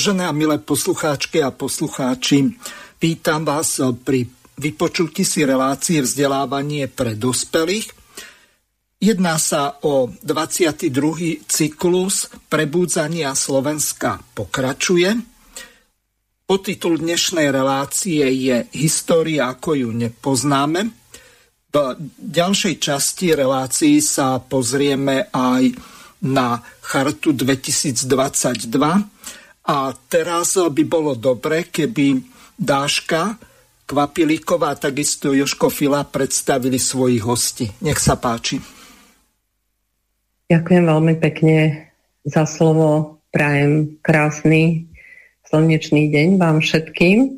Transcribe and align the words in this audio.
Vážené 0.00 0.24
a 0.24 0.32
milé 0.32 0.56
poslucháčky 0.56 1.44
a 1.44 1.52
poslucháči, 1.52 2.56
vítam 3.04 3.44
vás 3.44 3.76
pri 4.00 4.32
vypočutí 4.56 5.28
si 5.28 5.44
relácie 5.44 6.00
vzdelávanie 6.00 6.88
pre 6.88 7.12
dospelých. 7.12 7.92
Jedná 8.96 9.36
sa 9.36 9.76
o 9.84 10.08
22. 10.24 11.44
cyklus 11.44 12.32
Prebúdzania 12.48 13.36
Slovenska 13.36 14.24
pokračuje. 14.32 15.20
Potitul 16.48 16.96
dnešnej 16.96 17.52
relácie 17.52 18.24
je 18.24 18.72
História, 18.72 19.52
ako 19.52 19.84
ju 19.84 19.92
nepoznáme. 19.92 20.96
V 21.68 21.76
ďalšej 22.16 22.74
časti 22.80 23.36
relácií 23.36 24.00
sa 24.00 24.40
pozrieme 24.40 25.28
aj 25.28 25.76
na 26.24 26.64
Chartu 26.80 27.36
2022 27.36 29.20
a 29.70 29.94
teraz 30.10 30.58
by 30.58 30.82
bolo 30.82 31.14
dobre, 31.14 31.70
keby 31.70 32.18
Dáška, 32.58 33.38
Kvapilíková 33.86 34.74
a 34.74 34.78
takisto 34.78 35.30
Joško 35.30 35.70
Fila 35.70 36.02
predstavili 36.02 36.78
svojich 36.78 37.22
hostí. 37.22 37.66
Nech 37.82 38.02
sa 38.02 38.18
páči. 38.18 38.58
Ďakujem 40.50 40.84
veľmi 40.86 41.14
pekne 41.22 41.86
za 42.26 42.46
slovo. 42.50 43.18
Prajem 43.30 43.98
krásny 44.02 44.90
slnečný 45.46 46.10
deň 46.10 46.28
vám 46.38 46.58
všetkým. 46.62 47.18
E, 47.26 47.28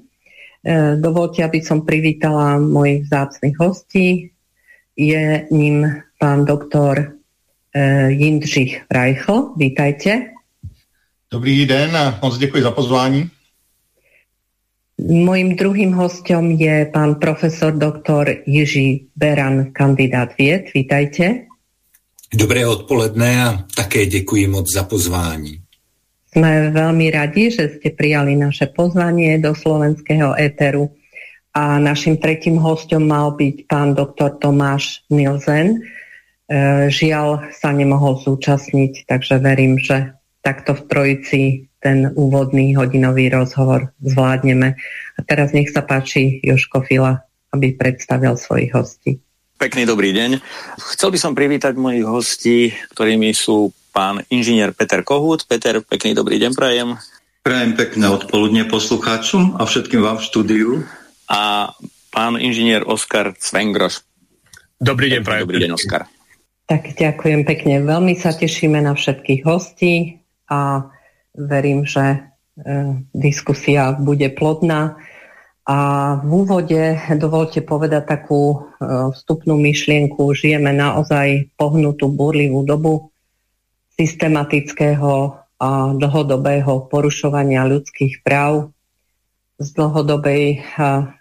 dovolte, 1.00 1.44
aby 1.44 1.60
som 1.60 1.84
privítala 1.84 2.56
mojich 2.56 3.08
vzácných 3.08 3.56
hostí. 3.60 4.32
Je 4.96 5.48
ním 5.52 6.04
pán 6.20 6.44
doktor 6.44 7.00
e, 7.00 7.06
Jindřich 8.12 8.88
Reichl. 8.88 9.52
Vítajte. 9.56 10.31
Dobrý 11.32 11.66
den 11.66 11.96
a 11.96 12.18
moc 12.22 12.38
děkuji 12.38 12.62
za 12.62 12.70
pozvání. 12.70 13.30
Mojím 15.08 15.56
druhým 15.56 15.92
hostem 15.92 16.50
je 16.50 16.86
pán 16.92 17.14
profesor 17.14 17.72
doktor 17.72 18.36
Jiří 18.46 19.08
Beran, 19.16 19.72
kandidát 19.72 20.28
věd. 20.38 20.64
Vítajte. 20.74 21.34
Dobré 22.34 22.66
odpoledne 22.66 23.44
a 23.44 23.64
také 23.76 24.06
děkuji 24.06 24.46
moc 24.46 24.74
za 24.74 24.84
pozvání. 24.84 25.58
Sme 26.32 26.72
veľmi 26.72 27.12
radi, 27.12 27.52
že 27.52 27.76
ste 27.76 27.92
prijali 27.92 28.32
naše 28.36 28.68
pozvanie 28.72 29.36
do 29.36 29.52
slovenského 29.52 30.32
éteru. 30.36 30.88
A 31.52 31.76
našim 31.76 32.16
tretím 32.16 32.56
hostom 32.56 33.04
mal 33.08 33.36
byť 33.36 33.68
pán 33.68 33.92
doktor 33.92 34.40
Tomáš 34.40 35.04
Nilsen. 35.12 35.76
E, 35.76 36.88
žiaľ 36.88 37.52
sa 37.52 37.72
nemohol 37.76 38.16
zúčastniť, 38.24 39.04
takže 39.04 39.44
verím, 39.44 39.76
že 39.76 40.16
takto 40.42 40.74
v 40.74 40.82
trojici 40.90 41.42
ten 41.82 42.14
úvodný 42.14 42.78
hodinový 42.78 43.30
rozhovor 43.30 43.90
zvládneme. 44.02 44.78
A 45.18 45.20
teraz 45.26 45.50
nech 45.50 45.70
sa 45.74 45.82
páči 45.82 46.38
Joško 46.46 46.86
Fila, 46.86 47.26
aby 47.50 47.74
predstavil 47.74 48.38
svojich 48.38 48.70
hostí. 48.74 49.18
Pekný 49.58 49.86
dobrý 49.86 50.14
deň. 50.14 50.42
Chcel 50.94 51.14
by 51.14 51.18
som 51.18 51.38
privítať 51.38 51.74
mojich 51.78 52.06
hostí, 52.06 52.74
ktorými 52.94 53.30
sú 53.34 53.74
pán 53.94 54.22
inžinier 54.30 54.74
Peter 54.74 55.06
Kohút. 55.06 55.46
Peter, 55.46 55.78
pekný 55.82 56.14
dobrý 56.14 56.38
deň 56.42 56.52
prajem. 56.54 56.98
Prajem 57.42 57.74
pekné 57.74 58.06
odpoludne 58.10 58.66
poslucháčom 58.70 59.58
a 59.58 59.66
všetkým 59.66 60.02
vám 60.02 60.18
v 60.22 60.26
štúdiu. 60.26 60.70
A 61.26 61.70
pán 62.14 62.38
inžinier 62.38 62.86
Oskar 62.86 63.34
Cvengroš. 63.38 64.06
Dobrý 64.78 65.10
deň, 65.14 65.22
prajem. 65.22 65.42
Dobrý 65.46 65.58
deň, 65.66 65.70
Oskar. 65.74 66.06
Tak 66.66 66.94
ďakujem 66.94 67.42
pekne. 67.42 67.82
Veľmi 67.82 68.14
sa 68.18 68.34
tešíme 68.34 68.78
na 68.82 68.94
všetkých 68.94 69.42
hostí 69.46 70.21
a 70.52 70.58
verím, 71.32 71.88
že 71.88 72.04
e, 72.04 72.18
diskusia 73.16 73.96
bude 73.96 74.28
plodná. 74.28 75.00
A 75.62 75.78
v 76.20 76.30
úvode 76.44 76.98
dovolte 77.16 77.64
povedať 77.64 78.04
takú 78.04 78.42
e, 78.52 78.58
vstupnú 79.16 79.56
myšlienku. 79.56 80.20
Žijeme 80.36 80.76
naozaj 80.76 81.56
pohnutú, 81.56 82.12
burlivú 82.12 82.68
dobu 82.68 83.08
systematického 83.96 85.40
a 85.62 85.94
dlhodobého 85.94 86.90
porušovania 86.90 87.64
ľudských 87.70 88.26
práv 88.26 88.74
z 89.62 89.68
dlhodobej 89.78 90.60
a, 90.76 91.14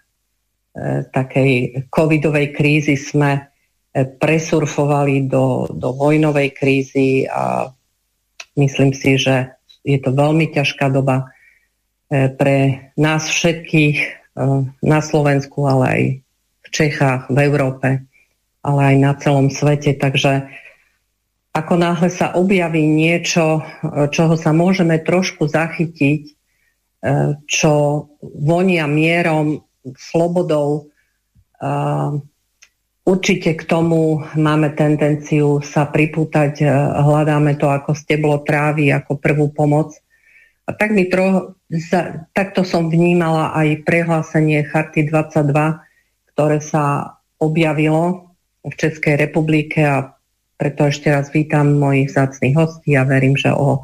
e, 0.76 1.08
takej 1.08 1.52
covidovej 1.88 2.52
krízy 2.52 2.98
sme 3.00 3.48
presurfovali 3.92 5.28
do, 5.28 5.68
do 5.68 5.92
vojnovej 5.92 6.56
krízy 6.56 7.28
a 7.28 7.68
Myslím 8.52 8.92
si, 8.92 9.16
že 9.16 9.56
je 9.82 9.98
to 9.98 10.12
veľmi 10.12 10.52
ťažká 10.52 10.92
doba 10.92 11.32
e, 12.08 12.28
pre 12.28 12.90
nás 13.00 13.26
všetkých 13.26 13.96
e, 13.98 14.08
na 14.84 15.00
Slovensku, 15.00 15.64
ale 15.64 15.84
aj 15.84 16.02
v 16.62 16.68
Čechách, 16.68 17.32
v 17.32 17.38
Európe, 17.42 17.88
ale 18.62 18.80
aj 18.94 18.96
na 19.00 19.12
celom 19.18 19.48
svete. 19.48 19.96
Takže 19.96 20.46
ako 21.52 21.74
náhle 21.76 22.08
sa 22.12 22.36
objaví 22.36 22.84
niečo, 22.84 23.60
e, 23.60 23.62
čoho 24.12 24.36
sa 24.36 24.52
môžeme 24.52 25.00
trošku 25.00 25.48
zachytiť, 25.48 26.38
čo 27.50 27.72
vonia 28.22 28.86
mierom, 28.86 29.66
slobodou, 29.98 30.86
Určite 33.02 33.58
k 33.58 33.66
tomu 33.66 34.22
máme 34.38 34.78
tendenciu 34.78 35.58
sa 35.58 35.90
pripútať, 35.90 36.62
e, 36.62 36.66
hľadáme 37.02 37.58
to 37.58 37.66
ako 37.66 37.98
steblo 37.98 38.46
trávy, 38.46 38.94
ako 38.94 39.18
prvú 39.18 39.50
pomoc. 39.50 39.98
A 40.66 40.70
tak 40.70 40.94
mi 40.94 41.10
tro, 41.10 41.58
za, 41.66 42.30
takto 42.30 42.62
som 42.62 42.86
vnímala 42.86 43.50
aj 43.58 43.82
prehlásenie 43.82 44.62
Charty 44.62 45.10
22, 45.10 45.82
ktoré 46.30 46.62
sa 46.62 47.18
objavilo 47.42 48.30
v 48.62 48.74
Českej 48.78 49.18
republike 49.18 49.82
a 49.82 50.14
preto 50.54 50.86
ešte 50.86 51.10
raz 51.10 51.34
vítam 51.34 51.74
mojich 51.74 52.14
zácných 52.14 52.54
hostí 52.54 52.94
a 52.94 53.02
verím, 53.02 53.34
že 53.34 53.50
o 53.50 53.82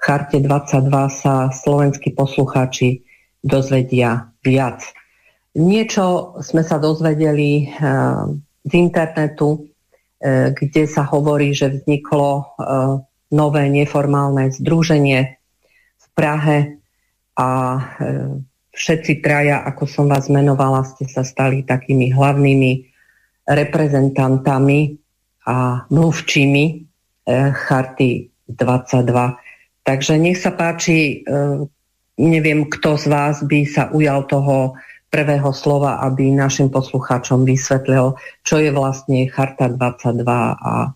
Charte 0.00 0.40
22 0.40 0.88
sa 1.12 1.52
slovenskí 1.52 2.16
poslucháči 2.16 3.04
dozvedia 3.44 4.32
viac. 4.40 4.97
Niečo 5.58 6.38
sme 6.38 6.62
sa 6.62 6.78
dozvedeli 6.78 7.66
eh, 7.66 7.70
z 8.62 8.72
internetu, 8.78 9.66
eh, 10.22 10.54
kde 10.54 10.86
sa 10.86 11.02
hovorí, 11.02 11.50
že 11.50 11.82
vzniklo 11.82 12.30
eh, 12.38 12.44
nové 13.34 13.66
neformálne 13.66 14.54
združenie 14.54 15.20
v 15.98 16.06
Prahe 16.14 16.80
a 17.38 17.48
všetci 18.74 19.22
traja, 19.22 19.62
ako 19.62 19.84
som 19.86 20.06
vás 20.10 20.26
menovala, 20.26 20.82
ste 20.82 21.06
sa 21.06 21.22
stali 21.22 21.62
takými 21.62 22.10
hlavnými 22.10 22.72
reprezentantami 23.46 24.98
a 25.46 25.86
mluvčími 25.86 26.64
Charty 27.30 28.10
22. 28.50 29.86
Takže 29.86 30.12
nech 30.18 30.40
sa 30.40 30.50
páči, 30.50 31.22
neviem, 32.18 32.66
kto 32.66 32.98
z 32.98 33.06
vás 33.06 33.44
by 33.46 33.60
sa 33.68 33.92
ujal 33.94 34.26
toho 34.26 34.74
prvého 35.08 35.50
slova, 35.56 36.04
aby 36.04 36.28
našim 36.28 36.68
poslucháčom 36.68 37.48
vysvetlil, 37.48 38.16
čo 38.44 38.60
je 38.60 38.68
vlastne 38.72 39.24
Charta 39.32 39.72
22 39.72 40.24
a 40.56 40.92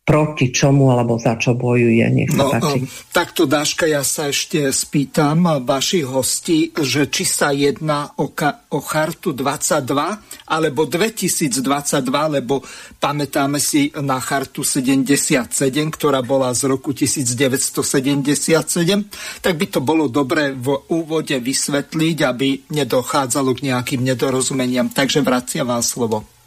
proti 0.00 0.50
čomu 0.50 0.90
alebo 0.90 1.20
za 1.20 1.38
čo 1.38 1.54
bojuje. 1.54 2.02
Nech 2.10 2.30
sa 2.32 2.42
no, 2.42 2.50
páči. 2.50 2.82
Takto, 3.14 3.46
Dáška, 3.46 3.86
ja 3.86 4.02
sa 4.02 4.32
ešte 4.32 4.72
spýtam 4.72 5.62
vašich 5.62 6.08
hostí, 6.08 6.72
že 6.74 7.06
či 7.06 7.24
sa 7.28 7.54
jedná 7.54 8.10
o, 8.18 8.32
ka- 8.32 8.66
o 8.74 8.82
chartu 8.82 9.30
22 9.36 10.50
alebo 10.50 10.82
2022, 10.88 12.40
lebo 12.40 12.64
pamätáme 12.98 13.62
si 13.62 13.94
na 14.02 14.18
chartu 14.18 14.66
77, 14.66 15.46
ktorá 15.94 16.26
bola 16.26 16.50
z 16.56 16.66
roku 16.66 16.90
1977, 16.90 19.44
tak 19.44 19.54
by 19.54 19.66
to 19.68 19.80
bolo 19.84 20.10
dobre 20.10 20.56
v 20.56 20.74
úvode 20.90 21.36
vysvetliť, 21.38 22.18
aby 22.24 22.48
nedochádzalo 22.72 23.54
k 23.54 23.70
nejakým 23.70 24.02
nedorozumeniam. 24.02 24.90
Takže 24.90 25.22
vracia 25.22 25.62
vám 25.62 25.84
slovo. 25.84 26.39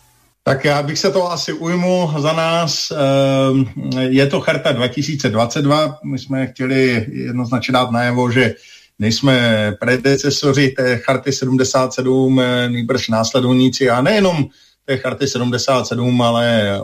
Tak 0.45 0.65
já 0.65 0.83
bych 0.83 0.99
se 0.99 1.11
to 1.11 1.31
asi 1.31 1.53
ujmu 1.53 2.11
za 2.17 2.33
nás. 2.33 2.91
Ehm, 2.91 3.65
je 3.99 4.27
to 4.27 4.39
charta 4.39 4.71
2022. 4.71 5.99
My 6.03 6.19
jsme 6.19 6.47
chtěli 6.47 7.05
jednoznačně 7.11 7.71
dát 7.71 7.91
najevo, 7.91 8.31
že 8.31 8.55
nejsme 8.99 9.37
predecesoři 9.79 10.69
té 10.69 10.97
charty 10.97 11.31
77, 11.31 12.39
eh, 12.39 12.69
nejbrž 12.69 13.09
následovníci 13.09 13.89
a 13.89 14.01
nejenom 14.01 14.45
té 14.85 14.97
charty 14.97 15.27
77, 15.27 16.21
ale 16.21 16.79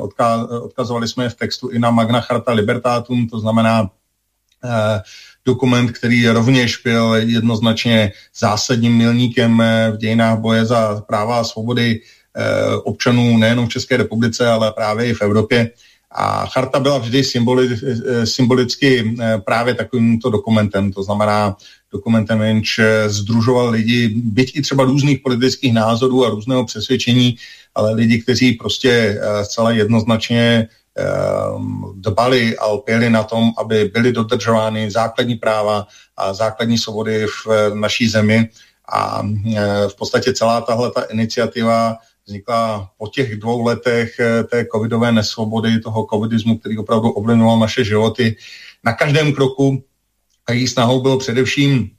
odkazovali 0.61 1.07
jsme 1.07 1.29
v 1.29 1.35
textu 1.35 1.69
i 1.69 1.79
na 1.79 1.91
Magna 1.91 2.21
Charta 2.21 2.51
Libertatum, 2.51 3.27
to 3.27 3.39
znamená 3.39 3.89
eh, 4.63 5.01
dokument, 5.45 5.91
který 5.91 6.27
rovněž 6.27 6.77
byl 6.77 7.15
jednoznačně 7.15 8.11
zásadním 8.39 8.97
milníkem 8.97 9.61
eh, 9.61 9.91
v 9.91 9.97
dějinách 9.97 10.39
boje 10.39 10.65
za 10.65 11.01
práva 11.01 11.39
a 11.39 11.43
svobody 11.43 11.99
občanů 12.83 13.37
nejenom 13.37 13.65
v 13.65 13.69
České 13.69 13.97
republice, 13.97 14.47
ale 14.47 14.71
právě 14.71 15.05
i 15.05 15.13
v 15.13 15.21
Evropě. 15.21 15.69
A 16.11 16.45
charta 16.45 16.79
byla 16.79 16.97
vždy 16.97 17.23
symboli, 17.23 17.69
eh, 17.69 18.25
symbolicky 18.25 19.15
eh, 19.21 19.37
právě 19.37 19.73
takovýmto 19.73 20.29
dokumentem, 20.29 20.91
to 20.91 21.03
znamená 21.03 21.55
dokumentem, 21.93 22.41
jenž 22.41 22.79
združoval 23.07 23.69
lidi, 23.69 24.09
byť 24.15 24.55
i 24.55 24.61
třeba 24.61 24.83
různých 24.83 25.19
politických 25.19 25.73
názorů 25.73 26.25
a 26.25 26.29
různého 26.29 26.65
přesvědčení, 26.65 27.35
ale 27.75 27.93
lidi, 27.93 28.21
kteří 28.21 28.53
prostě 28.53 29.21
zcela 29.43 29.71
jednoznačně 29.71 30.67
dbali 31.93 32.57
a 32.57 32.67
lpěli 32.67 33.09
na 33.09 33.23
tom, 33.23 33.51
aby 33.57 33.85
byly 33.93 34.11
dodržovány 34.11 34.91
základní 34.91 35.35
práva 35.35 35.87
a 36.17 36.33
základní 36.33 36.77
svobody 36.77 37.25
v 37.25 37.73
naší 37.73 38.09
zemi. 38.09 38.49
A 38.91 39.21
v 39.87 39.95
podstatě 39.97 40.33
celá 40.33 40.61
tahle 40.61 40.91
ta 40.91 41.01
iniciativa 41.01 41.97
vznikla 42.29 42.91
po 42.97 43.07
těch 43.07 43.39
dvou 43.39 43.65
letech 43.65 44.19
eh, 44.19 44.43
té 44.43 44.65
covidové 44.71 45.11
nesvobody, 45.11 45.79
toho 45.79 46.07
covidismu, 46.13 46.57
který 46.57 46.77
opravdu 46.77 47.09
ovlivňoval 47.09 47.59
naše 47.59 47.83
životy 47.83 48.35
na 48.85 48.93
každém 48.93 49.33
kroku. 49.33 49.83
A 50.47 50.53
její 50.53 50.67
snahou 50.67 51.01
bylo 51.01 51.17
především 51.17 51.89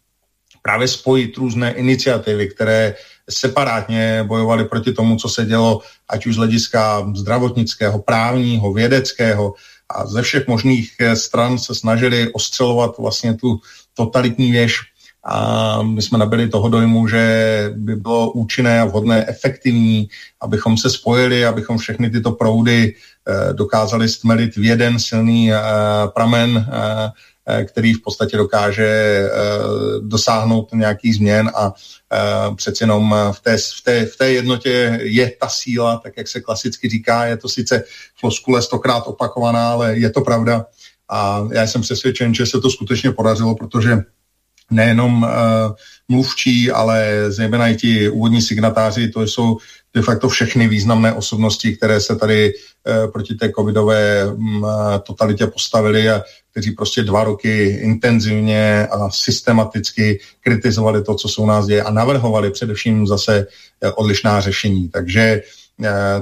právě 0.62 0.88
spojit 0.88 1.37
různé 1.37 1.73
iniciativy, 1.73 2.49
které 2.49 2.94
separátně 3.31 4.25
bojovaly 4.27 4.65
proti 4.65 4.93
tomu, 4.93 5.17
co 5.17 5.29
se 5.29 5.47
dělo, 5.47 5.81
ať 6.09 6.27
už 6.27 6.35
z 6.35 6.38
hlediska 6.38 7.12
zdravotnického, 7.17 7.99
právního, 7.99 8.73
vědeckého 8.73 9.55
a 9.88 10.06
ze 10.06 10.23
všech 10.23 10.49
možných 10.49 10.94
eh, 11.00 11.17
stran 11.17 11.59
se 11.59 11.75
snažili 11.75 12.32
ostřelovat 12.32 12.99
vlastně 12.99 13.35
tu 13.35 13.61
totalitní 13.94 14.53
věž 14.53 14.81
a 15.25 15.82
my 15.82 16.02
jsme 16.02 16.19
nabili 16.19 16.49
toho 16.49 16.69
dojmu, 16.69 17.08
že 17.08 17.72
by 17.76 17.96
bylo 17.96 18.32
účinné 18.32 18.81
a 18.81 18.84
vhodné, 18.84 19.26
efektivní, 19.28 20.08
abychom 20.40 20.76
se 20.76 20.90
spojili, 20.90 21.46
abychom 21.46 21.78
všechny 21.78 22.11
tyto 22.11 22.32
proudy 22.32 22.94
eh, 22.94 23.52
dokázali 23.52 24.08
stmelit 24.08 24.56
v 24.56 24.64
jeden 24.64 24.99
silný 24.99 25.52
eh, 25.52 25.58
pramen, 26.14 26.67
eh, 26.72 27.12
který 27.64 27.94
v 27.94 28.02
podstatě 28.02 28.37
dokáže 28.37 29.22
dosáhnout 30.00 30.72
nějakých 30.75 31.14
změn 31.14 31.50
a 31.55 31.72
přeci 32.56 32.82
jenom 32.82 33.14
v 33.32 33.40
té, 33.40 33.56
v, 33.56 33.82
té, 33.84 34.06
v 34.06 34.17
té 34.17 34.32
jednotě 34.32 35.00
je 35.02 35.32
ta 35.40 35.49
síla, 35.49 35.96
tak 35.96 36.12
jak 36.17 36.28
se 36.28 36.40
klasicky 36.40 36.88
říká, 36.88 37.25
je 37.25 37.37
to 37.37 37.49
sice 37.49 37.84
floskule 38.20 38.62
stokrát 38.62 39.00
opakovaná, 39.06 39.70
ale 39.70 39.99
je 39.99 40.11
to 40.11 40.20
pravda. 40.20 40.67
A 41.08 41.49
já 41.52 41.67
jsem 41.67 41.82
přesvědčen, 41.82 42.34
že 42.34 42.46
se 42.46 42.61
to 42.61 42.70
skutečně 42.70 43.12
podařilo, 43.12 43.55
protože 43.55 43.99
nejenom 44.70 45.22
uh, 45.22 45.28
mluvčí, 46.08 46.70
ale 46.70 47.25
zejména 47.28 47.69
i 47.69 47.76
ti 47.76 48.08
úvodní 48.08 48.43
signatáři, 48.43 49.08
to 49.08 49.22
jsou 49.22 49.58
de 49.94 50.02
facto 50.02 50.28
všechny 50.28 50.69
významné 50.69 51.12
osobnosti, 51.12 51.76
které 51.76 52.00
se 52.00 52.17
tady 52.17 52.52
uh, 52.52 53.12
proti 53.12 53.34
té 53.34 53.52
covidové 53.52 54.26
um, 54.26 54.67
totalitě 55.02 55.46
postavili 55.46 56.11
a 56.11 56.22
kteří 56.50 56.70
prostě 56.70 57.02
dva 57.02 57.25
roky 57.25 57.67
intenzivně 57.67 58.87
a 58.87 59.11
systematicky 59.11 60.20
kritizovali 60.40 61.02
to, 61.02 61.14
co 61.14 61.28
se 61.28 61.40
u 61.40 61.46
nás 61.46 61.67
děje 61.67 61.82
a 61.82 61.90
navrhovali 61.90 62.50
především 62.50 63.06
zase 63.06 63.46
uh, 63.82 63.90
odlišná 63.94 64.40
řešení. 64.40 64.88
Takže 64.88 65.43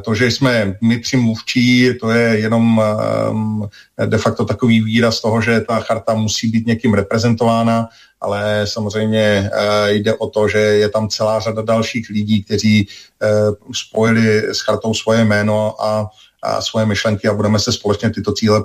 to, 0.05 0.15
že 0.15 0.27
jsme 0.27 0.77
my 0.81 0.99
tři 0.99 1.17
mluvčí, 1.17 1.95
to 2.01 2.11
je 2.11 2.39
jenom 2.39 2.83
um, 3.31 3.69
de 4.07 4.19
facto 4.19 4.45
takový 4.45 4.83
výraz 4.83 5.21
toho, 5.21 5.41
že 5.41 5.61
ta 5.61 5.81
charta 5.81 6.15
musí 6.15 6.49
být 6.49 6.67
někým 6.67 6.95
reprezentována 6.95 7.89
ale 8.21 8.67
samozřejmě 8.67 9.51
uh, 9.55 9.89
jde 9.89 10.15
o 10.15 10.29
to, 10.31 10.49
že 10.49 10.59
je 10.59 10.89
tam 10.89 11.09
celá 11.09 11.41
řada 11.41 11.63
dalších 11.63 12.11
lidí, 12.11 12.43
kteří 12.43 12.89
uh, 12.89 13.55
spojili 13.73 14.39
s 14.39 14.61
chartou 14.61 14.95
svoje 14.95 15.25
jméno 15.25 15.83
a, 15.85 16.11
a 16.43 16.61
svoje 16.61 16.87
myšlenky 16.87 17.29
a 17.29 17.35
budeme 17.35 17.59
se 17.59 17.73
společně 17.73 18.11
tyto 18.11 18.33
cíle 18.33 18.65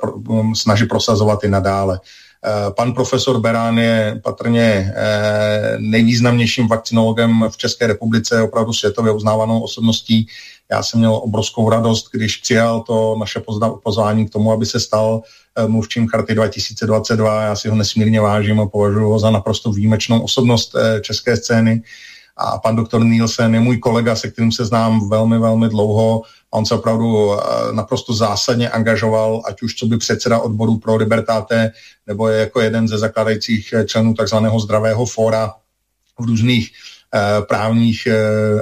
snažit 0.56 0.86
prosazovat 0.86 1.44
i 1.44 1.48
nadále. 1.48 2.00
Uh, 2.46 2.74
pan 2.74 2.94
profesor 2.94 3.40
Berán 3.40 3.78
je 3.78 4.20
patrně 4.24 4.94
nejvýznamnějším 5.78 6.68
vakcinologem 6.68 7.46
v 7.50 7.58
České 7.58 7.88
republice, 7.88 8.42
opravdu 8.42 8.74
světově 8.74 9.12
uznávanou 9.12 9.62
osobností. 9.62 10.28
Já 10.72 10.84
jsem 10.84 11.00
měl 11.00 11.16
obrovskou 11.16 11.70
radost, 11.70 12.08
když 12.12 12.38
přijal 12.38 12.82
to 12.82 13.16
naše 13.20 13.42
pozvání 13.84 14.28
k 14.28 14.30
tomu, 14.30 14.52
aby 14.52 14.66
se 14.66 14.80
stal 14.80 15.24
Eh, 15.56 15.68
mluvčím 15.68 16.08
Charty 16.08 16.36
2022. 16.36 17.42
Já 17.42 17.56
si 17.56 17.70
ho 17.70 17.76
nesmírně 17.76 18.22
vážím 18.22 18.60
a 18.60 18.66
považuji 18.66 19.10
ho 19.10 19.20
za 19.20 19.32
naprosto 19.32 19.72
výjimečnou 19.72 20.22
osobnost 20.22 20.76
eh, 20.76 21.02
české 21.02 21.38
scény. 21.38 21.82
A 22.38 22.58
pan 22.58 22.76
doktor 22.76 23.06
Nielsen 23.06 23.54
je 23.54 23.60
můj 23.60 23.78
kolega, 23.78 24.16
se 24.16 24.30
kterým 24.30 24.52
se 24.52 24.66
znám 24.66 25.10
velmi, 25.10 25.40
velmi 25.40 25.70
dlouho. 25.70 26.22
On 26.54 26.66
se 26.66 26.76
opravdu 26.76 27.34
eh, 27.34 27.44
naprosto 27.72 28.14
zásadně 28.14 28.70
angažoval, 28.70 29.42
ať 29.46 29.62
už 29.62 29.76
co 29.76 29.86
by 29.86 29.98
předseda 29.98 30.40
odboru 30.40 30.78
pro 30.78 30.96
Libertáte, 30.96 31.72
nebo 32.08 32.28
je 32.28 32.40
jako 32.40 32.62
jeden 32.62 32.88
ze 32.88 32.98
zakladajících 32.98 33.74
členů 33.86 34.14
takzvaného 34.14 34.60
zdravého 34.60 35.06
fóra 35.06 35.54
v 36.20 36.26
různých 36.26 36.72
Eh, 37.16 37.42
právních 37.42 38.08
eh, 38.08 38.18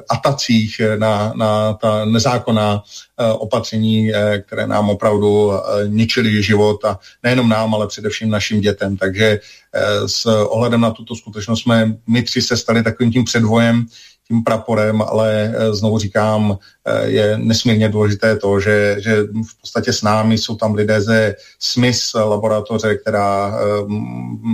atacích 0.09 0.79
eh, 0.79 0.97
na, 0.97 1.33
na 1.35 1.73
ta 1.73 2.05
nezákonná 2.05 2.83
opatření, 3.37 4.11
které 4.45 4.67
nám 4.67 4.89
opravdu 4.89 5.51
ničily 5.87 6.43
život 6.43 6.85
a 6.85 6.99
nejenom 7.23 7.49
nám, 7.49 7.75
ale 7.75 7.87
především 7.87 8.29
našim 8.29 8.61
dětem. 8.61 8.97
Takže 8.97 9.39
s 10.05 10.25
ohledem 10.25 10.81
na 10.81 10.91
tuto 10.91 11.15
skutečnost 11.15 11.61
jsme 11.61 11.95
my 12.07 12.23
tři 12.23 12.41
se 12.41 12.57
stali 12.57 12.83
takovým 12.83 13.11
tím 13.11 13.23
předvojem 13.23 13.85
tím 14.31 14.43
praporem, 14.43 15.01
ale 15.01 15.27
eh, 15.51 15.73
znovu 15.75 15.99
říkám, 15.99 16.55
eh, 16.55 17.07
je 17.07 17.37
nesmírně 17.37 17.89
důležité 17.89 18.39
to, 18.39 18.59
že, 18.59 18.95
že 18.99 19.23
v 19.23 19.53
podstatě 19.61 19.93
s 19.93 20.01
námi 20.01 20.37
jsou 20.37 20.55
tam 20.55 20.73
lidé 20.73 21.01
ze 21.01 21.35
SMIS 21.59 22.13
laboratoře, 22.13 22.95
která 22.95 23.51
eh, 23.51 23.61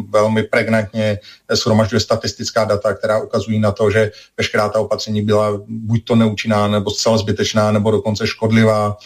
velmi 0.10 0.43
pregnantně 0.43 1.19
shromažďuje 1.53 2.00
statistická 2.00 2.65
data, 2.65 2.93
která 2.93 3.22
ukazují 3.22 3.60
na 3.60 3.72
to, 3.72 3.91
že 3.91 4.12
veškerá 4.38 4.69
ta 4.69 4.79
opatření 4.79 5.22
byla 5.22 5.62
buď 5.67 6.03
to 6.03 6.15
neúčinná, 6.15 6.67
nebo 6.67 6.89
zcela 6.89 7.17
zbytečná, 7.17 7.72
nebo 7.72 7.91
dokonce 7.91 8.27
škodlivá 8.27 8.98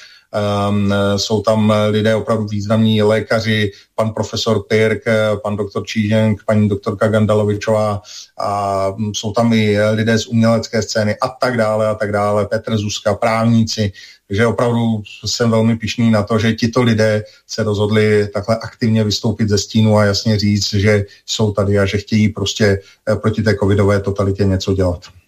jsou 1.18 1.42
tam 1.42 1.74
lidé 1.90 2.16
opravdu 2.16 2.46
významní 2.46 3.04
lékaři, 3.04 3.72
pan 3.96 4.10
profesor 4.10 4.64
Pirk, 4.68 5.04
pan 5.44 5.56
doktor 5.56 5.86
Číženk, 5.86 6.44
paní 6.46 6.70
doktorka 6.70 7.08
Gandalovičová 7.08 8.02
a 8.40 8.88
jsou 9.14 9.32
tam 9.32 9.54
i 9.54 9.78
lidé 9.92 10.20
z 10.20 10.28
umělecké 10.28 10.82
scény 10.82 11.16
a 11.22 11.28
tak 11.28 11.58
dále 11.58 11.88
a 11.88 11.96
tak 11.96 12.12
dále, 12.12 12.46
Petr 12.46 12.78
Zuzka, 12.78 13.14
právníci, 13.14 13.92
takže 14.32 14.46
opravdu 14.48 15.04
jsem 15.26 15.52
velmi 15.52 15.76
pišný 15.76 16.12
na 16.12 16.24
to, 16.24 16.40
že 16.40 16.54
tito 16.54 16.82
lidé 16.82 17.24
se 17.48 17.64
rozhodli 17.64 18.28
takhle 18.28 18.58
aktivně 18.58 19.04
vystoupit 19.04 19.50
ze 19.50 19.58
stínu 19.58 19.98
a 19.98 20.06
jasně 20.06 20.40
říct, 20.40 20.74
že 20.74 21.06
jsou 21.26 21.52
tady 21.52 21.80
a 21.80 21.86
že 21.86 21.98
chtějí 21.98 22.30
prostě 22.30 22.82
eh, 23.12 23.16
proti 23.16 23.44
té 23.44 23.56
covidové 23.56 24.00
totalitě 24.00 24.46
něco 24.46 24.74
dělat. 24.74 25.21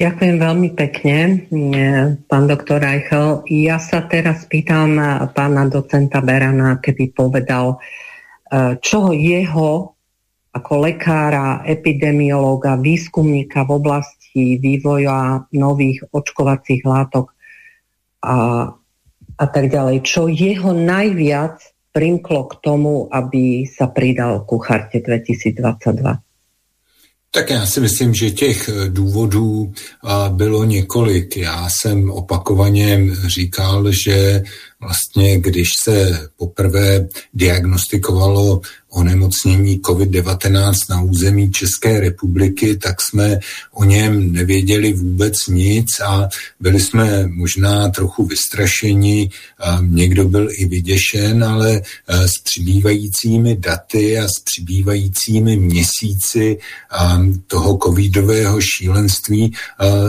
Ďakujem 0.00 0.40
veľmi 0.40 0.72
pekne, 0.72 1.44
pán 2.24 2.48
doktor 2.48 2.80
Reichel. 2.80 3.44
Ja 3.52 3.76
sa 3.76 4.08
teraz 4.08 4.48
pýtam 4.48 4.96
pána 5.36 5.68
docenta 5.68 6.24
Berana, 6.24 6.80
keby 6.80 7.12
povedal, 7.12 7.76
e, 7.76 8.80
čo 8.80 9.12
jeho 9.12 9.92
ako 10.56 10.72
lekára, 10.88 11.60
epidemiológa, 11.68 12.80
výskumníka 12.80 13.68
v 13.68 13.76
oblasti 13.76 14.56
vývoja 14.56 15.44
nových 15.52 16.08
očkovacích 16.08 16.80
látok 16.80 17.36
a, 18.24 18.72
a 19.36 19.44
tak 19.52 19.68
ďalej, 19.68 20.00
čo 20.00 20.32
jeho 20.32 20.72
najviac 20.72 21.60
primklo 21.92 22.48
k 22.48 22.54
tomu, 22.64 23.04
aby 23.12 23.68
sa 23.68 23.92
pridal 23.92 24.48
ku 24.48 24.56
charte 24.64 25.04
2022? 25.04 26.29
Tak 27.32 27.50
já 27.50 27.66
si 27.66 27.80
myslím, 27.80 28.14
že 28.14 28.30
těch 28.30 28.68
eh, 28.68 28.88
důvodů 28.88 29.72
bylo 30.28 30.64
několik. 30.64 31.36
Já 31.36 31.68
jsem 31.70 32.10
opakovaně 32.10 33.00
říkal, 33.26 33.92
že 34.04 34.42
vlastně, 34.80 35.40
když 35.40 35.68
se 35.84 36.28
poprvé 36.36 37.08
diagnostikovalo 37.34 38.60
onemocnění 38.90 39.78
COVID-19 39.78 40.72
na 40.90 41.02
území 41.02 41.52
České 41.52 42.00
republiky, 42.00 42.76
tak 42.76 42.96
jsme 43.00 43.38
o 43.72 43.84
něm 43.84 44.32
nevěděli 44.32 44.92
vůbec 44.92 45.46
nic 45.48 45.86
a 46.06 46.28
byli 46.60 46.80
jsme 46.80 47.28
možná 47.28 47.88
trochu 47.88 48.26
vystrašeni, 48.26 49.30
někdo 49.80 50.28
byl 50.28 50.48
i 50.52 50.66
vyděšen, 50.66 51.44
ale 51.44 51.82
s 52.08 52.42
přibývajícími 52.44 53.56
daty 53.56 54.18
a 54.18 54.24
s 54.24 54.42
přibývajícími 54.44 55.56
měsíci 55.56 56.58
toho 57.46 57.78
covidového 57.82 58.60
šílenství 58.60 59.52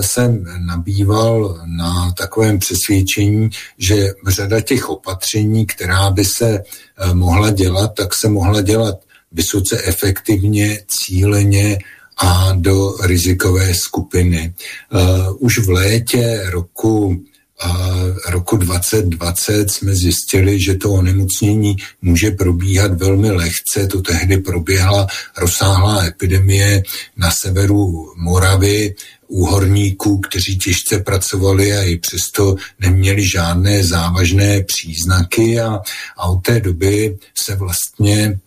jsem 0.02 0.46
nabýval 0.66 1.62
na 1.66 2.12
takovém 2.12 2.60
přesvědčení, 2.60 3.50
že 3.78 4.14
řada 4.28 4.62
těch 4.62 4.90
opatření, 4.90 5.66
která 5.66 6.12
by 6.12 6.26
se 6.26 6.64
mohla 7.14 7.52
dělat, 7.52 7.92
tak 7.96 8.10
se 8.22 8.30
mohla 8.30 8.62
dělat 8.62 8.96
vysoce 9.32 9.82
efektivně, 9.84 10.84
cíleně 10.88 11.80
a 12.18 12.54
do 12.56 12.96
rizikové 13.04 13.74
skupiny. 13.74 14.54
Uh, 14.94 15.36
už 15.40 15.60
v 15.60 15.70
létě 15.70 16.42
roku 16.46 17.06
uh, 17.08 18.18
roku 18.28 18.58
2020 18.58 19.72
jsme 19.72 19.96
zjistili, 19.96 20.62
že 20.62 20.76
to 20.76 20.92
onemocnění 20.92 21.76
může 22.02 22.32
probíhat 22.32 22.94
velmi 22.94 23.32
lehce. 23.32 23.88
To 23.88 24.02
tehdy 24.02 24.38
proběhla 24.38 25.08
rozsáhlá 25.38 26.06
epidemie 26.06 26.84
na 27.18 27.30
severu 27.42 28.14
Moravy 28.18 28.96
u 29.32 29.46
horníků, 29.46 30.20
kteří 30.20 30.58
těžce 30.58 31.00
pracovali 31.00 31.74
a 31.74 31.84
i 31.84 31.98
přesto 31.98 32.56
neměli 32.80 33.30
žádné 33.30 33.84
závažné 33.84 34.64
příznaky 34.64 35.60
a, 35.60 35.80
a 36.18 36.30
od 36.30 36.42
té 36.42 36.60
doby 36.60 37.18
se 37.36 37.56
vlastně 37.56 38.40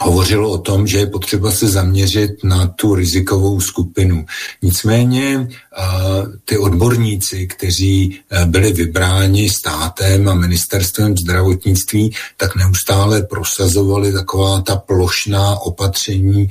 hovořilo 0.00 0.50
o 0.50 0.58
tom, 0.58 0.86
že 0.86 0.98
je 0.98 1.06
potřeba 1.06 1.50
se 1.50 1.68
zaměřit 1.68 2.44
na 2.44 2.66
tu 2.66 2.94
rizikovou 2.94 3.60
skupinu. 3.60 4.26
Nicméně 4.62 5.48
ty 6.44 6.58
odborníci, 6.58 7.46
kteří 7.46 8.20
e, 8.30 8.46
byli 8.46 8.72
vybráni 8.72 9.50
státem 9.50 10.28
a 10.28 10.34
ministerstvem 10.34 11.16
zdravotnictví, 11.16 12.12
tak 12.36 12.56
neustále 12.56 13.22
prosazovali 13.22 14.12
taková 14.12 14.60
ta 14.60 14.76
plošná 14.76 15.56
opatření, 15.56 16.42
e, 16.42 16.48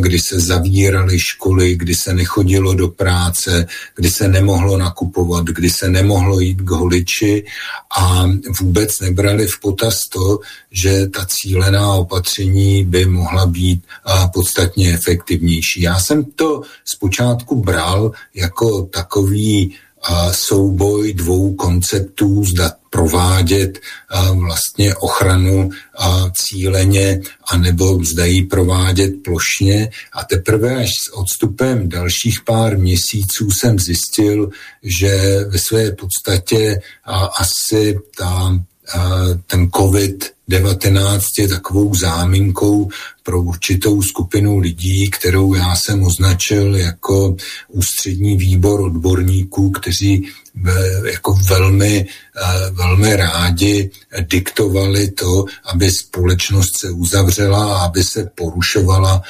kdy 0.00 0.18
se 0.18 0.40
zavíraly 0.40 1.18
školy, 1.18 1.74
kdy 1.74 1.94
se 1.94 2.14
nechodilo 2.14 2.74
do 2.74 2.88
práce, 2.88 3.66
kdy 3.94 4.10
se 4.10 4.28
nemohlo 4.28 4.76
nakupovat, 4.76 5.44
kdy 5.44 5.70
se 5.70 5.88
nemohlo 5.88 6.40
jít 6.40 6.62
k 6.62 6.70
holiči 6.70 7.44
a 7.98 8.24
vůbec 8.60 9.00
nebrali 9.00 9.46
v 9.46 9.60
potaz 9.60 9.94
to, 10.12 10.38
že 10.70 11.06
ta 11.06 11.26
cílená 11.28 11.92
opatření 11.92 12.65
by 12.84 13.06
mohla 13.06 13.46
být 13.46 13.84
podstatně 14.34 14.94
efektivnější. 14.94 15.82
Já 15.82 16.00
jsem 16.00 16.24
to 16.24 16.62
zpočátku 16.84 17.62
bral 17.62 18.12
jako 18.34 18.82
takový 18.82 19.74
souboj 20.32 21.12
dvou 21.12 21.54
konceptů, 21.54 22.44
zda 22.44 22.72
provádět 22.90 23.78
vlastně 24.34 24.94
ochranu 24.94 25.70
cíleně, 26.42 27.20
anebo 27.50 28.04
zda 28.04 28.24
ji 28.24 28.42
provádět 28.42 29.10
plošně. 29.24 29.90
A 30.12 30.24
teprve 30.24 30.76
až 30.76 30.88
s 30.88 31.14
odstupem 31.14 31.88
dalších 31.88 32.40
pár 32.44 32.78
měsíců 32.78 33.50
jsem 33.50 33.78
zjistil, 33.78 34.50
že 34.82 35.44
ve 35.48 35.58
své 35.58 35.92
podstatě 35.92 36.80
asi 37.40 37.98
ta, 38.18 38.60
ten 39.46 39.70
COVID 39.76 40.35
19 40.48 41.24
je 41.38 41.48
takovou 41.48 41.94
záminkou 41.94 42.88
pro 43.22 43.42
určitou 43.42 44.02
skupinu 44.02 44.58
lidí, 44.58 45.10
kterou 45.10 45.54
já 45.54 45.76
jsem 45.76 46.02
označil 46.02 46.76
jako 46.76 47.36
ústřední 47.68 48.36
výbor 48.36 48.80
odborníků, 48.80 49.70
kteří 49.70 50.28
jako 51.04 51.38
velmi, 51.48 52.06
velmi 52.70 53.16
rádi 53.16 53.90
diktovali 54.20 55.10
to, 55.10 55.44
aby 55.64 55.90
společnost 55.90 56.70
se 56.80 56.90
uzavřela 56.90 57.76
a 57.76 57.84
aby 57.84 58.04
se 58.04 58.30
porušovala 58.34 59.22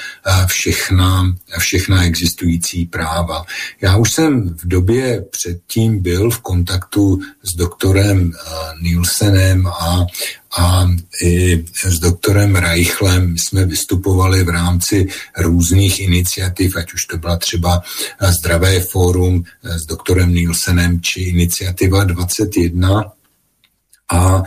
všechna, 0.46 1.36
všechna 1.58 2.04
existující 2.04 2.86
práva. 2.86 3.44
Já 3.80 3.96
už 3.96 4.12
jsem 4.12 4.48
v 4.48 4.68
době 4.68 5.25
předtím 5.30 6.02
byl 6.02 6.30
v 6.30 6.40
kontaktu 6.40 7.20
s 7.42 7.56
doktorem 7.56 8.32
Nielsenem 8.82 9.66
a 9.66 10.06
a 10.58 10.88
i 11.22 11.64
s 11.84 11.98
doktorem 11.98 12.56
Reichlem 12.56 13.38
jsme 13.38 13.64
vystupovali 13.64 14.44
v 14.44 14.48
rámci 14.48 15.06
různých 15.38 16.00
iniciativ, 16.00 16.76
ať 16.76 16.94
už 16.94 17.04
to 17.04 17.18
byla 17.18 17.36
třeba 17.36 17.82
Zdravé 18.40 18.80
fórum 18.80 19.44
s 19.62 19.86
doktorem 19.86 20.34
Nielsenem 20.34 21.00
či 21.00 21.20
iniciativa 21.20 22.04
21. 22.04 22.95
A, 24.08 24.16
a 24.16 24.42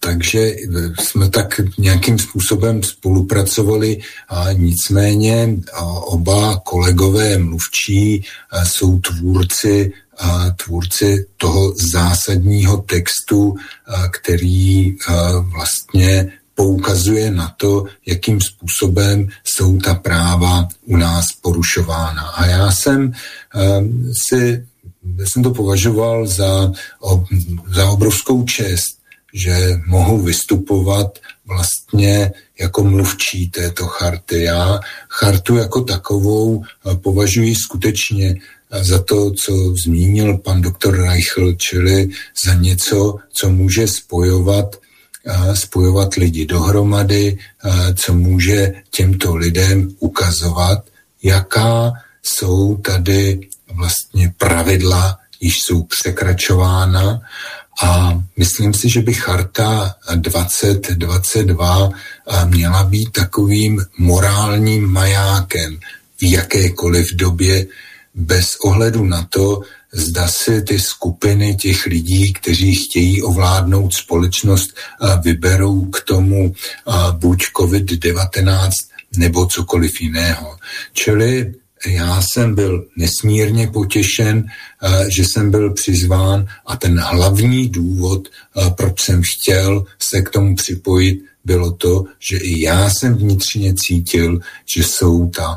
takže 0.00 0.52
jsme 1.00 1.30
tak 1.30 1.60
nějakým 1.78 2.18
způsobem 2.18 2.82
spolupracovali 2.82 4.00
a 4.28 4.52
nicméně 4.52 5.48
a 5.72 5.84
oba 5.84 6.60
kolegové 6.64 7.38
mluvčí 7.38 8.24
a 8.50 8.64
jsou 8.64 8.98
tvůrci 8.98 9.92
tvůrci 10.64 11.26
toho 11.36 11.74
zásadního 11.92 12.76
textu, 12.76 13.54
který 14.10 14.96
vlastně 15.54 16.32
poukazuje 16.54 17.30
na 17.30 17.54
to, 17.56 17.84
jakým 18.06 18.40
způsobem 18.40 19.28
jsou 19.44 19.78
ta 19.78 19.94
práva 19.94 20.68
u 20.86 20.96
nás 20.96 21.24
porušována. 21.42 22.22
A 22.22 22.46
já 22.46 22.72
jsem 22.72 23.12
si 24.28 24.36
já 24.36 24.73
jsem 25.18 25.42
to 25.42 25.50
považoval 25.50 26.26
za, 26.26 26.72
za 27.74 27.90
obrovskou 27.90 28.44
čest, 28.44 28.98
že 29.34 29.80
mohu 29.86 30.22
vystupovat 30.22 31.18
vlastně 31.46 32.32
jako 32.60 32.84
mluvčí 32.84 33.50
této 33.50 33.86
charty. 33.86 34.42
Já 34.42 34.80
chartu 35.08 35.56
jako 35.56 35.80
takovou 35.80 36.62
považuji 37.02 37.54
skutečně 37.54 38.34
za 38.80 39.02
to, 39.02 39.30
co 39.30 39.74
zmínil 39.84 40.38
pan 40.38 40.62
doktor 40.62 41.02
Reichl, 41.02 41.52
čili 41.52 42.08
za 42.46 42.54
něco, 42.54 43.16
co 43.32 43.50
může 43.50 43.88
spojovat 43.88 44.76
spojovat 45.54 46.14
lidi 46.14 46.46
dohromady, 46.46 47.38
co 47.94 48.14
může 48.14 48.72
těmto 48.90 49.36
lidem 49.36 49.88
ukazovat, 49.98 50.78
jaká 51.22 51.92
jsou 52.22 52.76
tady 52.76 53.40
vlastně 53.72 54.34
pravidla, 54.38 55.18
již 55.40 55.54
jsou 55.58 55.82
překračována 55.82 57.20
a 57.82 58.22
myslím 58.36 58.74
si, 58.74 58.88
že 58.88 59.00
by 59.00 59.14
charta 59.14 59.94
2022 60.14 61.90
měla 62.44 62.84
být 62.84 63.12
takovým 63.12 63.84
morálním 63.98 64.86
majákem 64.86 65.78
v 66.20 66.30
jakékoliv 66.30 67.14
době, 67.14 67.66
bez 68.14 68.56
ohledu 68.64 69.04
na 69.04 69.26
to, 69.30 69.60
zda 69.92 70.28
si 70.28 70.62
ty 70.62 70.80
skupiny 70.80 71.54
těch 71.54 71.86
lidí, 71.86 72.32
kteří 72.32 72.74
chtějí 72.74 73.22
ovládnout 73.22 73.94
společnost, 73.94 74.76
vyberou 75.22 75.84
k 75.84 76.00
tomu 76.00 76.54
buď 77.12 77.44
COVID-19 77.56 78.70
nebo 79.16 79.46
cokoliv 79.46 80.00
jiného. 80.00 80.56
Čili 80.92 81.54
já 81.86 82.22
jsem 82.22 82.54
byl 82.54 82.86
nesmírně 82.96 83.66
potěšen, 83.66 84.44
že 85.16 85.24
jsem 85.24 85.50
byl 85.50 85.72
přizván 85.72 86.46
a 86.66 86.76
ten 86.76 86.98
hlavní 86.98 87.68
důvod, 87.68 88.28
proč 88.76 89.00
jsem 89.00 89.22
chtěl 89.24 89.84
se 89.98 90.22
k 90.22 90.30
tomu 90.30 90.56
připojit, 90.56 91.24
bylo 91.44 91.72
to, 91.72 92.04
že 92.18 92.36
i 92.36 92.60
já 92.60 92.90
jsem 92.90 93.14
vnitřně 93.14 93.74
cítil, 93.74 94.40
že 94.76 94.84
jsou 94.84 95.28
ta 95.28 95.56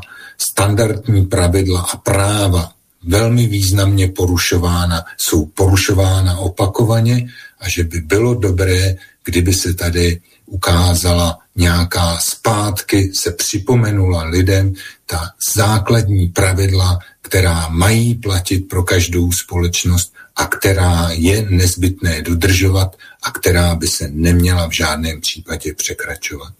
standardní 0.50 1.26
pravidla 1.26 1.80
a 1.80 1.96
práva 1.96 2.72
velmi 3.04 3.46
významně 3.46 4.08
porušována, 4.08 5.04
jsou 5.20 5.46
porušována 5.46 6.38
opakovaně 6.38 7.28
a 7.60 7.68
že 7.68 7.84
by 7.84 8.00
bylo 8.00 8.34
dobré, 8.34 8.96
kdyby 9.24 9.52
se 9.52 9.74
tady 9.74 10.20
ukázala 10.46 11.38
nějaká 11.58 12.16
zpátky, 12.20 13.10
se 13.14 13.32
připomenula 13.32 14.24
lidem 14.24 14.72
ta 15.06 15.20
základní 15.56 16.28
pravidla, 16.28 16.98
která 17.22 17.68
mají 17.68 18.14
platit 18.14 18.68
pro 18.68 18.82
každou 18.82 19.32
společnost 19.32 20.14
a 20.36 20.46
která 20.46 21.08
je 21.10 21.46
nezbytné 21.50 22.22
dodržovat 22.22 22.96
a 23.22 23.30
která 23.30 23.74
by 23.74 23.86
se 23.86 24.08
neměla 24.08 24.68
v 24.68 24.72
žádném 24.72 25.20
případě 25.20 25.74
překračovat. 25.74 26.52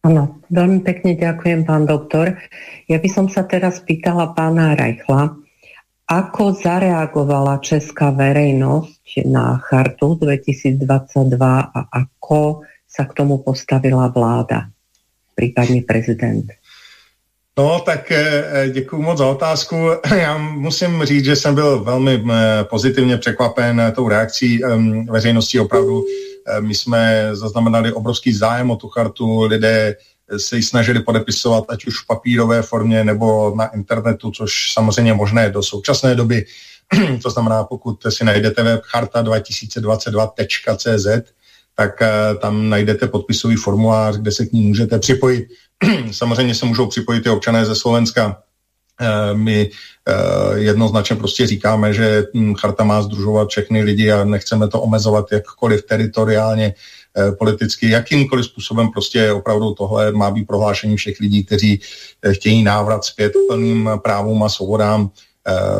Áno, 0.00 0.40
veľmi 0.48 0.80
pekne 0.80 1.12
ďakujem, 1.12 1.68
pán 1.68 1.84
doktor. 1.84 2.40
Ja 2.88 2.96
by 2.96 3.08
som 3.12 3.28
sa 3.28 3.44
teraz 3.44 3.84
pýtala 3.84 4.32
pána 4.32 4.72
Rajchla, 4.72 5.36
ako 6.08 6.56
zareagovala 6.56 7.60
česká 7.60 8.08
verejnosť 8.08 9.28
na 9.28 9.60
chartu 9.60 10.16
2022 10.16 10.80
a 11.68 11.80
ako 11.92 12.64
sa 12.96 13.04
k 13.04 13.14
tomu 13.14 13.38
postavila 13.38 14.08
vláda, 14.08 14.62
prípadně 15.34 15.82
prezident? 15.82 16.44
No, 17.58 17.80
tak 17.80 18.12
eh, 18.12 18.70
děkuji 18.72 19.02
moc 19.02 19.18
za 19.18 19.26
otázku. 19.26 19.76
Já 20.16 20.38
musím 20.38 21.04
říct, 21.04 21.24
že 21.24 21.36
jsem 21.36 21.54
byl 21.54 21.84
velmi 21.84 22.24
pozitivně 22.62 23.16
překvapen 23.16 23.92
tou 23.96 24.08
reakcí 24.08 24.60
veřejnosti. 25.10 25.60
Opravdu 25.60 26.04
my 26.60 26.74
jsme 26.74 27.30
zaznamenali 27.32 27.92
obrovský 27.92 28.32
zájem 28.32 28.70
o 28.70 28.76
tu 28.76 28.88
chartu. 28.88 29.42
Lidé 29.42 29.96
se 30.36 30.56
ji 30.56 30.62
snažili 30.62 31.02
podepisovat, 31.02 31.64
ať 31.68 31.86
už 31.86 32.02
v 32.02 32.06
papírové 32.06 32.62
formě 32.62 33.04
nebo 33.04 33.52
na 33.56 33.66
internetu, 33.66 34.30
což 34.30 34.52
samozřejmě 34.72 35.14
možné 35.14 35.50
do 35.50 35.62
současné 35.62 36.14
doby. 36.14 36.44
to 37.22 37.30
znamená, 37.30 37.64
pokud 37.64 38.06
si 38.08 38.24
najdete 38.24 38.62
web 38.62 38.82
charta2022.cz, 38.94 41.06
tak 41.80 42.02
tam 42.40 42.68
najdete 42.68 43.08
podpisový 43.08 43.56
formulář, 43.56 44.16
kde 44.16 44.32
se 44.32 44.46
k 44.46 44.52
ní 44.52 44.60
můžete 44.60 44.98
připojit. 44.98 45.48
Samozřejmě 46.10 46.54
se 46.54 46.66
můžou 46.66 46.86
připojit 46.86 47.26
i 47.26 47.30
občané 47.30 47.64
ze 47.64 47.74
Slovenska. 47.74 48.36
Eh, 49.00 49.34
my 49.34 49.70
eh, 50.08 50.58
jednoznačně 50.58 51.16
prostě 51.16 51.46
říkáme, 51.46 51.94
že 51.94 52.24
hm, 52.34 52.54
charta 52.54 52.84
má 52.84 53.02
združovat 53.02 53.48
všechny 53.48 53.82
lidi 53.82 54.12
a 54.12 54.24
nechceme 54.24 54.68
to 54.68 54.80
omezovat 54.80 55.32
jakkoliv 55.32 55.82
teritoriálně, 55.82 56.74
eh, 57.16 57.32
politicky, 57.32 57.90
jakýmkoliv 57.90 58.44
způsobem 58.44 58.88
prostě 58.88 59.32
opravdu 59.32 59.74
tohle 59.74 60.12
má 60.12 60.30
být 60.30 60.44
prohlášení 60.44 60.96
všech 60.96 61.20
lidí, 61.20 61.44
kteří 61.44 61.80
chtějí 62.32 62.62
návrat 62.62 63.04
zpět 63.04 63.32
k 63.32 63.48
plným 63.48 63.90
právům 64.04 64.42
a 64.42 64.48
svobodám 64.48 65.10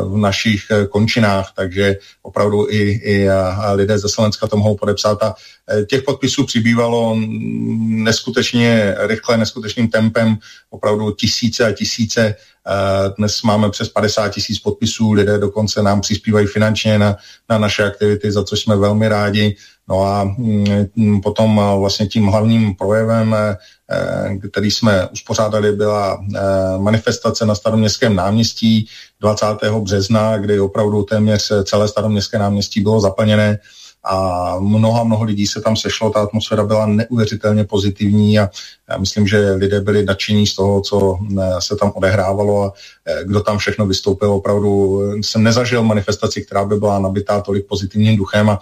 v 0.03 0.17
našich 0.17 0.61
končinách, 0.89 1.51
takže 1.55 1.95
opravdu 2.21 2.67
i, 2.69 2.79
i 3.03 3.27
lidé 3.73 3.99
ze 3.99 4.09
Slovenska 4.09 4.47
to 4.47 4.57
mohou 4.57 4.77
podepsat 4.77 5.23
a 5.23 5.35
Eh, 5.71 5.85
těch 5.85 6.03
podpisů 6.03 6.45
přibývalo 6.45 7.17
neskutečně 7.87 8.95
rychle, 8.99 9.37
neskutečným 9.37 9.87
tempem, 9.87 10.37
opravdu 10.69 11.11
tisíce 11.11 11.65
a 11.65 11.71
tisíce. 11.71 12.35
Eh, 12.67 13.13
dnes 13.17 13.43
máme 13.43 13.69
přes 13.69 13.89
50 13.89 14.29
tisíc 14.29 14.59
podpisů, 14.59 15.11
lidé 15.11 15.37
dokonce 15.37 15.83
nám 15.83 16.01
přispívají 16.01 16.47
finančně 16.47 16.99
na, 16.99 17.15
na 17.49 17.57
naše 17.57 17.83
aktivity, 17.83 18.31
za 18.31 18.43
což 18.43 18.61
jsme 18.61 18.75
velmi 18.75 19.07
rádi. 19.07 19.55
No 19.89 20.01
a 20.03 20.23
mm, 20.23 21.21
potom 21.21 21.59
eh, 21.59 21.79
vlastně 21.79 22.07
tím 22.07 22.27
hlavním 22.27 22.75
projevem, 22.75 23.35
který 24.49 24.71
jsme 24.71 25.07
uspořádali, 25.07 25.71
byla 25.71 26.23
manifestace 26.77 27.45
na 27.45 27.55
staroměstském 27.55 28.15
náměstí 28.15 28.87
20. 29.19 29.45
března, 29.79 30.37
kdy 30.37 30.59
opravdu 30.59 31.03
téměř 31.03 31.51
celé 31.63 31.87
staroměstské 31.87 32.39
náměstí 32.39 32.81
bylo 32.81 33.01
zaplněné 33.01 33.59
a 34.03 34.55
mnoha, 34.59 35.03
mnoho 35.03 35.23
lidí 35.23 35.47
se 35.47 35.61
tam 35.61 35.75
sešlo, 35.75 36.09
ta 36.09 36.21
atmosféra 36.21 36.63
byla 36.63 36.85
neuvěřitelně 36.85 37.63
pozitivní 37.63 38.39
a 38.39 38.49
já 38.89 38.97
myslím, 38.97 39.27
že 39.27 39.51
lidé 39.51 39.81
byli 39.81 40.05
nadšení 40.05 40.47
z 40.47 40.55
toho, 40.55 40.81
co 40.81 41.19
eh, 41.41 41.51
se 41.59 41.75
tam 41.75 41.91
odehrávalo 41.95 42.63
a 42.63 42.73
eh, 43.05 43.23
kdo 43.23 43.39
tam 43.39 43.57
všechno 43.57 43.85
vystoupil. 43.85 44.31
Opravdu 44.31 45.01
eh, 45.01 45.23
jsem 45.23 45.43
nezažil 45.43 45.83
manifestaci, 45.83 46.41
která 46.41 46.65
by 46.65 46.75
byla 46.75 46.99
nabitá 46.99 47.41
tolik 47.41 47.67
pozitivním 47.67 48.17
duchem 48.17 48.49
a 48.49 48.59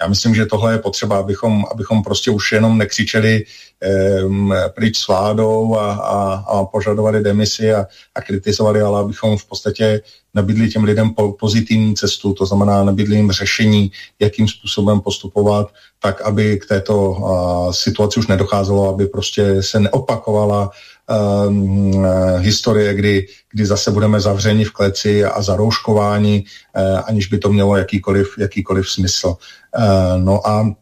já 0.00 0.08
myslím, 0.08 0.34
že 0.34 0.46
tohle 0.46 0.72
je 0.72 0.78
potřeba, 0.78 1.18
abychom, 1.18 1.64
abychom 1.72 2.02
prostě 2.02 2.30
už 2.30 2.52
jenom 2.52 2.78
nekřičeli 2.78 3.44
eh, 3.82 4.68
pryč 4.74 4.98
s 4.98 5.08
vládou 5.08 5.76
a, 5.76 5.92
a, 5.92 6.34
a 6.34 6.64
požadovali 6.64 7.22
demisi 7.22 7.72
a, 7.72 7.86
a 8.14 8.20
kritizovali, 8.20 8.80
ale 8.80 9.00
abychom 9.00 9.38
v 9.38 9.44
podstatě 9.44 10.00
nabídli 10.34 10.68
těm 10.68 10.84
lidem 10.84 11.10
po, 11.14 11.32
pozitivní 11.32 11.94
cestu, 11.94 12.34
to 12.34 12.46
znamená 12.46 12.84
nabídli 12.84 13.16
jim 13.16 13.32
řešení, 13.32 13.92
jakým 14.20 14.48
způsobem 14.48 15.00
postupovat, 15.00 15.68
tak 16.02 16.20
aby 16.22 16.58
k 16.58 16.66
této 16.66 17.10
uh, 17.10 17.72
situaci 17.72 18.20
už 18.20 18.26
nedocházelo, 18.26 18.88
aby 18.88 19.06
prostě 19.06 19.62
se 19.62 19.80
neopakovala 19.80 20.70
um, 21.10 22.06
historie, 22.38 22.94
kdy, 22.94 23.26
kdy 23.52 23.66
zase 23.66 23.90
budeme 23.90 24.20
zavřeni 24.20 24.64
v 24.64 24.72
kleci 24.72 25.24
a 25.24 25.42
zarouškováni, 25.42 26.44
uh, 26.76 27.00
aniž 27.04 27.26
by 27.26 27.38
to 27.38 27.52
mělo 27.52 27.76
jakýkoliv, 27.76 28.38
jakýkoliv 28.38 28.90
smysl. 28.90 29.28
Uh, 29.28 30.24
no 30.24 30.48
a 30.48 30.74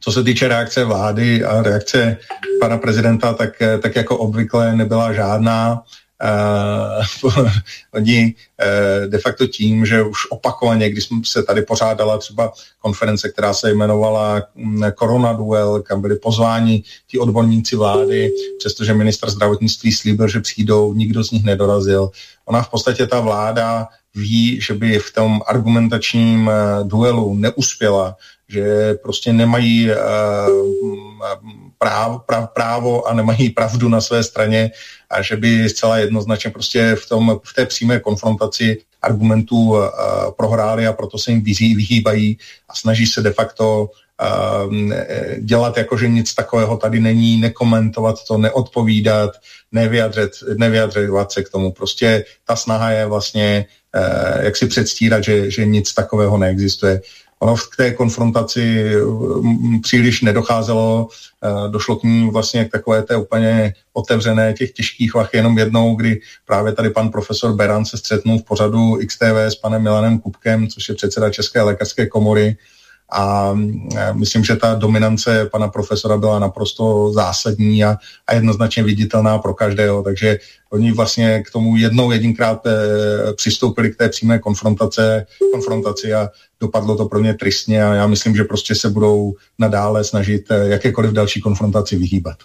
co 0.00 0.12
se 0.12 0.22
týče 0.22 0.48
reakce 0.48 0.84
vlády 0.84 1.44
a 1.44 1.62
reakce 1.62 2.16
pana 2.60 2.78
prezidenta, 2.78 3.34
tak, 3.34 3.62
tak 3.82 3.96
jako 3.96 4.16
obvykle 4.16 4.76
nebyla 4.76 5.12
žádná. 5.12 5.82
Uh, 6.22 7.04
oni 7.94 8.34
uh, 8.34 9.10
de 9.10 9.18
facto 9.18 9.46
tím, 9.46 9.86
že 9.86 10.02
už 10.02 10.30
opakovaně, 10.30 10.90
když 10.90 11.08
se 11.24 11.42
tady 11.42 11.62
pořádala 11.62 12.18
třeba 12.18 12.52
konference, 12.78 13.28
která 13.28 13.54
se 13.54 13.70
jmenovala 13.70 14.42
mm, 14.54 14.82
Duel, 15.36 15.82
kam 15.82 16.00
byli 16.00 16.16
pozváni 16.16 16.82
ti 17.06 17.18
odborníci 17.18 17.76
vlády, 17.76 18.30
přestože 18.58 18.94
minister 18.94 19.30
zdravotnictví 19.30 19.92
slíbil, 19.92 20.28
že 20.28 20.40
přijdou, 20.40 20.94
nikdo 20.94 21.24
z 21.24 21.30
nich 21.30 21.44
nedorazil. 21.44 22.10
Ona 22.44 22.62
v 22.62 22.70
podstatě 22.70 23.06
ta 23.06 23.20
vláda 23.20 23.88
ví, 24.14 24.60
že 24.60 24.74
by 24.74 24.98
v 24.98 25.12
tom 25.12 25.40
argumentačním 25.46 26.46
uh, 26.46 26.88
duelu 26.88 27.34
neuspěla, 27.34 28.16
že 28.48 28.94
prostě 28.94 29.32
nemají 29.32 29.90
právo, 31.78 32.20
právo 32.54 33.08
a 33.08 33.14
nemají 33.14 33.50
pravdu 33.50 33.88
na 33.88 34.00
své 34.00 34.22
straně 34.22 34.70
a 35.10 35.22
že 35.22 35.36
by 35.36 35.68
zcela 35.68 35.98
jednoznačně 35.98 36.50
prostě 36.50 36.94
v, 36.94 37.08
tom, 37.08 37.40
v 37.44 37.54
té 37.54 37.66
přímé 37.66 38.00
konfrontaci 38.00 38.78
argumentů 39.02 39.56
uh, 39.56 39.84
prohráli 40.36 40.86
a 40.86 40.92
proto 40.92 41.18
se 41.18 41.30
jim 41.30 41.42
vyhýbají 41.42 42.38
a 42.68 42.74
snaží 42.74 43.06
se 43.06 43.22
de 43.22 43.32
facto 43.32 43.90
uh, 43.90 44.74
dělat 45.38 45.76
jako, 45.76 45.98
že 45.98 46.08
nic 46.08 46.34
takového 46.34 46.76
tady 46.76 47.00
není, 47.00 47.40
nekomentovat 47.40 48.24
to, 48.28 48.38
neodpovídat, 48.38 49.30
nevyjadřet, 49.72 50.32
nevyjadřovat 50.56 51.32
se 51.32 51.42
k 51.42 51.50
tomu. 51.50 51.72
Prostě 51.72 52.24
ta 52.44 52.56
snaha 52.56 52.90
je 52.90 53.06
vlastně, 53.06 53.66
jak 54.40 54.56
si 54.56 54.66
předstírat, 54.66 55.24
že, 55.24 55.50
že 55.50 55.66
nic 55.66 55.94
takového 55.94 56.38
neexistuje. 56.38 57.00
K 57.54 57.76
té 57.76 57.92
konfrontaci 57.92 58.92
mm, 59.42 59.80
příliš 59.80 60.22
nedocházelo, 60.22 61.08
eh, 61.44 61.70
došlo 61.70 61.96
k 61.96 62.02
ní 62.02 62.30
vlastně 62.30 62.64
k 62.64 62.72
takové 62.72 63.02
té 63.02 63.16
úplně 63.16 63.74
otevřené 63.92 64.52
těch 64.52 64.72
těžkých 64.72 65.14
vach 65.14 65.34
jenom 65.34 65.58
jednou, 65.58 65.94
kdy 65.94 66.20
právě 66.46 66.72
tady 66.72 66.90
pan 66.90 67.08
profesor 67.08 67.52
Beran 67.52 67.84
se 67.84 67.96
střetnul 67.96 68.38
v 68.38 68.44
pořadu 68.44 68.98
XTV 69.06 69.36
s 69.46 69.54
panem 69.54 69.82
Milanem 69.82 70.18
Kupkem, 70.18 70.68
což 70.68 70.88
je 70.88 70.94
předseda 70.94 71.30
České 71.30 71.62
lékařské 71.62 72.06
komory, 72.06 72.56
a 73.12 73.54
e, 73.96 74.12
myslím, 74.14 74.44
že 74.44 74.56
ta 74.56 74.74
dominance 74.74 75.48
pana 75.52 75.68
profesora 75.68 76.16
byla 76.16 76.38
naprosto 76.38 77.12
zásadní 77.12 77.84
a, 77.84 77.96
a 78.26 78.34
jednoznačně 78.34 78.82
viditelná 78.82 79.38
pro 79.38 79.54
každého, 79.54 80.02
takže 80.02 80.38
oni 80.70 80.92
vlastně 80.92 81.42
k 81.42 81.50
tomu 81.50 81.76
jednou 81.76 82.10
jedinkrát 82.10 82.66
e, 82.66 82.72
přistoupili 83.32 83.90
k 83.90 83.96
té 83.96 84.08
přímé 84.08 84.38
konfrontace, 84.38 85.26
konfrontaci 85.52 86.14
a 86.14 86.28
dopadlo 86.60 86.96
to 86.96 87.08
pro 87.08 87.20
mě 87.20 87.34
tristně 87.34 87.84
a 87.84 87.94
já 87.94 88.06
myslím, 88.06 88.36
že 88.36 88.44
prostě 88.44 88.74
se 88.74 88.90
budou 88.90 89.34
nadále 89.58 90.04
snažit 90.04 90.50
e, 90.50 90.68
jakékoliv 90.68 91.12
další 91.12 91.40
konfrontaci 91.40 91.96
vyhýbat. 91.96 92.36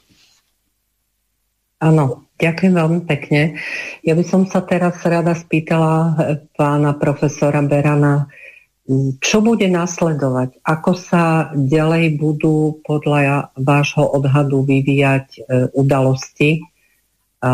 Ano, 1.82 2.30
ďakujem 2.38 2.78
veľmi 2.78 3.02
pekne. 3.10 3.58
Ja 4.06 4.14
by 4.14 4.22
som 4.22 4.46
sa 4.46 4.62
teraz 4.62 5.02
rada 5.02 5.34
spýtala 5.34 6.14
pána 6.54 6.94
profesora 6.94 7.58
Berana, 7.66 8.30
čo 9.24 9.38
bude 9.40 9.68
nasledovať? 9.72 10.60
Ako 10.68 10.92
sa 10.98 11.54
ďalej 11.56 12.20
budú 12.20 12.82
podľa 12.84 13.54
vášho 13.56 14.04
odhadu 14.04 14.68
vyvíjať 14.68 15.26
e, 15.38 15.40
udalosti? 15.72 16.60
A 17.42 17.52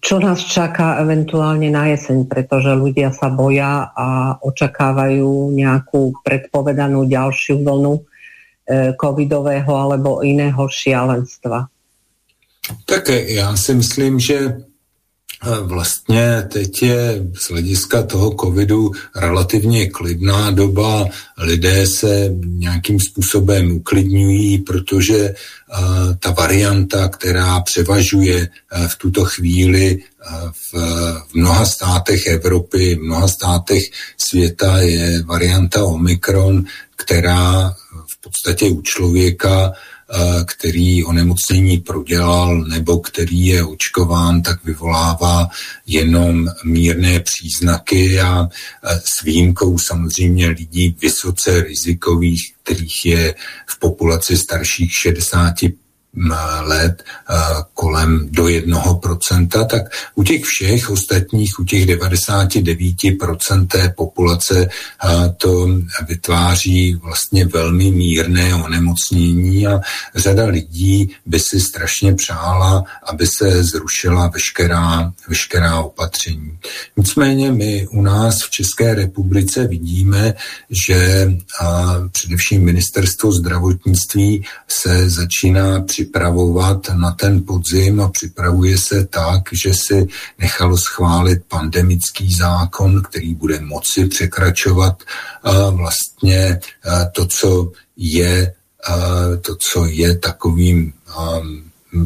čo 0.00 0.16
nás 0.22 0.46
čaká 0.46 1.02
eventuálne 1.02 1.68
na 1.68 1.90
jeseň, 1.90 2.30
pretože 2.30 2.70
ľudia 2.72 3.10
sa 3.10 3.28
boja 3.28 3.90
a 3.90 4.38
očakávajú 4.38 5.50
nejakú 5.50 6.22
predpovedanú 6.22 7.04
ďalšiu 7.10 7.60
vlnu 7.60 7.94
e, 7.98 8.02
covidového 8.94 9.72
alebo 9.74 10.22
iného 10.22 10.62
šialenstva. 10.68 11.68
Tak 12.86 13.08
já 13.08 13.56
si 13.56 13.74
myslím, 13.74 14.20
že 14.20 14.56
Vlastně 15.62 16.48
teď 16.52 16.82
je 16.82 17.26
z 17.34 17.50
hlediska 17.50 18.02
toho 18.02 18.34
covidu 18.40 18.90
relativně 19.16 19.90
klidná 19.90 20.50
doba, 20.50 21.06
lidé 21.38 21.86
se 21.86 22.30
nějakým 22.44 23.00
způsobem 23.00 23.72
uklidňují, 23.72 24.58
protože 24.58 25.34
ta 26.18 26.30
varianta, 26.30 27.08
která 27.08 27.60
převažuje 27.60 28.48
v 28.86 28.96
tuto 28.96 29.24
chvíli 29.24 29.98
v, 30.52 30.74
mnoha 31.34 31.66
státech 31.66 32.26
Evropy, 32.26 32.94
v 32.94 33.02
mnoha 33.02 33.28
státech 33.28 33.82
světa 34.16 34.78
je 34.78 35.22
varianta 35.22 35.84
Omikron, 35.84 36.64
která 36.96 37.74
v 38.12 38.20
podstatě 38.20 38.64
u 38.64 38.82
člověka 38.82 39.72
který 40.46 41.04
onemocnění 41.04 41.78
prodělal 41.78 42.64
nebo 42.64 42.98
který 42.98 43.46
je 43.46 43.64
očkován, 43.64 44.42
tak 44.42 44.64
vyvolává 44.64 45.48
jenom 45.86 46.48
mírné 46.64 47.20
příznaky 47.20 48.20
a 48.20 48.48
s 48.82 49.24
výjimkou 49.24 49.78
samozřejmě 49.78 50.48
lidí 50.48 50.96
vysoce 51.02 51.62
rizikových, 51.62 52.54
kterých 52.62 53.06
je 53.06 53.34
v 53.66 53.78
populaci 53.78 54.36
starších 54.36 54.92
60 54.92 55.54
let 56.60 57.02
kolem 57.74 58.28
do 58.30 58.48
jednoho 58.48 58.94
procenta, 58.94 59.64
tak 59.64 59.82
u 60.14 60.22
těch 60.22 60.44
všech 60.44 60.90
ostatních, 60.90 61.58
u 61.58 61.64
těch 61.64 61.86
99% 61.86 63.66
té 63.66 63.94
populace 63.96 64.68
to 65.36 65.68
vytváří 66.08 66.94
vlastně 66.94 67.46
velmi 67.46 67.90
mírné 67.90 68.54
onemocnění 68.54 69.66
a 69.66 69.80
řada 70.14 70.44
lidí 70.44 71.10
by 71.26 71.40
si 71.40 71.60
strašně 71.60 72.14
přála, 72.14 72.84
aby 73.02 73.26
se 73.38 73.64
zrušila 73.64 74.26
veškerá, 74.26 75.12
veškerá 75.28 75.80
opatření. 75.80 76.58
Nicméně 76.96 77.52
my 77.52 77.86
u 77.90 78.02
nás 78.02 78.42
v 78.42 78.50
České 78.50 78.94
republice 78.94 79.66
vidíme, 79.66 80.34
že 80.86 81.30
především 82.12 82.64
ministerstvo 82.64 83.32
zdravotnictví 83.32 84.44
se 84.68 85.10
začíná 85.10 85.80
při 85.80 86.03
připravovat 86.04 86.88
na 86.94 87.12
ten 87.12 87.44
podzim 87.44 88.00
a 88.00 88.08
připravuje 88.08 88.78
se 88.78 89.04
tak, 89.04 89.42
že 89.52 89.74
si 89.74 90.06
nechalo 90.38 90.76
schválit 90.76 91.42
pandemický 91.48 92.28
zákon, 92.38 93.02
který 93.02 93.34
bude 93.34 93.60
moci 93.60 94.06
překračovat 94.06 95.02
vlastně 95.70 96.60
to, 97.12 97.26
co 97.26 97.72
je 97.96 98.54
to, 99.40 99.56
co 99.56 99.86
je 99.86 100.18
takovým 100.18 100.92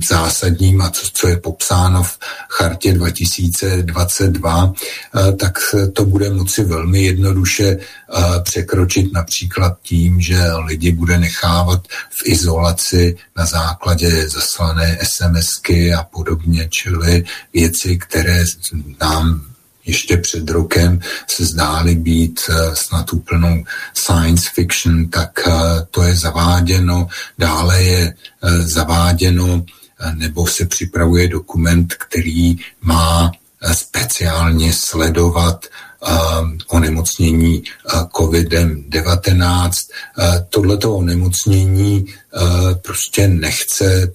zásadním 0.08 0.80
a 0.82 0.90
co, 0.90 1.06
co 1.12 1.28
je 1.28 1.36
popsáno 1.36 2.02
v 2.02 2.18
chartě 2.48 2.92
2022, 2.92 4.72
eh, 4.72 5.32
tak 5.32 5.58
to 5.92 6.04
bude 6.04 6.30
moci 6.30 6.64
velmi 6.64 7.02
jednoduše 7.02 7.66
eh, 7.68 8.40
překročit 8.42 9.12
například 9.12 9.78
tím, 9.82 10.20
že 10.20 10.38
lidi 10.66 10.92
bude 10.92 11.18
nechávat 11.18 11.88
v 11.88 12.22
izolaci 12.24 13.16
na 13.36 13.46
základě 13.46 14.28
zaslané 14.28 14.98
SMSky 15.02 15.94
a 15.94 16.02
podobně, 16.02 16.68
čili 16.70 17.24
věci, 17.54 17.98
které 17.98 18.44
nám 19.00 19.42
ještě 19.84 20.16
před 20.16 20.50
rokem 20.50 21.00
se 21.30 21.44
zdály 21.44 21.94
být 21.94 22.40
eh, 22.48 22.76
snad 22.76 23.12
úplnou 23.12 23.64
science 23.94 24.50
fiction, 24.54 25.08
tak 25.08 25.48
to 25.90 26.02
je 26.02 26.16
zaváděno. 26.16 27.08
Dále 27.38 27.82
je 27.82 28.14
zaváděno 28.64 29.64
nebo 30.14 30.46
se 30.46 30.66
připravuje 30.66 31.28
dokument, 31.28 31.94
který 31.94 32.56
má 32.80 33.30
eh, 33.62 33.74
speciálně 33.74 34.72
sledovat 34.72 35.66
uh, 36.02 36.48
onemocnění 36.68 37.62
uh, 37.94 38.02
COVID-19. 38.02 39.70
Uh, 40.18 40.24
tohleto 40.48 40.96
onemocnění 40.96 42.06
prostě 42.82 43.28
nechce 43.28 44.12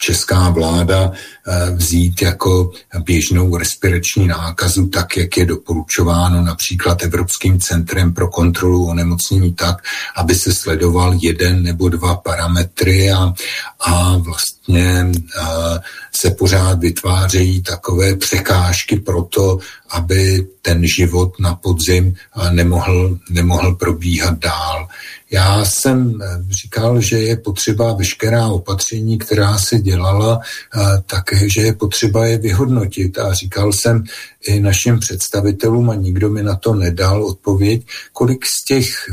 česká 0.00 0.50
vláda 0.50 1.12
eh, 1.12 1.70
vzít 1.70 2.22
jako 2.22 2.72
běžnou 3.04 3.56
respirační 3.56 4.26
nákazu, 4.26 4.86
tak 4.86 5.16
jak 5.16 5.36
je 5.36 5.46
doporučováno 5.46 6.42
například 6.42 7.02
Evropským 7.02 7.60
centrem 7.60 8.12
pro 8.12 8.28
kontrolu 8.28 8.86
onemocnění 8.86 9.52
tak, 9.52 9.84
aby 10.16 10.34
se 10.34 10.54
sledoval 10.54 11.14
jeden 11.20 11.62
nebo 11.62 11.88
dva 11.88 12.14
parametry 12.14 13.12
a, 13.12 13.34
a 13.80 14.16
vlastně 14.16 15.06
a 15.40 15.74
eh, 15.74 15.80
se 16.16 16.30
pořád 16.30 16.78
vytvářejí 16.78 17.62
takové 17.62 18.16
překážky 18.16 18.96
pro 18.96 19.22
to, 19.22 19.58
aby 19.90 20.46
ten 20.62 20.82
život 20.96 21.40
na 21.40 21.54
podzim 21.54 22.14
eh, 22.14 22.52
nemohl, 22.52 23.18
nemohl 23.30 23.74
probíhat 23.74 24.38
dál. 24.38 24.88
Já 25.32 25.64
jsem 25.64 26.18
eh, 26.22 26.26
říkal, 26.50 27.00
že 27.00 27.18
je 27.18 27.36
potřeba 27.36 27.92
veškerá 27.92 28.46
opatření, 28.46 29.18
která 29.18 29.58
se 29.58 29.78
dělala, 29.78 30.40
eh, 30.40 30.80
také, 31.06 31.50
že 31.50 31.60
je 31.60 31.72
potřeba 31.72 32.26
je 32.26 32.38
vyhodnotit. 32.38 33.18
A 33.18 33.34
říkal 33.34 33.72
jsem 33.72 34.04
i 34.46 34.60
našim 34.60 34.98
představitelům, 34.98 35.90
a 35.90 35.94
nikdo 35.94 36.30
mi 36.30 36.42
na 36.42 36.56
to 36.56 36.74
nedal 36.74 37.24
odpověď, 37.24 37.86
kolik 38.12 38.46
z 38.46 38.64
těch 38.64 39.10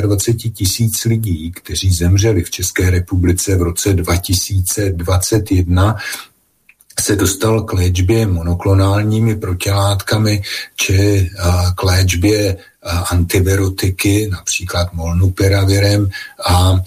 24 0.00 0.50
tisíc 0.50 1.04
lidí, 1.04 1.52
kteří 1.52 1.90
zemřeli 1.98 2.42
v 2.42 2.50
České 2.50 2.90
republice 2.90 3.56
v 3.56 3.62
roce 3.62 3.94
2021, 3.94 5.96
se 7.00 7.16
dostal 7.16 7.62
k 7.62 7.72
léčbě 7.72 8.26
monoklonálními 8.26 9.36
protilátkami 9.36 10.42
či 10.76 11.30
k 11.76 11.82
léčbě 11.82 12.56
antivirotiky, 13.10 14.28
například 14.32 14.92
molnupiravirem 14.92 16.08
a 16.46 16.80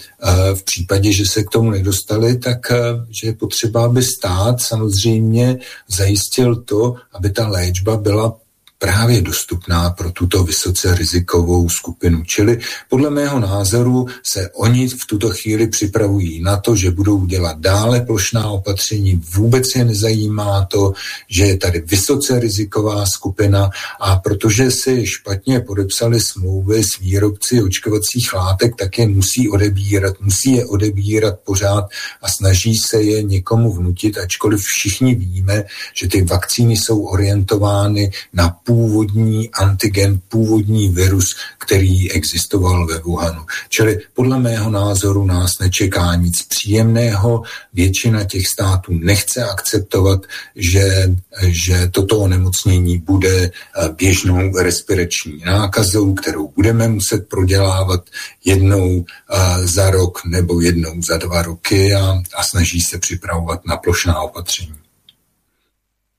v 0.54 0.62
případě, 0.62 1.12
že 1.12 1.26
se 1.26 1.44
k 1.44 1.50
tomu 1.50 1.70
nedostali, 1.70 2.38
tak 2.38 2.72
že 3.10 3.26
je 3.26 3.32
potřeba, 3.32 3.84
aby 3.84 4.02
stát 4.02 4.60
samozřejmě 4.60 5.58
zajistil 5.88 6.56
to, 6.56 6.94
aby 7.12 7.30
ta 7.30 7.48
léčba 7.48 7.96
byla 7.96 8.36
právě 8.78 9.22
dostupná 9.22 9.90
pro 9.90 10.10
tuto 10.10 10.44
vysoce 10.44 10.94
rizikovou 10.94 11.68
skupinu. 11.68 12.22
Čili 12.24 12.58
podle 12.88 13.10
mého 13.10 13.40
názoru 13.40 14.06
se 14.22 14.50
oni 14.54 14.88
v 14.88 15.06
tuto 15.06 15.30
chvíli 15.30 15.66
připravují 15.66 16.42
na 16.42 16.56
to, 16.56 16.76
že 16.76 16.90
budou 16.90 17.26
dělat 17.26 17.58
dále 17.58 18.00
plošná 18.00 18.50
opatření. 18.50 19.22
Vůbec 19.34 19.64
je 19.76 19.84
nezajímá 19.84 20.64
to, 20.64 20.92
že 21.30 21.44
je 21.44 21.56
tady 21.56 21.80
vysoce 21.80 22.40
riziková 22.40 23.04
skupina 23.06 23.70
a 24.00 24.16
protože 24.16 24.70
si 24.70 25.06
špatně 25.06 25.60
podepsali 25.60 26.20
smlouvy 26.20 26.84
s 26.84 26.98
výrobci 27.00 27.62
očkovacích 27.62 28.32
látek, 28.32 28.76
tak 28.76 28.98
je 28.98 29.08
musí 29.08 29.48
odebírat, 29.48 30.20
musí 30.20 30.52
je 30.52 30.66
odebírat 30.66 31.40
pořád 31.44 31.84
a 32.22 32.28
snaží 32.28 32.74
se 32.86 33.02
je 33.02 33.22
někomu 33.22 33.72
vnutit, 33.72 34.18
ačkoliv 34.18 34.60
všichni 34.60 35.14
víme, 35.14 35.64
že 35.94 36.08
ty 36.08 36.22
vakcíny 36.22 36.76
jsou 36.76 37.06
orientovány 37.06 38.10
na 38.32 38.56
původní 38.68 39.50
antigen, 39.50 40.20
původní 40.28 40.88
virus, 40.88 41.36
který 41.58 42.12
existoval 42.12 42.86
ve 42.86 42.98
Wuhanu. 42.98 43.42
Čili 43.68 43.98
podle 44.14 44.38
mého 44.38 44.70
názoru 44.70 45.24
nás 45.24 45.58
nečeká 45.60 46.14
nic 46.14 46.42
příjemného. 46.42 47.42
Většina 47.72 48.24
těch 48.24 48.46
států 48.46 48.92
nechce 48.92 49.44
akceptovat, 49.44 50.20
že, 50.56 51.14
že 51.46 51.88
toto 51.88 52.18
onemocnění 52.18 52.98
bude 52.98 53.36
eh, 53.48 53.88
běžnou 53.96 54.52
respirační 54.58 55.40
nákazou, 55.46 56.14
kterou 56.14 56.52
budeme 56.56 56.88
muset 56.88 57.28
prodělávat 57.28 58.00
jednou 58.44 59.04
eh, 59.04 59.66
za 59.66 59.90
rok 59.90 60.20
nebo 60.24 60.60
jednou 60.60 61.02
za 61.08 61.16
dva 61.16 61.42
roky 61.42 61.94
a, 61.94 62.20
a 62.36 62.42
snaží 62.42 62.80
se 62.80 62.98
připravovat 62.98 63.60
na 63.66 63.76
plošná 63.76 64.20
opatření. 64.20 64.76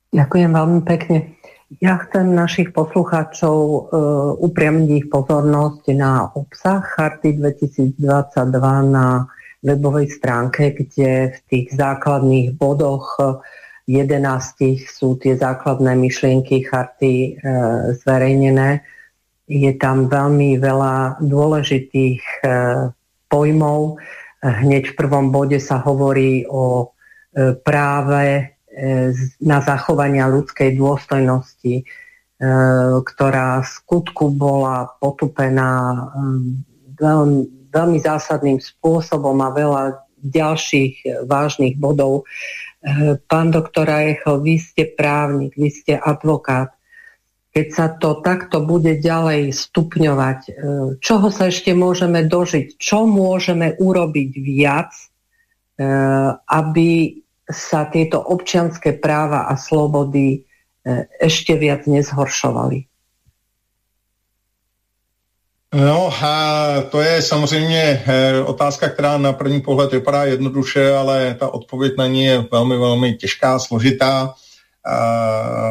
Ďakujem 0.09 0.49
veľmi 0.49 0.81
pekne. 0.89 1.38
Ja 1.77 2.01
chcem 2.01 2.34
našich 2.34 2.73
poslucháčov 2.73 3.58
uh, 3.62 3.82
upriamiť 4.41 4.89
ich 4.89 5.05
pozornosť 5.05 5.86
na 5.93 6.25
obsah 6.34 6.82
Charty 6.82 7.38
2022 7.38 7.93
na 8.89 9.29
webovej 9.62 10.10
stránke, 10.10 10.73
kde 10.73 11.29
v 11.29 11.39
tých 11.45 11.77
základných 11.77 12.58
bodoch 12.58 13.21
11 13.86 14.82
sú 14.82 15.21
tie 15.21 15.38
základné 15.38 15.93
myšlienky 15.93 16.65
charty 16.65 17.38
uh, 17.38 17.93
zverejnené. 18.01 18.82
Je 19.45 19.69
tam 19.77 20.10
veľmi 20.10 20.58
veľa 20.58 21.21
dôležitých 21.21 22.49
uh, 22.49 22.89
pojmov. 23.29 24.01
Hneď 24.41 24.89
v 24.89 24.97
prvom 24.97 25.29
bode 25.29 25.62
sa 25.62 25.77
hovorí 25.86 26.49
o 26.49 26.95
práve 27.62 28.58
na 29.39 29.57
zachovania 29.59 30.31
ľudskej 30.31 30.79
dôstojnosti, 30.79 31.75
e, 31.79 31.83
ktorá 33.03 33.63
v 33.63 33.67
skutku 33.67 34.31
bola 34.31 34.87
potupená 34.99 35.95
veľmi, 36.95 37.71
veľmi 37.71 37.99
zásadným 37.99 38.59
spôsobom 38.59 39.35
a 39.43 39.55
veľa 39.55 39.83
ďalších 40.19 41.25
vážnych 41.27 41.79
bodov. 41.79 42.23
E, 42.23 43.15
pán 43.27 43.51
doktor 43.51 43.87
Ajechel, 43.87 44.43
vy 44.43 44.55
ste 44.59 44.83
právnik, 44.95 45.55
vy 45.55 45.69
ste 45.71 45.93
advokát. 45.99 46.71
Keď 47.49 47.67
sa 47.73 47.87
to 47.97 48.21
takto 48.21 48.61
bude 48.61 49.01
ďalej 49.01 49.51
stupňovať, 49.51 50.39
e, 50.47 50.51
čoho 51.03 51.27
sa 51.31 51.51
ešte 51.51 51.75
môžeme 51.75 52.23
dožiť? 52.27 52.79
Čo 52.79 53.03
môžeme 53.09 53.75
urobiť 53.75 54.31
viac, 54.39 54.91
aby 56.51 57.15
sa 57.49 57.85
tieto 57.89 58.21
občianské 58.21 58.93
práva 58.93 59.49
a 59.49 59.57
slobody 59.57 60.45
e, 60.85 61.09
ešte 61.19 61.57
viac 61.57 61.89
nezhoršovali. 61.89 62.89
No, 65.73 66.13
to 66.89 67.01
je 67.01 67.21
samozřejmě 67.21 68.03
eh, 68.05 68.41
otázka, 68.41 68.89
která 68.89 69.17
na 69.17 69.33
první 69.33 69.62
pohled 69.62 69.91
vypadá 69.91 70.23
jednoduše, 70.23 70.93
ale 70.93 71.35
ta 71.39 71.53
odpověď 71.53 71.93
na 71.97 72.07
ní 72.07 72.25
je 72.25 72.45
velmi, 72.51 72.77
velmi 72.77 73.13
těžká, 73.13 73.59
složitá. 73.59 74.33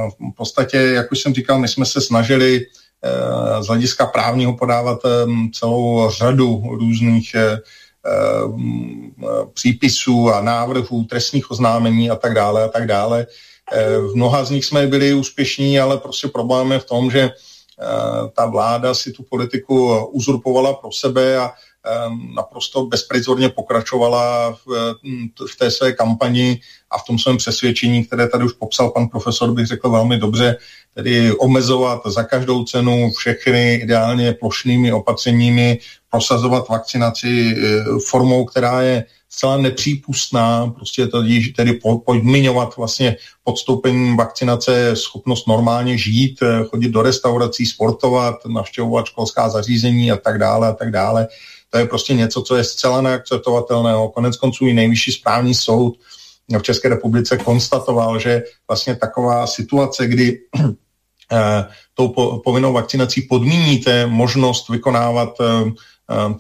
V 0.09 0.37
podstatě, 0.37 0.77
jak 0.77 1.13
už 1.13 1.21
jsem 1.21 1.35
říkal, 1.35 1.59
my 1.59 1.69
jsme 1.69 1.87
se 1.87 2.01
snažili 2.01 2.67
eh, 3.03 3.63
z 3.63 3.67
hlediska 3.67 4.07
právního 4.07 4.57
podávat 4.57 4.99
celou 5.53 6.11
řadu 6.11 6.63
různých 6.71 7.37
přípisů 9.55 10.31
a 10.31 10.43
návrhů, 10.43 11.05
trestních 11.05 11.51
oznámení 11.51 12.11
a 12.11 12.17
tak 12.17 12.35
dále 12.35 12.65
a 12.65 12.69
tak 12.69 12.87
dále. 12.87 13.27
V 14.11 14.15
mnoha 14.15 14.45
z 14.45 14.51
nich 14.51 14.65
jsme 14.65 14.87
byli 14.87 15.15
úspěšní, 15.15 15.81
ale 15.81 15.99
prostě 15.99 16.29
problém 16.29 16.73
je 16.73 16.79
v 16.79 16.85
tom, 16.85 17.11
že 17.11 17.31
Eh, 17.81 18.29
ta 18.35 18.47
vláda 18.47 18.95
si 18.95 19.13
tu 19.13 19.23
politiku 19.23 20.07
uzurpovala 20.07 20.75
pro 20.75 20.93
sebe 20.93 21.39
a 21.39 21.53
naprosto 22.35 22.87
bezprizorně 22.87 23.49
pokračovala 23.49 24.53
v, 24.67 24.95
v 25.53 25.57
té 25.59 25.71
své 25.71 25.93
kampani 25.93 26.61
a 26.91 26.99
v 26.99 27.05
tom 27.05 27.19
svém 27.19 27.37
přesvědčení, 27.37 28.05
které 28.05 28.29
tady 28.29 28.45
už 28.45 28.53
popsal 28.53 28.91
pan 28.91 29.09
profesor, 29.09 29.53
bych 29.53 29.67
řekl 29.67 29.91
velmi 29.91 30.19
dobře, 30.19 30.57
tedy 30.95 31.33
omezovat 31.33 32.01
za 32.07 32.25
každou 32.25 32.65
cenu 32.65 33.11
všechny 33.11 33.75
ideálně 33.75 34.33
plošnými 34.33 34.93
opatřeními, 34.93 35.79
prosazovat 36.11 36.69
vakcinaci 36.69 37.57
eh, 37.57 37.85
formou, 38.09 38.45
která 38.45 38.83
je 38.83 39.05
zcela 39.29 39.57
nepřípustná, 39.57 40.67
prostě 40.67 41.07
to 41.07 41.23
tedy 41.57 41.81
podmiňovat 42.05 42.77
vlastně 42.77 43.17
podstoupením 43.45 44.17
vakcinace 44.17 44.97
schopnost 44.97 45.47
normálně 45.47 45.99
žít, 45.99 46.43
eh, 46.43 46.65
chodit 46.65 46.89
do 46.89 47.03
restaurací, 47.03 47.67
sportovat, 47.67 48.35
navštěvovat 48.47 49.07
školská 49.07 49.49
zařízení 49.49 50.13
a 50.13 50.17
tak 50.17 50.39
dále 50.39 50.69
a 50.69 50.73
tak 50.73 50.91
dále. 50.91 51.29
To 51.71 51.79
je 51.79 51.87
prostě 51.87 52.15
něco, 52.15 52.43
co 52.43 52.57
je 52.57 52.65
zcela 52.65 53.01
neakceptovatelného. 53.01 54.09
Konec 54.09 54.37
konců 54.37 54.67
i 54.67 54.75
nejvyšší 54.75 55.13
správní 55.13 55.55
soud 55.55 55.99
v 56.59 56.63
České 56.63 56.89
republice 56.89 57.39
konstatoval, 57.39 58.19
že 58.19 58.43
vlastně 58.69 58.97
taková 58.97 59.47
situace, 59.47 60.07
kdy 60.07 60.41
eh, 61.33 61.65
tou 61.95 62.09
povinnou 62.45 62.73
vakcinací 62.73 63.23
podmíníte 63.23 64.07
možnost 64.07 64.69
vykonávat 64.69 65.29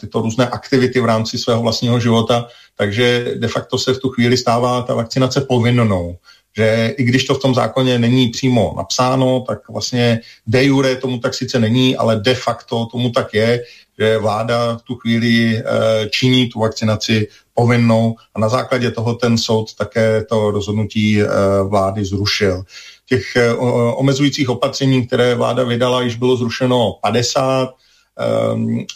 tyto 0.00 0.20
různé 0.20 0.48
aktivity 0.48 1.00
v 1.00 1.04
rámci 1.04 1.38
svého 1.38 1.62
vlastního 1.62 2.00
života, 2.00 2.48
takže 2.76 3.34
de 3.34 3.48
facto 3.48 3.78
se 3.78 3.94
v 3.94 3.98
tu 3.98 4.08
chvíli 4.08 4.36
stává 4.36 4.82
ta 4.82 4.94
vakcinace 4.94 5.40
povinnou 5.40 6.16
že 6.58 6.94
i 6.98 7.04
když 7.04 7.24
to 7.24 7.34
v 7.34 7.42
tom 7.42 7.54
zákoně 7.54 7.98
není 7.98 8.28
přímo 8.28 8.74
napsáno, 8.76 9.44
tak 9.48 9.68
vlastně 9.68 10.20
de 10.46 10.64
jure 10.64 10.96
tomu 10.96 11.18
tak 11.18 11.34
sice 11.34 11.58
není, 11.58 11.96
ale 11.96 12.20
de 12.20 12.34
facto 12.34 12.86
tomu 12.86 13.10
tak 13.10 13.34
je, 13.34 13.62
že 13.98 14.18
vláda 14.18 14.76
v 14.76 14.82
tu 14.82 14.94
chvíli 14.94 15.58
e, 15.58 15.62
činí 16.10 16.48
tu 16.48 16.60
vakcinaci 16.60 17.28
povinnou 17.54 18.16
a 18.34 18.40
na 18.40 18.48
základě 18.48 18.90
toho 18.90 19.14
ten 19.14 19.38
soud 19.38 19.74
také 19.74 20.24
to 20.24 20.50
rozhodnutí 20.50 21.22
e, 21.22 21.26
vlády 21.68 22.04
zrušil. 22.04 22.62
Těch 23.06 23.36
e, 23.36 23.54
omezujících 23.94 24.48
opatření, 24.48 25.06
které 25.06 25.34
vláda 25.34 25.64
vydala, 25.64 26.02
již 26.02 26.16
bylo 26.16 26.36
zrušeno 26.36 26.98
50, 27.02 27.68
Um, 27.68 27.87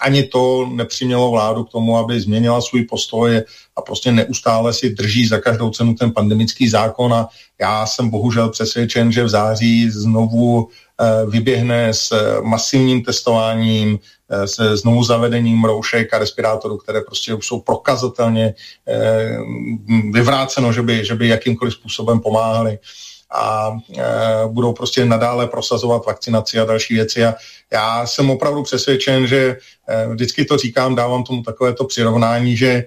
ani 0.00 0.22
to 0.22 0.66
nepřimělo 0.72 1.30
vládu 1.30 1.64
k 1.64 1.70
tomu, 1.70 1.98
aby 1.98 2.20
změnila 2.20 2.60
svůj 2.60 2.84
postoj 2.84 3.42
a 3.76 3.80
prostě 3.82 4.12
neustále 4.12 4.72
si 4.72 4.90
drží 4.90 5.26
za 5.26 5.38
každou 5.38 5.70
cenu 5.70 5.94
ten 5.94 6.12
pandemický 6.12 6.68
zákon 6.68 7.14
a 7.14 7.28
já 7.60 7.86
jsem 7.86 8.10
bohužel 8.10 8.48
přesvědčen, 8.48 9.12
že 9.12 9.24
v 9.24 9.28
září 9.28 9.90
znovu 9.90 10.62
uh, 10.64 11.30
vyběhne 11.30 11.94
s 11.94 12.40
masivním 12.42 13.02
testováním, 13.02 13.92
uh, 13.92 14.44
se 14.44 14.76
znovu 14.76 15.04
zavedením 15.04 15.64
roušek 15.64 16.14
a 16.14 16.18
respirátorů, 16.18 16.76
které 16.76 17.00
prostě 17.00 17.34
už 17.34 17.46
jsou 17.46 17.60
prokazatelně 17.60 18.54
vyvráceno, 20.12 20.72
že 20.72 20.82
by, 20.82 21.04
že 21.04 21.14
by 21.14 21.28
jakýmkoliv 21.28 21.74
způsobem 21.74 22.20
pomáhali 22.20 22.78
a 23.32 23.78
e, 23.98 24.02
budou 24.46 24.72
prostě 24.72 25.04
nadále 25.04 25.46
prosazovat 25.46 26.06
vakcinaci 26.06 26.58
a 26.58 26.64
další 26.64 26.94
věci. 26.94 27.24
A 27.24 27.34
já 27.72 28.06
jsem 28.06 28.30
opravdu 28.30 28.62
přesvědčen, 28.62 29.26
že 29.26 29.56
e, 29.88 30.08
vždycky 30.08 30.44
to 30.44 30.56
říkám, 30.56 30.94
dávám 30.94 31.24
tomu 31.24 31.42
takovéto 31.42 31.84
přirovnání, 31.84 32.56
že 32.56 32.68
e, 32.68 32.86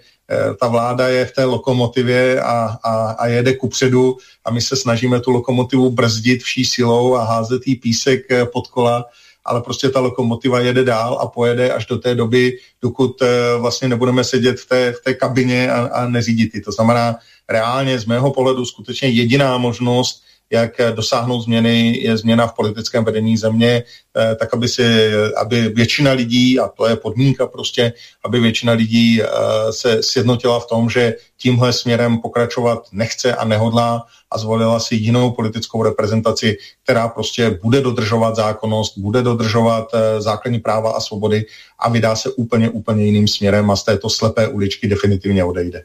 ta 0.60 0.67
vláda 0.67 1.10
je 1.10 1.25
v 1.25 1.31
té 1.31 1.43
lokomotivě 1.43 2.41
a, 2.41 2.77
a, 2.84 3.12
a 3.12 3.27
jede 3.27 3.53
kupředu 3.53 4.17
a 4.45 4.51
my 4.51 4.62
se 4.62 4.75
snažíme 4.75 5.19
tu 5.19 5.31
lokomotivu 5.31 5.91
brzdit 5.91 6.43
vší 6.43 6.65
silou 6.65 7.15
a 7.15 7.23
házet 7.23 7.67
jí 7.67 7.75
písek 7.75 8.21
pod 8.53 8.67
kola, 8.67 9.05
ale 9.45 9.62
prostě 9.62 9.89
ta 9.89 9.99
lokomotiva 9.99 10.60
jede 10.60 10.84
dál 10.84 11.17
a 11.21 11.27
pojede 11.27 11.73
až 11.73 11.86
do 11.86 11.97
té 11.97 12.15
doby, 12.15 12.58
dokud 12.81 13.21
vlastně 13.58 13.88
nebudeme 13.88 14.23
sedět 14.23 14.60
v 14.60 14.65
té, 14.65 14.91
v 14.91 15.03
té 15.03 15.13
kabině 15.13 15.71
a, 15.71 15.86
a 15.86 16.08
neřídit 16.10 16.55
ji. 16.55 16.62
To 16.62 16.71
znamená, 16.71 17.15
reálně 17.49 17.99
z 17.99 18.05
mého 18.05 18.34
pohledu 18.34 18.65
skutečně 18.65 19.10
jediná 19.10 19.58
možnost 19.58 20.24
jak 20.51 20.81
dosáhnout 20.95 21.41
změny, 21.41 21.97
je 22.01 22.17
změna 22.17 22.47
v 22.47 22.53
politickém 22.53 23.03
vedení 23.03 23.38
země, 23.38 23.84
eh, 24.17 24.36
tak 24.36 24.53
aby, 24.53 24.67
si, 24.67 25.12
aby 25.38 25.69
většina 25.69 26.12
lidí, 26.12 26.60
a 26.60 26.67
to 26.67 26.88
je 26.88 26.95
podmínka 26.95 27.47
prostě, 27.47 27.93
aby 28.25 28.39
většina 28.39 28.73
lidí 28.73 29.21
eh, 29.21 29.27
se 29.71 30.03
sjednotila 30.03 30.60
v 30.60 30.67
tom, 30.67 30.89
že 30.89 31.13
tímhle 31.38 31.73
směrem 31.73 32.17
pokračovat 32.17 32.88
nechce 32.91 33.36
a 33.36 33.45
nehodlá 33.45 34.05
a 34.31 34.38
zvolila 34.38 34.79
si 34.79 34.95
jinou 34.95 35.31
politickou 35.31 35.84
reprezentaci, 35.84 36.58
která 36.84 37.08
prostě 37.08 37.60
bude 37.63 37.81
dodržovat 37.81 38.36
zákonnost, 38.36 38.97
bude 38.97 39.21
dodržovat 39.21 39.88
eh, 39.93 40.21
základní 40.21 40.60
práva 40.60 40.91
a 40.91 40.99
svobody 40.99 41.45
a 41.79 41.89
vydá 41.89 42.15
se 42.15 42.31
úplně, 42.31 42.69
úplně 42.69 43.05
jiným 43.05 43.27
směrem 43.27 43.71
a 43.71 43.75
z 43.75 43.84
této 43.84 44.10
slepé 44.10 44.47
uličky 44.47 44.88
definitivně 44.88 45.43
odejde. 45.43 45.84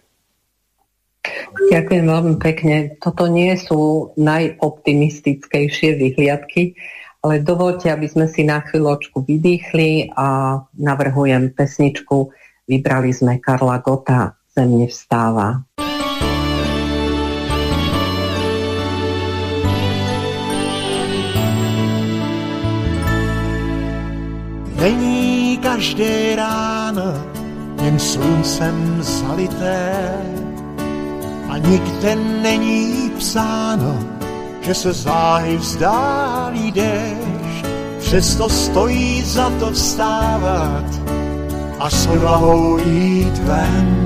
Ďakujem 1.71 2.05
veľmi 2.07 2.37
pekne. 2.41 2.97
Toto 2.99 3.27
nie 3.27 3.55
sú 3.57 4.13
najoptimistickejšie 4.17 5.99
vyhliadky, 5.99 6.75
ale 7.21 7.45
dovolte, 7.45 7.93
aby 7.93 8.09
sme 8.09 8.27
si 8.27 8.47
na 8.47 8.65
chvíľočku 8.65 9.23
vydýchli 9.25 10.17
a 10.17 10.61
navrhujem 10.79 11.53
pesničku. 11.53 12.33
Vybrali 12.65 13.11
sme 13.13 13.39
Karla 13.43 13.83
Gota 13.83 14.37
Zem 14.51 14.83
nevstáva. 14.83 15.63
Není 24.81 25.61
každé 25.61 26.41
ráno 26.41 27.13
jen 27.83 27.99
sluncem 27.99 29.03
zalité, 29.03 30.01
a 31.51 31.59
nikde 31.59 32.17
není 32.17 33.11
psáno, 33.19 33.99
že 34.61 34.75
se 34.75 34.93
záhy 34.93 35.57
vzdálí 35.57 36.73
déšť, 36.73 37.67
přesto 37.99 38.49
stojí 38.49 39.23
za 39.23 39.51
to 39.61 39.71
vstávat 39.71 40.85
a 41.79 41.91
s 41.91 42.07
odvahou 42.07 42.79
jít 42.79 43.39
ven, 43.39 43.97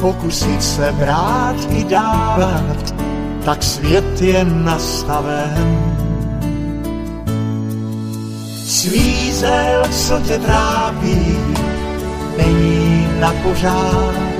pokusit 0.00 0.62
se 0.62 0.92
brát 0.92 1.56
i 1.70 1.84
dávat, 1.84 2.94
tak 3.44 3.62
svět 3.62 4.22
je 4.22 4.44
nastaven. 4.44 5.96
Svízel, 8.66 9.82
co 9.90 10.20
tě 10.20 10.38
trápí, 10.38 11.38
není 12.38 13.08
na 13.20 13.32
pořád, 13.42 14.35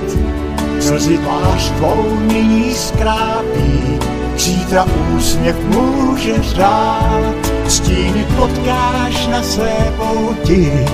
Slzy 0.81 1.19
tvář 1.19 1.71
tvou 1.71 2.21
nyní 2.21 2.75
skrápí, 2.75 3.99
zítra 4.37 4.87
úsměv 5.17 5.57
může 5.65 6.43
řát. 6.43 7.35
Stíny 7.69 8.27
potkáš 8.37 9.27
na 9.27 9.43
své 9.43 9.93
pouti, 9.97 10.87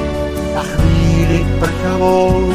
na 0.54 0.62
chvíli 0.62 1.46
prchavou, 1.60 2.54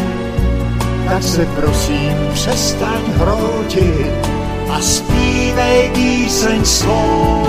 tak 1.09 1.23
se 1.23 1.45
prosím 1.45 2.13
přestaň 2.33 3.01
hroutit 3.15 4.27
a 4.69 4.81
zpívej 4.81 5.91
píseň 5.93 6.65
svou. 6.65 7.47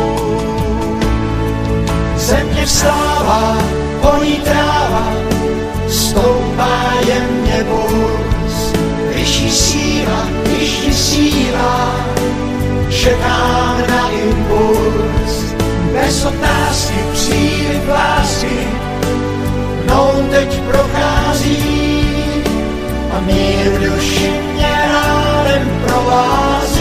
Země 2.17 2.67
vstává, 2.67 3.57
honí 4.03 4.37
tráva, 4.37 5.13
stoupá 5.89 6.93
jemně 7.07 7.65
bůh, 7.65 8.28
síla, 9.51 10.29
ještě 10.59 10.93
síla, 10.95 12.07
čekám 12.91 13.83
na 13.89 14.11
impuls, 14.11 15.55
bez 15.93 16.25
otázky 16.25 16.95
přijde 17.13 17.59
lásky, 17.89 18.69
mnou 19.85 20.29
teď 20.31 20.61
prochází 20.61 21.59
a 23.11 23.21
mír 23.21 23.71
v 23.71 23.79
duši 23.81 24.31
mě 24.55 24.77
rádem 24.93 25.83
provází. 25.87 26.79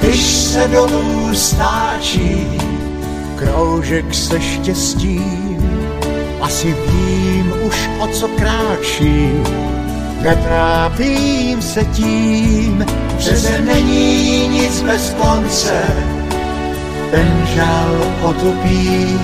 Když 0.00 0.22
se 0.22 0.68
dolů 0.68 1.34
stáčí, 1.34 2.46
kroužek 3.36 4.14
se 4.14 4.40
štěstím, 4.40 5.39
asi 6.50 6.74
vím 6.86 7.52
už 7.62 7.90
o 7.98 8.06
co 8.06 8.28
kráčí, 8.28 9.30
netrápím 10.22 11.62
se 11.62 11.84
tím, 11.84 12.86
přece 13.18 13.60
není 13.60 14.48
nic 14.48 14.82
bez 14.82 15.14
konce, 15.22 15.82
ten 17.10 17.46
žal 17.54 17.94
otupí, 18.22 19.18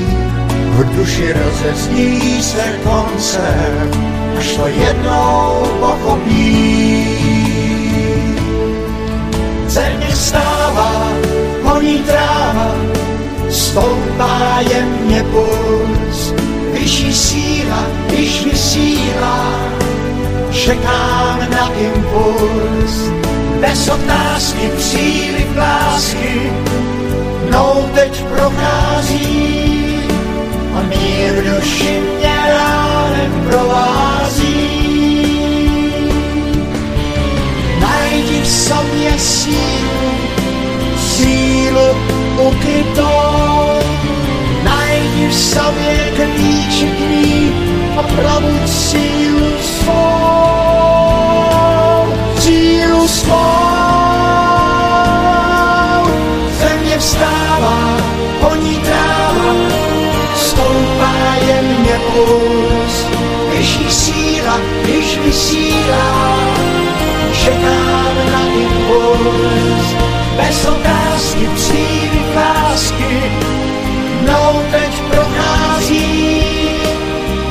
v 0.71 0.97
duši 0.97 1.33
rozezní 1.33 2.43
se 2.43 2.65
koncert, 2.85 3.97
až 4.39 4.57
to 4.57 4.67
jednou 4.67 5.67
pochopí. 5.81 7.09
Země 9.67 10.17
stává, 10.17 11.09
honí 11.62 11.99
tráva, 11.99 12.75
stoupá 13.51 14.59
jemně 14.71 15.23
puls, 15.23 15.96
vyšší 16.79 17.12
síla, 17.15 17.87
když 18.07 18.45
vysílá, 18.45 19.73
čekám 20.53 21.39
na 21.51 21.73
impuls, 21.73 22.95
bez 23.61 23.89
otázky 23.89 24.71
příliv 24.79 25.57
lásky, 25.57 26.53
mnou 27.49 27.89
teď 27.95 28.25
prochází. 28.25 29.67
A 30.75 30.83
mír 30.83 31.45
duši 31.45 32.01
mě 32.19 32.37
ránem 32.49 33.47
provází. 33.49 34.67
Najdi 37.81 38.41
v 38.43 38.47
sobě 38.49 39.19
sílu, 39.19 40.11
sílu 40.99 41.89
ukrytou, 42.39 43.86
v 45.25 45.35
sobě 45.35 46.13
klíče 46.15 46.87
k 46.87 46.99
ní 47.01 47.53
a 47.97 48.03
probuď 48.03 48.69
sílu 48.69 49.51
svou, 49.61 49.95
sílu 52.39 53.09
svou. 53.09 53.37
Země 56.61 56.99
vstává, 56.99 57.97
honí 58.41 58.77
tráva, 58.77 59.55
stoupá 60.37 61.15
jemně 61.47 62.01
puls, 62.13 63.07
vyšší 63.51 63.91
síla, 63.91 64.61
když 64.83 65.19
vysílá, 65.19 66.37
čekám 67.33 68.17
na 68.33 68.43
impuls, 68.47 69.87
bez 70.37 70.65
otázky 70.67 71.49
příliv 71.55 72.37
lásky, 72.37 73.23
mnou 74.27 74.53
teď 74.71 74.93
prochází 75.11 76.43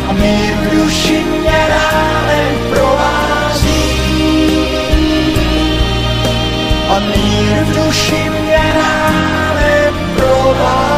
a 0.08 0.12
mír 0.14 0.54
v 0.56 0.64
duši 0.76 1.24
mě 1.24 1.60
ránem 1.72 2.56
provází. 2.70 3.86
A 6.90 7.00
mír 7.00 7.56
v 7.64 7.70
duši 7.76 8.22
mě 8.30 8.64
ránem 8.76 9.94
provází. 10.16 10.96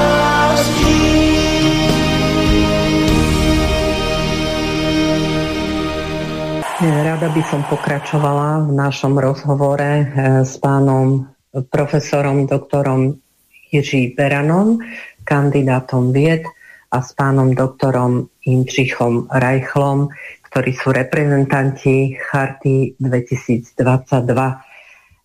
Rada 6.77 7.29
by 7.29 7.41
som 7.49 7.65
pokračovala 7.65 8.69
v 8.69 8.71
našom 8.71 9.17
rozhovore 9.17 10.13
eh, 10.13 10.45
s 10.45 10.61
pánom 10.61 11.25
profesorom 11.73 12.45
doktorom 12.45 13.17
Jiří 13.71 14.13
Beranom, 14.17 14.77
kandidátom 15.27 16.15
vied 16.15 16.47
a 16.87 17.03
s 17.03 17.11
pánom 17.11 17.51
doktorom 17.51 18.31
Inčichom 18.47 19.27
Rajchlom, 19.27 20.07
ktorí 20.47 20.71
sú 20.71 20.95
reprezentanti 20.95 22.15
Charty 22.15 22.95
2022. 22.95 23.75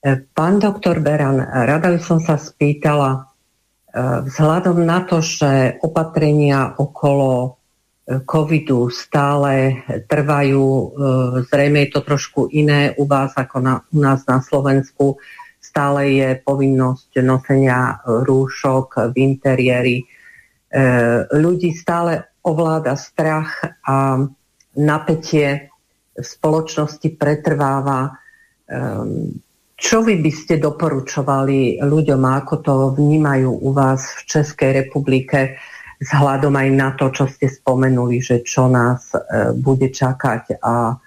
Eh, 0.02 0.18
Pán 0.34 0.58
doktor 0.58 0.98
Beran, 0.98 1.38
rada 1.38 1.94
by 1.94 2.02
som 2.02 2.18
sa 2.18 2.34
spýtala, 2.34 3.30
eh, 3.94 4.26
vzhľadom 4.26 4.82
na 4.82 5.06
to, 5.06 5.22
že 5.22 5.78
opatrenia 5.86 6.74
okolo 6.74 7.54
eh, 8.02 8.18
covidu 8.26 8.90
stále 8.90 9.86
trvajú, 10.10 10.66
zrejme 11.46 11.86
je 11.86 11.88
to 11.94 12.00
trošku 12.02 12.50
iné 12.50 12.90
u 12.98 13.06
vás 13.06 13.30
ako 13.38 13.62
na, 13.62 13.86
u 13.94 14.02
nás 14.02 14.26
na 14.26 14.42
Slovensku, 14.42 15.22
stále 15.72 16.20
je 16.20 16.28
povinnosť 16.36 17.24
nosenia 17.24 18.04
rúšok 18.04 19.08
v 19.08 19.14
interiéri. 19.16 19.96
Ľudí 21.32 21.72
stále 21.72 22.28
ovláda 22.44 22.92
strach 23.00 23.64
a 23.88 24.20
napätie 24.76 25.72
v 26.12 26.20
spoločnosti 26.20 27.08
pretrváva. 27.16 28.12
Čo 29.80 29.98
vy 30.04 30.20
by 30.20 30.32
ste 30.32 30.60
doporučovali 30.60 31.80
ľuďom, 31.80 32.20
ako 32.20 32.54
to 32.60 32.74
vnímajú 32.92 33.48
u 33.48 33.72
vás 33.72 34.12
v 34.20 34.20
Českej 34.28 34.70
republike, 34.84 35.56
vzhľadom 36.02 36.54
aj 36.54 36.68
na 36.70 36.88
to, 36.94 37.10
čo 37.14 37.24
ste 37.30 37.46
spomenuli, 37.48 38.18
že 38.18 38.42
čo 38.42 38.66
nás 38.66 39.14
e, 39.14 39.54
bude 39.54 39.94
čakať 39.94 40.58
a 40.58 40.98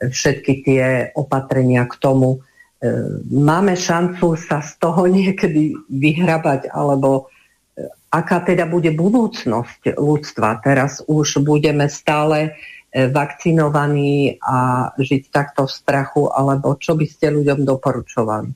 všetky 0.00 0.52
tie 0.64 0.84
opatrenia 1.12 1.84
k 1.84 1.94
tomu. 2.00 2.40
E, 2.78 2.88
máme 3.30 3.74
šancu 3.76 4.38
sa 4.38 4.62
z 4.62 4.78
toho 4.78 5.06
niekedy 5.18 5.74
vyhrabať, 5.90 6.70
alebo 6.70 7.26
e, 7.74 7.86
aká 8.10 8.40
teda 8.46 8.70
bude 8.70 8.94
budúcnosť 8.94 9.98
ľudstva. 9.98 10.62
Teraz 10.62 11.02
už 11.06 11.42
budeme 11.42 11.90
stále 11.90 12.54
vakcinovaní 12.88 14.40
a 14.40 14.88
žiť 14.96 15.28
takto 15.28 15.68
v 15.68 15.76
strachu, 15.76 16.32
alebo 16.32 16.72
čo 16.80 16.96
by 16.96 17.04
ste 17.04 17.28
ľuďom 17.36 17.68
doporučovali? 17.68 18.48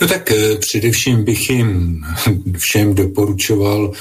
No 0.00 0.06
tak 0.06 0.30
především 0.60 1.24
bych 1.24 1.50
jim 1.50 2.04
všem 2.58 2.94
doporučoval 2.94 3.92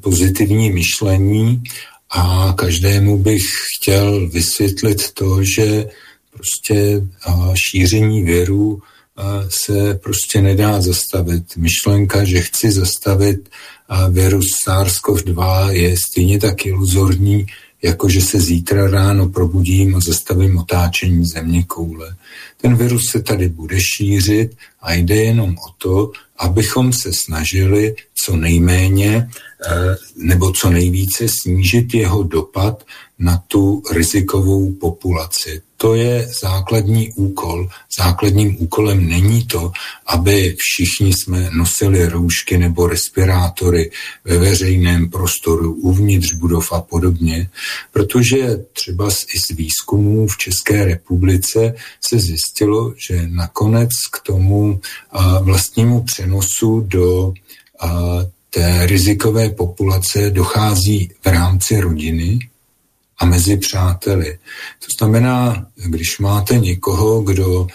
pozitivní 0.00 0.72
myšlení 0.72 1.62
a 2.10 2.52
každému 2.56 3.18
bych 3.18 3.42
chtěl 3.76 4.28
vysvětlit 4.28 5.12
to, 5.12 5.44
že 5.44 5.86
prostě 6.34 7.02
šíření 7.54 8.22
věru 8.22 8.80
se 9.48 9.94
prostě 9.94 10.42
nedá 10.42 10.80
zastavit. 10.80 11.56
Myšlenka, 11.56 12.24
že 12.24 12.40
chci 12.40 12.70
zastavit 12.70 13.48
virus 14.10 14.46
SARS-CoV-2 14.66 15.70
je 15.70 15.96
stejně 16.10 16.38
tak 16.38 16.66
iluzorní, 16.66 17.46
jako 17.82 18.08
že 18.08 18.20
se 18.20 18.40
zítra 18.40 18.90
ráno 18.90 19.28
probudím 19.28 19.96
a 19.96 20.00
zastavím 20.00 20.58
otáčení 20.58 21.26
země 21.26 21.64
koule. 21.64 22.16
Ten 22.56 22.76
virus 22.76 23.10
se 23.10 23.22
tady 23.22 23.48
bude 23.48 23.80
šířit 23.80 24.56
a 24.80 24.94
jde 24.94 25.16
jenom 25.16 25.50
o 25.50 25.72
to, 25.78 26.10
abychom 26.38 26.92
se 26.92 27.10
snažili 27.26 27.94
co 28.24 28.36
nejméně 28.36 29.28
eh, 29.66 29.96
nebo 30.16 30.52
co 30.52 30.70
nejvíce 30.70 31.26
snížit 31.42 31.94
jeho 31.94 32.22
dopad 32.22 32.84
na 33.18 33.42
tu 33.48 33.82
rizikovou 33.92 34.72
populaci. 34.72 35.62
To 35.82 35.94
je 35.94 36.30
základní 36.42 37.12
úkol. 37.12 37.68
Základním 37.98 38.56
úkolem 38.62 39.08
není 39.08 39.46
to, 39.46 39.72
aby 40.06 40.56
všichni 40.58 41.12
jsme 41.12 41.50
nosili 41.50 42.08
roušky 42.08 42.58
nebo 42.58 42.86
respirátory 42.86 43.90
ve 44.24 44.38
veřejném 44.38 45.10
prostoru, 45.10 45.74
uvnitř 45.74 46.32
budov 46.32 46.72
a 46.72 46.80
podobně, 46.80 47.50
protože 47.92 48.58
třeba 48.72 49.08
i 49.08 49.38
z 49.38 49.56
výzkumů 49.56 50.26
v 50.26 50.38
České 50.38 50.84
republice 50.84 51.74
se 52.00 52.18
zjistilo, 52.18 52.94
že 53.08 53.26
nakonec 53.26 53.90
k 54.12 54.26
tomu 54.26 54.80
vlastnímu 55.40 56.02
přenosu 56.02 56.80
do 56.80 57.32
té 58.50 58.86
rizikové 58.86 59.50
populace 59.50 60.30
dochází 60.30 61.10
v 61.24 61.26
rámci 61.26 61.80
rodiny, 61.80 62.38
a 63.22 63.24
mezi 63.24 63.56
přáteli. 63.56 64.38
To 64.78 64.86
znamená, 64.98 65.66
když 65.76 66.18
máte 66.18 66.58
někoho, 66.58 67.22
kdo 67.22 67.66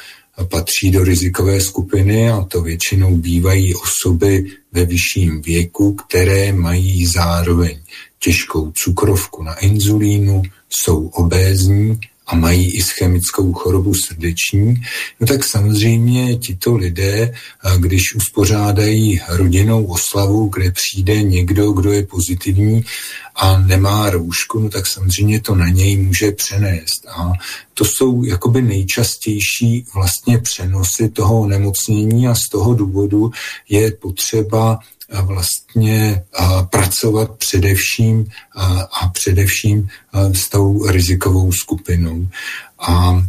patří 0.50 0.92
do 0.92 1.04
rizikové 1.04 1.62
skupiny 1.62 2.32
a 2.32 2.44
to 2.44 2.62
většinou 2.62 3.16
bývají 3.16 3.76
osoby 3.76 4.46
ve 4.72 4.86
vyšším 4.86 5.42
věku, 5.42 5.94
které 5.94 6.54
mají 6.54 7.06
zároveň 7.06 7.80
těžkou 8.20 8.72
cukrovku 8.72 9.44
na 9.44 9.56
inzulínu, 9.56 10.42
jsou 10.70 11.08
obézní 11.08 12.00
a 12.28 12.36
mají 12.36 12.76
i 12.76 12.82
schemickou 12.82 13.54
chorobu 13.54 13.94
srdeční, 13.94 14.76
no 15.20 15.28
tak 15.28 15.44
samozřejmě 15.44 16.38
tito 16.38 16.76
lidé, 16.76 17.34
když 17.78 18.16
uspořádají 18.16 19.22
rodinnou 19.30 19.86
oslavu, 19.86 20.50
kde 20.56 20.72
přijde 20.72 21.24
někdo, 21.24 21.72
kdo 21.72 21.92
je 21.92 22.06
pozitivní 22.06 22.86
a 23.36 23.60
nemá 23.60 24.10
roušku, 24.10 24.60
no 24.60 24.70
tak 24.70 24.88
samozřejmě 24.88 25.42
to 25.42 25.56
na 25.56 25.70
něj 25.70 25.98
může 25.98 26.32
přenést. 26.32 27.08
A 27.08 27.32
to 27.74 27.86
jsou 27.86 28.24
jakoby 28.24 28.62
nejčastější 28.62 29.86
vlastně 29.94 30.38
přenosy 30.38 31.10
toho 31.10 31.42
onemocnění 31.42 32.28
a 32.28 32.36
z 32.36 32.50
toho 32.52 32.74
důvodu 32.74 33.32
je 33.70 33.92
potřeba 33.92 34.80
vlastně 35.22 36.24
pracovat 36.70 37.32
především 37.32 38.26
a 39.02 39.08
především 39.08 39.88
s 40.34 40.50
tou 40.50 40.88
rizikovou 40.88 41.52
skupinou. 41.52 42.28
A 42.80 43.26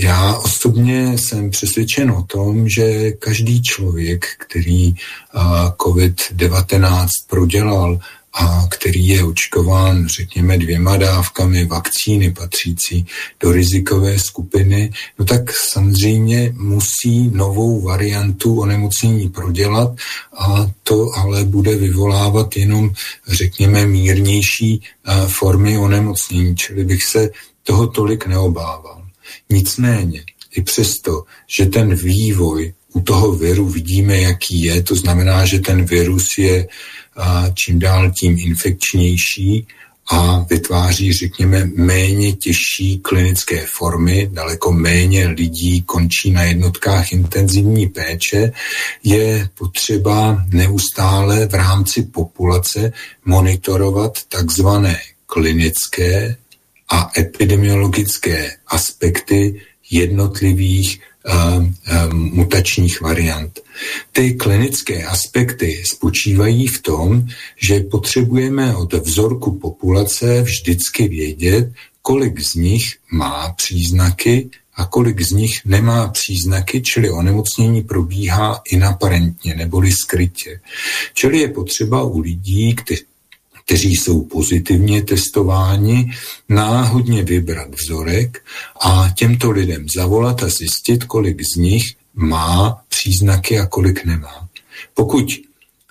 já 0.00 0.34
osobně 0.34 1.18
jsem 1.18 1.50
přesvědčen 1.50 2.10
o 2.10 2.22
tom, 2.22 2.68
že 2.68 3.12
každý 3.12 3.62
člověk, 3.62 4.26
který 4.38 4.94
COVID-19 5.78 7.06
prodělal, 7.26 7.98
a 8.38 8.66
který 8.70 9.08
je 9.08 9.24
očkován, 9.24 10.08
řekněme, 10.08 10.58
dvěma 10.58 10.96
dávkami 10.96 11.64
vakcíny 11.64 12.32
patřící 12.32 13.06
do 13.40 13.52
rizikové 13.52 14.18
skupiny, 14.18 14.92
no 15.18 15.24
tak 15.24 15.52
samozřejmě 15.72 16.52
musí 16.56 17.28
novou 17.28 17.80
variantu 17.80 18.60
onemocnění 18.60 19.28
prodělat 19.28 19.96
a 20.38 20.70
to 20.82 21.10
ale 21.16 21.44
bude 21.44 21.76
vyvolávat 21.76 22.56
jenom, 22.56 22.90
řekněme, 23.28 23.86
mírnější 23.86 24.82
formy 25.26 25.78
onemocnění, 25.78 26.56
čili 26.56 26.84
bych 26.84 27.04
se 27.04 27.30
toho 27.62 27.86
tolik 27.86 28.26
neobával. 28.26 29.06
Nicméně, 29.50 30.24
i 30.56 30.62
přesto, 30.62 31.24
že 31.58 31.66
ten 31.66 31.94
vývoj 31.94 32.72
u 32.92 33.00
toho 33.00 33.32
viru 33.32 33.68
vidíme, 33.68 34.20
jaký 34.20 34.62
je, 34.62 34.82
to 34.82 34.94
znamená, 34.94 35.44
že 35.44 35.58
ten 35.58 35.84
virus 35.84 36.38
je 36.38 36.68
čím 37.54 37.78
dál 37.78 38.10
tím 38.20 38.36
infekčnější 38.38 39.66
a 40.10 40.38
vytváří, 40.50 41.12
řekněme, 41.12 41.70
méně 41.76 42.32
těžší 42.32 42.98
klinické 42.98 43.66
formy, 43.66 44.28
daleko 44.32 44.72
méně 44.72 45.28
lidí 45.28 45.82
končí 45.82 46.30
na 46.30 46.42
jednotkách 46.42 47.12
intenzivní 47.12 47.86
péče, 47.88 48.52
je 49.04 49.48
potřeba 49.58 50.44
neustále 50.52 51.46
v 51.46 51.54
rámci 51.54 52.02
populace 52.02 52.92
monitorovat 53.24 54.18
takzvané 54.28 55.00
klinické 55.26 56.36
a 56.88 57.10
epidemiologické 57.18 58.50
aspekty 58.66 59.60
jednotlivých 59.90 61.00
mutačních 62.12 63.00
variant. 63.00 63.60
Ty 64.12 64.34
klinické 64.34 65.04
aspekty 65.04 65.82
spočívají 65.92 66.66
v 66.66 66.82
tom, 66.82 67.26
že 67.62 67.80
potřebujeme 67.80 68.76
od 68.76 68.92
vzorku 68.92 69.58
populace 69.58 70.42
vždycky 70.42 71.08
vědět, 71.08 71.72
kolik 72.02 72.40
z 72.40 72.54
nich 72.54 72.84
má 73.12 73.52
příznaky 73.52 74.50
a 74.74 74.84
kolik 74.84 75.20
z 75.20 75.30
nich 75.30 75.60
nemá 75.64 76.08
příznaky, 76.08 76.82
čili 76.82 77.10
onemocnění 77.10 77.82
probíhá 77.82 78.62
inaparentně 78.70 79.54
neboli 79.54 79.92
skrytě. 79.92 80.60
Čili 81.14 81.38
je 81.38 81.48
potřeba 81.48 82.02
u 82.02 82.20
lidí, 82.20 82.74
kteří 82.74 83.02
kteří 83.66 83.96
jsou 83.96 84.22
pozitivně 84.22 85.02
testováni, 85.02 86.12
náhodně 86.48 87.22
vybrat 87.22 87.74
vzorek 87.74 88.44
a 88.82 89.12
těmto 89.16 89.50
lidem 89.50 89.86
zavolat 89.96 90.42
a 90.42 90.48
zjistit, 90.48 91.04
kolik 91.04 91.42
z 91.54 91.56
nich 91.56 91.82
má 92.14 92.82
příznaky 92.88 93.58
a 93.58 93.66
kolik 93.66 94.04
nemá. 94.04 94.48
Pokud 94.94 95.32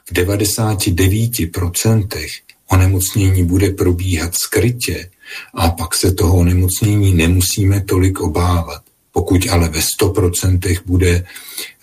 v 0.06 0.14
99% 0.14 2.28
onemocnění 2.68 3.46
bude 3.46 3.70
probíhat 3.70 4.34
skrytě 4.44 5.10
a 5.54 5.70
pak 5.70 5.96
se 5.96 6.12
toho 6.12 6.38
onemocnění 6.38 7.14
nemusíme 7.14 7.82
tolik 7.82 8.20
obávat. 8.20 8.82
Pokud 9.16 9.48
ale 9.50 9.70
ve 9.70 9.80
100% 9.80 10.80
bude, 10.86 11.26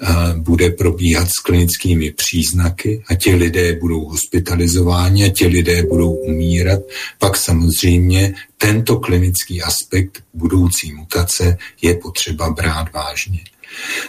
uh, 0.03 0.37
bude 0.37 0.70
probíhat 0.70 1.28
s 1.28 1.41
klinickými 1.43 2.11
příznaky 2.11 3.05
a 3.09 3.14
ti 3.14 3.35
lidé 3.35 3.72
budou 3.72 4.05
hospitalizováni 4.05 5.24
a 5.24 5.33
ti 5.33 5.47
lidé 5.47 5.83
budou 5.83 6.12
umírat, 6.12 6.80
pak 7.18 7.37
samozřejmě 7.37 8.35
tento 8.59 8.97
klinický 8.97 9.62
aspekt 9.62 10.22
budoucí 10.35 10.93
mutace 10.93 11.57
je 11.83 11.95
potřeba 11.95 12.51
brát 12.51 12.93
vážně. 12.93 13.41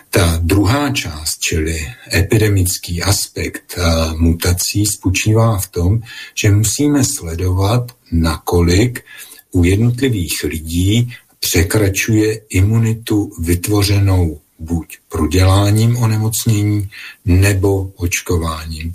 Ta 0.09 0.39
druhá 0.41 0.91
část, 0.91 1.39
čili 1.39 1.80
epidemický 2.13 3.01
aspekt 3.01 3.78
uh, 3.78 4.19
mutací, 4.19 4.86
spočívá 4.86 5.57
v 5.57 5.67
tom, 5.67 5.99
že 6.36 6.51
musíme 6.51 7.03
sledovat, 7.17 7.91
nakolik 8.11 9.03
u 9.51 9.63
jednotlivých 9.63 10.43
lidí 10.43 11.13
překračuje 11.43 12.39
imunitu 12.49 13.31
vytvořenou 13.39 14.39
buď 14.59 14.97
proděláním 15.09 15.97
onemocnění 15.97 16.89
nebo 17.26 17.91
očkováním. 17.95 18.93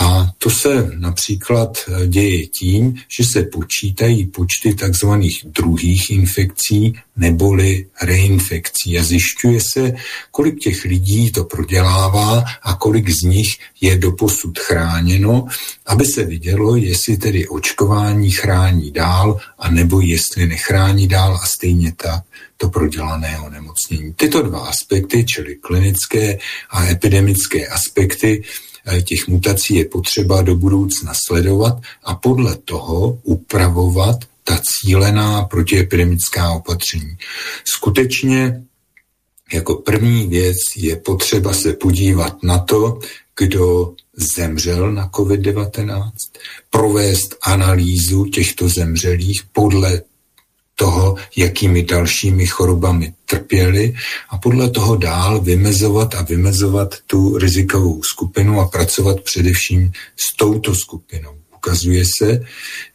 A 0.00 0.30
to 0.38 0.50
se 0.50 0.90
například 0.96 1.78
eh, 1.88 2.06
děje 2.06 2.46
tím, 2.46 2.94
že 3.18 3.24
se 3.32 3.42
počítají 3.42 4.26
počty 4.26 4.74
takzvaných 4.74 5.40
druhých 5.44 6.10
infekcí 6.10 6.94
neboli 7.16 7.86
reinfekcí 8.02 8.98
a 8.98 9.04
zjišťuje 9.04 9.60
se, 9.72 9.92
kolik 10.30 10.58
těch 10.58 10.84
lidí 10.84 11.32
to 11.32 11.44
prodělává 11.44 12.44
a 12.62 12.74
kolik 12.74 13.10
z 13.10 13.22
nich 13.22 13.48
je 13.80 13.98
doposud 13.98 14.58
chráněno, 14.58 15.46
aby 15.86 16.04
se 16.06 16.24
vidělo, 16.24 16.76
jestli 16.76 17.16
tedy 17.16 17.48
očkování 17.48 18.30
chrání 18.30 18.90
dál 18.90 19.38
a 19.58 19.70
nebo 19.70 20.00
jestli 20.00 20.46
nechrání 20.46 21.08
dál 21.08 21.34
a 21.42 21.46
stejně 21.46 21.92
tak 21.96 22.24
to 22.56 22.68
prodělané 22.68 23.38
onemocnění. 23.40 24.12
Tyto 24.12 24.42
dva 24.42 24.58
aspekty, 24.58 25.24
čili 25.24 25.56
klinické 25.56 26.38
a 26.70 26.86
epidemické 26.86 27.63
aspekty 27.68 28.42
eh, 28.86 29.02
těch 29.02 29.28
mutací 29.28 29.74
je 29.74 29.84
potřeba 29.84 30.42
do 30.42 30.54
budoucna 30.54 31.12
sledovat 31.26 31.78
a 32.04 32.14
podle 32.14 32.56
toho 32.56 33.18
upravovat 33.22 34.16
ta 34.44 34.60
cílená 34.64 35.44
protiepidemická 35.44 36.52
opatření. 36.52 37.16
Skutečně 37.74 38.62
jako 39.52 39.74
první 39.74 40.26
věc 40.26 40.56
je 40.76 40.96
potřeba 40.96 41.52
se 41.52 41.72
podívat 41.72 42.42
na 42.42 42.58
to, 42.58 42.98
kdo 43.38 43.94
zemřel 44.36 44.92
na 44.92 45.08
COVID-19, 45.08 46.10
provést 46.70 47.36
analýzu 47.42 48.24
těchto 48.24 48.68
zemřelých 48.68 49.42
podle 49.52 50.02
toho, 50.74 51.16
jakými 51.36 51.82
dalšími 51.82 52.46
chorobami 52.46 53.12
trpěli 53.26 53.94
a 54.30 54.38
podle 54.38 54.70
toho 54.70 54.96
dál 54.96 55.40
vymezovat 55.40 56.14
a 56.14 56.22
vymezovat 56.22 56.94
tu 57.06 57.38
rizikovou 57.38 58.02
skupinu 58.02 58.60
a 58.60 58.68
pracovat 58.68 59.20
především 59.20 59.92
s 60.16 60.36
touto 60.36 60.74
skupinou. 60.74 61.34
Ukazuje 61.56 62.04
se, 62.18 62.40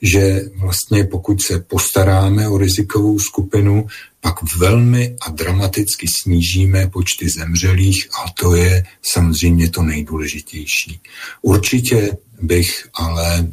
že 0.02 0.42
vlastně 0.56 1.04
pokud 1.04 1.42
se 1.42 1.60
postaráme 1.60 2.50
o 2.50 2.58
rizikovou 2.58 3.20
skupinu, 3.20 3.88
pak 4.22 4.36
velmi 4.58 5.16
a 5.22 5.32
dramaticky 5.32 6.08
snížíme 6.22 6.88
počty 6.88 7.30
zemřelých 7.30 8.10
a 8.26 8.32
to 8.40 8.56
je 8.56 8.84
samozřejmě 9.02 9.70
to 9.70 9.84
nejdůležitější. 9.84 11.00
Určitě 11.42 12.18
bych 12.42 12.88
ale 12.94 13.48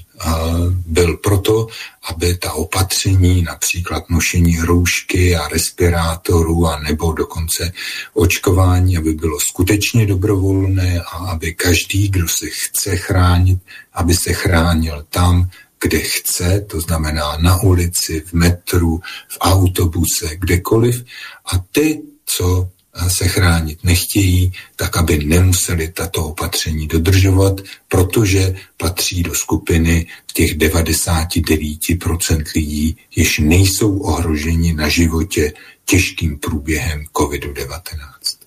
byl 0.87 1.17
proto, 1.17 1.67
aby 2.09 2.37
ta 2.37 2.53
opatření, 2.53 3.43
například 3.43 4.11
nošení 4.11 4.59
roušky 4.59 5.37
a 5.37 5.49
respirátorů 5.49 6.67
a 6.67 6.79
nebo 6.79 7.13
dokonce 7.13 7.73
očkování, 8.15 8.97
aby 8.97 9.13
bylo 9.13 9.39
skutečně 9.41 10.07
dobrovolné 10.07 11.01
a 11.01 11.17
aby 11.17 11.55
každý, 11.55 12.09
kdo 12.09 12.29
se 12.29 12.47
chce 12.47 12.97
chránit, 12.97 13.59
aby 13.93 14.15
se 14.15 14.33
chránil 14.33 15.07
tam, 15.11 15.51
kde 15.81 15.99
chce, 15.99 16.61
to 16.61 16.81
znamená 16.81 17.37
na 17.41 17.63
ulici, 17.63 18.21
v 18.21 18.33
metru, 18.33 19.01
v 19.29 19.39
autobuse, 19.41 20.37
kdekoliv. 20.37 21.05
A 21.53 21.59
ty, 21.73 22.03
co 22.27 22.69
se 23.09 23.29
chránit 23.29 23.85
nechtějí, 23.85 24.53
tak 24.77 24.97
aby 24.97 25.25
nemuseli 25.25 25.89
tato 25.89 26.25
opatření 26.25 26.87
dodržovat, 26.87 27.61
protože 27.89 28.55
patří 28.77 29.23
do 29.23 29.35
skupiny 29.35 30.07
těch 30.33 30.57
99% 30.59 32.43
lidí, 32.55 32.97
jež 33.17 33.39
nejsou 33.39 33.99
ohroženi 33.99 34.73
na 34.73 34.89
životě 34.89 35.53
těžkým 35.85 36.39
průběhem 36.39 37.05
COVID-19. 37.15 38.47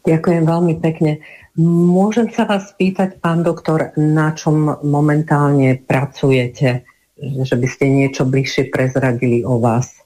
Ďakujem 0.00 0.44
veľmi 0.48 0.74
pekne. 0.80 1.20
Môžem 1.60 2.32
sa 2.32 2.48
vás 2.48 2.72
spýtať, 2.72 3.20
pán 3.20 3.44
doktor, 3.44 3.92
na 4.00 4.32
čom 4.32 4.80
momentálne 4.80 5.76
pracujete? 5.76 6.88
Že 7.20 7.54
by 7.60 7.68
ste 7.68 7.84
niečo 7.92 8.24
bližšie 8.24 8.72
prezradili 8.72 9.44
o 9.44 9.60
vás? 9.60 10.00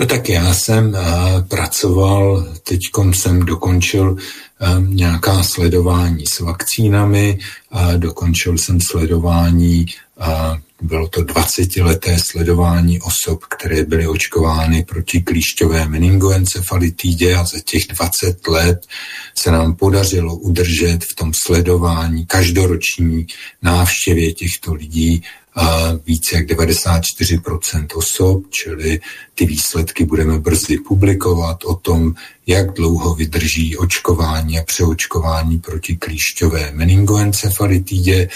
No 0.00 0.06
tak 0.06 0.28
já 0.28 0.54
jsem 0.54 0.88
uh, 0.88 0.98
pracoval, 1.48 2.54
teď 2.64 2.80
jsem 3.12 3.40
dokončil 3.40 4.10
uh, 4.10 4.84
nějaká 4.84 5.42
sledování 5.42 6.26
s 6.26 6.40
vakcínami, 6.40 7.38
dokončil 7.96 8.58
jsem 8.58 8.78
sledování 8.80 9.86
bylo 10.82 11.08
to 11.08 11.20
20-leté 11.20 12.18
sledování 12.18 13.00
osob, 13.00 13.44
které 13.44 13.84
byly 13.84 14.06
očkovány 14.06 14.84
proti 14.84 15.20
klíšťové 15.20 15.88
meningoencefalitidě 15.88 17.34
a 17.34 17.44
za 17.44 17.58
těch 17.64 17.82
20 17.86 18.46
let 18.46 18.86
se 19.38 19.50
nám 19.50 19.74
podařilo 19.74 20.36
udržet 20.36 21.04
v 21.04 21.14
tom 21.18 21.32
sledování 21.46 22.26
každoroční 22.26 23.26
návštěvě 23.62 24.32
těchto 24.32 24.74
lidí 24.74 25.22
více 26.06 26.36
jak 26.36 26.46
94% 26.46 27.86
osob, 27.94 28.42
čili 28.50 29.00
ty 29.34 29.46
výsledky 29.46 30.04
budeme 30.04 30.38
brzy 30.38 30.78
publikovat 30.78 31.64
o 31.64 31.74
tom, 31.74 32.14
jak 32.46 32.72
dlouho 32.72 33.14
vydrží 33.14 33.76
očkování 33.76 34.58
a 34.58 34.64
přeočkování 34.64 35.58
proti 35.58 35.96
klíšťové 35.96 36.70
meningoencefalitidě 36.74 38.28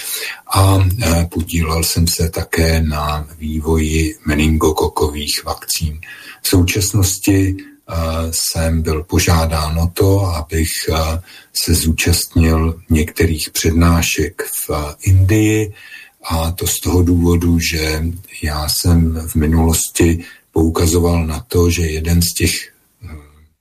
a 0.54 0.78
e, 0.78 1.26
podílel 1.26 1.84
jsem 1.84 2.06
se 2.06 2.30
také 2.30 2.82
na 2.82 3.28
vývoji 3.38 4.16
meningokokových 4.26 5.44
vakcín. 5.44 6.00
V 6.42 6.48
současnosti 6.48 7.56
e, 7.56 7.56
jsem 8.30 8.82
byl 8.82 9.02
požádán 9.02 9.78
o 9.78 9.90
to, 9.94 10.26
abych 10.26 10.88
e, 10.88 10.94
se 11.52 11.74
zúčastnil 11.74 12.80
některých 12.90 13.50
přednášek 13.50 14.42
v 14.68 14.96
Indii, 15.02 15.72
a 16.24 16.50
to 16.50 16.66
z 16.66 16.80
toho 16.80 17.02
důvodu, 17.02 17.58
že 17.58 18.02
já 18.42 18.68
jsem 18.68 19.20
v 19.28 19.34
minulosti 19.34 20.24
poukazoval 20.52 21.26
na 21.26 21.44
to, 21.48 21.70
že 21.70 21.82
jeden 21.82 22.22
z 22.22 22.34
těch 22.34 22.72
hm, 23.02 23.18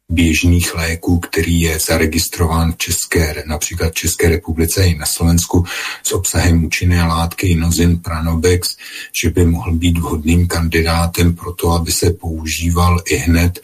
běžných 0.10 0.76
léků, 0.76 1.20
který 1.20 1.62
je 1.62 1.80
zaregistrován 1.80 2.72
v 2.72 2.78
České, 2.78 3.44
například 3.48 3.92
v 3.92 3.96
České 3.96 4.30
republice 4.30 4.86
i 4.86 4.98
na 4.98 5.06
Slovensku 5.06 5.66
s 6.04 6.12
obsahem 6.12 6.66
účinné 6.66 7.04
látky 7.04 7.48
Inozin 7.48 8.00
Pranobex, 8.00 8.76
že 9.22 9.30
by 9.30 9.46
mohl 9.46 9.72
být 9.72 9.98
vhodným 9.98 10.48
kandidátem 10.48 11.36
pro 11.36 11.54
to, 11.54 11.72
aby 11.72 11.92
se 11.92 12.10
používal 12.14 13.02
i 13.06 13.16
hned 13.16 13.60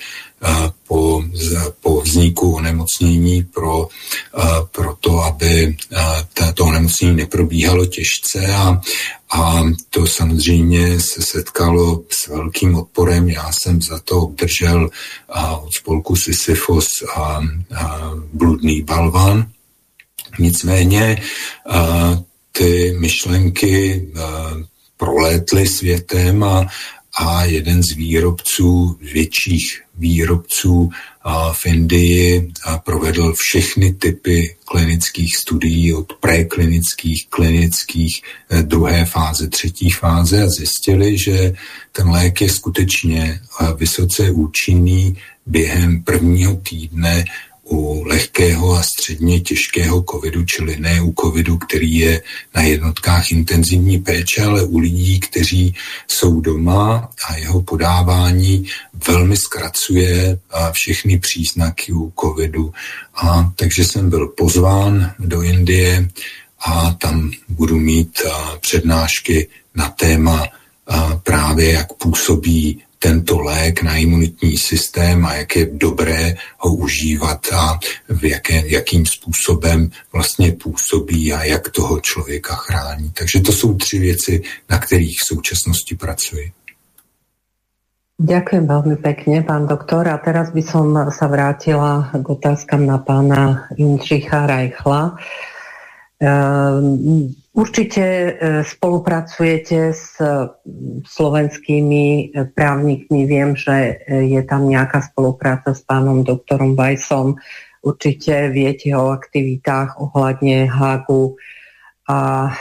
po, 0.87 1.23
po 1.81 2.01
vzniku 2.01 2.55
onemocnění 2.55 3.43
pro, 3.43 3.87
pro 4.71 4.95
to, 4.99 5.19
aby 5.19 5.77
to 6.53 6.65
onemocnění 6.65 7.15
neprobíhalo 7.15 7.85
těžce 7.85 8.55
a, 8.55 8.81
a 9.31 9.63
to 9.89 10.07
samozřejmě 10.07 10.99
se 10.99 11.21
setkalo 11.21 12.03
s 12.09 12.27
velkým 12.27 12.75
odporem. 12.75 13.29
Já 13.29 13.51
jsem 13.51 13.81
za 13.81 13.99
to 13.99 14.21
obdržel 14.21 14.89
od 15.61 15.73
spolku 15.73 16.15
Sisyphos 16.15 16.87
a, 17.15 17.41
a 17.75 18.11
bludný 18.33 18.81
balvan. 18.81 19.49
Nicméně 20.39 21.21
ty 22.51 22.95
myšlenky 22.99 24.07
prolétly 24.97 25.67
světem 25.67 26.43
a, 26.43 26.67
a 27.19 27.43
jeden 27.43 27.83
z 27.83 27.95
výrobců, 27.95 28.97
větších 29.13 29.81
výrobců 29.99 30.89
v 31.51 31.65
Indii 31.65 32.51
provedl 32.83 33.33
všechny 33.37 33.93
typy 33.93 34.55
klinických 34.65 35.37
studií 35.37 35.93
od 35.93 36.13
preklinických, 36.13 37.27
klinických, 37.29 38.21
eh, 38.49 38.61
druhé 38.61 39.05
fáze, 39.05 39.49
třetí 39.49 39.89
fáze 39.89 40.43
a 40.43 40.49
zjistili, 40.49 41.17
že 41.17 41.53
ten 41.91 42.09
lék 42.09 42.41
je 42.41 42.49
skutečně 42.49 43.39
eh, 43.41 43.73
vysoce 43.77 44.31
účinný. 44.31 45.17
Během 45.45 46.03
prvního 46.03 46.55
týdne 46.55 47.25
u 47.71 48.03
lehkého 48.03 48.73
a 48.75 48.83
středně 48.83 49.39
těžkého 49.39 50.03
covidu, 50.11 50.45
čili 50.45 50.79
ne 50.79 51.01
u 51.01 51.13
covidu, 51.21 51.57
který 51.57 51.95
je 51.95 52.21
na 52.55 52.61
jednotkách 52.61 53.31
intenzivní 53.31 53.99
péče, 53.99 54.43
ale 54.43 54.63
u 54.63 54.77
lidí, 54.77 55.19
kteří 55.19 55.75
jsou 56.07 56.41
doma 56.41 57.09
a 57.27 57.35
jeho 57.35 57.61
podávání 57.61 58.65
velmi 59.07 59.37
zkracuje 59.37 60.39
všechny 60.71 61.19
příznaky 61.19 61.93
u 61.93 62.13
covidu. 62.19 62.73
A 63.15 63.51
takže 63.55 63.83
jsem 63.85 64.09
byl 64.09 64.27
pozván 64.27 65.13
do 65.19 65.41
Indie 65.41 66.09
a 66.59 66.91
tam 66.91 67.31
budu 67.49 67.79
mít 67.79 68.21
přednášky 68.59 69.47
na 69.75 69.89
téma 69.89 70.47
právě, 71.23 71.71
jak 71.71 71.93
působí 71.93 72.81
tento 72.99 73.39
lék 73.39 73.81
na 73.81 73.95
imunitní 73.95 74.57
systém 74.57 75.25
a 75.25 75.33
jak 75.33 75.55
je 75.55 75.65
dobré 75.73 76.35
ho 76.57 76.75
užívat 76.75 77.39
a 77.53 77.79
v 78.09 78.23
jaké, 78.23 78.63
jakým 78.67 79.05
způsobem 79.05 79.89
vlastně 80.13 80.51
působí 80.51 81.33
a 81.33 81.43
jak 81.43 81.69
toho 81.69 81.99
člověka 81.99 82.55
chrání. 82.55 83.11
Takže 83.11 83.39
to 83.39 83.51
jsou 83.51 83.73
tři 83.73 83.99
věci, 83.99 84.41
na 84.69 84.77
kterých 84.77 85.17
v 85.23 85.27
současnosti 85.27 85.95
pracuji. 85.95 86.51
Ďakujem 88.19 88.67
veľmi 88.67 88.99
pekne, 88.99 89.47
pán 89.47 89.63
doktor. 89.63 90.11
A 90.11 90.19
teraz 90.19 90.51
by 90.51 90.59
som 90.59 90.91
sa 91.07 91.31
vrátila 91.31 92.11
k 92.11 92.27
otázkam 92.27 92.83
na 92.83 92.99
pána 92.99 93.71
Jindřicha 93.79 94.43
Rajchla. 94.43 95.15
Ehm, 96.19 97.31
určite 97.59 98.03
e, 98.03 98.31
spolupracujete 98.63 99.91
s 99.91 100.15
slovenskými 101.03 102.05
e, 102.07 102.47
právnikmi. 102.55 103.27
Viem, 103.27 103.59
že 103.59 103.99
e, 104.07 104.31
je 104.31 104.41
tam 104.47 104.71
nejaká 104.71 105.03
spolupráca 105.03 105.75
s 105.75 105.83
pánom 105.83 106.23
doktorom 106.23 106.79
Vajsom. 106.79 107.35
Určite 107.83 108.47
viete 108.55 108.95
o 108.95 109.11
aktivitách 109.11 109.99
ohľadne 109.99 110.67
Hagu 110.67 111.35
a 112.09 112.51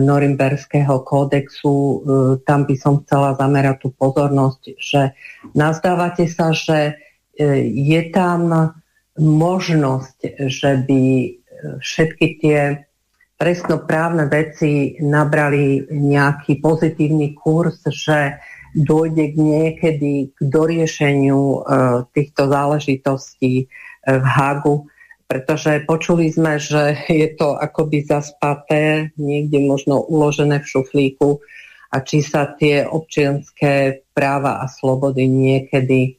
Norimberského 0.00 1.04
kódexu. 1.04 2.02
Tam 2.42 2.64
by 2.64 2.74
som 2.74 3.04
chcela 3.04 3.36
zamerať 3.36 3.84
tú 3.84 3.88
pozornosť, 3.94 4.62
že 4.80 5.14
nazdávate 5.52 6.26
sa, 6.26 6.56
že 6.56 6.98
je 7.70 8.02
tam 8.10 8.72
možnosť, 9.20 10.48
že 10.48 10.70
by 10.88 11.02
všetky 11.84 12.26
tie 12.42 12.83
trestnoprávne 13.44 14.24
veci 14.32 14.96
nabrali 15.04 15.84
nejaký 15.92 16.64
pozitívny 16.64 17.36
kurz, 17.36 17.84
že 17.92 18.40
dojde 18.72 19.36
k 19.36 19.36
niekedy 19.36 20.32
k 20.32 20.38
doriešeniu 20.48 21.36
e, 21.36 21.58
týchto 22.16 22.48
záležitostí 22.48 23.52
e, 23.60 23.64
v 24.08 24.24
Hagu, 24.24 24.88
pretože 25.28 25.84
počuli 25.84 26.32
sme, 26.32 26.56
že 26.56 26.96
je 27.20 27.36
to 27.36 27.52
akoby 27.52 28.00
zaspaté, 28.08 29.12
niekde 29.20 29.60
možno 29.60 30.00
uložené 30.08 30.64
v 30.64 30.70
šuflíku 30.80 31.44
a 31.92 32.00
či 32.00 32.24
sa 32.24 32.48
tie 32.56 32.88
občianské 32.88 34.08
práva 34.16 34.64
a 34.64 34.72
slobody 34.72 35.28
niekedy 35.28 36.16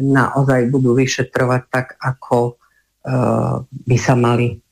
naozaj 0.00 0.72
budú 0.72 0.96
vyšetrovať 0.96 1.62
tak, 1.70 1.94
ako 2.00 2.58
uh, 2.58 3.62
by 3.62 3.94
sa 3.94 4.18
mali 4.18 4.63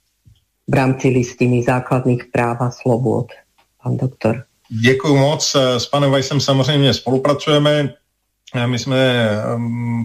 v 0.69 0.75
rámci 0.75 1.09
listiny 1.09 1.63
základných 1.63 2.25
práv 2.33 2.61
a 2.61 2.71
slobod. 2.71 3.27
Pan 3.83 3.97
doktor. 3.97 4.45
Děkuji 4.69 5.17
moc. 5.17 5.57
S 5.57 5.87
panem 5.87 6.11
Vajsem 6.11 6.41
samozřejmě 6.41 6.95
spolupracujeme. 6.95 7.95
My 8.67 8.79
jsme 8.79 9.29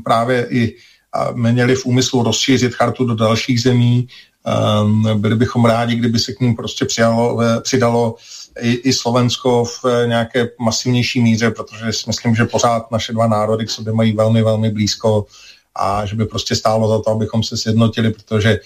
právě 0.03 0.47
i 0.49 0.75
měli 1.33 1.75
v 1.75 1.85
úmyslu 1.85 2.23
rozšířit 2.23 2.73
chartu 2.73 3.05
do 3.05 3.15
dalších 3.15 3.61
zemí. 3.61 4.07
Byli 5.15 5.35
bychom 5.35 5.65
rádi, 5.65 5.95
kdyby 5.95 6.19
se 6.19 6.33
k 6.33 6.39
ním 6.39 6.55
prostě 6.55 6.85
přijalo, 6.85 7.39
přidalo 7.61 8.15
i, 8.61 8.73
i 8.73 8.93
Slovensko 8.93 9.65
v 9.65 9.85
nějaké 10.07 10.49
masivnější 10.59 11.21
míře, 11.21 11.51
protože 11.51 11.93
si 11.93 12.03
myslím, 12.07 12.35
že 12.35 12.45
pořád 12.45 12.91
naše 12.91 13.13
dva 13.13 13.27
národy 13.27 13.65
k 13.65 13.69
sobě 13.69 13.93
mají 13.93 14.13
velmi, 14.13 14.43
velmi 14.43 14.71
blízko 14.71 15.25
a 15.75 16.05
že 16.05 16.15
by 16.15 16.25
prostě 16.25 16.55
stálo 16.55 16.89
za 16.89 17.01
to, 17.01 17.09
abychom 17.09 17.43
se 17.43 17.57
sjednotili, 17.57 18.11
protože 18.11 18.49
eh, 18.49 18.59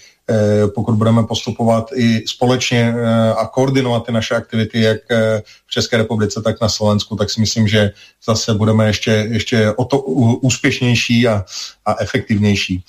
pokud 0.75 0.95
budeme 0.95 1.23
postupovat 1.23 1.89
i 1.95 2.23
společně 2.27 2.95
eh, 2.97 3.33
a 3.33 3.47
koordinovat 3.47 4.05
ty 4.05 4.11
naše 4.11 4.35
aktivity, 4.35 4.81
jak 4.81 4.97
eh, 5.11 5.41
v 5.67 5.71
České 5.71 5.97
republice, 5.97 6.41
tak 6.41 6.61
na 6.61 6.69
Slovensku, 6.69 7.15
tak 7.15 7.29
si 7.29 7.39
myslím, 7.39 7.67
že 7.67 7.91
zase 8.25 8.53
budeme 8.53 8.87
ještě, 8.87 9.11
ještě 9.31 9.71
o 9.71 9.85
to 9.85 10.01
úspěšnější 10.41 11.27
a, 11.27 11.45
a 11.85 11.95
efektivnější. 12.01 12.83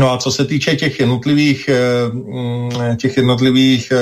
No 0.00 0.12
a 0.12 0.18
co 0.18 0.32
se 0.32 0.44
týče 0.44 0.76
těch 0.76 1.00
jednotlivých, 1.00 1.70
mm, 2.12 2.96
těch 2.96 3.16
jednotlivých 3.16 3.92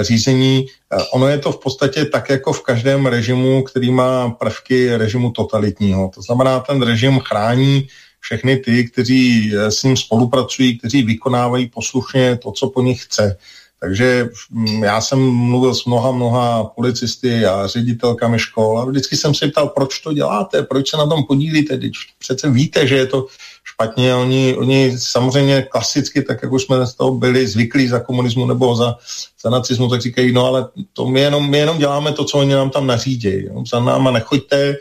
řízení. 0.00 0.66
Ono 1.12 1.28
je 1.28 1.38
to 1.38 1.52
v 1.52 1.60
podstatě 1.60 2.04
tak 2.04 2.30
jako 2.30 2.52
v 2.52 2.62
každém 2.62 3.06
režimu, 3.06 3.62
který 3.62 3.90
má 3.90 4.30
prvky 4.30 4.96
režimu 4.96 5.30
totalitního. 5.30 6.10
To 6.14 6.22
znamená, 6.22 6.60
ten 6.60 6.82
režim 6.82 7.20
chrání 7.20 7.88
všechny 8.20 8.56
ty, 8.56 8.84
kteří 8.84 9.52
eh, 9.54 9.70
s 9.70 9.82
ním 9.82 9.96
spolupracují, 9.96 10.78
kteří 10.78 11.02
vykonávají 11.02 11.68
poslušně 11.68 12.36
to, 12.36 12.52
co 12.52 12.70
po 12.70 12.82
nich 12.82 13.04
chce. 13.04 13.36
Takže 13.80 14.28
mm, 14.50 14.84
já 14.84 15.00
jsem 15.00 15.30
mluvil 15.30 15.74
s 15.74 15.84
mnoha, 15.84 16.12
mnoha 16.12 16.64
policisty 16.64 17.46
a 17.46 17.66
ředitelkami 17.66 18.38
škol 18.38 18.78
a 18.78 18.84
vždycky 18.84 19.16
jsem 19.16 19.34
se 19.34 19.48
ptal, 19.48 19.68
proč 19.68 19.98
to 19.98 20.12
děláte, 20.12 20.62
proč 20.62 20.90
se 20.90 20.96
na 20.96 21.06
tom 21.06 21.24
podílíte, 21.24 21.78
teď 21.78 21.92
přece 22.18 22.50
víte, 22.50 22.86
že 22.86 22.96
je 22.96 23.06
to 23.06 23.26
špatně. 23.64 24.14
Oni, 24.14 24.56
oni 24.56 24.98
samozřejmě 24.98 25.62
klasicky, 25.62 26.22
tak 26.22 26.42
jak 26.42 26.52
už 26.52 26.62
jsme 26.62 26.86
z 26.86 26.94
toho 26.94 27.14
byli 27.14 27.48
zvyklí 27.48 27.88
za 27.88 28.00
komunismu 28.00 28.46
nebo 28.46 28.76
za, 28.76 28.96
za 29.42 29.50
nacismu, 29.50 29.88
tak 29.88 30.00
říkají, 30.00 30.32
no 30.32 30.46
ale 30.46 30.68
to 30.92 31.06
my 31.06 31.20
jenom, 31.20 31.50
my 31.50 31.58
jenom 31.58 31.78
děláme 31.78 32.12
to, 32.12 32.24
co 32.24 32.38
oni 32.38 32.54
nám 32.54 32.70
tam 32.70 32.86
nařídějí. 32.86 33.48
Za 33.70 33.80
náma 33.80 34.10
nechoďte, 34.10 34.76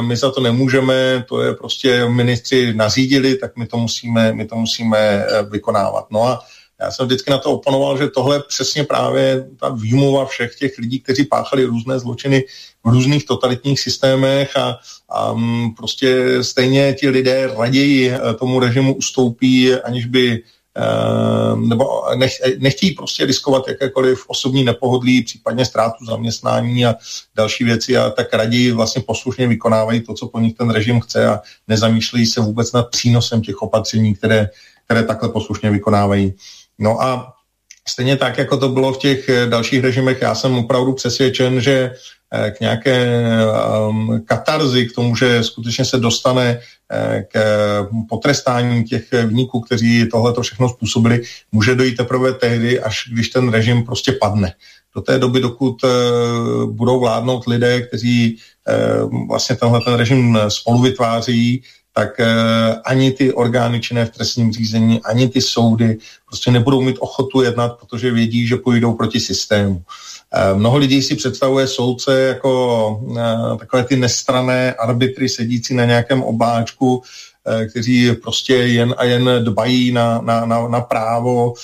my 0.00 0.16
za 0.16 0.30
to 0.30 0.40
nemůžeme, 0.40 1.24
to 1.28 1.42
je 1.42 1.54
prostě 1.54 2.08
ministři 2.08 2.74
nařídili, 2.74 3.36
tak 3.36 3.56
my 3.56 3.66
to 3.66 3.76
musíme, 3.76 4.32
my 4.32 4.44
to 4.44 4.56
musíme 4.56 4.98
eh, 4.98 5.42
vykonávat. 5.42 6.06
No 6.10 6.24
a 6.24 6.40
já 6.80 6.90
jsem 6.90 7.06
vždycky 7.06 7.30
na 7.30 7.38
to 7.38 7.52
oponoval, 7.52 7.98
že 7.98 8.08
tohle 8.08 8.36
je 8.36 8.42
přesně 8.48 8.84
právě 8.84 9.48
ta 9.60 9.68
výmluva 9.68 10.26
všech 10.26 10.54
těch 10.54 10.78
lidí, 10.78 11.00
kteří 11.00 11.24
páchali 11.24 11.64
různé 11.64 11.98
zločiny 11.98 12.44
v 12.84 12.88
různých 12.88 13.26
totalitních 13.26 13.80
systémech 13.80 14.56
a, 14.56 14.78
a 15.08 15.32
mm, 15.32 15.74
prostě 15.74 16.38
stejně 16.44 16.94
ti 16.94 17.08
lidé 17.08 17.54
raději 17.58 18.10
eh, 18.10 18.34
tomu 18.34 18.60
režimu 18.60 18.94
ustoupí, 18.94 19.74
aniž 19.74 20.06
by 20.06 20.42
nebo 21.56 21.84
nech, 22.16 22.32
nechtějí 22.58 22.92
prostě 22.92 23.26
riskovat 23.26 23.68
jakékoliv 23.68 24.24
osobní 24.26 24.64
nepohodlí, 24.64 25.22
případně 25.22 25.64
ztrátu 25.64 26.04
zaměstnání 26.04 26.86
a 26.86 26.94
další 27.34 27.64
věci 27.64 27.96
a 27.96 28.10
tak 28.10 28.34
raději 28.34 28.72
vlastně 28.72 29.02
poslušně 29.02 29.46
vykonávají 29.46 30.00
to, 30.00 30.14
co 30.14 30.28
po 30.28 30.38
nich 30.38 30.54
ten 30.54 30.70
režim 30.70 31.00
chce 31.00 31.26
a 31.26 31.40
nezamýšlejí 31.68 32.26
se 32.26 32.40
vůbec 32.40 32.72
nad 32.72 32.90
přínosem 32.90 33.42
těch 33.42 33.62
opatření, 33.62 34.14
které, 34.14 34.48
které 34.84 35.02
takhle 35.02 35.28
poslušně 35.28 35.70
vykonávají. 35.70 36.34
No 36.78 37.02
a 37.02 37.32
stejně 37.88 38.16
tak, 38.16 38.38
jako 38.38 38.56
to 38.56 38.68
bylo 38.68 38.92
v 38.92 38.98
těch 38.98 39.28
eh, 39.28 39.46
dalších 39.46 39.80
režimech, 39.80 40.22
já 40.22 40.34
jsem 40.34 40.54
opravdu 40.54 40.92
přesvědčen, 40.92 41.60
že 41.60 41.94
k 42.50 42.60
nějaké 42.60 43.22
um, 43.88 44.22
katarzi, 44.24 44.86
k 44.86 44.94
tomu, 44.94 45.16
že 45.16 45.44
skutečně 45.44 45.84
se 45.84 45.98
dostane 45.98 46.60
eh, 46.92 47.24
k 47.32 47.38
potrestání 48.08 48.84
těch 48.84 49.12
vníků, 49.12 49.60
kteří 49.60 50.08
tohle 50.08 50.34
všechno 50.42 50.68
způsobili, 50.68 51.22
může 51.52 51.74
dojít 51.74 51.96
teprve 51.96 52.32
tehdy, 52.32 52.80
až 52.80 53.08
když 53.12 53.28
ten 53.28 53.50
režim 53.50 53.84
prostě 53.84 54.12
padne. 54.12 54.52
Do 54.94 55.02
té 55.02 55.18
doby, 55.18 55.40
dokud 55.40 55.76
budou 56.66 57.00
vládnout 57.00 57.46
lidé, 57.46 57.82
kteří 57.82 58.38
vlastně 59.28 59.56
tenhle 59.56 59.80
ten 59.80 59.94
režim 59.94 60.38
spolu 60.48 60.82
vytváří, 60.82 61.62
tak 61.96 62.20
eh, 62.20 62.26
ani 62.84 63.12
ty 63.12 63.32
orgány 63.32 63.80
činné 63.80 64.06
v 64.06 64.10
trestním 64.10 64.52
řízení, 64.52 65.00
ani 65.02 65.28
ty 65.28 65.40
soudy 65.40 65.98
prostě 66.26 66.50
nebudou 66.50 66.80
mít 66.80 66.96
ochotu 67.00 67.42
jednat, 67.42 67.68
protože 67.80 68.10
vědí, 68.10 68.46
že 68.46 68.56
půjdou 68.56 68.92
proti 68.92 69.20
systému. 69.20 69.82
Eh, 69.82 70.15
mnoho 70.54 70.78
lidí 70.78 71.02
si 71.02 71.16
představuje 71.16 71.66
soudce 71.66 72.20
jako 72.20 73.00
eh, 73.18 73.58
takové 73.58 73.84
ty 73.84 73.96
nestrané 73.96 74.74
arbitry 74.74 75.28
sedící 75.28 75.74
na 75.74 75.84
nějakém 75.84 76.22
obláčku, 76.22 77.02
kteří 77.70 78.12
prostě 78.22 78.54
jen 78.54 78.94
a 78.98 79.04
jen 79.04 79.30
dbají 79.44 79.92
na, 79.92 80.20
na, 80.20 80.46
na, 80.46 80.68
na 80.68 80.80
právo, 80.80 81.54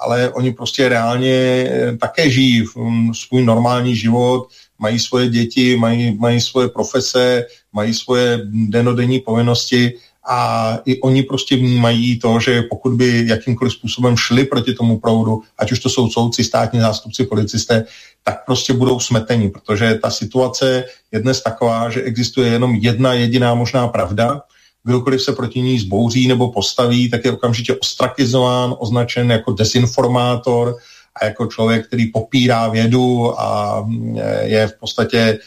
ale 0.00 0.28
oni 0.28 0.52
prostě 0.52 0.88
reálně 0.88 1.70
také 2.00 2.30
žijí 2.30 2.64
svůj 3.12 3.44
normální 3.44 3.96
život, 3.96 4.48
mají 4.78 4.98
svoje 4.98 5.28
děti, 5.28 5.76
mají, 5.76 6.18
mají 6.18 6.40
svoje 6.40 6.68
profese, 6.68 7.46
mají 7.72 7.94
svoje 7.94 8.40
denodenní 8.68 9.20
povinnosti 9.20 9.94
a 10.24 10.78
i 10.84 11.00
oni 11.00 11.22
prostě 11.22 11.56
vnímají 11.56 12.18
to, 12.18 12.40
že 12.40 12.62
pokud 12.62 12.92
by 12.94 13.24
jakýmkoliv 13.28 13.72
způsobem 13.72 14.16
šli 14.16 14.44
proti 14.44 14.74
tomu 14.74 14.98
proudu, 14.98 15.42
ať 15.58 15.72
už 15.72 15.80
to 15.80 15.88
jsou 15.88 16.08
soudci, 16.10 16.44
státní 16.44 16.80
zástupci, 16.80 17.24
policisté, 17.24 17.84
tak 18.22 18.44
prostě 18.46 18.72
budou 18.72 19.00
smeteni, 19.00 19.50
protože 19.50 19.98
ta 20.02 20.10
situace 20.10 20.84
je 21.12 21.20
dnes 21.20 21.42
taková, 21.42 21.90
že 21.90 22.02
existuje 22.02 22.48
jenom 22.48 22.74
jedna 22.74 23.12
jediná 23.12 23.54
možná 23.54 23.88
pravda, 23.88 24.42
kdokoliv 24.84 25.22
se 25.22 25.32
proti 25.32 25.60
ní 25.60 25.78
zbouří 25.78 26.28
nebo 26.28 26.52
postaví, 26.52 27.10
tak 27.10 27.24
je 27.24 27.32
okamžitě 27.32 27.74
ostrakizován, 27.74 28.74
označen 28.78 29.30
jako 29.30 29.52
desinformátor, 29.52 30.76
a 31.20 31.24
jako 31.24 31.46
člověk, 31.46 31.86
který 31.86 32.06
popírá 32.06 32.68
vědu 32.68 33.40
a 33.40 33.78
e, 34.16 34.46
je 34.46 34.68
v 34.68 34.78
podstatě 34.80 35.38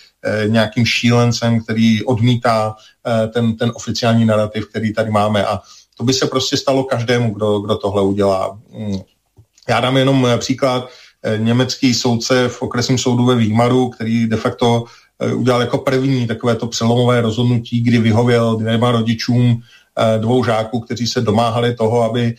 nějakým 0.48 0.86
šílencem, 0.86 1.62
který 1.64 2.04
odmítá 2.06 2.76
e, 3.08 3.28
ten, 3.28 3.56
ten 3.56 3.72
oficiální 3.76 4.26
narrativ, 4.26 4.70
který 4.70 4.94
tady 4.94 5.12
máme. 5.12 5.46
A 5.46 5.60
to 5.98 6.04
by 6.04 6.14
se 6.14 6.26
prostě 6.28 6.58
stalo 6.58 6.84
každému, 6.84 7.34
kdo, 7.34 7.60
kdo 7.60 7.78
tohle 7.78 8.02
udělá. 8.02 8.60
Mm. 8.78 9.00
Já 9.70 9.80
dám 9.80 9.98
jenom 9.98 10.28
příklad. 10.38 10.90
Německý 11.38 11.94
soudce 11.94 12.50
v 12.50 12.62
okresním 12.62 12.98
soudu 12.98 13.26
ve 13.26 13.36
Výmaru, 13.36 13.90
který 13.90 14.28
de 14.28 14.38
facto 14.38 14.84
udělal 15.36 15.62
jako 15.62 15.78
první 15.78 16.28
takovéto 16.28 16.68
přelomové 16.68 17.22
rozhodnutí, 17.22 17.82
kdy 17.82 17.98
vyhověl 17.98 18.56
dvěma 18.56 18.92
rodičům 18.92 19.62
dvou 20.18 20.44
žáků, 20.44 20.80
kteří 20.80 21.08
se 21.08 21.22
domáhali 21.22 21.76
toho, 21.76 22.04
aby 22.04 22.36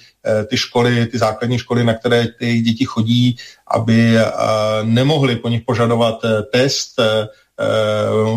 ty 0.46 0.56
školy, 0.56 1.06
ty 1.06 1.18
základní 1.18 1.58
školy, 1.58 1.84
na 1.84 1.94
které 1.94 2.26
ty 2.38 2.60
děti 2.60 2.84
chodí, 2.84 3.36
aby 3.66 4.14
nemohli 4.82 5.36
po 5.36 5.48
nich 5.48 5.62
požadovat 5.66 6.18
test, 6.52 7.00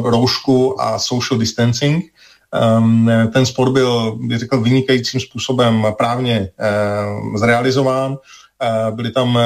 roušku 0.04 0.82
a 0.82 1.00
social 1.00 1.40
distancing. 1.40 2.06
Ehm, 2.54 3.12
ten 3.34 3.46
spor 3.46 3.72
byl, 3.72 4.18
bych 4.22 4.40
řekl, 4.40 4.62
vynikajícím 4.62 5.20
způsobem 5.20 5.86
právně 5.98 6.50
zrealizován. 7.36 8.18
Byly 8.92 9.12
tam 9.12 9.40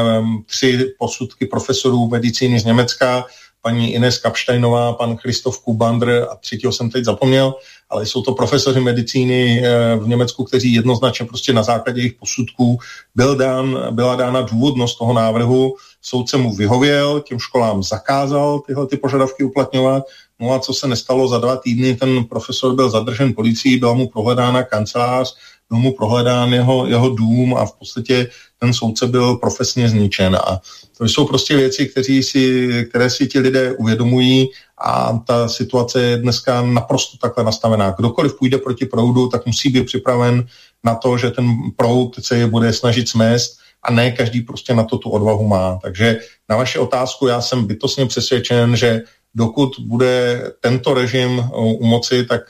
tři 0.46 0.94
posudky 1.00 1.46
profesorů 1.46 2.08
medicíny 2.08 2.60
z 2.60 2.66
Německa, 2.66 3.26
paní 3.64 3.94
Ines 3.94 4.18
Kapštajnová, 4.18 4.94
pan 4.94 5.18
Christoph 5.18 5.58
Kubandr 5.58 6.28
a 6.32 6.36
třetího 6.36 6.72
jsem 6.72 6.90
teď 6.90 7.06
zapomněl, 7.06 7.54
ale 7.90 8.06
jsou 8.06 8.22
to 8.22 8.34
profesoři 8.34 8.80
medicíny 8.80 9.64
eh, 9.66 9.96
v 9.96 10.08
Německu, 10.08 10.44
kteří 10.44 10.74
jednoznačně 10.74 11.26
prostě 11.26 11.54
na 11.54 11.64
základě 11.64 12.02
jejich 12.02 12.14
posudků 12.14 12.78
byl 13.16 13.36
dán, 13.36 13.88
byla 13.92 14.16
dána 14.16 14.42
důvodnost 14.42 14.98
toho 14.98 15.14
návrhu, 15.14 15.76
soudce 16.02 16.38
mu 16.38 16.56
vyhověl, 16.56 17.20
těm 17.20 17.40
školám 17.40 17.84
zakázal 17.84 18.60
tyhle 18.60 18.88
ty 18.88 18.98
požadavky 18.98 19.44
uplatňovat, 19.44 20.04
no 20.40 20.54
a 20.54 20.60
co 20.60 20.74
se 20.74 20.88
nestalo 20.88 21.28
za 21.28 21.38
dva 21.38 21.56
týdny, 21.58 21.96
ten 21.96 22.24
profesor 22.24 22.76
byl 22.76 22.90
zadržen 22.90 23.34
policií, 23.34 23.80
byla 23.80 23.94
mu 23.94 24.10
prohledána 24.10 24.64
kancelář, 24.64 25.36
byl 25.70 25.78
mu 25.78 25.92
prohledán 25.92 26.54
jeho, 26.54 26.88
jeho 26.88 27.10
dům 27.10 27.56
a 27.58 27.66
v 27.66 27.74
podstatě 27.74 28.28
ten 28.60 28.74
soudce 28.74 29.08
byl 29.08 29.36
profesně 29.36 29.90
zničen. 29.90 30.36
A 30.36 30.62
to 30.98 31.06
jsou 31.06 31.26
prostě 31.26 31.56
věci, 31.58 31.92
si, 32.22 32.70
které 32.90 33.10
si 33.10 33.28
ti 33.28 33.40
lidé 33.40 33.74
uvědomují 33.74 34.50
a 34.86 35.20
ta 35.28 35.48
situace 35.48 36.02
je 36.02 36.18
dneska 36.18 36.62
naprosto 36.62 37.18
takhle 37.18 37.44
nastavená. 37.44 37.92
Kdokoliv 37.98 38.38
půjde 38.40 38.58
proti 38.58 38.86
proudu, 38.86 39.28
tak 39.28 39.46
musí 39.46 39.70
být 39.70 39.86
připraven 39.86 40.46
na 40.84 40.96
to, 40.96 41.18
že 41.18 41.32
ten 41.32 41.46
proud 41.76 42.16
se 42.26 42.38
je 42.38 42.48
bude 42.48 42.74
snažit 42.74 43.10
smést 43.10 43.60
a 43.84 43.92
ne 43.92 44.12
každý 44.12 44.42
prostě 44.42 44.74
na 44.74 44.84
to 44.84 44.98
tu 44.98 45.10
odvahu 45.10 45.48
má. 45.48 45.80
Takže 45.82 46.18
na 46.50 46.56
vaši 46.56 46.80
otázku 46.80 47.28
já 47.28 47.42
jsem 47.42 47.66
bytostně 47.66 48.06
přesvědčen, 48.06 48.76
že 48.76 49.02
dokud 49.36 49.80
bude 49.80 50.44
tento 50.60 50.94
režim 50.94 51.44
u 51.56 51.86
moci, 51.86 52.26
tak 52.26 52.42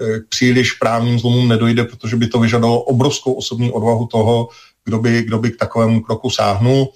eh, 0.00 0.04
eh, 0.04 0.20
příliš 0.28 0.72
právním 0.72 1.18
zlomům 1.18 1.48
nedojde, 1.48 1.84
protože 1.84 2.16
by 2.16 2.26
to 2.26 2.38
vyžadalo 2.38 2.82
obrovskou 2.82 3.32
osobní 3.32 3.72
odvahu 3.72 4.06
toho, 4.06 4.48
kdo 4.84 4.98
by, 4.98 5.22
kdo 5.22 5.38
by 5.38 5.50
k 5.50 5.56
takovému 5.56 6.00
kroku 6.00 6.30
sáhnul. 6.30 6.88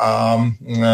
A 0.00 0.38
e, 0.68 0.86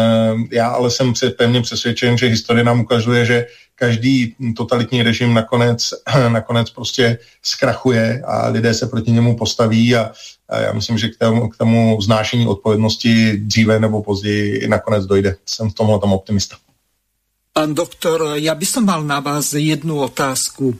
já 0.51 0.67
ale 0.67 0.91
jsem 0.91 1.13
pevně 1.37 1.61
přesvědčen, 1.61 2.17
že 2.17 2.27
historie 2.27 2.63
nám 2.63 2.79
ukazuje, 2.79 3.25
že 3.25 3.45
každý 3.75 4.35
totalitní 4.57 5.03
režim 5.03 5.33
nakonec, 5.33 5.89
nakonec 6.29 6.69
prostě 6.69 7.17
zkrachuje 7.43 8.21
a 8.25 8.47
lidé 8.47 8.73
se 8.73 8.87
proti 8.87 9.11
němu 9.11 9.37
postaví 9.37 9.95
a, 9.95 10.11
a 10.49 10.59
já 10.59 10.73
myslím, 10.73 10.97
že 10.97 11.07
k 11.07 11.17
tomu, 11.17 11.49
k 11.49 11.57
tomu 11.57 12.01
znášení 12.01 12.47
odpovědnosti 12.47 13.37
dříve 13.37 13.79
nebo 13.79 14.03
později 14.03 14.67
nakonec 14.67 15.05
dojde. 15.05 15.35
Jsem 15.45 15.69
v 15.69 15.73
tomhle 15.73 15.99
tam 15.99 16.13
optimista. 16.13 16.57
Pán 17.57 17.73
doktor, 17.73 18.37
ja 18.37 18.53
by 18.53 18.65
som 18.69 18.85
mal 18.85 19.01
na 19.01 19.17
vás 19.17 19.57
jednu 19.57 19.97
otázku. 20.05 20.77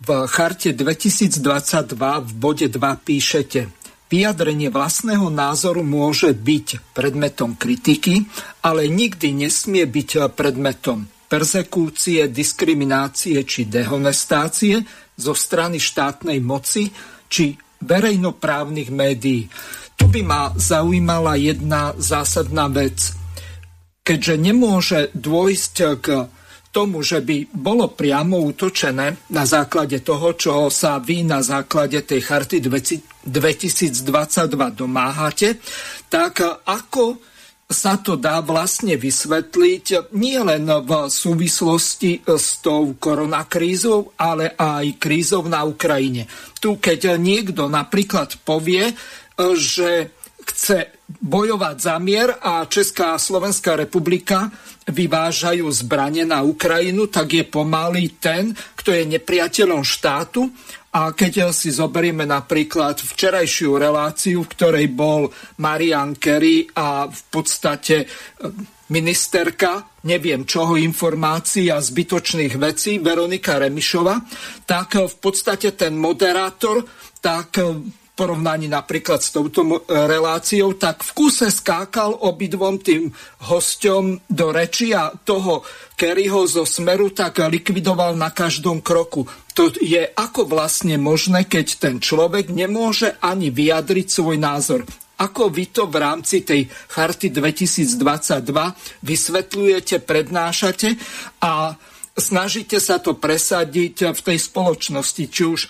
V 0.00 0.24
charte 0.32 0.72
2022 0.72 1.92
v 2.24 2.30
bode 2.40 2.66
2 2.72 2.80
píšete 3.04 3.68
Vyjadrenie 4.10 4.74
vlastného 4.74 5.30
názoru 5.30 5.86
môže 5.86 6.34
byť 6.34 6.96
predmetom 6.96 7.54
kritiky, 7.54 8.26
ale 8.64 8.90
nikdy 8.90 9.30
nesmie 9.46 9.86
byť 9.86 10.34
predmetom 10.34 11.06
persekúcie, 11.30 12.26
diskriminácie 12.26 13.38
či 13.46 13.70
dehonestácie 13.70 14.82
zo 15.14 15.30
strany 15.30 15.78
štátnej 15.78 16.42
moci 16.42 16.90
či 17.30 17.54
verejnoprávnych 17.78 18.90
médií. 18.90 19.46
Tu 19.94 20.10
by 20.10 20.20
ma 20.26 20.50
zaujímala 20.58 21.38
jedna 21.38 21.94
zásadná 21.94 22.66
vec. 22.66 23.14
Keďže 24.02 24.34
nemôže 24.42 25.00
dôjsť 25.14 25.74
k 26.02 26.06
tomu, 26.70 27.02
že 27.02 27.18
by 27.18 27.50
bolo 27.50 27.90
priamo 27.90 28.38
útočené 28.46 29.26
na 29.34 29.44
základe 29.46 30.00
toho, 30.06 30.38
čo 30.38 30.70
sa 30.70 31.02
vy 31.02 31.26
na 31.26 31.42
základe 31.42 31.98
tej 32.06 32.22
charty 32.22 32.62
2022 32.62 33.26
domáhate, 34.74 35.58
tak 36.06 36.42
ako 36.66 37.18
sa 37.70 38.02
to 38.02 38.18
dá 38.18 38.42
vlastne 38.42 38.98
vysvetliť 38.98 40.10
nie 40.18 40.34
len 40.42 40.66
v 40.66 40.90
súvislosti 41.06 42.26
s 42.26 42.58
tou 42.58 42.98
koronakrízou, 42.98 44.18
ale 44.18 44.58
aj 44.58 44.98
krízou 44.98 45.46
na 45.46 45.62
Ukrajine. 45.62 46.26
Tu, 46.58 46.74
keď 46.82 47.14
niekto 47.14 47.70
napríklad 47.70 48.42
povie, 48.42 48.90
že 49.54 50.10
chce 50.50 50.90
bojovať 51.22 51.76
za 51.78 51.96
mier 52.02 52.34
a 52.42 52.66
Česká 52.66 53.14
a 53.14 53.22
Slovenská 53.22 53.78
republika 53.78 54.50
vyvážajú 54.90 55.66
zbranie 55.70 56.26
na 56.26 56.42
Ukrajinu, 56.42 57.06
tak 57.06 57.34
je 57.34 57.44
pomalý 57.46 58.18
ten, 58.18 58.52
kto 58.74 58.90
je 58.90 59.06
nepriateľom 59.06 59.86
štátu. 59.86 60.50
A 60.90 61.14
keď 61.14 61.54
si 61.54 61.70
zoberieme 61.70 62.26
napríklad 62.26 62.98
včerajšiu 62.98 63.78
reláciu, 63.78 64.42
v 64.42 64.52
ktorej 64.58 64.86
bol 64.90 65.30
Marian 65.62 66.18
Kerry 66.18 66.66
a 66.74 67.06
v 67.06 67.22
podstate 67.30 68.02
e, 68.02 68.06
ministerka, 68.90 69.86
neviem 70.10 70.42
čoho, 70.42 70.74
informácií 70.74 71.70
a 71.70 71.78
zbytočných 71.78 72.58
vecí, 72.58 72.98
Veronika 72.98 73.62
Remišova, 73.62 74.18
tak 74.66 74.98
v 74.98 75.16
podstate 75.22 75.78
ten 75.78 75.94
moderátor 75.94 76.82
tak 77.22 77.62
porovnaní 78.20 78.68
napríklad 78.68 79.24
s 79.24 79.32
touto 79.32 79.64
reláciou, 79.88 80.76
tak 80.76 81.00
v 81.00 81.10
kuse 81.16 81.48
skákal 81.48 82.12
obidvom 82.20 82.76
tým 82.76 83.08
hosťom 83.48 84.28
do 84.28 84.52
reči 84.52 84.92
a 84.92 85.08
toho 85.08 85.64
Kerryho 85.96 86.44
zo 86.44 86.68
Smeru 86.68 87.16
tak 87.16 87.40
likvidoval 87.40 88.20
na 88.20 88.28
každom 88.28 88.84
kroku. 88.84 89.24
To 89.56 89.72
je 89.72 90.04
ako 90.04 90.44
vlastne 90.44 91.00
možné, 91.00 91.48
keď 91.48 91.66
ten 91.80 91.96
človek 91.96 92.52
nemôže 92.52 93.16
ani 93.24 93.48
vyjadriť 93.48 94.06
svoj 94.12 94.36
názor. 94.36 94.84
Ako 95.20 95.48
vy 95.48 95.72
to 95.72 95.88
v 95.88 95.96
rámci 96.00 96.44
tej 96.44 96.68
charty 96.68 97.32
2022 97.32 98.40
vysvetľujete, 99.04 100.04
prednášate 100.04 100.88
a 101.44 101.72
snažíte 102.16 102.76
sa 102.80 103.00
to 103.00 103.16
presadiť 103.16 104.12
v 104.12 104.20
tej 104.20 104.38
spoločnosti, 104.40 105.24
či 105.28 105.42
už 105.44 105.60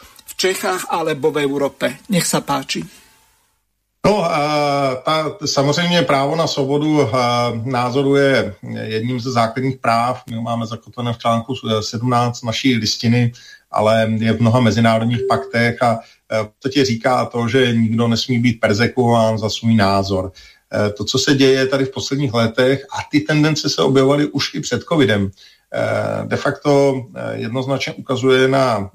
Čechách 0.40 0.88
alebo 0.88 1.28
v 1.28 1.44
Európe. 1.44 2.00
Nech 2.08 2.24
sa 2.24 2.40
páči. 2.40 2.80
No, 4.06 4.24
ta, 5.04 5.36
samozřejmě 5.44 6.02
právo 6.02 6.36
na 6.36 6.46
svobodu 6.46 7.08
názoru 7.64 8.16
je 8.16 8.54
jedním 8.82 9.20
ze 9.20 9.30
základních 9.30 9.76
práv. 9.76 10.22
My 10.30 10.36
ho 10.36 10.42
máme 10.42 10.66
zakotvené 10.66 11.12
v 11.12 11.18
článku 11.18 11.54
17 11.80 12.42
naší 12.42 12.76
listiny, 12.76 13.32
ale 13.70 14.08
je 14.18 14.32
v 14.32 14.40
mnoha 14.40 14.60
mezinárodních 14.60 15.20
paktech 15.28 15.82
a 15.82 15.98
e, 15.98 16.42
v 16.42 16.46
podstatě 16.46 16.84
říká 16.84 17.24
to, 17.24 17.48
že 17.48 17.72
nikdo 17.72 18.08
nesmí 18.08 18.38
být 18.38 18.60
persekuován 18.60 19.38
za 19.38 19.50
svůj 19.50 19.74
názor. 19.74 20.32
E, 20.32 20.90
to, 20.90 21.04
co 21.04 21.18
se 21.18 21.34
děje 21.34 21.66
tady 21.66 21.84
v 21.84 21.92
posledních 21.92 22.34
letech, 22.34 22.86
a 22.92 22.96
ty 23.10 23.20
tendence 23.20 23.68
se 23.68 23.82
objevovaly 23.82 24.26
už 24.26 24.54
i 24.54 24.60
před 24.60 24.82
covidem, 24.82 25.30
e, 25.74 26.26
de 26.26 26.36
facto 26.36 27.04
jednoznačně 27.32 27.92
ukazuje 27.92 28.48
na 28.48 28.90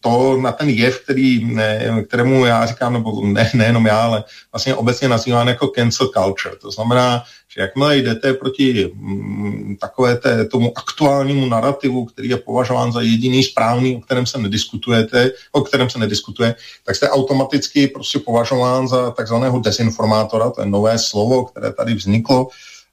to 0.00 0.36
na 0.40 0.52
ten 0.52 0.68
jev, 0.68 1.00
který, 1.04 1.44
ne, 1.44 2.02
kterému 2.08 2.44
já 2.44 2.66
říkám, 2.66 2.92
nebo 2.92 3.26
ne, 3.26 3.50
nejenom 3.54 3.86
já, 3.86 4.02
ale 4.02 4.24
vlastně 4.52 4.74
obecně 4.74 5.08
nazýván 5.08 5.48
jako 5.48 5.68
cancel 5.68 6.08
culture. 6.08 6.56
To 6.56 6.70
znamená, 6.70 7.22
že 7.54 7.60
jakmile 7.60 7.96
jdete 7.96 8.34
proti 8.34 8.92
mm, 8.94 9.76
takové 9.80 10.16
té, 10.16 10.44
tomu 10.44 10.72
aktuálnímu 10.78 11.46
narrativu, 11.46 12.04
který 12.04 12.28
je 12.28 12.36
považován 12.36 12.92
za 12.92 13.00
jediný 13.00 13.44
správný, 13.44 13.96
o 13.96 14.00
kterém 14.00 14.26
se 14.26 14.38
nediskutujete, 14.38 15.30
o 15.52 15.60
kterém 15.60 15.90
se 15.90 15.98
nediskutuje, 15.98 16.54
tak 16.84 16.96
jste 16.96 17.10
automaticky 17.10 17.88
prostě 17.88 18.18
považován 18.18 18.88
za 18.88 19.10
takzvaného 19.10 19.60
desinformátora, 19.60 20.50
to 20.50 20.60
je 20.60 20.66
nové 20.66 20.98
slovo, 20.98 21.44
které 21.44 21.72
tady 21.72 21.94
vzniklo 21.94 22.48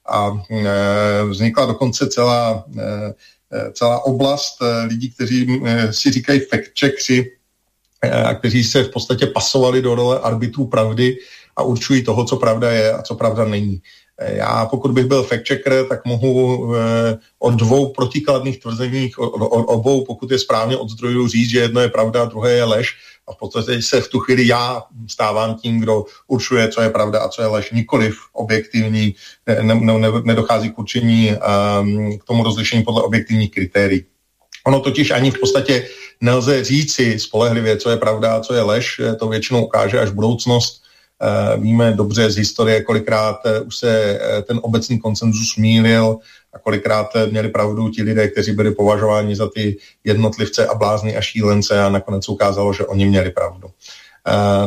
a 0.08 0.30
e, 0.50 1.24
vznikla 1.24 1.66
dokonce 1.66 2.08
celá 2.08 2.64
e, 2.78 3.14
celá 3.72 4.04
oblast 4.04 4.62
eh, 4.62 4.86
lidí, 4.86 5.10
kteří 5.10 5.62
eh, 5.66 5.92
si 5.92 6.10
říkají 6.10 6.40
fact-checkři 6.40 7.30
a 8.24 8.34
kteří 8.34 8.64
se 8.64 8.84
v 8.84 8.90
podstatě 8.90 9.26
pasovali 9.26 9.82
do 9.82 9.94
role 9.94 10.20
arbitrů 10.20 10.66
pravdy 10.66 11.16
a 11.56 11.62
určují 11.62 12.04
toho, 12.04 12.24
co 12.24 12.36
pravda 12.36 12.70
je 12.70 12.92
a 12.92 13.02
co 13.02 13.14
pravda 13.14 13.44
není. 13.44 13.82
Já 14.20 14.66
pokud 14.66 14.90
bych 14.90 15.04
byl 15.04 15.22
fact-checker, 15.22 15.88
tak 15.88 16.04
mohu 16.04 16.72
o 17.38 17.50
dvou 17.50 17.92
protikladných 17.92 18.60
tvrzeních, 18.60 19.18
o, 19.18 19.30
o 19.30 19.64
obou, 19.64 20.04
pokud 20.04 20.30
je 20.30 20.38
správně 20.38 20.76
od 20.76 20.90
zdrojů, 20.90 21.28
říct, 21.28 21.50
že 21.50 21.58
jedno 21.58 21.80
je 21.80 21.88
pravda 21.88 22.24
druhé 22.24 22.52
je 22.52 22.64
lež 22.64 22.96
a 23.28 23.32
v 23.32 23.36
podstatě 23.36 23.82
se 23.82 24.00
v 24.00 24.08
tu 24.08 24.18
chvíli 24.18 24.46
já 24.46 24.82
stávám 25.08 25.54
tím, 25.54 25.80
kdo 25.80 26.04
určuje, 26.26 26.68
co 26.68 26.82
je 26.82 26.90
pravda 26.90 27.20
a 27.20 27.28
co 27.28 27.42
je 27.42 27.48
lež, 27.48 27.70
nikoliv 27.70 28.16
objektivní, 28.32 29.14
ne, 29.46 29.62
ne, 29.62 29.74
ne, 29.98 30.08
nedochází 30.24 30.70
k 30.70 30.78
určení 30.78 31.30
um, 31.30 32.18
k 32.18 32.24
tomu 32.24 32.42
rozlišení 32.42 32.82
podle 32.82 33.02
objektivních 33.02 33.50
kritérií. 33.50 34.04
Ono 34.66 34.80
totiž 34.80 35.10
ani 35.10 35.30
v 35.30 35.40
podstatě 35.40 35.88
nelze 36.20 36.64
říci 36.64 37.18
spolehlivě, 37.18 37.76
co 37.76 37.90
je 37.90 37.96
pravda 37.96 38.36
a 38.36 38.40
co 38.40 38.54
je 38.54 38.62
lež, 38.62 39.00
to 39.18 39.28
většinou 39.28 39.64
ukáže 39.64 40.00
až 40.00 40.10
budoucnost. 40.10 40.82
Uh, 41.20 41.62
víme 41.62 41.92
dobře 41.92 42.30
z 42.30 42.36
historie, 42.36 42.82
kolikrát 42.82 43.36
uh, 43.44 43.66
už 43.66 43.76
se 43.76 44.20
uh, 44.20 44.42
ten 44.42 44.60
obecný 44.62 44.98
konsenzus 44.98 45.56
mýlil, 45.56 46.18
a 46.52 46.58
kolikrát 46.58 47.06
měli 47.30 47.48
pravdu 47.48 47.88
ti 47.88 48.02
lidé, 48.02 48.28
kteří 48.28 48.52
byli 48.52 48.74
považováni 48.74 49.36
za 49.36 49.48
ty 49.54 49.76
jednotlivce 50.04 50.66
a 50.66 50.74
blázny 50.74 51.16
a 51.16 51.20
šílence 51.20 51.82
a 51.82 51.88
nakonec 51.88 52.28
ukázalo, 52.28 52.72
že 52.72 52.86
oni 52.86 53.06
měli 53.06 53.30
pravdu. 53.30 53.70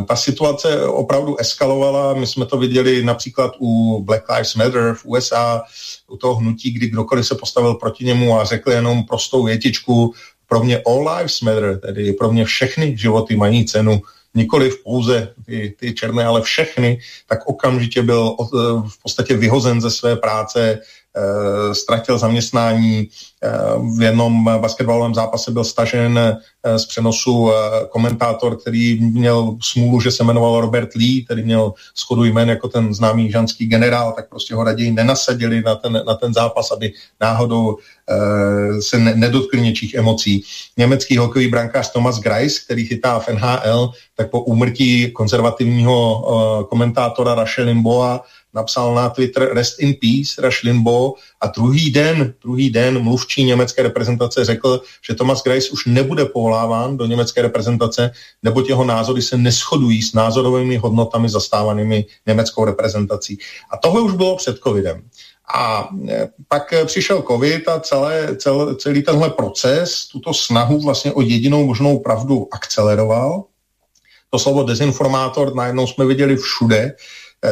Ta 0.08 0.16
situace 0.16 0.86
opravdu 0.86 1.38
eskalovala, 1.40 2.14
my 2.14 2.28
jsme 2.28 2.46
to 2.46 2.58
viděli 2.58 3.04
například 3.04 3.54
u 3.60 4.00
Black 4.04 4.30
Lives 4.30 4.56
Matter 4.56 4.94
v 4.94 5.06
USA, 5.06 5.62
u 6.08 6.18
toho 6.18 6.36
hnutí, 6.36 6.72
kdy 6.72 6.88
kdokoliv 6.88 7.28
se 7.28 7.36
postavil 7.36 7.74
proti 7.74 8.06
němu 8.06 8.40
a 8.40 8.46
řekl 8.46 8.72
jenom 8.72 9.04
prostou 9.04 9.44
větičku, 9.44 10.14
pro 10.48 10.64
mě 10.64 10.82
all 10.88 11.10
lives 11.10 11.42
matter, 11.42 11.80
tedy 11.80 12.14
pro 12.14 12.32
mě 12.32 12.46
všechny 12.46 12.98
životy 12.98 13.36
mají 13.36 13.66
cenu, 13.66 14.02
nikoliv 14.36 14.84
pouze 14.84 15.34
ty, 15.46 15.76
ty 15.80 15.94
černé, 15.94 16.26
ale 16.26 16.42
všechny, 16.42 17.00
tak 17.28 17.48
okamžitě 17.48 18.02
byl 18.02 18.36
v 18.88 19.02
podstatě 19.04 19.38
vyhozen 19.38 19.82
ze 19.82 19.92
své 19.92 20.16
práce, 20.16 20.80
Eh, 20.80 21.03
ztratil 21.74 22.18
zaměstnání, 22.18 23.08
eh, 23.44 23.50
v 23.98 24.02
jednom 24.02 24.44
basketbalovém 24.44 25.16
zápase 25.16 25.52
byl 25.52 25.64
stažen 25.64 26.20
eh, 26.20 26.80
z 26.80 26.86
přenosu 26.86 27.52
komentátor, 27.90 28.58
který 28.58 29.00
měl 29.02 29.58
smůlu, 29.62 30.02
že 30.02 30.12
se 30.12 30.24
jmenoval 30.24 30.62
Robert 30.62 30.96
Lee, 30.96 31.26
který 31.26 31.44
měl 31.44 31.74
schodu 31.96 32.24
jmén 32.24 32.50
jako 32.50 32.68
ten 32.68 32.94
známý 32.94 33.32
žanský 33.32 33.66
generál, 33.66 34.12
tak 34.12 34.30
prostě 34.30 34.56
ho 34.56 34.64
raději 34.64 34.92
nenasadili 34.92 35.62
na 35.62 35.76
ten, 35.76 36.02
na 36.08 36.16
ten 36.16 36.34
zápas, 36.34 36.72
aby 36.72 36.92
náhodou 37.22 37.78
se 38.80 39.00
nedotkli 39.00 39.62
něčích 39.62 39.94
emocí. 39.94 40.44
Německý 40.78 41.18
hokejový 41.18 41.52
brankář 41.52 41.92
Thomas 41.92 42.20
Greis, 42.20 42.60
který 42.60 42.86
chytá 42.86 43.20
v 43.20 43.28
NHL, 43.28 43.90
tak 44.16 44.30
po 44.30 44.40
úmrtí 44.40 45.12
konzervativního 45.12 46.68
komentátora 46.70 47.36
Rashe 47.36 47.64
Limboa 47.64 48.22
napsal 48.54 48.96
na 48.96 49.10
Twitter 49.10 49.54
Rest 49.54 49.80
in 49.80 49.94
Peace, 49.94 50.42
Rush 50.42 50.64
Limbo 50.64 51.14
a 51.42 51.48
druhý 51.48 51.92
den, 51.92 52.34
druhý 52.42 52.70
den 52.70 53.00
mluvčí 53.00 53.44
německé 53.44 53.84
reprezentace 53.84 54.46
řekl, 54.46 54.82
že 55.08 55.14
Thomas 55.16 55.44
Grace 55.44 55.70
už 55.70 55.86
nebude 55.86 56.26
povoláván 56.26 56.98
do 56.98 57.06
německé 57.06 57.42
reprezentace, 57.42 58.12
neboť 58.44 58.70
jeho 58.70 58.84
názory 58.84 59.22
se 59.22 59.38
neschodují 59.38 60.02
s 60.02 60.14
názorovými 60.14 60.78
hodnotami 60.78 61.30
zastávanými 61.30 62.06
německou 62.28 62.66
reprezentací. 62.66 63.38
A 63.72 63.78
tohle 63.78 64.02
už 64.02 64.14
bylo 64.14 64.36
před 64.36 64.58
covidem. 64.58 65.02
A 65.56 65.90
e, 66.10 66.30
pak 66.48 66.74
přišel 66.86 67.22
covid 67.22 67.68
a 67.68 67.80
celé, 67.80 68.36
celé, 68.36 68.76
celý 68.76 69.04
tenhle 69.04 69.30
proces, 69.30 70.08
tuto 70.08 70.34
snahu 70.34 70.80
vlastně 70.80 71.14
o 71.14 71.22
jedinou 71.22 71.66
možnou 71.66 72.00
pravdu 72.00 72.48
akceleroval. 72.52 73.44
To 74.30 74.40
slovo 74.40 74.64
dezinformátor 74.64 75.56
najednou 75.56 75.88
jsme 75.88 76.06
viděli 76.06 76.38
všude, 76.38 76.96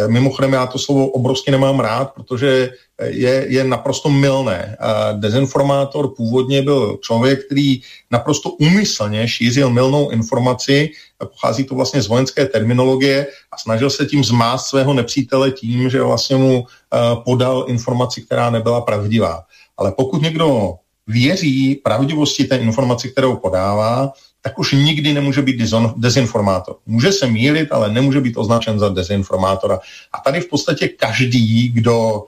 mimochodem 0.08 0.54
já 0.54 0.68
to 0.68 0.80
slovo 0.80 1.08
obrovsky 1.08 1.52
nemám 1.52 1.80
rád, 1.80 2.14
protože 2.14 2.70
je, 3.06 3.46
je 3.50 3.64
naprosto 3.64 4.10
milné. 4.10 4.78
Dezinformátor 5.14 6.16
původně 6.16 6.62
byl 6.62 6.98
člověk, 7.02 7.46
který 7.46 7.82
naprosto 8.12 8.50
úmyslně 8.50 9.28
šířil 9.28 9.70
milnou 9.70 10.10
informaci, 10.10 10.89
pochází 11.18 11.64
to 11.64 11.76
vlastně 11.76 12.02
z 12.02 12.08
vojenské 12.08 12.46
terminologie 12.46 13.28
a 13.52 13.58
snažil 13.58 13.89
se 13.89 14.06
tím 14.06 14.24
zmást 14.24 14.68
svého 14.68 14.94
nepřítele 14.94 15.52
tím, 15.52 15.89
že 15.89 16.02
vlastně 16.02 16.36
mu 16.36 16.66
eh, 16.66 16.98
podal 17.26 17.66
informaci, 17.68 18.22
která 18.22 18.50
nebyla 18.50 18.82
pravdivá. 18.82 19.44
Ale 19.78 19.94
pokud 19.98 20.22
někdo 20.22 20.74
věří 21.08 21.76
pravdivosti 21.76 22.44
té 22.44 22.58
informaci, 22.58 23.10
kterou 23.10 23.36
podává, 23.36 24.12
tak 24.42 24.60
už 24.60 24.72
nikdy 24.72 25.14
nemůže 25.14 25.42
být 25.42 25.62
dezinformátor. 25.98 26.76
Může 26.86 27.12
se 27.12 27.28
mílit, 27.28 27.72
ale 27.72 27.92
nemůže 27.92 28.22
být 28.22 28.38
označen 28.38 28.80
za 28.80 28.89
dezinformátora. 28.89 29.80
A 30.14 30.20
tady 30.20 30.42
v 30.42 30.50
podstatě 30.50 30.88
každý, 30.88 31.70
kdo 31.70 32.26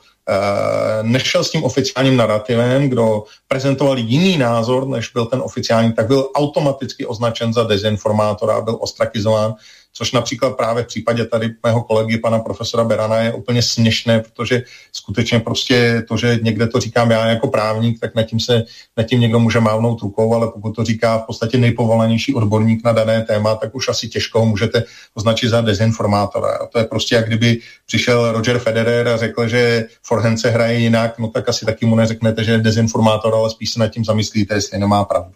nešel 1.02 1.44
s 1.44 1.52
tím 1.52 1.64
oficiálním 1.64 2.18
narrativem, 2.18 2.90
kdo 2.90 3.24
prezentoval 3.48 3.98
jiný 3.98 4.38
názor, 4.38 4.88
než 4.88 5.10
byl 5.10 5.26
ten 5.26 5.42
oficiální, 5.44 5.94
tak 5.94 6.08
byl 6.08 6.30
automaticky 6.36 7.06
označen 7.06 7.54
za 7.54 7.64
dezinformátora 7.64 8.56
a 8.56 8.62
byl 8.62 8.78
ostrakizován 8.80 9.56
což 9.94 10.12
například 10.12 10.58
právě 10.58 10.84
v 10.84 10.88
případě 10.88 11.26
tady 11.26 11.50
mého 11.64 11.84
kolegy, 11.84 12.18
pana 12.18 12.40
profesora 12.40 12.84
Berana, 12.84 13.18
je 13.18 13.34
úplně 13.34 13.62
směšné, 13.62 14.20
protože 14.20 14.64
skutečně 14.92 15.40
prostě 15.40 16.04
to, 16.08 16.18
že 16.18 16.40
někde 16.42 16.68
to 16.68 16.80
říkám 16.80 17.12
já 17.12 17.28
jako 17.28 17.48
právník, 17.48 18.00
tak 18.00 18.16
nad 18.16 18.24
tím 18.24 18.40
se 18.40 18.64
nad 18.98 19.04
tím 19.04 19.20
někdo 19.20 19.40
může 19.40 19.60
mávnout 19.60 20.02
rukou, 20.02 20.36
ale 20.36 20.48
pokud 20.48 20.76
to 20.76 20.84
říká 20.84 21.18
v 21.18 21.26
podstatě 21.26 21.58
nejpovolanější 21.58 22.34
odborník 22.34 22.84
na 22.84 22.92
dané 22.92 23.22
téma, 23.22 23.56
tak 23.56 23.76
už 23.76 23.90
asi 23.90 24.08
těžko 24.08 24.40
ho 24.40 24.46
můžete 24.46 24.84
označit 25.14 25.50
za 25.50 25.62
dezinformátora. 25.62 26.48
A 26.48 26.66
to 26.66 26.80
je 26.80 26.86
prostě 26.86 27.16
jak 27.16 27.28
kdyby 27.28 27.60
přišel 27.86 28.32
Roger 28.32 28.60
Federer 28.60 29.08
a 29.08 29.18
řekl, 29.18 29.48
že 29.48 29.86
forehand 30.04 30.40
se 30.40 30.50
hraje 30.50 30.80
jinak, 30.80 31.20
no 31.20 31.28
tak 31.28 31.50
asi 31.50 31.66
taky 31.66 31.86
mu 31.86 31.96
neřeknete, 31.96 32.44
že 32.44 32.52
je 32.52 32.58
dezinformátor, 32.58 33.36
ale 33.36 33.50
spíš 33.50 33.74
se 33.74 33.80
nad 33.80 33.88
tím 33.88 34.06
zamyslíte, 34.06 34.54
jestli 34.54 34.80
nemá 34.80 35.06
pravdu. 35.06 35.34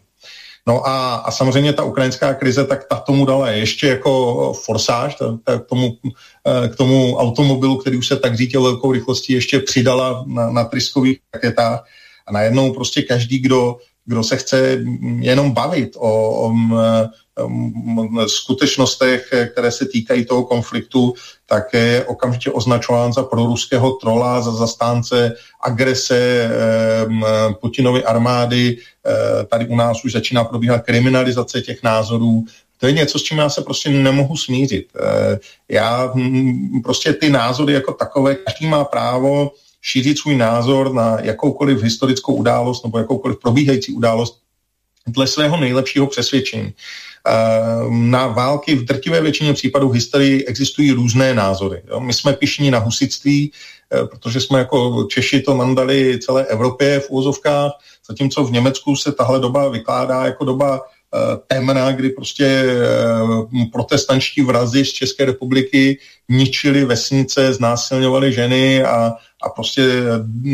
No 0.67 0.87
a, 0.87 1.15
a 1.15 1.31
samozřejmě 1.31 1.73
ta 1.73 1.83
ukrajinská 1.83 2.33
krize, 2.33 2.65
tak 2.65 2.87
ta 2.87 2.95
tomu 2.95 3.25
dala 3.25 3.49
ještě 3.49 3.87
jako 3.87 4.53
forsáž, 4.53 5.15
ta, 5.15 5.37
ta 5.43 5.59
k, 5.59 5.65
tomu, 5.65 5.97
eh, 6.47 6.67
k 6.67 6.75
tomu 6.75 7.15
automobilu, 7.15 7.77
který 7.77 7.97
už 7.97 8.07
se 8.07 8.15
tak 8.15 8.35
řítil 8.35 8.63
velkou 8.63 8.91
rychlostí, 8.91 9.33
ještě 9.33 9.59
přidala 9.59 10.23
na, 10.27 10.51
na 10.51 10.63
tryskových 10.63 11.19
raketách. 11.33 11.85
A 12.27 12.31
najednou 12.31 12.73
prostě 12.73 13.01
každý, 13.01 13.39
kdo, 13.39 13.77
kdo 14.05 14.23
se 14.23 14.37
chce 14.37 14.79
jenom 15.19 15.51
bavit 15.51 15.95
o, 15.95 16.09
o, 16.29 16.47
o 16.47 17.07
skutečnostech, 18.27 19.33
které 19.51 19.71
se 19.71 19.85
týkají 19.85 20.25
toho 20.25 20.43
konfliktu, 20.43 21.13
tak 21.45 21.73
je 21.73 22.05
okamžitě 22.05 22.51
označován 22.51 23.13
za 23.13 23.23
proruského 23.23 23.91
trola, 23.91 24.41
za 24.41 24.51
zastánce 24.51 25.35
agrese 25.61 26.49
Putinovy 27.61 28.03
armády. 28.03 28.77
E, 28.77 29.45
tady 29.45 29.67
u 29.67 29.75
nás 29.75 30.05
už 30.05 30.11
začíná 30.11 30.43
probíhat 30.43 30.85
kriminalizace 30.85 31.61
těch 31.61 31.83
názorů. 31.83 32.43
To 32.79 32.87
je 32.87 32.91
něco, 32.91 33.19
s 33.19 33.23
čím 33.23 33.37
já 33.37 33.49
se 33.49 33.61
prostě 33.61 33.89
nemohu 33.89 34.37
smířit. 34.37 34.87
Já 35.69 36.13
prostě 36.83 37.13
ty 37.13 37.29
názory 37.29 37.73
jako 37.73 37.93
takové, 37.93 38.35
každý 38.35 38.67
má 38.67 38.83
právo 38.83 39.51
šířit 39.81 40.19
svůj 40.19 40.35
názor 40.35 40.93
na 40.93 41.17
jakoukoliv 41.21 41.83
historickou 41.83 42.33
událost 42.33 42.83
nebo 42.83 42.97
jakoukoliv 42.97 43.37
probíhající 43.41 43.93
událost 43.93 44.39
dle 45.07 45.27
svého 45.27 45.57
nejlepšího 45.57 46.07
přesvědčení. 46.07 46.73
Ehm, 47.27 48.11
na 48.11 48.27
války 48.27 48.75
v 48.75 48.85
drtivé 48.85 49.21
většině 49.21 49.53
případů 49.53 49.89
v 49.89 49.93
historii 49.93 50.45
existují 50.45 50.91
různé 50.91 51.33
názory. 51.33 51.81
My 51.99 52.13
jsme 52.13 52.33
pišní 52.33 52.71
na 52.71 52.79
husitství, 52.79 53.51
eh, 53.93 54.07
protože 54.07 54.41
jsme 54.41 54.59
jako 54.59 55.07
Češi 55.09 55.41
to 55.41 55.55
mandali 55.55 56.19
celé 56.19 56.45
Evropě 56.45 56.99
v 56.99 57.07
úzovkách, 57.09 57.71
zatímco 58.07 58.43
v 58.43 58.51
Německu 58.51 58.95
se 58.95 59.11
tahle 59.11 59.39
doba 59.39 59.69
vykládá 59.69 60.25
jako 60.25 60.45
doba 60.45 60.81
temna, 61.47 61.91
kdy 61.91 62.09
prostě 62.09 62.45
eh, 62.45 63.65
protestančtí 63.71 64.41
vrazi 64.41 64.85
z 64.85 64.93
České 64.93 65.25
republiky 65.25 65.99
ničili 66.29 66.85
vesnice, 66.85 67.53
znásilňovali 67.53 68.33
ženy 68.33 68.83
a, 68.83 69.13
a 69.43 69.49
prostě 69.49 69.87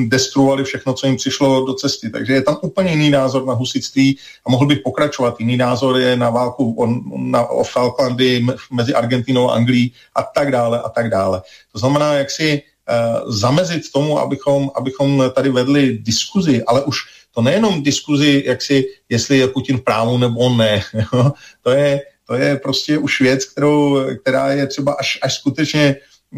destruovali 0.07 0.63
všechno, 0.63 0.93
co 0.93 1.07
jim 1.07 1.15
přišlo 1.15 1.65
do 1.65 1.73
cesty. 1.73 2.09
Takže 2.09 2.33
je 2.33 2.41
tam 2.41 2.57
úplně 2.61 2.91
jiný 2.91 3.09
názor 3.09 3.45
na 3.45 3.53
husitství 3.53 4.17
a 4.45 4.49
mohl 4.49 4.65
bych 4.65 4.79
pokračovat. 4.79 5.39
Jiný 5.39 5.57
názor 5.57 5.97
je 5.97 6.15
na 6.15 6.29
válku 6.29 6.75
o, 6.77 6.87
na, 7.17 7.45
o 7.45 7.63
Falklandy 7.63 8.45
mezi 8.71 8.93
Argentinou 8.93 9.49
a 9.49 9.53
Anglií 9.53 9.93
a 10.15 10.23
tak 10.23 10.51
dále 10.51 10.81
a 10.81 10.89
tak 10.89 11.09
dále. 11.09 11.41
To 11.71 11.79
znamená, 11.79 12.13
jak 12.13 12.31
si 12.31 12.61
uh, 12.61 13.31
zamezit 13.31 13.91
tomu, 13.91 14.19
abychom, 14.19 14.71
abychom 14.75 15.23
tady 15.35 15.49
vedli 15.49 15.97
diskuzi, 15.97 16.63
ale 16.67 16.83
už 16.83 16.97
to 17.35 17.41
nejenom 17.41 17.83
diskuzi, 17.83 18.43
jak 18.45 18.61
si, 18.61 18.85
jestli 19.09 19.37
je 19.37 19.47
Putin 19.47 19.77
v 19.77 19.81
právu 19.81 20.17
nebo 20.17 20.49
ne. 20.49 20.81
to, 21.61 21.71
je, 21.71 22.01
to 22.27 22.35
je 22.35 22.55
prostě 22.55 22.97
už 22.97 23.21
věc, 23.21 23.45
kterou, 23.45 24.01
která 24.21 24.51
je 24.51 24.67
třeba 24.67 24.93
až, 24.93 25.19
až 25.21 25.33
skutečně 25.33 25.95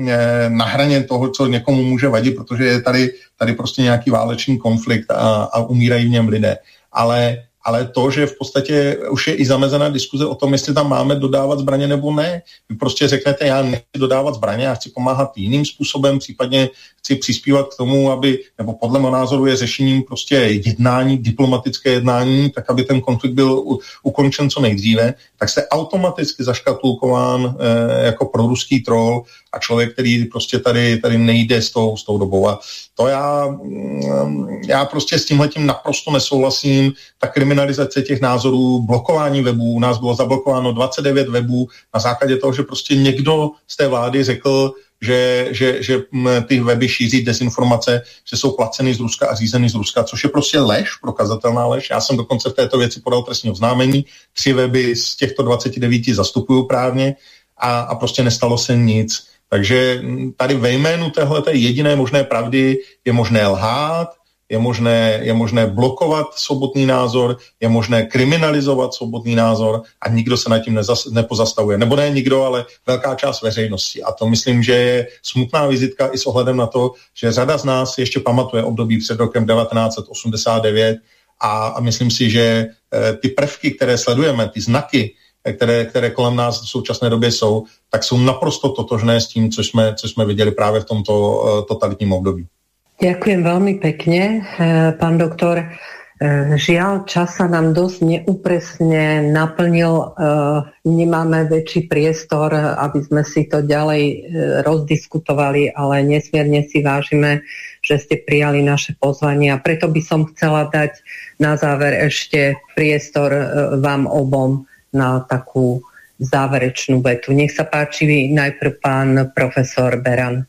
eh, 0.07 0.49
na 0.49 0.65
hraně 0.65 1.03
toho, 1.03 1.29
co 1.29 1.45
někomu 1.47 1.83
může 1.83 2.07
vadit, 2.07 2.35
protože 2.35 2.65
je 2.65 2.81
tady, 2.81 3.13
tady 3.37 3.53
prostě 3.53 3.81
nějaký 3.81 4.09
válečný 4.09 4.57
konflikt 4.57 5.11
a, 5.11 5.43
a 5.43 5.59
umírají 5.61 6.05
v 6.05 6.09
něm 6.09 6.27
lidé. 6.27 6.57
Ale 6.91 7.43
ale 7.65 7.85
to, 7.85 8.11
že 8.11 8.25
v 8.25 8.37
podstatě 8.37 8.97
už 9.09 9.27
je 9.27 9.35
i 9.35 9.45
zamezená 9.45 9.89
diskuze 9.89 10.25
o 10.25 10.35
tom, 10.35 10.53
jestli 10.53 10.73
tam 10.73 10.89
máme 10.89 11.15
dodávat 11.15 11.59
zbraně 11.59 11.87
nebo 11.87 12.13
ne. 12.13 12.41
Vy 12.69 12.75
prostě 12.75 13.07
řeknete, 13.07 13.47
já 13.47 13.61
nechci 13.61 13.97
dodávat 13.97 14.35
zbraně, 14.35 14.65
já 14.65 14.75
chci 14.75 14.89
pomáhat 14.89 15.37
jiným 15.37 15.65
způsobem, 15.65 16.19
případně 16.19 16.69
chci 16.97 17.15
přispívat 17.15 17.73
k 17.73 17.77
tomu, 17.77 18.11
aby, 18.11 18.39
nebo 18.57 18.73
podle 18.73 18.99
mého 18.99 19.11
názoru 19.11 19.45
je 19.45 19.55
řešením 19.55 20.03
prostě 20.03 20.35
jednání, 20.35 21.17
diplomatické 21.17 21.89
jednání, 21.89 22.49
tak 22.49 22.69
aby 22.69 22.83
ten 22.83 23.01
konflikt 23.01 23.33
byl 23.33 23.51
u, 23.51 23.79
ukončen 24.03 24.49
co 24.49 24.61
nejdříve, 24.61 25.13
tak 25.39 25.49
jste 25.49 25.67
automaticky 25.67 26.43
zaškatulkován 26.43 27.55
e, 27.59 28.05
jako 28.05 28.25
proruský 28.25 28.81
troll 28.81 29.23
a 29.53 29.59
člověk, 29.59 29.93
který 29.93 30.25
prostě 30.25 30.59
tady, 30.59 30.97
tady 30.97 31.17
nejde 31.17 31.61
s 31.61 31.71
tou, 31.71 31.97
s 31.97 32.03
tou 32.03 32.17
dobou. 32.17 32.49
A 32.49 32.59
to 32.97 33.07
já, 33.07 33.47
mm, 33.47 34.61
já 34.67 34.85
prostě 34.85 35.19
s 35.19 35.25
tímhletím 35.25 35.65
naprosto 35.65 36.11
nesouhlasím. 36.11 36.93
Ta 37.19 37.27
kriminalizace 37.27 38.01
těch 38.01 38.21
názorů, 38.21 38.81
blokování 38.81 39.41
webů, 39.41 39.73
u 39.73 39.79
nás 39.79 39.97
bylo 39.97 40.15
zablokováno 40.15 40.73
29 40.73 41.29
webů 41.29 41.67
na 41.93 41.99
základě 41.99 42.37
toho, 42.37 42.53
že 42.53 42.63
prostě 42.63 42.95
někdo 42.95 43.49
z 43.67 43.77
té 43.77 43.87
vlády 43.87 44.23
řekl, 44.23 44.73
že, 45.01 45.47
že, 45.51 45.83
že 45.83 46.03
mm, 46.11 46.27
ty 46.47 46.59
weby 46.59 46.89
šíří 46.89 47.25
dezinformace, 47.25 48.01
že 48.29 48.37
jsou 48.37 48.51
placeny 48.51 48.93
z 48.93 48.99
Ruska 48.99 49.27
a 49.27 49.35
řízeny 49.35 49.69
z 49.69 49.75
Ruska, 49.75 50.03
což 50.03 50.23
je 50.23 50.29
prostě 50.29 50.59
lež, 50.59 50.95
prokazatelná 51.01 51.67
lež. 51.67 51.89
Já 51.89 52.01
jsem 52.01 52.17
dokonce 52.17 52.49
v 52.49 52.53
této 52.53 52.77
věci 52.77 52.99
podal 52.99 53.23
trestní 53.23 53.51
oznámení, 53.51 54.05
tři 54.33 54.53
weby 54.53 54.95
z 54.95 55.15
těchto 55.15 55.43
29 55.43 56.05
zastupují 56.05 56.67
právně 56.67 57.15
a, 57.57 57.79
a 57.79 57.95
prostě 57.95 58.23
nestalo 58.23 58.57
se 58.57 58.77
nic. 58.77 59.27
Takže 59.49 60.01
tady 60.37 60.55
ve 60.55 60.71
jménu 60.71 61.09
téhle 61.09 61.41
jediné 61.51 61.95
možné 61.95 62.23
pravdy 62.23 62.77
je 63.05 63.13
možné 63.13 63.47
lhát, 63.47 64.09
je 64.49 64.59
možné, 64.59 65.19
je 65.23 65.33
možné 65.33 65.67
blokovat 65.67 66.27
svobodný 66.35 66.85
názor, 66.85 67.37
je 67.59 67.69
možné 67.69 68.05
kriminalizovat 68.05 68.93
svobodný 68.93 69.35
názor 69.35 69.81
a 70.01 70.09
nikdo 70.09 70.37
se 70.37 70.49
nad 70.49 70.59
tím 70.59 70.73
nezas, 70.73 71.05
nepozastavuje. 71.05 71.77
Nebo 71.77 71.95
ne 71.95 72.09
nikdo, 72.09 72.43
ale 72.43 72.65
velká 72.87 73.15
část 73.15 73.41
veřejnosti. 73.41 74.03
A 74.03 74.11
to 74.11 74.29
myslím, 74.29 74.63
že 74.63 74.73
je 74.73 75.07
smutná 75.23 75.67
vizitka 75.67 76.09
i 76.13 76.17
s 76.17 76.25
ohledem 76.25 76.57
na 76.57 76.67
to, 76.67 76.91
že 77.13 77.31
řada 77.31 77.57
z 77.57 77.63
nás 77.63 77.97
ještě 77.97 78.19
pamatuje 78.19 78.63
období 78.63 78.99
před 78.99 79.19
rokem 79.19 79.47
1989 79.47 80.97
a, 81.39 81.67
a 81.67 81.79
myslím 81.79 82.11
si, 82.11 82.29
že 82.29 82.41
e, 82.41 82.67
ty 83.13 83.29
prvky, 83.29 83.71
které 83.71 83.97
sledujeme, 83.97 84.49
ty 84.49 84.61
znaky, 84.61 85.13
které, 85.53 85.85
které 85.85 86.09
kolem 86.09 86.35
nás 86.35 86.61
v 86.61 86.69
současné 86.69 87.09
době 87.09 87.31
jsou, 87.31 87.65
tak 87.89 88.03
jsou 88.03 88.17
naprosto 88.17 88.69
totožné 88.69 89.21
s 89.21 89.27
tím, 89.27 89.51
co 89.51 89.63
jsme, 89.63 89.95
co 89.95 90.07
jsme 90.07 90.25
viděli 90.25 90.51
právě 90.51 90.81
v 90.81 90.85
tomto 90.85 91.13
uh, 91.13 91.65
totalitním 91.65 92.13
období. 92.13 92.47
Ďakujem 92.95 93.41
veľmi 93.43 93.73
pekne, 93.83 94.39
eh, 94.39 94.95
pán 94.95 95.19
doktor. 95.19 95.67
Eh, 96.15 96.55
žiaľ, 96.55 97.03
čas 97.03 97.35
sa 97.35 97.43
nám 97.43 97.75
dosť 97.75 98.07
neúpresne 98.07 99.35
naplnil. 99.35 100.15
Eh, 100.15 100.59
nemáme 100.87 101.43
väčší 101.51 101.91
priestor, 101.91 102.55
aby 102.55 103.03
sme 103.03 103.27
si 103.27 103.51
to 103.51 103.59
ďalej 103.59 104.31
rozdiskutovali, 104.63 105.75
ale 105.75 106.07
nesmierne 106.07 106.63
si 106.71 106.79
vážime, 106.79 107.43
že 107.83 107.99
ste 107.99 108.15
prijali 108.23 108.63
naše 108.63 108.95
pozvanie 108.95 109.51
a 109.51 109.59
preto 109.59 109.91
by 109.91 109.99
som 109.99 110.23
chcela 110.31 110.71
dať 110.71 110.95
na 111.35 111.59
záver 111.59 112.07
ešte 112.07 112.55
priestor 112.79 113.35
vám 113.83 114.07
obom 114.07 114.63
na 114.95 115.19
takú 115.19 115.83
záverečnú 116.19 117.01
vetu. 117.03 117.33
Nech 117.35 117.51
sa 117.51 117.63
páči 117.67 118.31
najprv 118.31 118.79
pán 118.79 119.31
profesor 119.35 119.99
Beran. 120.01 120.45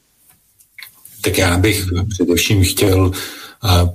Tak 1.21 1.39
já 1.39 1.59
bych 1.59 1.85
především 2.09 2.65
chtěl 2.65 3.11
eh, 3.11 3.13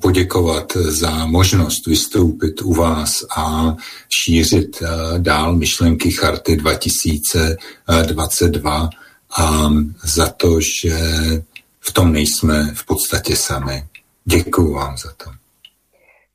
poděkovat 0.02 0.78
za 0.78 1.26
možnost 1.26 1.88
vystoupit 1.88 2.62
u 2.62 2.74
vás 2.74 3.26
a 3.38 3.76
šířit 4.24 4.78
eh, 4.82 4.88
dál 5.18 5.56
myšlenky 5.56 6.12
Charty 6.12 6.56
2022 6.56 8.90
a 9.38 9.70
za 10.04 10.30
to, 10.30 10.62
že 10.62 10.98
v 11.80 11.94
tom 11.94 12.14
nejsme 12.14 12.72
v 12.74 12.86
podstatě 12.86 13.36
sami. 13.36 13.84
Děkuji 14.26 14.74
vám 14.74 14.98
za 14.98 15.12
to. 15.18 15.41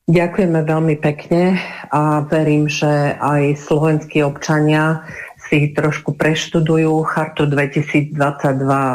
Ďakujeme 0.07 0.63
veľmi 0.63 0.95
pekne 1.03 1.59
a 1.91 2.23
verím, 2.23 2.71
že 2.71 3.19
aj 3.19 3.59
slovenskí 3.59 4.23
občania 4.23 5.03
si 5.51 5.75
trošku 5.75 6.15
preštudujú 6.15 7.03
chartu 7.03 7.43
2022 7.43 8.15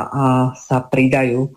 a 0.08 0.56
sa 0.56 0.80
pridajú. 0.80 1.52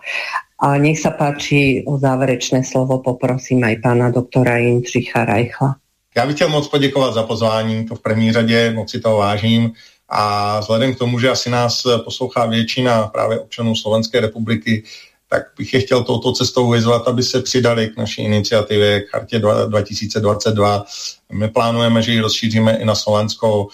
A 0.60 0.76
nech 0.76 0.99
sa 0.99 1.16
páči 1.16 1.88
o 1.88 1.95
záverečné 1.95 2.68
slovo 2.68 2.99
poprosím 2.99 3.64
aj 3.64 3.80
pána 3.80 4.12
doktora 4.12 4.60
Jindřicha 4.60 5.24
Rajchla. 5.24 5.76
Já 6.18 6.26
bych 6.26 6.36
chtěl 6.36 6.49
moc 6.49 6.68
poděkovat 6.68 7.14
za 7.14 7.24
pozvání, 7.24 7.86
to 7.86 7.95
v 7.95 8.01
první 8.01 8.32
řadě, 8.32 8.72
moc 8.76 8.91
si 8.91 8.99
toho 8.99 9.18
vážím. 9.18 9.72
A 10.10 10.60
vzhledem 10.60 10.95
k 10.95 10.97
tomu, 10.97 11.20
že 11.20 11.30
asi 11.30 11.49
nás 11.49 11.84
poslouchá 12.03 12.45
většina 12.45 13.08
právě 13.08 13.39
občanů 13.39 13.76
Slovenské 13.76 14.20
republiky, 14.20 14.84
tak 15.30 15.43
bych 15.57 15.73
je 15.73 15.80
chtěl 15.80 16.03
touto 16.03 16.32
cestou 16.32 16.69
vyzvat, 16.69 17.07
aby 17.07 17.23
se 17.23 17.41
přidali 17.41 17.88
k 17.88 17.97
naší 17.97 18.21
iniciativě 18.21 19.01
k 19.01 19.09
chartě 19.09 19.39
2022. 19.39 20.86
My 21.32 21.49
plánujeme, 21.49 22.01
že 22.01 22.11
ji 22.11 22.19
rozšíříme 22.19 22.78
i 22.78 22.86
na 22.86 22.95
Slovensko. 22.95 23.67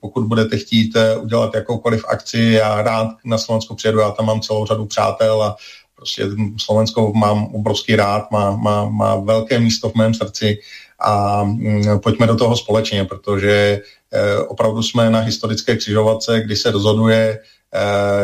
Pokud 0.00 0.24
budete 0.24 0.58
chtít 0.58 0.96
eh, 0.96 1.16
udělat 1.16 1.54
jakoukoliv 1.54 2.04
akci, 2.08 2.38
já 2.38 2.82
rád 2.82 3.08
na 3.24 3.38
Slovensko 3.38 3.74
přijedu, 3.74 3.98
já 3.98 4.10
tam 4.10 4.26
mám 4.26 4.40
celou 4.40 4.66
řadu 4.66 4.86
přátel 4.86 5.42
a 5.42 5.56
prostě 5.96 6.26
Slovensko 6.58 7.12
mám 7.12 7.44
obrovský 7.44 7.96
rád, 7.96 8.30
má, 8.30 8.56
má, 8.56 8.88
má 8.88 9.16
velké 9.16 9.58
místo 9.58 9.90
v 9.90 9.94
mém 9.94 10.14
srdci 10.14 10.58
a 10.98 11.44
mm, 11.44 12.00
pojďme 12.00 12.26
do 12.26 12.36
toho 12.36 12.56
společně, 12.56 13.04
protože 13.04 13.80
eh, 14.12 14.38
opravdu 14.38 14.82
jsme 14.82 15.10
na 15.10 15.20
historické 15.20 15.76
křižovatce, 15.76 16.40
kdy 16.40 16.56
se 16.56 16.70
rozhoduje, 16.70 17.38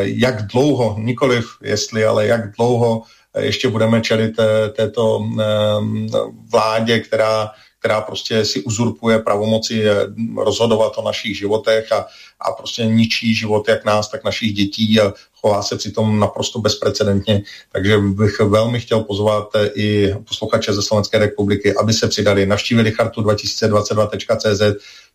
jak 0.00 0.46
dlouho, 0.46 0.96
nikoliv 0.98 1.46
jestli, 1.62 2.04
ale 2.04 2.26
jak 2.26 2.56
dlouho 2.56 3.02
eh, 3.34 3.44
ještě 3.44 3.68
budeme 3.68 4.00
čelit 4.00 4.36
této 4.72 5.20
vládě, 6.52 7.00
která, 7.00 7.50
která 7.78 8.00
prostě 8.00 8.44
si 8.44 8.62
uzurpuje 8.62 9.18
pravomoci 9.18 9.84
rozhodovat 10.36 10.92
o 10.96 11.04
našich 11.04 11.38
životech 11.38 11.92
a, 11.92 12.06
a 12.40 12.52
prostě 12.52 12.86
ničí 12.86 13.34
život 13.34 13.68
jak 13.68 13.84
nás, 13.84 14.08
tak 14.08 14.24
našich 14.24 14.52
dětí 14.52 15.00
a 15.00 15.12
chová 15.46 15.62
se 15.62 15.76
přitom 15.76 16.20
naprosto 16.20 16.58
bezprecedentně. 16.58 17.42
Takže 17.72 17.98
bych 17.98 18.40
velmi 18.40 18.80
chtěl 18.80 19.00
pozvat 19.00 19.48
i 19.74 20.14
posluchače 20.28 20.72
ze 20.72 20.82
Slovenské 20.82 21.18
republiky, 21.18 21.74
aby 21.74 21.92
se 21.92 22.08
přidali, 22.08 22.46
navštívili 22.46 22.92
chartu 22.92 23.20
2022.cz, 23.20 24.62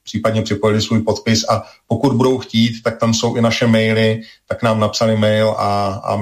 případně 0.04 0.42
připojili 0.42 0.82
svůj 0.82 1.02
podpis 1.02 1.50
a 1.50 1.64
pokud 1.88 2.14
budou 2.14 2.38
chtít, 2.38 2.84
tak 2.84 3.00
tam 3.00 3.14
jsou 3.14 3.36
i 3.36 3.42
naše 3.42 3.68
maily, 3.68 4.22
tak 4.48 4.64
nám 4.64 4.80
napsali 4.80 5.18
mail 5.18 5.50
a, 5.50 6.02
a 6.04 6.20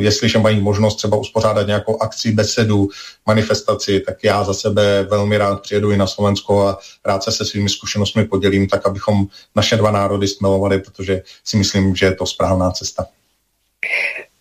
jestliže 0.00 0.38
mají 0.38 0.60
možnost 0.60 0.96
třeba 0.96 1.16
uspořádat 1.16 1.66
nějakou 1.66 2.02
akci, 2.02 2.32
besedu, 2.32 2.88
manifestaci, 3.26 4.00
tak 4.00 4.24
já 4.24 4.44
za 4.44 4.54
sebe 4.54 5.02
velmi 5.02 5.38
rád 5.38 5.62
přijedu 5.62 5.90
i 5.90 5.96
na 5.96 6.06
Slovensko 6.06 6.68
a 6.68 6.78
rád 7.04 7.22
se 7.22 7.32
se 7.32 7.44
svými 7.44 7.68
zkušenostmi 7.68 8.24
podělím, 8.24 8.68
tak 8.68 8.86
abychom 8.86 9.26
naše 9.54 9.76
dva 9.76 9.90
národy 9.90 10.28
stmelovali, 10.28 10.78
protože 10.78 11.22
si 11.44 11.56
myslím, 11.56 11.96
že 11.96 12.06
je 12.06 12.14
to 12.14 12.26
správná 12.26 12.70
cesta. 12.70 13.06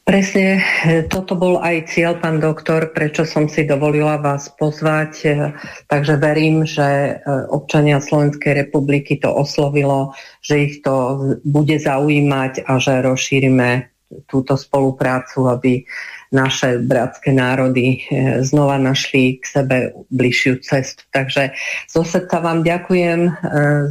Presne, 0.06 0.62
toto 1.10 1.34
bol 1.34 1.58
aj 1.66 1.90
cieľ, 1.90 2.22
pán 2.22 2.38
doktor, 2.38 2.94
prečo 2.94 3.26
som 3.26 3.50
si 3.50 3.66
dovolila 3.66 4.22
vás 4.22 4.54
pozvať. 4.54 5.26
Takže 5.90 6.22
verím, 6.22 6.62
že 6.62 6.86
e, 6.86 7.14
občania 7.50 7.98
Slovenskej 7.98 8.54
republiky 8.54 9.18
to 9.18 9.34
oslovilo, 9.34 10.14
že 10.46 10.56
ich 10.62 10.86
to 10.86 11.26
bude 11.42 11.74
zaujímať 11.82 12.70
a 12.70 12.78
že 12.78 13.02
rozšírime 13.02 13.90
túto 14.30 14.54
spoluprácu, 14.54 15.50
aby 15.50 15.82
naše 16.34 16.82
bratské 16.82 17.34
národy 17.36 18.02
eh, 18.02 18.42
znova 18.42 18.78
našli 18.78 19.38
k 19.38 19.44
sebe 19.46 19.78
bližšiu 20.10 20.62
cestu. 20.64 21.04
Takže 21.14 21.54
zo 21.90 22.02
srdca 22.02 22.40
vám 22.40 22.64
ďakujem 22.64 23.20
eh, 23.28 23.34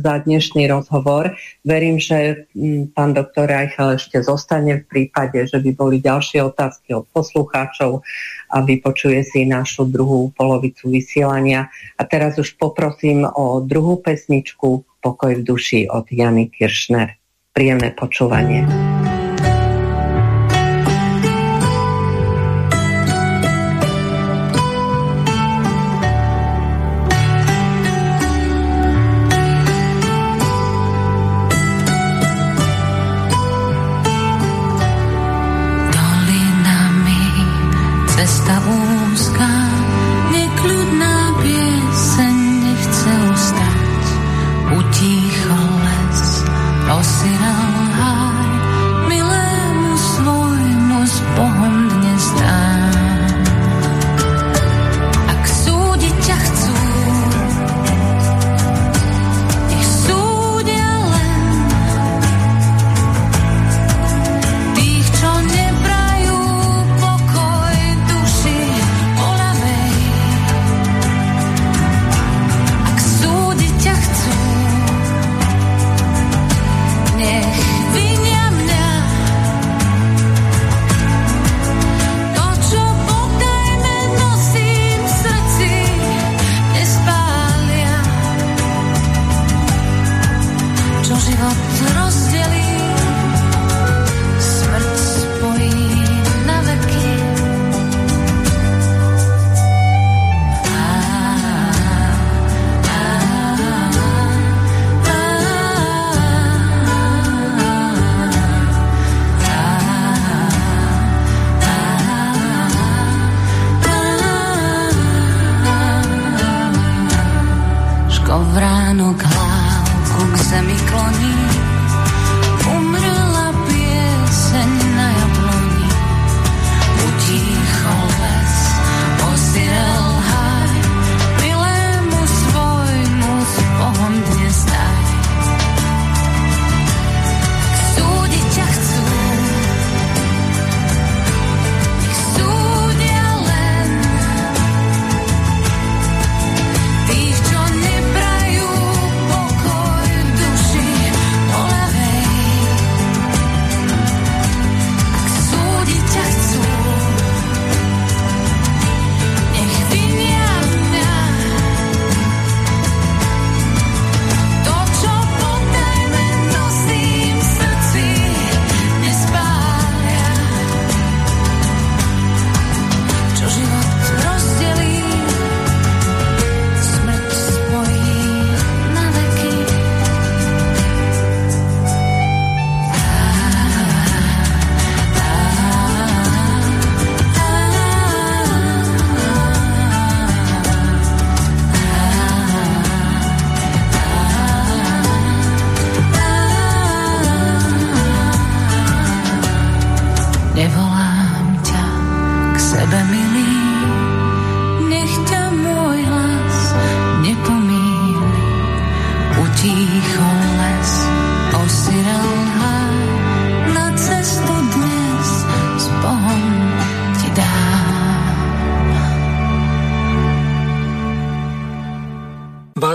za 0.03 0.15
dnešný 0.25 0.67
rozhovor. 0.71 1.35
Verím, 1.63 2.01
že 2.01 2.49
hm, 2.55 2.95
pán 2.97 3.15
doktor 3.15 3.47
Reichel 3.51 4.01
ešte 4.01 4.23
zostane 4.23 4.83
v 4.83 4.85
prípade, 4.89 5.47
že 5.47 5.61
by 5.61 5.71
boli 5.77 5.97
ďalšie 6.03 6.43
otázky 6.43 6.95
od 6.97 7.07
poslucháčov 7.13 8.03
a 8.51 8.57
vypočuje 8.63 9.21
si 9.27 9.47
našu 9.47 9.87
druhú 9.87 10.31
polovicu 10.35 10.91
vysielania. 10.91 11.69
A 11.99 12.03
teraz 12.07 12.39
už 12.39 12.55
poprosím 12.57 13.27
o 13.27 13.61
druhú 13.63 14.01
pesničku 14.01 14.87
Pokoj 15.05 15.37
v 15.37 15.43
duši 15.45 15.81
od 15.93 16.09
Jany 16.09 16.49
Kiršner. 16.49 17.21
Príjemné 17.53 17.93
počúvanie. 17.93 18.65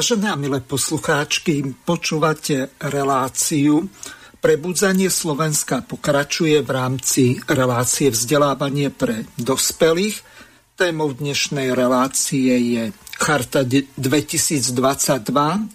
Vážené 0.09 0.33
a 0.33 0.41
milé 0.41 0.57
poslucháčky, 0.65 1.85
počúvate 1.85 2.73
reláciu 2.81 3.85
Prebudzanie 4.41 5.05
Slovenska 5.05 5.85
pokračuje 5.85 6.65
v 6.65 6.69
rámci 6.73 7.37
relácie 7.45 8.09
vzdelávanie 8.09 8.89
pre 8.89 9.29
dospelých. 9.37 10.17
Témou 10.73 11.13
dnešnej 11.13 11.77
relácie 11.77 12.57
je 12.57 12.83
Charta 13.21 13.61
2022 13.61 14.73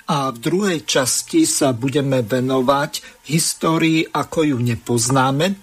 a 0.03 0.19
v 0.35 0.39
druhej 0.43 0.83
časti 0.83 1.47
sa 1.47 1.71
budeme 1.71 2.27
venovať 2.27 3.23
histórii, 3.31 4.03
ako 4.03 4.51
ju 4.51 4.59
nepoznáme. 4.59 5.63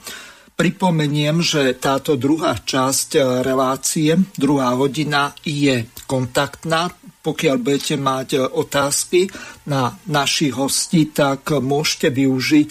Pripomeniem, 0.55 1.43
že 1.43 1.75
táto 1.75 2.15
druhá 2.15 2.55
časť 2.55 3.43
relácie, 3.43 4.15
druhá 4.39 4.79
hodina, 4.79 5.35
je 5.43 5.91
kontaktná. 6.07 6.87
Pokiaľ 7.21 7.55
budete 7.61 7.95
mať 8.01 8.49
otázky 8.49 9.29
na 9.69 9.93
našich 10.09 10.57
hostí, 10.57 11.05
tak 11.13 11.53
môžete 11.53 12.09
využiť 12.09 12.69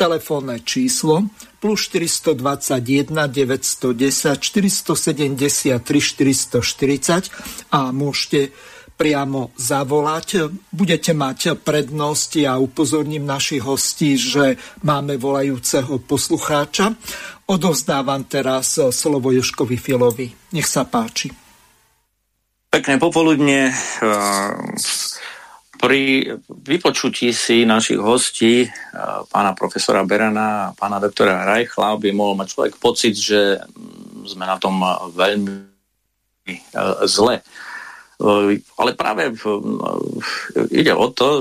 telefónne 0.00 0.64
číslo 0.64 1.28
plus 1.60 1.92
421 1.92 3.12
910 3.28 4.40
473 4.40 5.84
440 5.84 7.28
a 7.76 7.92
môžete 7.92 8.48
priamo 8.96 9.52
zavolať. 9.56 10.52
Budete 10.72 11.12
mať 11.12 11.60
prednosť 11.60 12.30
ja 12.40 12.56
upozorním 12.56 13.28
našich 13.28 13.64
hostí, 13.64 14.16
že 14.16 14.56
máme 14.84 15.20
volajúceho 15.20 16.00
poslucháča. 16.00 16.96
Odovzdávam 17.48 18.24
teraz 18.24 18.76
slovo 18.76 19.32
Joškovi 19.32 19.76
Filovi. 19.76 20.28
Nech 20.52 20.68
sa 20.68 20.84
páči. 20.88 21.49
Pekné 22.70 23.02
popoludne. 23.02 23.74
Pri 25.80 26.02
vypočutí 26.46 27.34
si 27.34 27.66
našich 27.66 27.98
hostí, 27.98 28.70
pána 29.26 29.58
profesora 29.58 30.06
Berana 30.06 30.70
a 30.70 30.72
pána 30.78 31.02
doktora 31.02 31.42
Reichla, 31.42 31.98
by 31.98 32.14
mohol 32.14 32.38
mať 32.38 32.54
človek 32.54 32.74
pocit, 32.78 33.18
že 33.18 33.58
sme 34.22 34.46
na 34.46 34.54
tom 34.62 34.78
veľmi 35.10 35.66
zle. 37.10 37.42
Ale 38.20 38.92
práve 38.92 39.32
ide 40.68 40.92
o 40.92 41.08
to, 41.08 41.40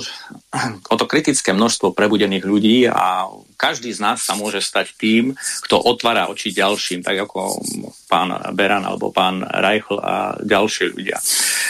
o 0.87 0.95
to 0.95 1.05
kritické 1.11 1.51
množstvo 1.51 1.91
prebudených 1.91 2.45
ľudí 2.47 2.87
a 2.87 3.27
každý 3.59 3.91
z 3.91 3.99
nás 3.99 4.23
sa 4.23 4.39
môže 4.39 4.63
stať 4.63 4.95
tým, 4.95 5.35
kto 5.67 5.75
otvára 5.75 6.31
oči 6.31 6.55
ďalším, 6.55 7.03
tak 7.03 7.27
ako 7.27 7.59
pán 8.07 8.31
Beran 8.55 8.87
alebo 8.87 9.11
pán 9.11 9.43
Reichl 9.43 9.99
a 9.99 10.39
ďalší 10.39 10.95
ľudia. 10.95 11.19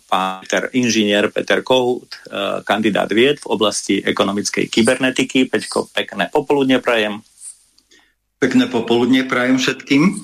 pán 0.07 0.47
Peter, 0.47 0.71
inžinier 0.71 1.27
Peter 1.27 1.59
Kohut, 1.59 2.23
kandidát 2.63 3.11
vied 3.11 3.43
v 3.43 3.51
oblasti 3.51 3.99
ekonomickej 3.99 4.71
kybernetiky. 4.71 5.51
Peťko, 5.51 5.91
pekné 5.91 6.31
popoludne 6.31 6.79
prajem. 6.79 7.19
Pekné 8.39 8.71
popoludne 8.71 9.27
prajem 9.27 9.59
všetkým. 9.59 10.23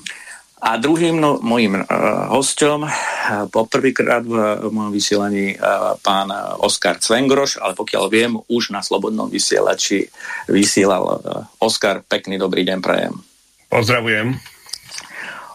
A 0.60 0.76
druhým 0.76 1.16
no, 1.16 1.40
mojim 1.40 1.72
uh, 1.72 1.84
hosťom 2.36 2.84
uh, 2.84 2.92
poprvýkrát 3.48 4.20
v, 4.28 4.36
v 4.60 4.68
mojom 4.68 4.92
vysielaní 4.92 5.56
uh, 5.56 5.96
pán 6.04 6.28
Oskar 6.60 7.00
Cvengroš, 7.00 7.56
ale 7.56 7.72
pokiaľ 7.72 8.04
viem, 8.12 8.36
už 8.44 8.68
na 8.68 8.84
Slobodnom 8.84 9.32
vysielači 9.32 10.12
vysielal 10.52 11.04
uh, 11.04 11.48
Oskar. 11.64 12.04
Pekný 12.04 12.36
dobrý 12.36 12.68
deň 12.68 12.78
prajem. 12.84 13.16
Pozdravujem. 13.72 14.36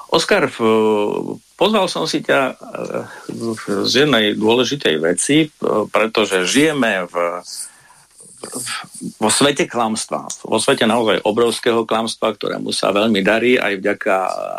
Oskar, 0.10 0.49
uh, 0.49 1.38
pozval 1.53 1.86
som 1.86 2.10
si 2.10 2.26
ťa 2.26 2.58
uh, 2.58 3.06
z 3.86 4.10
jednej 4.10 4.34
dôležitej 4.34 4.95
veci, 5.06 5.38
uh, 5.45 5.86
pretože 5.86 6.49
žijeme 6.49 7.06
v 7.06 7.45
vo 9.20 9.30
svete 9.30 9.66
klamstva, 9.70 10.30
vo 10.46 10.58
svete 10.62 10.86
naozaj 10.86 11.24
obrovského 11.26 11.84
klamstva, 11.84 12.34
ktorému 12.34 12.72
sa 12.72 12.93
veľmi 12.96 13.22
darí 13.22 13.58
aj 13.60 13.74
vďaka 13.82 14.16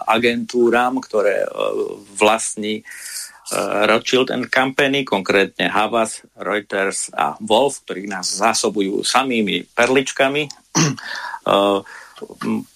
agentúram, 0.07 0.99
ktoré 1.01 1.45
e, 1.45 1.49
vlastní 2.19 2.81
e, 2.81 2.83
Rothschild 3.89 4.31
and 4.31 4.47
Company, 4.51 5.03
konkrétne 5.03 5.71
Havas, 5.71 6.25
Reuters 6.39 7.11
a 7.15 7.39
Wolf, 7.43 7.85
ktorí 7.87 8.09
nás 8.11 8.31
zásobujú 8.39 9.03
samými 9.03 9.67
perličkami. 9.75 10.47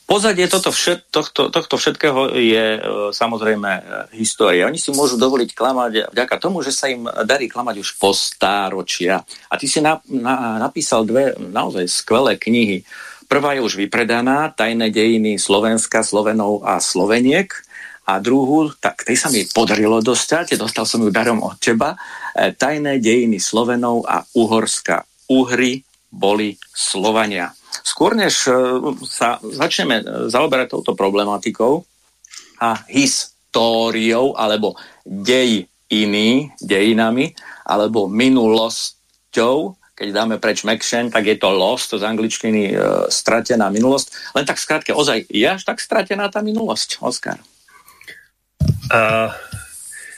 Pozadie 0.05 0.51
toto 0.53 0.69
všet, 0.69 1.09
tohto, 1.09 1.49
tohto 1.49 1.75
všetkého 1.81 2.37
je 2.37 2.67
e, 2.77 2.81
samozrejme 3.15 3.71
e, 3.73 3.83
história. 4.21 4.69
Oni 4.69 4.77
si 4.77 4.93
môžu 4.93 5.17
dovoliť 5.17 5.57
klamať 5.57 5.93
vďaka 6.13 6.37
tomu, 6.37 6.61
že 6.61 6.75
sa 6.75 6.93
im 6.93 7.09
darí 7.25 7.49
klamať 7.49 7.81
už 7.81 7.97
po 7.97 8.13
stáročia. 8.13 9.25
A 9.49 9.55
ty 9.57 9.65
si 9.65 9.81
na, 9.81 10.03
na, 10.11 10.61
napísal 10.61 11.09
dve 11.09 11.39
naozaj 11.39 11.89
skvelé 11.89 12.37
knihy. 12.37 12.85
Prvá 13.31 13.55
je 13.55 13.63
už 13.63 13.79
vypredaná, 13.79 14.51
Tajné 14.51 14.91
dejiny 14.91 15.39
Slovenska, 15.39 16.03
Slovenov 16.03 16.67
a 16.67 16.83
Sloveniek. 16.83 17.55
A 18.11 18.19
druhú, 18.19 18.75
tak 18.83 19.07
tej 19.07 19.15
sa 19.15 19.31
mi 19.31 19.47
podarilo 19.47 20.03
dostať, 20.03 20.59
dostal 20.59 20.83
som 20.83 20.99
ju 20.99 21.15
darom 21.15 21.39
od 21.41 21.55
teba, 21.63 21.95
e, 22.35 22.51
Tajné 22.51 22.99
dejiny 22.99 23.39
Slovenov 23.39 24.05
a 24.05 24.27
Uhorska. 24.35 25.07
Uhry 25.31 25.87
boli 26.11 26.59
Slovania. 26.75 27.55
Skôr 27.83 28.19
než 28.19 28.47
e, 28.47 28.55
sa 29.07 29.39
začneme 29.41 30.03
e, 30.03 30.05
zaoberať 30.29 30.75
touto 30.75 30.93
problematikou 30.99 31.85
a 32.61 32.83
históriou 32.91 34.37
alebo 34.37 34.77
dejiny, 35.07 36.53
dejinami 36.61 37.33
alebo 37.65 38.11
minulosťou, 38.11 39.81
keď 39.95 40.09
dáme 40.17 40.37
preč 40.41 40.65
Mekšen, 40.65 41.13
tak 41.13 41.29
je 41.29 41.37
to 41.37 41.53
lost, 41.53 41.93
z 41.93 42.01
angličtiny 42.01 42.73
e, 42.73 42.75
stratená 43.13 43.69
minulosť. 43.69 44.33
Len 44.33 44.45
tak 44.49 44.57
skrátke, 44.57 44.97
ozaj, 44.97 45.29
je 45.29 45.45
až 45.45 45.63
tak 45.65 45.77
stratená 45.77 46.33
tá 46.33 46.41
minulosť, 46.41 47.05
Oskar? 47.05 47.37
Uh, 48.91 49.31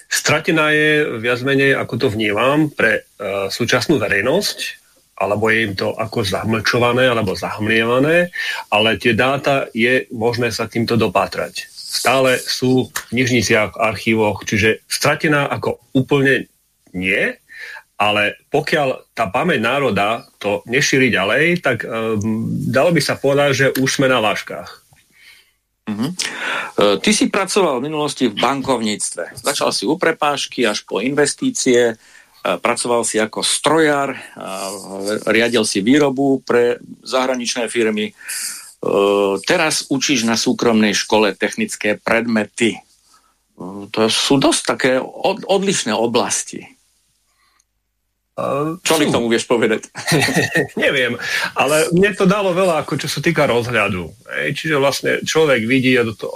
stratená 0.08 0.72
je 0.72 1.20
viac 1.20 1.44
menej, 1.44 1.76
ako 1.76 1.94
to 1.98 2.08
vnímam, 2.08 2.72
pre 2.72 3.04
uh, 3.20 3.52
súčasnú 3.52 4.00
verejnosť, 4.00 4.81
alebo 5.22 5.46
je 5.54 5.70
im 5.70 5.78
to 5.78 5.94
ako 5.94 6.26
zamlčované 6.26 7.06
alebo 7.06 7.38
zahmlievané, 7.38 8.34
ale 8.74 8.98
tie 8.98 9.14
dáta 9.14 9.70
je 9.70 10.10
možné 10.10 10.50
sa 10.50 10.66
týmto 10.66 10.98
dopátrať. 10.98 11.70
Stále 11.70 12.42
sú 12.42 12.90
v 12.90 13.00
knižniciach, 13.14 13.78
archívoch, 13.78 14.42
čiže 14.42 14.82
stratená 14.90 15.46
ako 15.46 15.78
úplne 15.94 16.50
nie, 16.90 17.38
ale 18.02 18.34
pokiaľ 18.50 19.14
tá 19.14 19.30
pamäť 19.30 19.62
národa 19.62 20.26
to 20.42 20.66
nešíri 20.66 21.14
ďalej, 21.14 21.62
tak 21.62 21.86
um, 21.86 22.18
dalo 22.66 22.90
by 22.90 22.98
sa 22.98 23.14
povedať, 23.14 23.50
že 23.54 23.66
už 23.78 24.02
sme 24.02 24.10
na 24.10 24.18
váškach. 24.18 24.82
Uh-huh. 25.82 26.14
Ty 26.78 27.10
si 27.10 27.26
pracoval 27.26 27.82
v 27.82 27.90
minulosti 27.90 28.30
v 28.30 28.38
bankovníctve. 28.38 29.34
Začal 29.42 29.74
si 29.74 29.82
u 29.82 29.98
prepážky 29.98 30.62
až 30.62 30.86
po 30.86 31.02
investície, 31.02 31.98
pracoval 32.42 33.06
si 33.06 33.22
ako 33.22 33.46
strojar, 33.46 34.18
riadil 35.30 35.62
si 35.62 35.78
výrobu 35.78 36.42
pre 36.42 36.82
zahraničné 37.06 37.70
firmy. 37.70 38.10
Teraz 39.46 39.86
učíš 39.86 40.26
na 40.26 40.34
súkromnej 40.34 40.90
škole 40.90 41.38
technické 41.38 41.94
predmety. 41.94 42.82
To 43.94 44.10
sú 44.10 44.42
dosť 44.42 44.62
také 44.66 44.92
odlišné 45.46 45.94
oblasti. 45.94 46.66
Uh, 48.32 48.80
čo 48.80 48.96
mi 48.96 49.04
k 49.04 49.12
tomu 49.12 49.28
vieš 49.28 49.44
povedať? 49.44 49.92
Neviem, 50.80 51.20
ale 51.52 51.92
mne 51.92 52.16
to 52.16 52.24
dalo 52.24 52.56
veľa, 52.56 52.80
ako 52.80 52.96
čo 52.96 53.04
sa 53.04 53.20
týka 53.20 53.44
rozhľadu. 53.44 54.08
Ej, 54.40 54.56
čiže 54.56 54.80
vlastne 54.80 55.20
človek 55.20 55.68
vidí 55.68 56.00
do, 56.00 56.16
to, 56.16 56.32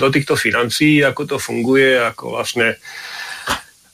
do 0.00 0.08
týchto 0.08 0.32
financií, 0.32 1.04
ako 1.04 1.28
to 1.28 1.36
funguje, 1.36 2.00
ako 2.00 2.40
vlastne 2.40 2.80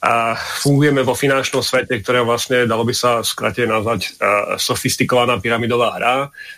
a 0.01 0.33
fungujeme 0.33 1.05
vo 1.05 1.13
finančnom 1.13 1.61
svete, 1.61 2.01
ktoré 2.01 2.25
vlastne, 2.25 2.65
dalo 2.65 2.81
by 2.81 2.89
sa 2.89 3.21
skratene 3.21 3.69
nazvať 3.69 4.17
uh, 4.17 4.57
sofistikovaná 4.57 5.37
pyramidová 5.37 5.93
hra. 5.93 6.15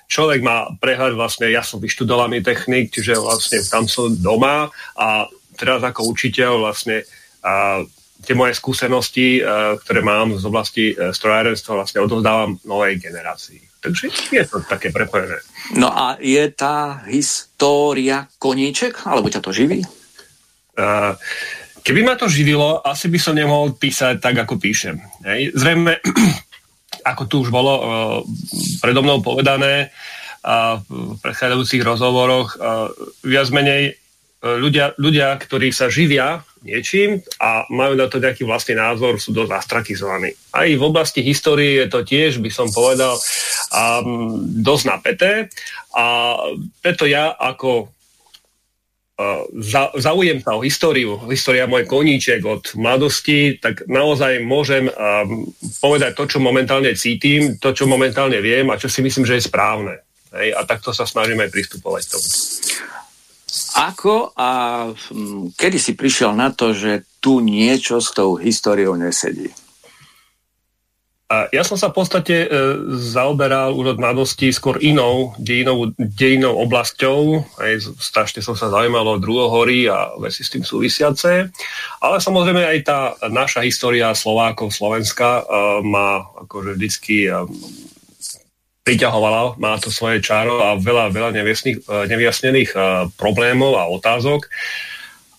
Človek 0.07 0.39
má 0.39 0.71
prehľad, 0.79 1.19
vlastne 1.19 1.51
ja 1.51 1.59
som 1.59 1.83
vyštudovaný 1.83 2.39
technik, 2.39 2.95
čiže 2.95 3.19
vlastne 3.19 3.59
tam 3.67 3.91
som 3.91 4.15
doma 4.15 4.71
a 4.95 5.27
teraz 5.59 5.83
ako 5.83 6.07
učiteľ 6.15 6.71
vlastne 6.71 7.03
uh, 7.03 7.83
tie 8.23 8.31
moje 8.31 8.55
skúsenosti, 8.55 9.43
uh, 9.43 9.75
ktoré 9.75 9.99
mám 9.99 10.39
z 10.39 10.43
oblasti 10.47 10.95
uh, 10.95 11.11
strojárenstva, 11.11 11.83
vlastne 11.83 11.99
odovzdávam 11.99 12.63
novej 12.63 12.95
generácii. 13.03 13.59
Takže 13.83 14.07
je 14.31 14.43
to 14.47 14.63
také 14.63 14.87
prepojené. 14.95 15.43
No 15.75 15.91
a 15.91 16.15
je 16.15 16.47
tá 16.55 17.03
história 17.11 18.23
koníček, 18.39 19.03
alebo 19.03 19.27
ťa 19.27 19.43
to 19.43 19.51
živí? 19.51 19.83
Uh, 20.79 21.19
keby 21.83 22.01
ma 22.01 22.15
to 22.15 22.31
živilo, 22.31 22.79
asi 22.81 23.11
by 23.11 23.19
som 23.19 23.35
nemohol 23.35 23.75
písať 23.75 24.23
tak, 24.23 24.39
ako 24.39 24.57
píšem. 24.57 24.97
Hej. 25.27 25.53
Zrejme, 25.53 25.99
ako 27.11 27.23
tu 27.27 27.35
už 27.43 27.51
bolo 27.51 27.73
uh, 27.75 27.83
predo 28.79 29.03
mnou 29.03 29.19
povedané 29.19 29.91
uh, 29.91 30.79
v 30.87 31.19
predchádzajúcich 31.19 31.83
rozhovoroch, 31.83 32.55
uh, 32.55 32.87
viac 33.27 33.51
menej 33.51 33.99
ľudia, 34.43 34.91
ľudia, 34.99 35.39
ktorí 35.39 35.71
sa 35.71 35.87
živia 35.87 36.43
niečím 36.63 37.23
a 37.39 37.67
majú 37.71 37.95
na 37.95 38.07
to 38.07 38.19
nejaký 38.19 38.43
vlastný 38.43 38.75
názor, 38.75 39.19
sú 39.19 39.31
dosť 39.31 39.51
astrakizovaní. 39.51 40.31
Aj 40.51 40.67
v 40.67 40.83
oblasti 40.83 41.23
histórie 41.23 41.83
je 41.83 41.87
to 41.87 42.03
tiež, 42.03 42.39
by 42.39 42.51
som 42.51 42.67
povedal, 42.71 43.15
um, 43.71 44.39
dosť 44.63 44.83
napäté 44.87 45.31
a 45.95 46.35
preto 46.79 47.07
ja 47.07 47.31
ako 47.35 47.87
uh, 47.87 48.02
zaujem 50.01 50.41
sa 50.41 50.57
o 50.57 50.65
históriu, 50.65 51.21
história 51.29 51.69
môj 51.69 51.85
koníček 51.85 52.41
od 52.41 52.73
mladosti, 52.73 53.61
tak 53.61 53.85
naozaj 53.85 54.41
môžem 54.41 54.89
povedať 55.77 56.17
to, 56.17 56.25
čo 56.25 56.37
momentálne 56.41 56.89
cítim, 56.97 57.61
to, 57.61 57.77
čo 57.77 57.85
momentálne 57.85 58.41
viem 58.41 58.65
a 58.73 58.79
čo 58.81 58.89
si 58.89 59.05
myslím, 59.05 59.29
že 59.29 59.37
je 59.37 59.47
správne. 59.47 60.01
Hej, 60.33 60.57
a 60.57 60.65
takto 60.65 60.89
sa 60.89 61.05
snažíme 61.05 61.45
aj 61.45 61.53
pristupovať 61.53 62.03
tomu. 62.09 62.25
Ako 63.73 64.33
a 64.33 64.49
hm, 64.89 65.53
kedy 65.53 65.77
si 65.77 65.93
prišiel 65.93 66.33
na 66.33 66.49
to, 66.49 66.73
že 66.73 67.05
tu 67.21 67.37
niečo 67.37 68.01
s 68.01 68.09
tou 68.13 68.37
históriou 68.41 68.97
nesedí? 68.97 69.53
Ja 71.31 71.65
som 71.65 71.79
sa 71.79 71.89
v 71.89 71.97
podstate 71.97 72.45
e, 72.45 72.47
zaoberal 72.93 73.73
už 73.73 73.97
od 73.97 74.01
mladosti 74.01 74.53
skôr 74.53 74.77
inou 74.77 75.33
dejinou, 75.41 75.89
dejinou 75.97 76.61
oblasťou. 76.61 77.41
Aj 77.57 77.73
strašne 77.97 78.45
som 78.45 78.53
sa 78.53 78.69
zaujímal 78.69 79.17
o 79.17 79.21
druhohory 79.23 79.89
a 79.89 80.13
veci 80.21 80.45
s 80.45 80.53
tým 80.53 80.61
súvisiace. 80.61 81.49
Ale 82.03 82.17
samozrejme 82.21 82.61
aj 82.61 82.79
tá 82.85 82.99
naša 83.33 83.65
história 83.65 84.13
Slovákov, 84.13 84.77
Slovenska 84.77 85.41
e, 85.41 85.43
má 85.81 86.21
akože 86.45 86.77
vždycky 86.77 87.25
e, 87.25 87.49
priťahovala, 88.83 89.57
má 89.57 89.79
to 89.79 89.87
svoje 89.87 90.19
čáro 90.19 90.59
a 90.59 90.75
veľa, 90.75 91.07
veľa 91.09 91.29
e, 91.31 91.73
nevyjasnených 91.87 92.71
uh, 92.75 93.07
problémov 93.15 93.79
a 93.79 93.87
otázok. 93.87 94.51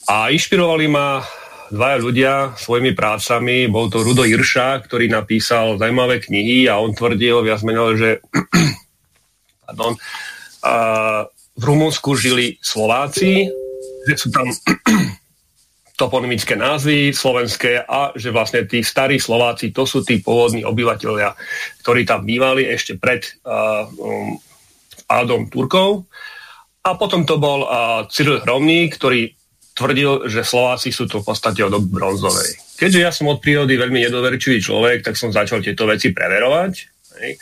A 0.08 0.32
inšpirovali 0.32 0.88
ma 0.88 1.20
dvaja 1.70 1.98
ľudia 2.00 2.32
svojimi 2.58 2.92
prácami. 2.92 3.70
Bol 3.70 3.88
to 3.88 4.04
Rudo 4.04 4.24
Irša, 4.26 4.84
ktorý 4.84 5.08
napísal 5.08 5.80
zaujímavé 5.80 6.20
knihy 6.20 6.68
a 6.68 6.80
on 6.80 6.92
tvrdil 6.92 7.40
viac 7.44 7.64
menej, 7.64 7.92
že 7.96 8.10
pardon, 9.64 9.96
uh, 9.96 11.22
v 11.54 11.62
Rumunsku 11.62 12.18
žili 12.18 12.58
Slováci, 12.60 13.48
že 14.04 14.14
sú 14.18 14.28
tam 14.34 14.50
toponymické 16.00 16.58
názvy 16.58 17.14
slovenské 17.14 17.86
a 17.86 18.10
že 18.18 18.34
vlastne 18.34 18.66
tí 18.66 18.82
starí 18.82 19.22
Slováci, 19.22 19.70
to 19.70 19.86
sú 19.86 20.02
tí 20.02 20.18
pôvodní 20.18 20.66
obyvateľia, 20.66 21.38
ktorí 21.86 22.02
tam 22.02 22.26
bývali 22.26 22.66
ešte 22.66 22.98
pred 22.98 23.22
uh, 23.46 23.86
um, 23.94 24.34
Adom 25.06 25.46
Turkov. 25.46 26.10
A 26.84 26.98
potom 27.00 27.24
to 27.24 27.40
bol 27.40 27.64
uh, 27.64 28.04
Cyril 28.10 28.42
Hromný, 28.44 28.92
ktorý 28.92 29.32
tvrdil, 29.74 30.30
že 30.30 30.46
Slováci 30.46 30.94
sú 30.94 31.10
to 31.10 31.20
v 31.20 31.26
podstate 31.26 31.60
od 31.66 31.74
bronzovej. 31.90 32.78
Keďže 32.78 33.00
ja 33.02 33.10
som 33.10 33.26
od 33.26 33.42
prírody 33.42 33.74
veľmi 33.74 34.06
nedoverčivý 34.06 34.62
človek, 34.62 35.02
tak 35.02 35.18
som 35.18 35.34
začal 35.34 35.60
tieto 35.60 35.84
veci 35.90 36.14
preverovať. 36.14 36.72
Hej. 37.18 37.38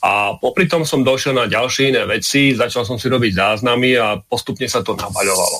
A 0.00 0.36
popri 0.36 0.64
tom 0.64 0.84
som 0.88 1.04
došiel 1.04 1.36
na 1.36 1.44
ďalšie 1.44 1.92
iné 1.92 2.04
veci, 2.08 2.56
začal 2.56 2.88
som 2.88 2.96
si 2.96 3.08
robiť 3.08 3.32
záznamy 3.36 3.96
a 4.00 4.16
postupne 4.20 4.68
sa 4.68 4.80
to 4.80 4.96
nabaľovalo. 4.96 5.58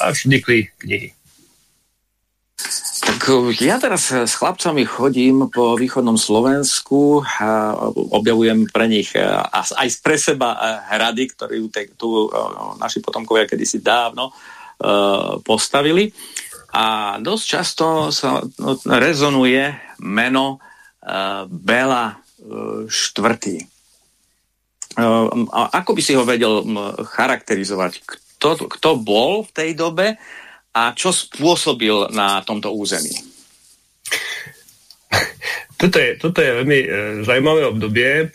A 0.00 0.12
vznikli 0.12 0.68
knihy. 0.80 1.08
Tak 3.00 3.20
e, 3.32 3.56
ja 3.64 3.80
teraz 3.80 4.12
s 4.12 4.36
chlapcami 4.36 4.84
chodím 4.84 5.48
po 5.48 5.80
východnom 5.80 6.20
Slovensku 6.20 7.24
a 7.24 7.72
objavujem 8.12 8.68
pre 8.68 8.84
nich 8.84 9.16
e, 9.16 9.24
aj 9.56 9.88
pre 10.04 10.20
seba 10.20 10.56
hrady, 10.92 11.32
ktoré 11.32 11.56
tu 11.96 12.28
naši 12.76 13.00
potomkovia 13.00 13.48
kedysi 13.48 13.80
dávno 13.80 14.32
postavili. 15.44 16.08
A 16.70 17.18
dosť 17.18 17.44
často 17.44 17.86
sa 18.14 18.40
rezonuje 18.86 19.74
meno 20.00 20.62
Bela 21.50 22.16
štvrtý. 22.86 23.58
Ako 25.54 25.90
by 25.94 26.00
si 26.02 26.14
ho 26.14 26.24
vedel 26.26 26.64
charakterizovať? 27.04 27.92
Kto, 28.06 28.70
kto 28.70 28.90
bol 28.96 29.44
v 29.44 29.50
tej 29.52 29.70
dobe 29.76 30.16
a 30.70 30.82
čo 30.94 31.10
spôsobil 31.10 32.10
na 32.14 32.40
tomto 32.46 32.72
území? 32.72 33.12
Toto 35.80 35.96
je, 35.96 36.20
toto 36.20 36.44
je 36.44 36.60
veľmi 36.60 36.80
zaujímavé 37.24 37.64
obdobie, 37.64 38.28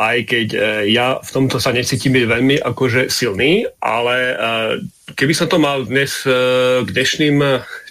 aj 0.00 0.18
keď 0.24 0.48
e, 0.56 0.58
ja 0.96 1.20
v 1.20 1.30
tomto 1.30 1.60
sa 1.60 1.76
necítim 1.76 2.16
byť 2.16 2.24
veľmi 2.24 2.56
akože 2.64 3.12
silný, 3.12 3.68
ale 3.84 4.16
e, 4.16 4.34
keby 5.12 5.32
som 5.36 5.52
to 5.52 5.60
mal 5.60 5.84
dnes 5.84 6.24
e, 6.24 6.32
k 6.80 6.88
dnešným 6.88 7.36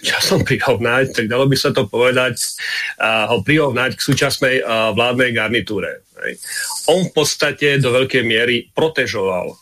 časom 0.02 0.42
prihovnať, 0.48 1.14
tak 1.14 1.30
dalo 1.30 1.46
by 1.46 1.54
sa 1.54 1.70
to 1.70 1.86
povedať, 1.86 2.34
ho 3.00 3.38
prihovnať 3.46 3.94
k 3.94 4.04
súčasnej 4.04 4.56
vládnej 4.96 5.30
garnitúre. 5.30 6.02
On 6.90 7.06
v 7.06 7.12
podstate 7.14 7.78
do 7.78 7.94
veľkej 7.94 8.24
miery 8.26 8.68
protežoval 8.74 9.56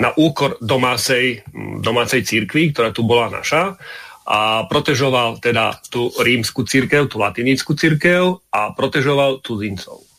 na 0.00 0.10
úkor 0.16 0.56
domácej, 0.64 1.44
domácej 1.84 2.24
církvy, 2.24 2.72
ktorá 2.72 2.88
tu 2.94 3.04
bola 3.04 3.28
naša 3.28 3.76
a 4.24 4.64
protežoval 4.64 5.42
teda 5.44 5.76
tú 5.92 6.08
rímsku 6.16 6.64
církev, 6.64 7.10
tú 7.10 7.20
latinickú 7.20 7.76
církev 7.76 8.40
a 8.48 8.72
protežoval 8.72 9.44
cudzincov. 9.44 10.09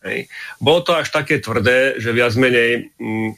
Hej. 0.00 0.32
Bolo 0.56 0.80
to 0.80 0.96
až 0.96 1.12
také 1.12 1.44
tvrdé, 1.44 2.00
že 2.00 2.16
viac 2.16 2.32
menej 2.40 2.88
mm, 2.96 3.36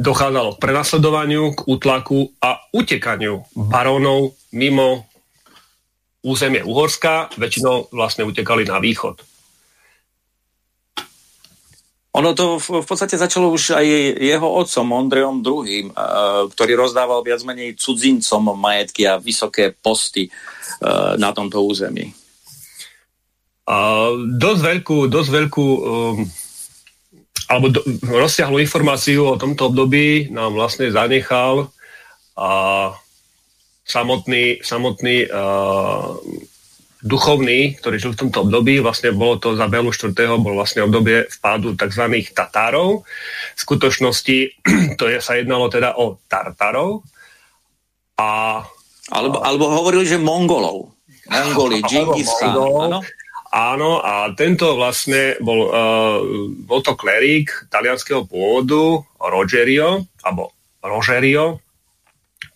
dochádzalo 0.00 0.56
k 0.56 0.62
prenasledovaniu, 0.62 1.52
k 1.52 1.60
útlaku 1.68 2.32
a 2.40 2.58
utekaniu 2.72 3.44
barónov 3.52 4.34
mimo 4.56 5.04
územie 6.24 6.64
Uhorska, 6.64 7.28
väčšinou 7.36 7.92
vlastne 7.92 8.24
utekali 8.24 8.64
na 8.64 8.80
východ. 8.80 9.20
Ono 12.14 12.30
to 12.30 12.62
v, 12.62 12.86
podstate 12.86 13.18
začalo 13.18 13.50
už 13.50 13.74
aj 13.74 13.86
jeho 14.22 14.46
otcom, 14.46 14.86
Ondrejom 14.94 15.42
II, 15.42 15.90
ktorý 16.54 16.72
rozdával 16.78 17.26
viac 17.26 17.42
menej 17.42 17.74
cudzincom 17.74 18.54
majetky 18.54 19.02
a 19.02 19.18
vysoké 19.18 19.74
posty 19.74 20.30
na 21.18 21.34
tomto 21.34 21.66
území. 21.66 22.14
A 23.64 23.76
dosť 24.16 24.60
veľkú, 24.60 24.98
dosť 25.08 25.30
veľkú 25.32 25.66
um, 25.66 26.18
alebo 27.48 27.66
do, 27.72 27.80
rozsiahlu 28.04 28.60
informáciu 28.60 29.24
o 29.24 29.40
tomto 29.40 29.72
období 29.72 30.32
nám 30.32 30.56
vlastne 30.56 30.88
zanechal 30.88 31.68
a 32.36 32.50
samotný, 33.84 34.64
samotný 34.64 35.28
uh, 35.28 36.16
duchovný, 37.04 37.76
ktorý 37.76 37.96
žil 38.00 38.12
v 38.16 38.20
tomto 38.26 38.48
období, 38.48 38.80
vlastne 38.80 39.12
bolo 39.12 39.36
to 39.36 39.52
za 39.52 39.68
Belu 39.68 39.92
4. 39.92 40.16
bol 40.40 40.56
vlastne 40.56 40.88
obdobie 40.88 41.28
vpádu 41.28 41.76
tzv. 41.76 42.04
Tatárov. 42.32 43.04
V 43.54 43.60
skutočnosti 43.60 44.64
to 44.98 45.04
je, 45.12 45.20
sa 45.20 45.36
jednalo 45.36 45.68
teda 45.68 46.00
o 46.00 46.16
Tartarov. 46.24 47.04
A, 48.16 48.62
alebo, 49.12 49.44
alebo 49.44 49.64
hovorili, 49.68 50.08
že 50.08 50.16
Mongolov. 50.16 50.96
Mongoli, 51.28 51.84
Genghis 51.84 52.32
Khan, 52.40 53.04
áno? 53.54 54.02
A 54.02 54.34
tento 54.34 54.74
vlastne 54.74 55.38
bol, 55.38 55.70
uh, 55.70 56.18
bol 56.66 56.82
to 56.82 56.98
klerík 56.98 57.70
talianského 57.70 58.26
pôvodu 58.26 58.98
Rogerio, 59.22 60.10
alebo 60.26 60.50
Rogerio, 60.82 61.62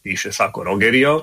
píše 0.03 0.35
sa 0.35 0.51
ako 0.51 0.67
Rogerio, 0.67 1.23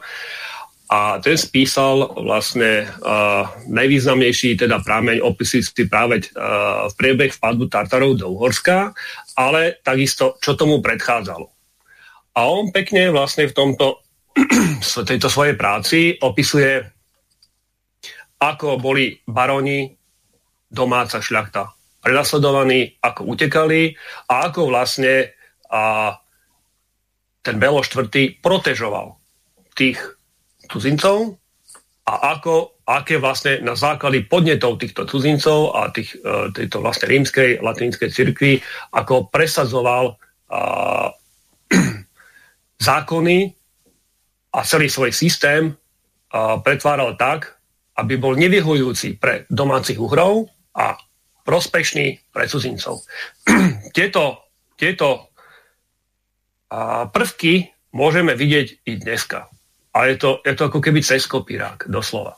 a 0.85 1.17
ten 1.17 1.33
spísal 1.33 2.13
vlastne 2.13 2.85
uh, 2.85 3.49
najvýznamnejší 3.65 4.53
teda 4.53 4.85
prámeň 4.85 5.17
opisujúci 5.17 5.89
práve 5.89 6.21
uh, 6.21 6.85
v 6.87 6.93
priebeh 6.93 7.33
vpadu 7.33 7.65
Tartarov 7.65 8.21
do 8.21 8.29
Uhorska, 8.29 8.93
ale 9.33 9.81
takisto, 9.81 10.37
čo 10.37 10.53
tomu 10.53 10.85
predchádzalo. 10.85 11.49
A 12.37 12.39
on 12.45 12.69
pekne 12.69 13.09
vlastne 13.09 13.49
v 13.49 13.57
tomto 13.57 14.05
tejto 15.09 15.25
svojej 15.25 15.57
práci 15.57 16.21
opisuje 16.21 16.94
ako 18.41 18.77
boli 18.77 19.15
baroni, 19.27 19.91
domáca 20.67 21.23
šľachta 21.23 21.75
prenasledovaní, 22.05 23.01
ako 23.01 23.33
utekali 23.33 23.97
a 24.29 24.45
ako 24.45 24.69
vlastne 24.69 25.33
a, 25.73 26.13
ten 27.41 27.57
Belo 27.57 27.81
IV. 27.81 28.13
protežoval 28.45 29.17
tých 29.73 29.97
cudzincov 30.69 31.41
a 32.05 32.37
ako, 32.37 32.85
aké 32.85 33.17
vlastne 33.17 33.65
na 33.65 33.73
základe 33.73 34.21
podnetov 34.29 34.77
týchto 34.77 35.09
cudzincov 35.09 35.73
a 35.73 35.89
tých, 35.89 36.13
e, 36.21 36.53
tejto 36.53 36.85
vlastne 36.85 37.09
rímskej 37.09 37.65
latinskej 37.65 38.13
cirkvi, 38.13 38.61
ako 38.93 39.33
presadzoval 39.33 40.13
a, 40.53 40.61
zákony 42.93 43.39
a 44.53 44.59
celý 44.61 44.93
svoj 44.93 45.09
systém 45.09 45.73
a, 46.29 46.61
pretváral 46.61 47.17
tak, 47.17 47.54
aby 47.95 48.19
bol 48.19 48.35
nevyhujúci 48.35 49.19
pre 49.19 49.47
domácich 49.47 49.99
uhrov 49.99 50.51
a 50.75 50.99
prospešný 51.47 52.31
pre 52.33 52.45
cudzincov. 52.49 53.05
tieto 53.95 54.45
tieto 54.75 55.31
prvky 57.11 57.71
môžeme 57.95 58.35
vidieť 58.35 58.67
i 58.83 58.91
dneska. 58.99 59.47
A 59.95 60.11
je 60.11 60.19
to, 60.19 60.43
je 60.43 60.53
to 60.59 60.67
ako 60.67 60.79
keby 60.83 60.99
cez 60.99 61.23
kopírák, 61.23 61.87
doslova. 61.87 62.35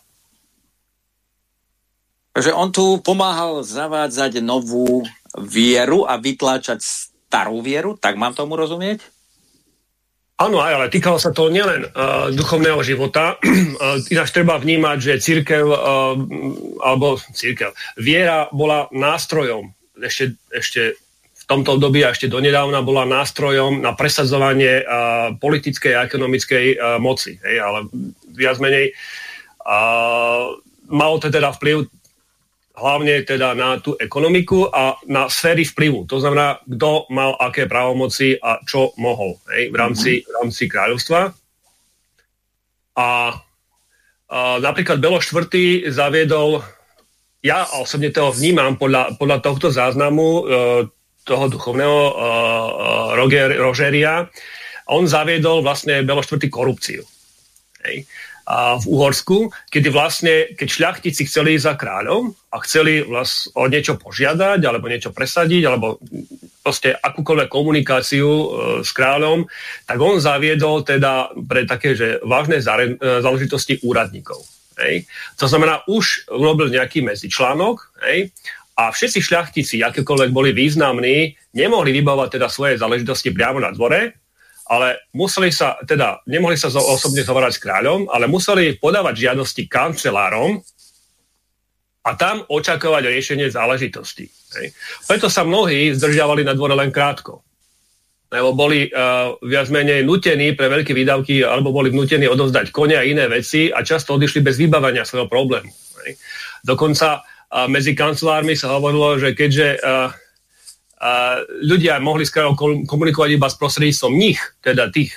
Takže 2.38 2.53
on 2.53 2.69
tu 2.69 3.01
pomáhal 3.01 3.65
zavádzať 3.65 4.45
novú 4.45 5.01
vieru 5.41 6.05
a 6.05 6.21
vytláčať 6.21 6.85
starú 6.85 7.65
vieru, 7.65 7.97
tak 7.97 8.13
mám 8.13 8.38
tomu 8.38 8.53
rozumieť? 8.53 9.01
Áno, 10.38 10.61
aj, 10.61 10.73
ale 10.77 10.93
týkalo 10.93 11.18
sa 11.18 11.34
to 11.34 11.49
nielen 11.49 11.89
uh, 11.89 12.30
duchovného 12.30 12.77
života. 12.85 13.41
Uh, 13.41 13.97
ináč 14.14 14.30
treba 14.30 14.61
vnímať, 14.61 14.97
že 15.01 15.14
církev, 15.18 15.65
uh, 15.65 16.14
alebo 16.85 17.18
církev, 17.18 17.73
viera 17.97 18.45
bola 18.53 18.85
nástrojom. 18.93 19.73
Ešte, 19.97 20.38
ešte 20.53 20.93
v 21.34 21.43
tomto 21.49 21.81
období 21.81 22.05
a 22.05 22.14
ešte 22.14 22.30
donedávna 22.30 22.85
bola 22.85 23.09
nástrojom 23.09 23.81
na 23.81 23.97
presadzovanie 23.97 24.85
uh, 24.85 25.34
politickej 25.41 25.97
a 25.97 26.05
ekonomickej 26.05 26.65
uh, 26.77 27.01
moci. 27.01 27.41
Hej, 27.41 27.57
ale 27.57 27.89
viac 28.30 28.61
menej 28.61 28.93
uh, 29.65 30.53
malo 30.85 31.18
to 31.18 31.34
teda 31.34 31.49
vplyv 31.57 31.89
hlavne 32.77 33.25
teda 33.25 33.57
na 33.57 33.81
tú 33.81 33.97
ekonomiku 33.97 34.69
a 34.69 35.01
na 35.09 35.25
sféry 35.25 35.65
vplyvu. 35.65 36.05
To 36.05 36.21
znamená, 36.21 36.61
kto 36.61 37.09
mal 37.09 37.33
aké 37.41 37.65
právomoci 37.65 38.37
a 38.37 38.61
čo 38.61 38.93
mohol 39.01 39.41
hej, 39.49 39.73
v, 39.73 39.75
rámci, 39.75 40.11
v 40.21 40.31
rámci 40.37 40.69
kráľovstva. 40.69 41.33
A, 42.97 43.01
a 43.01 43.09
napríklad 44.61 45.01
Belo 45.01 45.17
IV. 45.17 45.49
zaviedol, 45.89 46.61
ja 47.41 47.65
osobne 47.81 48.13
toho 48.13 48.29
vnímam 48.29 48.77
podľa, 48.77 49.17
podľa 49.17 49.37
tohto 49.41 49.67
záznamu 49.73 50.25
e, 50.25 50.43
toho 51.25 51.45
duchovného 51.49 51.97
e, 51.97 52.13
Roger, 53.17 53.49
Rogeria, 53.57 54.29
on 54.93 55.09
zaviedol 55.09 55.65
vlastne 55.65 56.05
Belo 56.05 56.21
IV. 56.21 56.45
korupciu. 56.53 57.01
Hej 57.81 58.05
a 58.47 58.79
v 58.79 58.85
Uhorsku, 58.87 59.51
kedy 59.67 59.91
vlastne, 59.91 60.55
keď 60.55 60.67
šľachtici 60.71 61.27
chceli 61.27 61.59
ísť 61.59 61.67
za 61.67 61.75
kráľom 61.75 62.31
a 62.31 62.57
chceli 62.63 63.03
vlast, 63.03 63.51
o 63.51 63.67
niečo 63.67 63.99
požiadať, 63.99 64.63
alebo 64.63 64.87
niečo 64.87 65.11
presadiť, 65.11 65.67
alebo 65.67 65.99
proste 66.63 66.95
akúkoľvek 66.95 67.51
komunikáciu 67.51 68.27
e, 68.27 68.47
s 68.87 68.95
kráľom, 68.95 69.43
tak 69.83 69.99
on 69.99 70.23
zaviedol 70.23 70.87
teda 70.87 71.35
pre 71.43 71.67
také, 71.67 71.91
že 71.91 72.23
vážne 72.23 72.63
e, 72.63 72.63
záležitosti 73.19 73.83
úradníkov. 73.83 74.39
Hej. 74.79 75.03
To 75.43 75.51
znamená, 75.51 75.83
už 75.83 76.31
urobil 76.31 76.71
nejaký 76.71 77.03
medzičlánok 77.03 77.99
hej, 78.07 78.31
a 78.79 78.93
všetci 78.93 79.19
šľachtici, 79.27 79.81
akékoľvek 79.83 80.31
boli 80.31 80.55
významní, 80.55 81.35
nemohli 81.51 81.91
vybavovať 81.99 82.39
teda 82.39 82.47
svoje 82.47 82.79
záležitosti 82.79 83.33
priamo 83.33 83.59
na 83.59 83.75
dvore, 83.75 84.15
ale 84.68 85.07
museli 85.15 85.49
sa, 85.49 85.80
teda 85.88 86.22
nemohli 86.27 86.60
sa 86.60 86.68
osobne 86.69 87.23
zhovárať 87.23 87.56
s 87.56 87.64
kráľom, 87.64 88.11
ale 88.11 88.27
museli 88.27 88.76
podávať 88.76 89.15
žiadosti 89.27 89.65
kancelárom 89.72 90.60
a 92.07 92.11
tam 92.15 92.44
očakávať 92.48 93.11
riešenie 93.11 93.48
záležitosti. 93.52 94.27
Preto 95.07 95.27
sa 95.27 95.44
mnohí 95.44 95.91
zdržiavali 95.95 96.44
na 96.44 96.56
dvore 96.56 96.76
len 96.76 96.91
krátko. 96.91 97.44
Lebo 98.27 98.52
boli 98.52 98.91
uh, 98.91 99.39
viac 99.39 99.72
menej 99.72 100.03
nutení 100.03 100.52
pre 100.52 100.68
veľké 100.68 100.91
výdavky 100.91 101.48
alebo 101.48 101.72
boli 101.72 101.95
nutení 101.95 102.27
odovzdať 102.27 102.76
kone 102.76 102.99
a 102.99 103.07
iné 103.07 103.23
veci 103.31 103.72
a 103.72 103.80
často 103.88 104.19
odišli 104.19 104.44
bez 104.44 104.60
vybavania 104.60 105.07
svojho 105.07 105.31
problému. 105.31 105.72
Dokonca 106.60 107.23
uh, 107.23 107.72
medzi 107.72 107.95
kancelármi 107.95 108.52
sa 108.60 108.76
hovorilo, 108.76 109.15
že 109.15 109.31
keďže 109.31 109.80
uh, 109.80 110.11
ľudia 111.61 112.01
mohli 112.01 112.25
komunikovať 112.89 113.29
iba 113.37 113.47
s 113.47 113.59
prostredníctvom 113.61 114.13
nich, 114.17 114.41
teda 114.65 114.89
tých 114.89 115.13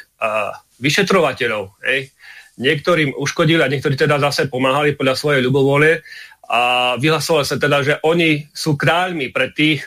vyšetrovateľov. 0.81 1.81
Hej. 1.89 2.12
Niektorým 2.61 3.16
uškodili 3.16 3.65
a 3.65 3.73
niektorí 3.73 3.97
teda 3.97 4.20
zase 4.20 4.52
pomáhali 4.52 4.93
podľa 4.93 5.16
svojej 5.16 5.40
ľubovole 5.40 6.05
a 6.51 6.94
vyhlasovalo 7.01 7.47
sa 7.47 7.57
teda, 7.57 7.78
že 7.81 7.94
oni 8.05 8.44
sú 8.52 8.77
kráľmi 8.77 9.32
pre 9.32 9.48
tých, 9.57 9.86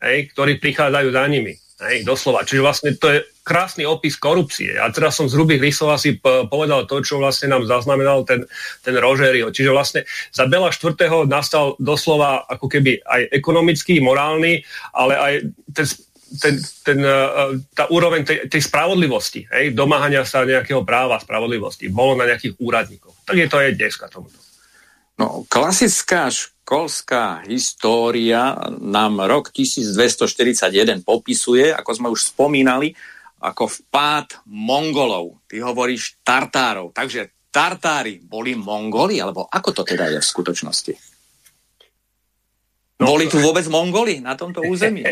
hej, 0.00 0.32
ktorí 0.32 0.56
prichádzajú 0.56 1.08
za 1.12 1.24
nimi. 1.28 1.52
Hej, 1.82 2.06
doslova. 2.06 2.46
Čiže 2.46 2.62
vlastne 2.62 2.90
to 2.94 3.10
je 3.10 3.18
krásny 3.42 3.82
opis 3.82 4.14
korupcie. 4.14 4.78
A 4.78 4.86
teraz 4.94 5.18
som 5.18 5.26
z 5.26 5.34
hrubých 5.34 5.58
listov 5.58 5.90
asi 5.90 6.14
povedal 6.22 6.86
to, 6.86 7.02
čo 7.02 7.18
vlastne 7.18 7.50
nám 7.50 7.66
zaznamenal 7.66 8.22
ten, 8.22 8.46
ten 8.86 8.94
Rogerio. 8.94 9.50
Čiže 9.50 9.74
vlastne 9.74 10.00
za 10.30 10.46
Bela 10.46 10.70
IV. 10.70 11.26
nastal 11.26 11.74
doslova 11.82 12.46
ako 12.46 12.70
keby 12.70 13.02
aj 13.02 13.34
ekonomický, 13.34 13.98
morálny, 13.98 14.62
ale 14.94 15.14
aj 15.18 15.34
ten, 15.74 15.86
ten, 16.38 16.54
ten, 16.86 16.98
e, 17.02 17.18
tá 17.74 17.90
úroveň 17.90 18.22
tej, 18.22 18.38
tej 18.46 18.62
spravodlivosti, 18.62 19.50
hej, 19.50 19.74
domáhania 19.74 20.22
sa 20.22 20.46
nejakého 20.46 20.86
práva 20.86 21.18
spravodlivosti, 21.18 21.90
bolo 21.90 22.14
na 22.14 22.30
nejakých 22.30 22.56
úradníkov. 22.62 23.12
Tak 23.26 23.36
je 23.36 23.48
to 23.50 23.58
aj 23.58 23.74
dneska 23.74 24.06
tomuto. 24.06 24.38
No, 25.20 25.44
klasická 25.50 26.32
školská 26.62 27.42
história 27.50 28.54
nám 28.78 29.26
rok 29.26 29.50
1241 29.50 31.02
popisuje, 31.02 31.74
ako 31.74 31.90
sme 31.90 32.08
už 32.08 32.30
spomínali, 32.30 32.94
ako 33.42 33.66
vpád 33.66 34.46
Mongolov. 34.46 35.42
Ty 35.50 35.66
hovoríš 35.66 36.22
Tartárov. 36.22 36.94
Takže 36.94 37.50
Tartári 37.50 38.22
boli 38.22 38.54
Mongoli? 38.54 39.18
Alebo 39.18 39.50
ako 39.50 39.74
to 39.74 39.82
teda 39.82 40.06
je 40.14 40.22
v 40.22 40.30
skutočnosti? 40.30 40.94
No, 43.02 43.18
boli 43.18 43.26
tu 43.26 43.42
vôbec 43.42 43.66
Mongoli 43.66 44.22
na 44.22 44.38
tomto 44.38 44.62
území? 44.62 45.02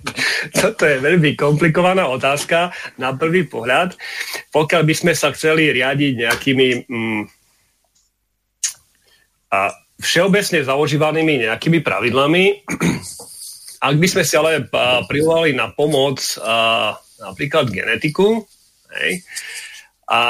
Toto 0.60 0.84
je 0.84 1.00
veľmi 1.00 1.32
komplikovaná 1.32 2.12
otázka 2.12 2.68
na 3.00 3.16
prvý 3.16 3.48
pohľad. 3.48 3.96
Pokiaľ 4.52 4.82
by 4.84 4.94
sme 4.94 5.12
sa 5.16 5.32
chceli 5.32 5.72
riadiť 5.72 6.12
nejakými 6.28 6.68
mm, 6.84 7.22
a 9.50 9.72
všeobecne 10.00 10.64
zaužívanými 10.64 11.44
nejakými 11.46 11.84
pravidlami. 11.84 12.64
Ak 13.80 13.96
by 13.96 14.06
sme 14.08 14.24
si 14.24 14.34
ale 14.36 14.68
privovali 15.08 15.56
na 15.56 15.72
pomoc 15.72 16.20
a, 16.40 16.92
napríklad 17.20 17.68
genetiku, 17.72 18.44
hej, 18.96 19.24
a 20.10 20.20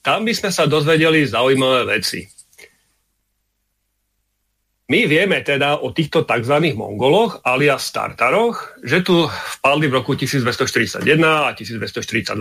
tam 0.00 0.22
by 0.22 0.32
sme 0.32 0.54
sa 0.54 0.70
dozvedeli 0.70 1.26
zaujímavé 1.26 1.98
veci. 1.98 2.22
My 4.88 5.04
vieme 5.04 5.44
teda 5.44 5.84
o 5.84 5.92
týchto 5.92 6.24
tzv. 6.24 6.72
Mongoloch 6.72 7.44
alias 7.44 7.92
Tartaroch, 7.92 8.80
že 8.80 9.04
tu 9.04 9.28
vpadli 9.28 9.90
v 9.90 9.94
roku 10.00 10.16
1241 10.16 11.04
a 11.20 11.52
1242 11.52 12.40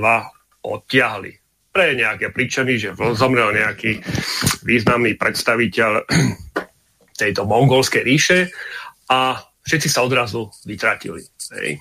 odtiahli 0.63 1.46
pre 1.77 1.93
nejaké 1.93 2.33
príčiny, 2.33 2.81
že 2.81 2.97
zomrel 3.13 3.53
nejaký 3.53 4.01
významný 4.65 5.13
predstaviteľ 5.13 6.09
tejto 7.21 7.45
mongolskej 7.45 8.01
ríše 8.01 8.49
a 9.13 9.37
všetci 9.61 9.85
sa 9.85 10.01
odrazu 10.01 10.49
vytratili. 10.65 11.21
Hej. 11.53 11.77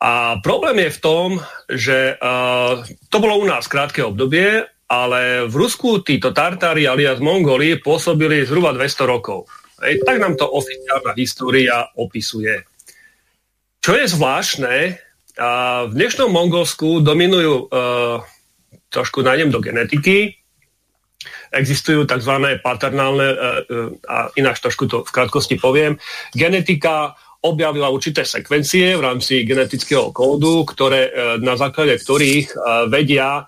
A 0.00 0.40
problém 0.40 0.88
je 0.88 0.96
v 0.96 1.02
tom, 1.04 1.28
že 1.68 2.16
uh, 2.16 2.80
to 3.12 3.16
bolo 3.20 3.36
u 3.36 3.44
nás 3.44 3.68
krátke 3.68 4.00
obdobie 4.00 4.64
ale 4.86 5.50
v 5.50 5.54
Rusku 5.66 5.98
títo 6.06 6.30
Tartári 6.30 6.86
alias 6.86 7.18
Mongoli 7.18 7.74
pôsobili 7.82 8.46
zhruba 8.46 8.70
200 8.70 9.02
rokov. 9.02 9.50
Hej, 9.82 10.06
tak 10.06 10.22
nám 10.22 10.38
to 10.38 10.46
oficiálna 10.46 11.10
história 11.18 11.90
opisuje. 11.98 12.62
Čo 13.82 13.98
je 13.98 14.06
zvláštne, 14.06 14.74
a 15.36 15.84
v 15.84 15.92
dnešnom 15.92 16.32
Mongolsku 16.32 17.04
dominujú, 17.04 17.68
uh, 17.68 18.24
trošku 18.90 19.22
nájdem 19.22 19.50
do 19.50 19.60
genetiky, 19.60 20.36
existujú 21.50 22.06
tzv. 22.06 22.60
paternálne, 22.62 23.28
uh, 23.32 23.38
uh, 23.38 23.90
a 24.06 24.16
ináč 24.38 24.62
trošku 24.62 24.86
to 24.86 25.02
v 25.02 25.10
krátkosti 25.10 25.58
poviem, 25.58 25.98
genetika 26.36 27.14
objavila 27.46 27.92
určité 27.94 28.26
sekvencie 28.26 28.98
v 28.98 29.06
rámci 29.06 29.46
genetického 29.46 30.10
kódu, 30.10 30.66
ktoré, 30.66 31.14
na 31.38 31.54
základe 31.54 31.94
ktorých 31.94 32.58
vedia 32.90 33.46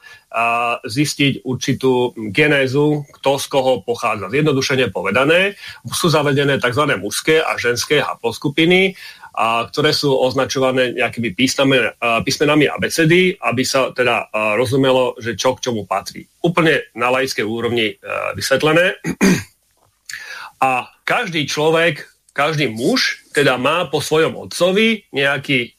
zistiť 0.87 1.43
určitú 1.43 2.15
genézu, 2.31 3.03
kto 3.19 3.31
z 3.43 3.47
koho 3.51 3.83
pochádza. 3.83 4.31
Zjednodušene 4.31 4.95
povedané, 4.95 5.59
sú 5.91 6.15
zavedené 6.15 6.63
tzv. 6.63 6.85
mužské 6.95 7.43
a 7.43 7.59
ženské 7.59 7.99
haploskupiny 7.99 8.95
a 9.39 9.71
ktoré 9.71 9.95
sú 9.95 10.11
označované 10.11 10.99
nejakými 10.99 11.31
písmenami, 11.31 11.95
písmenami 12.27 12.67
abecedy, 12.67 13.39
aby 13.39 13.63
sa 13.63 13.95
teda 13.95 14.27
rozumelo, 14.59 15.15
že 15.23 15.39
čo 15.39 15.55
k 15.55 15.71
čomu 15.71 15.87
patrí. 15.87 16.27
Úplne 16.43 16.91
na 16.99 17.15
laickej 17.15 17.47
úrovni 17.47 17.95
vysvetlené. 18.35 18.99
A 20.59 20.91
každý 21.07 21.47
človek, 21.47 22.03
každý 22.35 22.67
muž 22.67 23.23
teda 23.31 23.55
má 23.63 23.87
po 23.87 24.03
svojom 24.03 24.35
otcovi 24.35 25.07
nejaký, 25.15 25.71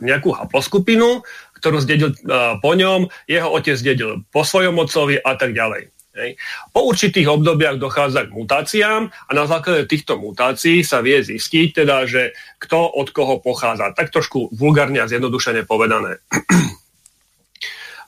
nejakú 0.00 0.32
haploskupinu, 0.32 1.20
ktorú 1.60 1.84
zdedil 1.84 2.16
po 2.64 2.72
ňom, 2.72 3.12
jeho 3.28 3.48
otec 3.52 3.76
zdedil 3.76 4.24
po 4.32 4.40
svojom 4.40 4.80
otcovi 4.80 5.20
a 5.20 5.36
tak 5.36 5.52
ďalej. 5.52 5.92
Hej. 6.10 6.34
Po 6.74 6.90
určitých 6.90 7.30
obdobiach 7.30 7.78
dochádza 7.78 8.26
k 8.26 8.34
mutáciám 8.34 9.02
a 9.06 9.30
na 9.30 9.46
základe 9.46 9.86
týchto 9.86 10.18
mutácií 10.18 10.82
sa 10.82 10.98
vie 11.06 11.22
zistiť, 11.22 11.86
teda, 11.86 12.02
že 12.10 12.34
kto 12.58 12.98
od 12.98 13.14
koho 13.14 13.38
pochádza. 13.38 13.94
Tak 13.94 14.10
trošku 14.10 14.50
vulgárne 14.50 14.98
a 14.98 15.06
zjednodušene 15.06 15.62
povedané. 15.70 16.18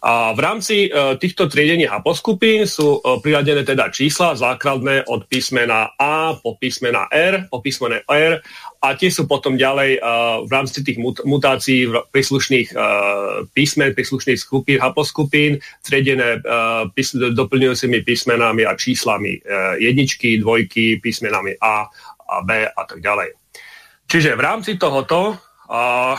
A 0.03 0.35
v 0.35 0.41
rámci 0.43 0.91
e, 0.91 1.15
týchto 1.15 1.47
triedení 1.47 1.87
haploskupín 1.87 2.67
sú 2.67 2.99
e, 2.99 3.23
priradené 3.23 3.63
teda 3.63 3.87
čísla 3.87 4.35
základné 4.35 5.07
od 5.07 5.31
písmena 5.31 5.95
A 5.95 6.35
po 6.43 6.59
písmena 6.59 7.07
R, 7.07 7.47
po 7.47 7.63
písmene 7.63 8.03
R 8.11 8.43
a 8.83 8.99
tie 8.99 9.15
sú 9.15 9.31
potom 9.31 9.55
ďalej 9.55 10.03
uh, 10.03 10.43
v 10.43 10.51
rámci 10.51 10.83
tých 10.83 10.99
mut- 10.99 11.23
mutácií 11.23 11.87
príslušných 12.11 12.75
uh, 12.75 13.47
písmen, 13.55 13.95
príslušných 13.95 14.43
skupín, 14.43 14.83
haploskupín, 14.83 15.63
tredené 15.87 16.43
pís- 16.91 17.15
doplňujúcimi 17.15 18.03
písmenami 18.03 18.67
a 18.67 18.75
číslami 18.75 19.39
jedničky, 19.79 20.43
dvojky, 20.43 20.99
písmenami 20.99 21.55
A 21.63 21.87
a 22.27 22.37
B 22.43 22.67
a 22.67 22.83
tak 22.83 22.99
ďalej. 22.99 23.39
Čiže 24.11 24.35
v 24.35 24.43
rámci 24.43 24.75
tohoto 24.83 25.39
uh, 25.71 26.19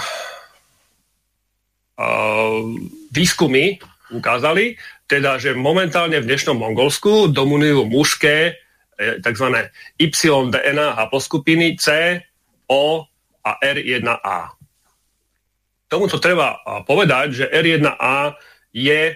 uh, 1.99 2.63
výskumy 3.11 3.75
ukázali, 4.15 4.79
teda, 5.03 5.35
že 5.35 5.51
momentálne 5.51 6.15
v 6.23 6.29
dnešnom 6.31 6.55
Mongolsku 6.55 7.27
dominujú 7.27 7.85
mužské 7.91 8.55
tzv. 8.97 9.47
Y-DNA 9.99 10.95
haploskupiny 10.95 11.75
C, 11.81 12.17
O 12.73 13.05
a 13.45 13.51
R1A. 13.61 14.57
Tomuto 15.85 16.17
treba 16.17 16.57
povedať, 16.89 17.27
že 17.37 17.45
R1A 17.53 18.33
je 18.73 19.13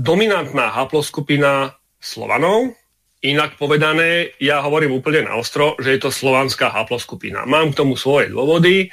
dominantná 0.00 0.72
haploskupina 0.72 1.76
Slovanov, 2.00 2.72
Inak 3.22 3.54
povedané, 3.54 4.34
ja 4.42 4.58
hovorím 4.66 4.98
úplne 4.98 5.30
na 5.30 5.38
ostro, 5.38 5.78
že 5.78 5.94
je 5.94 6.00
to 6.02 6.10
slovanská 6.10 6.74
haploskupina. 6.74 7.46
Mám 7.46 7.70
k 7.70 7.78
tomu 7.78 7.94
svoje 7.94 8.34
dôvody 8.34 8.90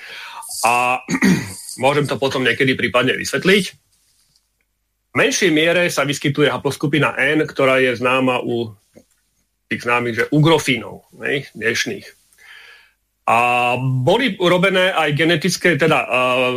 a 0.61 1.01
môžem 1.83 2.05
to 2.05 2.13
potom 2.21 2.45
niekedy 2.45 2.77
prípadne 2.77 3.17
vysvetliť. 3.17 3.63
V 5.09 5.13
menšej 5.17 5.49
miere 5.49 5.89
sa 5.89 6.05
vyskytuje 6.05 6.45
haploskupina 6.45 7.17
N, 7.17 7.49
ktorá 7.49 7.81
je 7.81 7.97
známa 7.97 8.45
u 8.45 8.77
tých 9.65 9.81
známych, 9.81 10.15
že 10.21 10.29
ugrofínov, 10.29 11.09
ne, 11.17 11.49
dnešných. 11.57 12.18
A 13.29 13.77
boli 13.77 14.33
urobené 14.41 14.89
aj 14.89 15.13
genetické 15.13 15.77
teda, 15.77 16.01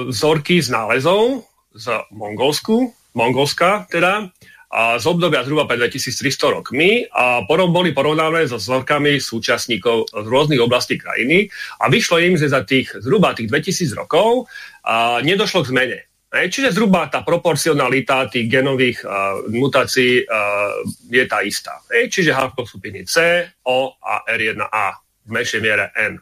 vzorky 0.09 0.65
z 0.65 0.73
nálezov 0.73 1.45
z 1.77 2.01
Mongolsku, 2.17 2.89
Mongolska 3.13 3.85
teda, 3.93 4.33
a 4.73 4.97
z 4.97 5.05
obdobia 5.05 5.45
zhruba 5.45 5.69
pred 5.69 5.85
2300 5.85 6.49
rokmi 6.49 7.05
a 7.13 7.45
potom 7.45 7.69
boli 7.69 7.93
porovnávané 7.93 8.49
so 8.49 8.57
vzorkami 8.57 9.21
súčasníkov 9.21 10.09
z 10.09 10.27
rôznych 10.27 10.65
oblastí 10.65 10.97
krajiny 10.97 11.45
a 11.77 11.93
vyšlo 11.93 12.17
im, 12.25 12.41
že 12.41 12.49
za 12.49 12.65
tých 12.65 12.89
zhruba 13.05 13.37
tých 13.37 13.53
2000 13.53 13.93
rokov 13.93 14.49
a 14.89 15.21
nedošlo 15.21 15.61
k 15.61 15.71
zmene. 15.77 15.99
Čiže 16.33 16.73
zhruba 16.73 17.13
tá 17.13 17.21
proporcionalita 17.21 18.33
tých 18.33 18.49
genových 18.49 19.05
uh, 19.05 19.45
mutácií 19.53 20.25
uh, 20.25 20.81
je 21.13 21.25
tá 21.29 21.45
istá. 21.45 21.77
Čiže 21.93 22.33
haploskupiny 22.33 23.05
C, 23.05 23.45
O 23.69 23.93
a 24.01 24.25
R1A 24.25 24.87
v 25.29 25.31
menšej 25.37 25.61
miere 25.61 25.93
N. 25.93 26.17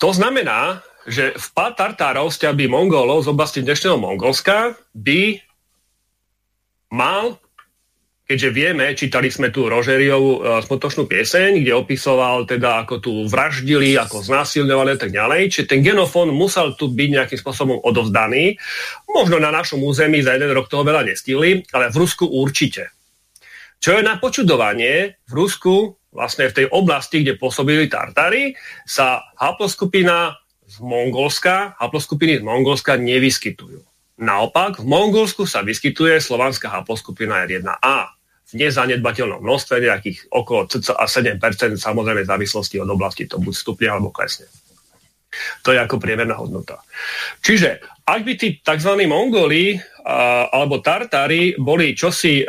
To 0.00 0.16
znamená, 0.16 0.80
že 1.04 1.36
vpad 1.36 1.76
Tartárov 1.76 2.32
z 2.32 2.48
Mongolov 2.72 3.20
z 3.20 3.28
oblasti 3.36 3.60
dnešného 3.60 4.00
Mongolska 4.00 4.72
by 4.96 5.36
mal, 6.88 7.36
keďže 8.24 8.48
vieme, 8.48 8.96
čítali 8.96 9.28
sme 9.28 9.52
tu 9.52 9.68
Rožeriovú 9.68 10.40
uh, 10.40 10.64
smotočnú 10.64 11.04
pieseň, 11.04 11.60
kde 11.60 11.76
opisoval 11.76 12.48
teda, 12.48 12.88
ako 12.88 12.94
tu 12.96 13.12
vraždili, 13.28 13.92
ako 14.00 14.24
znásilňovali 14.24 14.96
a 14.96 14.98
tak 14.98 15.12
ďalej, 15.12 15.52
čiže 15.52 15.68
ten 15.68 15.84
genofón 15.84 16.32
musel 16.32 16.72
tu 16.80 16.88
byť 16.88 17.08
nejakým 17.20 17.36
spôsobom 17.36 17.84
odovzdaný. 17.84 18.56
Možno 19.04 19.36
na 19.36 19.52
našom 19.52 19.84
území 19.84 20.24
za 20.24 20.32
jeden 20.32 20.48
rok 20.56 20.72
toho 20.72 20.80
veľa 20.80 21.12
nestihli, 21.12 21.60
ale 21.76 21.92
v 21.92 22.00
Rusku 22.00 22.24
určite. 22.24 22.88
Čo 23.76 24.00
je 24.00 24.02
na 24.04 24.16
počudovanie, 24.16 25.20
v 25.28 25.32
Rusku 25.36 25.99
vlastne 26.10 26.50
v 26.50 26.56
tej 26.62 26.66
oblasti, 26.70 27.22
kde 27.22 27.38
pôsobili 27.38 27.86
Tartary, 27.86 28.58
sa 28.82 29.22
haploskupina 29.38 30.34
z 30.66 30.76
Mongolska, 30.82 31.74
haploskupiny 31.78 32.38
z 32.38 32.44
Mongolska 32.46 32.98
nevyskytujú. 32.98 33.82
Naopak, 34.20 34.78
v 34.78 34.86
Mongolsku 34.86 35.48
sa 35.48 35.64
vyskytuje 35.64 36.20
slovanská 36.20 36.68
haploskupina 36.68 37.46
R1A 37.48 38.14
v 38.50 38.52
nezanedbateľnom 38.58 39.40
množstve, 39.40 39.86
nejakých 39.86 40.18
okolo 40.34 40.66
cca 40.66 40.98
7%, 40.98 41.78
samozrejme 41.78 42.26
v 42.26 42.30
závislosti 42.30 42.82
od 42.82 42.90
oblasti, 42.90 43.30
to 43.30 43.38
buď 43.38 43.54
stupne 43.54 43.88
alebo 43.88 44.10
klesne. 44.10 44.50
To 45.62 45.70
je 45.70 45.78
ako 45.78 46.02
priemerná 46.02 46.34
hodnota. 46.34 46.82
Čiže 47.38 47.78
ak 48.02 48.26
by 48.26 48.32
tí 48.34 48.58
tzv. 48.58 48.92
Mongoli 49.06 49.78
alebo 50.50 50.82
Tartári 50.82 51.54
boli 51.54 51.94
čosi, 51.94 52.42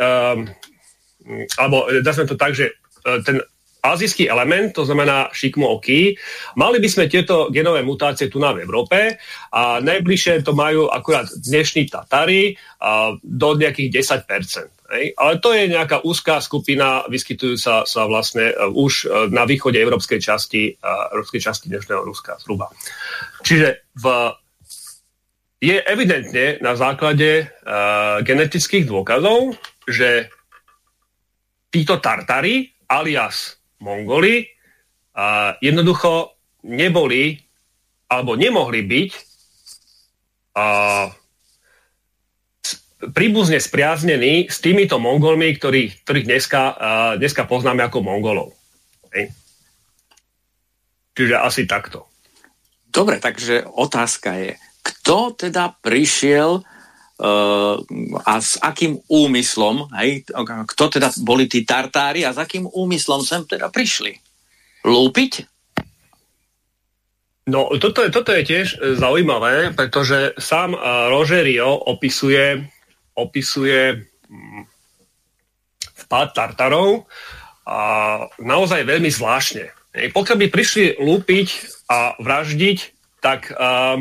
alebo 1.61 1.77
dá 2.01 2.11
to 2.17 2.33
tak, 2.33 2.57
že 2.57 2.73
uh, 2.73 3.21
ten 3.21 3.37
azijský 3.81 4.29
element, 4.29 4.77
to 4.77 4.85
znamená 4.85 5.33
oky. 5.57 6.13
Mali 6.55 6.77
by 6.77 6.89
sme 6.89 7.09
tieto 7.09 7.49
genové 7.49 7.81
mutácie 7.81 8.29
tu 8.29 8.37
na 8.37 8.53
v 8.53 8.61
Európe 8.61 9.17
a 9.49 9.81
najbližšie 9.81 10.45
to 10.45 10.53
majú 10.53 10.85
akurát 10.85 11.25
dnešní 11.33 11.89
Tatary 11.89 12.53
a 12.77 13.17
do 13.17 13.49
nejakých 13.57 13.89
10%. 14.05 14.93
Hej? 14.93 15.05
Ale 15.17 15.33
to 15.41 15.49
je 15.57 15.65
nejaká 15.65 16.05
úzká 16.05 16.37
skupina 16.45 17.01
vyskytujúca 17.09 17.89
sa 17.89 18.01
vlastne 18.05 18.53
uh, 18.53 18.69
už 18.69 18.93
uh, 19.09 19.25
na 19.33 19.49
východe 19.49 19.81
európskej 19.81 20.21
časti, 20.21 20.77
európskej 21.17 21.41
časti 21.41 21.65
dnešného 21.73 22.05
Ruska 22.05 22.37
zhruba. 22.37 22.69
Čiže 23.41 23.89
v 23.97 24.05
je 25.61 25.77
evidentne 25.77 26.57
na 26.57 26.73
základe 26.73 27.45
uh, 27.45 28.17
genetických 28.25 28.81
dôkazov, 28.89 29.53
že 29.85 30.25
títo 31.69 32.01
Tartary 32.01 32.73
alias 32.89 33.60
Mongoli 33.81 34.47
a 35.17 35.57
jednoducho 35.59 36.37
neboli 36.69 37.35
alebo 38.07 38.37
nemohli 38.37 38.81
byť 38.85 39.11
a, 40.55 40.65
príbuzne 43.11 43.57
spriaznení 43.57 44.47
s 44.47 44.61
týmito 44.61 45.01
Mongolmi, 45.01 45.57
ktorých, 45.57 46.05
ktorých 46.05 46.25
dneska, 46.29 46.61
a, 46.61 46.69
dneska 47.17 47.49
poznáme 47.49 47.81
ako 47.83 48.05
Mongolov. 48.05 48.53
Hej. 49.11 49.33
Čiže 51.17 51.35
asi 51.41 51.67
takto. 51.67 52.07
Dobre, 52.91 53.19
takže 53.19 53.67
otázka 53.67 54.35
je, 54.39 54.51
kto 54.83 55.35
teda 55.35 55.75
prišiel 55.79 56.59
uh, 56.59 56.80
a 57.21 58.33
s 58.41 58.57
akým 58.57 58.97
úmyslom, 59.05 59.85
hej, 60.01 60.25
kto 60.73 60.83
teda 60.89 61.13
boli 61.21 61.45
tí 61.45 61.61
Tartári 61.61 62.25
a 62.25 62.33
s 62.33 62.41
akým 62.41 62.65
úmyslom 62.65 63.21
sem 63.21 63.45
teda 63.45 63.69
prišli? 63.69 64.17
Lúpiť? 64.81 65.45
No, 67.49 67.69
toto 67.77 68.05
je, 68.05 68.09
toto 68.09 68.33
je 68.33 68.45
tiež 68.45 68.67
e, 68.77 68.77
zaujímavé, 68.97 69.73
pretože 69.73 70.37
sám 70.37 70.77
uh, 70.77 71.09
Rogerio 71.09 71.73
opisuje 71.73 72.69
opisuje 73.17 74.07
mm, 74.29 74.63
vpád 76.05 76.29
Tartarov 76.31 77.05
a 77.67 77.79
naozaj 78.39 78.87
veľmi 78.87 79.11
zvláštne. 79.11 79.69
Pokiaľ 80.15 80.37
by 80.39 80.47
prišli 80.47 80.85
lúpiť 80.97 81.47
a 81.91 82.15
vraždiť, 82.17 82.77
tak 83.19 83.51
a, 83.51 83.99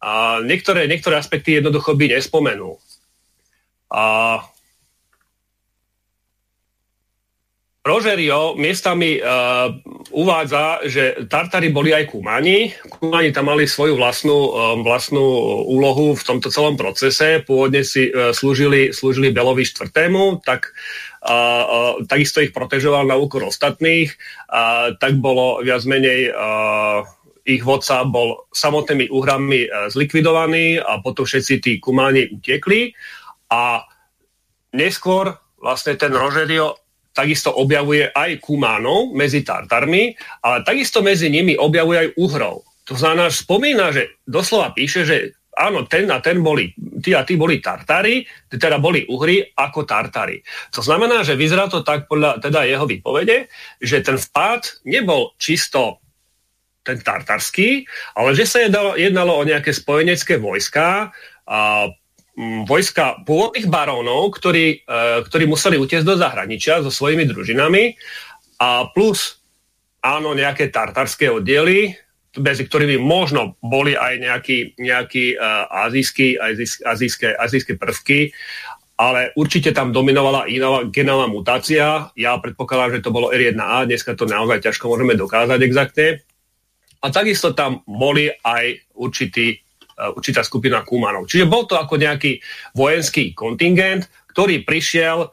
a 0.00 0.44
niektoré, 0.44 0.84
niektoré 0.86 1.16
aspekty 1.16 1.56
jednoducho 1.58 1.96
by 1.96 2.16
nespomenul. 2.16 2.76
A 3.90 4.38
Rogerio 7.86 8.58
miestami 8.58 9.22
uh, 9.22 9.70
uvádza, 10.10 10.82
že 10.90 11.22
Tartari 11.30 11.70
boli 11.70 11.94
aj 11.94 12.10
Kumani. 12.10 12.74
Kumani 12.90 13.30
tam 13.30 13.46
mali 13.46 13.70
svoju 13.70 13.94
vlastnú, 13.94 14.34
um, 14.34 14.82
vlastnú 14.82 15.22
úlohu 15.70 16.18
v 16.18 16.22
tomto 16.26 16.50
celom 16.50 16.74
procese. 16.74 17.46
Pôvodne 17.46 17.86
si 17.86 18.10
uh, 18.10 18.34
slúžili, 18.34 18.90
slúžili 18.90 19.30
Belovi 19.30 19.62
IV. 19.62 19.94
Tak, 20.42 20.66
uh, 20.66 21.30
uh, 21.30 21.92
takisto 22.10 22.42
ich 22.42 22.50
protežoval 22.50 23.06
na 23.06 23.14
úkor 23.14 23.46
ostatných. 23.46 24.10
Uh, 24.50 24.98
tak 24.98 25.22
bolo 25.22 25.62
viac 25.62 25.86
menej 25.86 26.34
uh, 26.34 27.06
ich 27.46 27.62
vodca 27.62 28.02
bol 28.02 28.50
samotnými 28.50 29.08
úhrami 29.08 29.70
uh, 29.70 29.86
zlikvidovaný 29.86 30.82
a 30.82 30.98
potom 30.98 31.22
všetci 31.22 31.54
tí 31.62 31.72
Kumani 31.78 32.26
utekli. 32.34 32.90
A 33.54 33.86
neskôr 34.74 35.30
vlastne 35.62 35.94
ten 35.94 36.10
Rogerio 36.10 36.82
takisto 37.16 37.48
objavuje 37.56 38.12
aj 38.12 38.44
Kumánov 38.44 39.16
medzi 39.16 39.40
Tartarmi, 39.40 40.12
ale 40.44 40.60
takisto 40.66 41.00
medzi 41.00 41.32
nimi 41.32 41.56
objavuje 41.56 41.96
aj 42.04 42.08
Uhrov. 42.20 42.68
To 42.86 42.94
znamená, 42.94 43.32
že 43.32 43.42
spomína, 43.42 43.90
že 43.90 44.20
doslova 44.28 44.76
píše, 44.76 45.08
že 45.08 45.16
áno, 45.56 45.88
ten 45.88 46.06
a 46.12 46.20
ten 46.20 46.44
boli, 46.44 46.70
tí 47.00 47.16
a 47.16 47.24
tí 47.24 47.40
boli 47.40 47.64
Tartari, 47.64 48.28
teda 48.52 48.76
boli 48.76 49.08
Uhry 49.08 49.56
ako 49.56 49.88
Tartari. 49.88 50.44
To 50.76 50.84
znamená, 50.84 51.24
že 51.24 51.34
vyzerá 51.34 51.66
to 51.72 51.80
tak 51.80 52.04
podľa 52.04 52.44
teda 52.44 52.68
jeho 52.68 52.84
výpovede, 52.84 53.48
že 53.80 54.04
ten 54.04 54.20
vpád 54.20 54.84
nebol 54.84 55.32
čisto 55.40 56.04
ten 56.86 57.02
tartarský, 57.02 57.82
ale 58.14 58.38
že 58.38 58.46
sa 58.46 58.62
jednalo, 58.62 58.94
jednalo 58.94 59.34
o 59.34 59.42
nejaké 59.42 59.74
spojenecké 59.74 60.38
vojska, 60.38 61.10
a 61.46 61.86
vojska 62.66 63.22
pôvodných 63.24 63.70
barónov, 63.70 64.34
ktorí, 64.36 64.84
e, 64.84 64.96
ktorí 65.24 65.44
museli 65.48 65.80
utiecť 65.80 66.04
do 66.04 66.18
zahraničia 66.18 66.84
so 66.84 66.92
svojimi 66.92 67.24
družinami 67.24 67.96
a 68.60 68.90
plus 68.92 69.40
áno, 70.04 70.36
nejaké 70.36 70.68
tartarské 70.68 71.32
oddiely, 71.32 71.96
medzi 72.36 72.68
ktorými 72.68 73.00
možno 73.00 73.56
boli 73.64 73.96
aj 73.96 74.20
nejaký, 74.20 74.58
nejaký 74.76 75.40
uh, 75.40 75.88
azijské, 75.88 76.36
azijské 77.32 77.80
prvky, 77.80 78.28
ale 79.00 79.32
určite 79.40 79.72
tam 79.72 79.88
dominovala 79.88 80.44
iná 80.44 80.84
genálna 80.88 81.32
mutácia. 81.32 82.12
Ja 82.12 82.36
predpokladám, 82.36 83.00
že 83.00 83.04
to 83.08 83.10
bolo 83.12 83.32
R1A, 83.32 83.88
dneska 83.88 84.12
to 84.12 84.28
naozaj 84.28 84.60
ťažko 84.64 84.84
môžeme 84.88 85.16
dokázať 85.16 85.60
exaktne. 85.64 86.20
A 87.06 87.14
takisto 87.14 87.54
tam 87.54 87.86
boli 87.86 88.26
aj 88.26 88.90
určití 88.98 89.66
Eh, 89.96 90.12
určitá 90.12 90.44
skupina 90.44 90.84
Kumanov. 90.84 91.24
Čiže 91.24 91.48
bol 91.48 91.64
to 91.64 91.72
ako 91.80 91.96
nejaký 91.96 92.36
vojenský 92.76 93.32
kontingent, 93.32 94.04
ktorý 94.28 94.60
prišiel, 94.60 95.32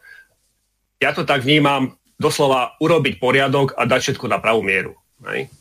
ja 1.03 1.11
to 1.11 1.27
tak 1.27 1.43
vnímam, 1.43 1.99
doslova 2.15 2.79
urobiť 2.79 3.19
poriadok 3.19 3.75
a 3.75 3.83
dať 3.83 3.99
všetko 3.99 4.31
na 4.31 4.39
pravú 4.39 4.63
mieru. 4.63 4.95
Hej? 5.27 5.51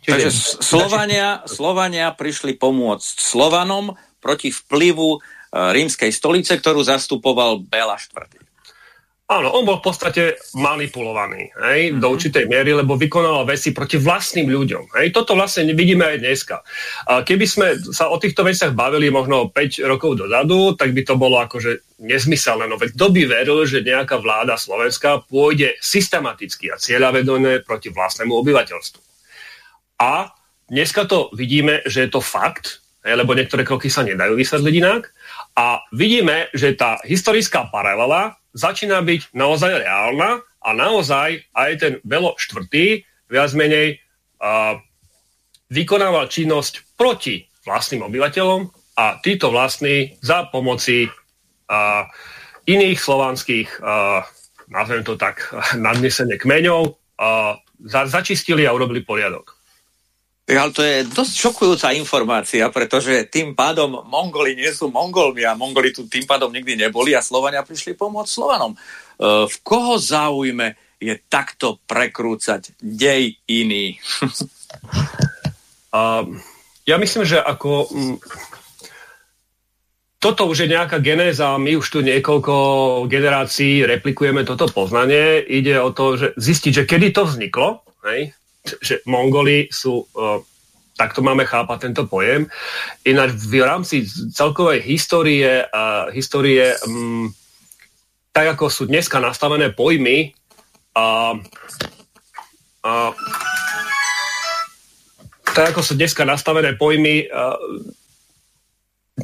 Čiže 0.00 0.12
Takže 0.16 0.30
Slovania, 0.64 1.44
Slovania 1.44 2.08
prišli 2.16 2.56
pomôcť 2.56 3.20
Slovanom 3.20 3.92
proti 4.16 4.48
vplyvu 4.48 5.20
eh, 5.20 5.20
rímskej 5.52 6.08
stolice, 6.08 6.56
ktorú 6.56 6.80
zastupoval 6.80 7.60
Bela 7.68 8.00
IV. 8.00 8.47
Áno, 9.28 9.52
on 9.52 9.68
bol 9.68 9.76
v 9.76 9.92
podstate 9.92 10.40
manipulovaný 10.56 11.52
hej, 11.52 11.92
mm-hmm. 11.92 12.00
do 12.00 12.06
určitej 12.16 12.48
miery, 12.48 12.72
lebo 12.72 12.96
vykonával 12.96 13.44
veci 13.44 13.76
proti 13.76 14.00
vlastným 14.00 14.48
ľuďom. 14.48 14.96
Hej. 14.96 15.12
Toto 15.12 15.36
vlastne 15.36 15.68
vidíme 15.76 16.16
aj 16.16 16.24
dneska. 16.24 16.64
A 17.04 17.20
keby 17.20 17.44
sme 17.44 17.76
sa 17.92 18.08
o 18.08 18.16
týchto 18.16 18.40
veciach 18.40 18.72
bavili 18.72 19.12
možno 19.12 19.52
5 19.52 19.84
rokov 19.84 20.16
dozadu, 20.16 20.72
tak 20.80 20.96
by 20.96 21.04
to 21.04 21.20
bolo 21.20 21.44
akože 21.44 22.00
nezmyselné. 22.00 22.72
No 22.72 22.80
veď 22.80 22.96
kto 22.96 23.06
by 23.12 23.22
veril, 23.28 23.68
že 23.68 23.84
nejaká 23.84 24.16
vláda 24.16 24.56
Slovenska 24.56 25.20
pôjde 25.28 25.76
systematicky 25.76 26.72
a 26.72 26.80
cieľavedone 26.80 27.68
proti 27.68 27.92
vlastnému 27.92 28.32
obyvateľstvu. 28.32 29.00
A 30.00 30.32
dneska 30.72 31.04
to 31.04 31.28
vidíme, 31.36 31.84
že 31.84 32.08
je 32.08 32.16
to 32.16 32.24
fakt, 32.24 32.80
hej, 33.04 33.12
lebo 33.12 33.36
niektoré 33.36 33.60
kroky 33.60 33.92
sa 33.92 34.08
nedajú 34.08 34.40
vysvetliť 34.40 34.74
inak. 34.80 35.12
A 35.52 35.84
vidíme, 35.92 36.48
že 36.56 36.72
tá 36.72 36.96
historická 37.04 37.68
paralela 37.68 38.37
začína 38.54 39.02
byť 39.04 39.34
naozaj 39.36 39.84
reálna 39.84 40.40
a 40.62 40.68
naozaj 40.72 41.42
aj 41.52 41.70
ten 41.80 41.92
Belo 42.04 42.34
štvrtý 42.38 43.04
viac 43.28 43.52
menej 43.52 44.00
uh, 44.40 44.80
vykonával 45.68 46.32
činnosť 46.32 46.96
proti 46.96 47.44
vlastným 47.68 48.08
obyvateľom 48.08 48.72
a 48.96 49.20
títo 49.20 49.52
vlastní 49.52 50.16
za 50.24 50.48
pomoci 50.48 51.06
uh, 51.06 52.04
iných 52.64 52.98
slovanských, 52.98 53.68
uh, 53.80 54.24
nazvem 54.72 55.04
to 55.04 55.20
tak, 55.20 55.44
nadnesenie 55.76 56.40
kmeňov, 56.40 56.96
uh, 57.20 57.54
za, 57.84 58.08
začistili 58.08 58.64
a 58.64 58.74
urobili 58.74 59.04
poriadok. 59.04 59.57
Ale 60.48 60.72
to 60.72 60.80
je 60.80 61.04
dosť 61.04 61.34
šokujúca 61.44 61.92
informácia, 61.92 62.64
pretože 62.72 63.28
tým 63.28 63.52
pádom 63.52 64.00
Mongoli 64.08 64.56
nie 64.56 64.72
sú 64.72 64.88
Mongolmi 64.88 65.44
a 65.44 65.52
Mongoli 65.52 65.92
tu 65.92 66.08
tým 66.08 66.24
pádom 66.24 66.48
nikdy 66.48 66.72
neboli 66.72 67.12
a 67.12 67.20
Slovania 67.20 67.60
prišli 67.60 67.92
pomôcť 67.92 68.32
Slovanom. 68.32 68.72
E, 68.72 68.78
v 69.44 69.56
koho 69.60 70.00
záujme 70.00 70.72
je 70.96 71.20
takto 71.28 71.76
prekrúcať 71.84 72.80
dej 72.80 73.36
iný? 73.44 74.00
a, 75.96 76.24
ja 76.88 76.96
myslím, 76.96 77.28
že 77.28 77.36
ako... 77.44 77.70
M, 77.92 78.16
toto 80.18 80.50
už 80.50 80.66
je 80.66 80.72
nejaká 80.74 80.98
genéza, 80.98 81.54
my 81.62 81.78
už 81.78 81.86
tu 81.94 82.02
niekoľko 82.02 82.54
generácií 83.06 83.86
replikujeme 83.86 84.42
toto 84.42 84.66
poznanie. 84.66 85.38
Ide 85.46 85.78
o 85.78 85.94
to, 85.94 86.18
že 86.18 86.26
zistiť, 86.34 86.72
že 86.74 86.88
kedy 86.90 87.14
to 87.14 87.22
vzniklo, 87.22 87.86
hej? 88.02 88.34
Že 88.82 89.00
Mongoli 89.08 89.70
sú 89.72 90.04
uh, 90.04 90.42
takto 90.98 91.22
máme 91.22 91.46
chápať 91.46 91.78
tento 91.88 92.10
pojem. 92.10 92.50
Ináč 93.06 93.38
v 93.38 93.62
rámci 93.62 94.02
celkovej 94.34 94.82
histórie, 94.82 95.62
uh, 95.70 96.10
histórie 96.10 96.74
um, 96.82 97.30
tak 98.34 98.58
ako 98.58 98.66
sú 98.66 98.90
dneska 98.90 99.22
nastavené 99.22 99.70
pojmy, 99.70 100.34
uh, 100.98 101.38
uh, 102.82 103.12
tak 105.54 105.74
ako 105.74 105.80
sú 105.82 105.94
dneska 105.94 106.26
nastavené 106.26 106.74
pojmy, 106.74 107.30
uh, 107.30 107.54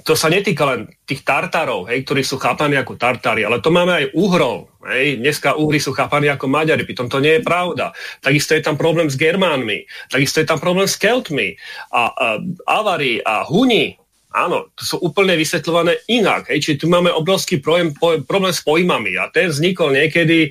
to 0.03 0.19
sa 0.19 0.27
netýka 0.27 0.66
len 0.66 0.91
tých 1.07 1.23
Tartarov, 1.23 1.87
hej, 1.87 2.03
ktorí 2.03 2.27
sú 2.27 2.35
chápaní 2.43 2.75
ako 2.75 2.99
Tartári, 2.99 3.47
ale 3.47 3.62
to 3.62 3.71
máme 3.71 3.95
aj 3.95 4.07
Uhrov. 4.19 4.75
Hej. 4.83 5.23
Dneska 5.23 5.55
Uhry 5.55 5.79
sú 5.79 5.95
chápaní 5.95 6.27
ako 6.27 6.51
Maďari, 6.51 6.83
pritom 6.83 7.07
to 7.07 7.23
nie 7.23 7.39
je 7.39 7.47
pravda. 7.47 7.95
Takisto 8.19 8.59
je 8.59 8.62
tam 8.66 8.75
problém 8.75 9.07
s 9.07 9.15
Germánmi, 9.15 9.87
takisto 10.11 10.43
je 10.43 10.51
tam 10.51 10.59
problém 10.59 10.91
s 10.91 10.99
Keltmi 10.99 11.55
a, 11.95 12.11
a 12.11 12.27
Avari 12.66 13.23
a 13.23 13.47
Huni. 13.47 13.95
Áno, 14.35 14.75
to 14.75 14.83
sú 14.83 14.97
úplne 14.99 15.39
vysvetľované 15.39 16.11
inak. 16.11 16.51
Hej. 16.51 16.66
Čiže 16.66 16.81
tu 16.83 16.87
máme 16.91 17.15
obrovský 17.15 17.62
problém, 17.62 17.95
problém 18.27 18.51
s 18.51 18.66
pojmami 18.66 19.15
a 19.15 19.31
ten 19.31 19.47
vznikol 19.47 19.95
niekedy 19.95 20.51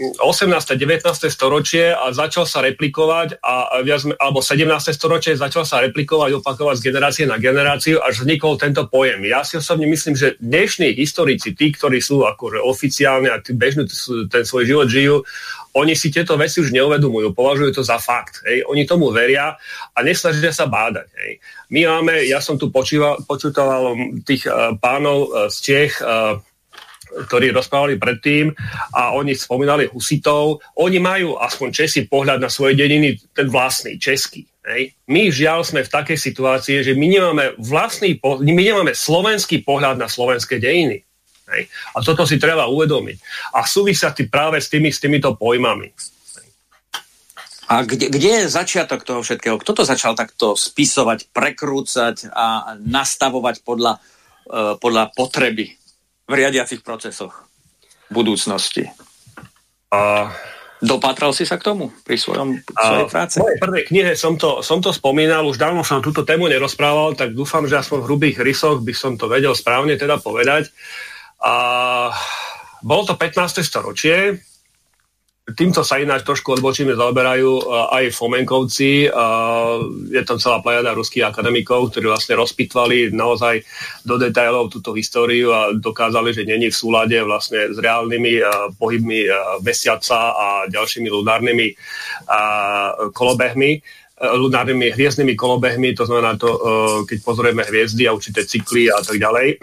18. 0.00 0.80
19. 0.80 1.04
storočie 1.28 1.92
a 1.92 2.08
začal 2.16 2.48
sa 2.48 2.64
replikovať 2.64 3.36
a 3.44 3.84
viac, 3.84 4.08
alebo 4.16 4.40
17. 4.40 4.96
storočie 4.96 5.36
začal 5.36 5.68
sa 5.68 5.84
replikovať, 5.84 6.40
opakovať 6.40 6.80
z 6.80 6.84
generácie 6.88 7.24
na 7.28 7.36
generáciu, 7.36 8.00
až 8.00 8.24
vznikol 8.24 8.56
tento 8.56 8.88
pojem. 8.88 9.20
Ja 9.28 9.44
si 9.44 9.60
osobne 9.60 9.84
myslím, 9.92 10.16
že 10.16 10.40
dnešní 10.40 10.96
historici, 10.96 11.52
tí, 11.52 11.68
ktorí 11.76 12.00
sú 12.00 12.24
akože 12.24 12.64
oficiálne 12.64 13.28
a 13.28 13.44
tí 13.44 13.52
bežnú 13.52 13.84
ten 14.32 14.48
svoj 14.48 14.64
život 14.64 14.88
žijú, 14.88 15.16
oni 15.70 15.94
si 15.94 16.10
tieto 16.10 16.34
veci 16.34 16.58
už 16.58 16.74
neuvedomujú, 16.74 17.30
považujú 17.30 17.78
to 17.78 17.82
za 17.86 18.00
fakt. 18.02 18.42
Hej. 18.42 18.66
Oni 18.66 18.82
tomu 18.88 19.14
veria 19.14 19.54
a 19.94 19.98
nesnažia 20.02 20.50
sa 20.50 20.66
bádať. 20.66 21.06
Hej. 21.14 21.32
My 21.70 21.80
máme, 21.86 22.26
ja 22.26 22.42
som 22.42 22.58
tu 22.58 22.74
počíval, 22.74 23.22
počúval 23.22 23.94
tých 24.26 24.50
uh, 24.50 24.74
pánov 24.82 25.30
uh, 25.30 25.46
z 25.46 25.56
Čech, 25.62 26.02
uh, 26.02 26.42
ktorí 27.10 27.50
rozprávali 27.50 27.98
predtým 27.98 28.54
a 28.94 29.12
oni 29.18 29.34
spomínali 29.34 29.90
husitov. 29.90 30.62
Oni 30.78 31.02
majú 31.02 31.36
aspoň 31.36 31.68
Česi 31.74 32.06
pohľad 32.06 32.38
na 32.38 32.50
svoje 32.50 32.78
deniny, 32.78 33.18
ten 33.34 33.50
vlastný, 33.50 33.98
český. 33.98 34.46
Hej. 34.60 34.94
My 35.10 35.32
žiaľ 35.32 35.66
sme 35.66 35.82
v 35.82 35.90
takej 35.90 36.18
situácii, 36.20 36.86
že 36.86 36.92
my 36.94 37.06
nemáme 37.08 37.44
vlastný, 37.58 38.20
my 38.22 38.62
nemáme 38.62 38.92
slovenský 38.94 39.66
pohľad 39.66 39.98
na 39.98 40.06
slovenské 40.06 40.62
dejiny. 40.62 41.02
Hej. 41.50 41.62
A 41.96 41.98
toto 42.04 42.22
si 42.28 42.38
treba 42.38 42.70
uvedomiť. 42.70 43.18
A 43.58 43.66
súvisia 43.66 44.14
tý 44.14 44.30
práve 44.30 44.62
s, 44.62 44.70
tými, 44.70 44.94
s 44.94 45.02
týmito 45.02 45.34
pojmami. 45.34 45.90
A 47.70 47.86
kde, 47.86 48.10
kde 48.10 48.30
je 48.42 48.54
začiatok 48.54 49.06
toho 49.06 49.22
všetkého? 49.22 49.58
Kto 49.58 49.82
to 49.82 49.82
začal 49.86 50.18
takto 50.18 50.58
spisovať, 50.58 51.30
prekrúcať 51.30 52.30
a 52.34 52.74
nastavovať 52.82 53.62
podľa, 53.62 54.02
uh, 54.50 54.74
podľa 54.78 55.14
potreby 55.14 55.79
v 56.30 56.32
riadiacich 56.38 56.86
procesoch 56.86 57.50
budúcnosti. 58.06 58.86
A 59.90 60.30
Dopatral 60.80 61.36
si 61.36 61.44
sa 61.44 61.60
k 61.60 61.68
tomu 61.68 61.92
pri 62.08 62.16
svojom 62.16 62.56
svojej 62.64 63.08
práci? 63.12 63.36
V 63.36 63.44
mojej 63.44 63.60
prvej 63.60 63.84
knihe 63.92 64.12
som 64.16 64.40
to, 64.40 64.64
som 64.64 64.80
to 64.80 64.96
spomínal, 64.96 65.44
už 65.44 65.60
dávno 65.60 65.84
som 65.84 66.00
túto 66.00 66.24
tému 66.24 66.48
nerozprával, 66.48 67.12
tak 67.12 67.36
dúfam, 67.36 67.68
že 67.68 67.76
aspoň 67.76 68.00
v 68.00 68.06
hrubých 68.08 68.36
rysoch 68.40 68.80
by 68.80 68.96
som 68.96 69.12
to 69.20 69.28
vedel 69.28 69.52
správne 69.52 70.00
teda 70.00 70.16
povedať. 70.16 70.72
A 71.44 71.52
bolo 72.80 73.04
to 73.04 73.12
15. 73.12 73.60
storočie, 73.60 74.40
týmto 75.54 75.86
sa 75.86 76.02
ináč 76.02 76.26
trošku 76.26 76.58
odbočíme 76.58 76.92
zaoberajú 76.92 77.70
aj 77.92 78.12
Fomenkovci. 78.12 79.08
Je 80.10 80.22
tam 80.26 80.38
celá 80.40 80.58
plejada 80.64 80.96
ruských 80.96 81.28
akademikov, 81.30 81.94
ktorí 81.94 82.10
vlastne 82.10 82.36
rozpitvali 82.36 83.14
naozaj 83.14 83.62
do 84.04 84.18
detailov 84.18 84.68
túto 84.68 84.92
históriu 84.92 85.54
a 85.54 85.70
dokázali, 85.72 86.34
že 86.34 86.48
není 86.48 86.68
v 86.68 86.78
súlade 86.78 87.16
vlastne 87.22 87.70
s 87.72 87.78
reálnymi 87.78 88.42
pohybmi 88.76 89.30
mesiaca 89.62 90.34
a 90.34 90.46
ďalšími 90.68 91.08
lunárnymi 91.10 91.66
kolobehmi 93.14 93.72
lunárnymi 94.20 94.92
hviezdnymi 94.92 95.32
kolobehmi, 95.32 95.96
to 95.96 96.04
znamená 96.04 96.36
to, 96.36 96.52
keď 97.08 97.18
pozrieme 97.24 97.64
hviezdy 97.64 98.04
a 98.04 98.12
určité 98.12 98.44
cykly 98.44 98.92
a 98.92 99.00
tak 99.00 99.16
ďalej. 99.16 99.56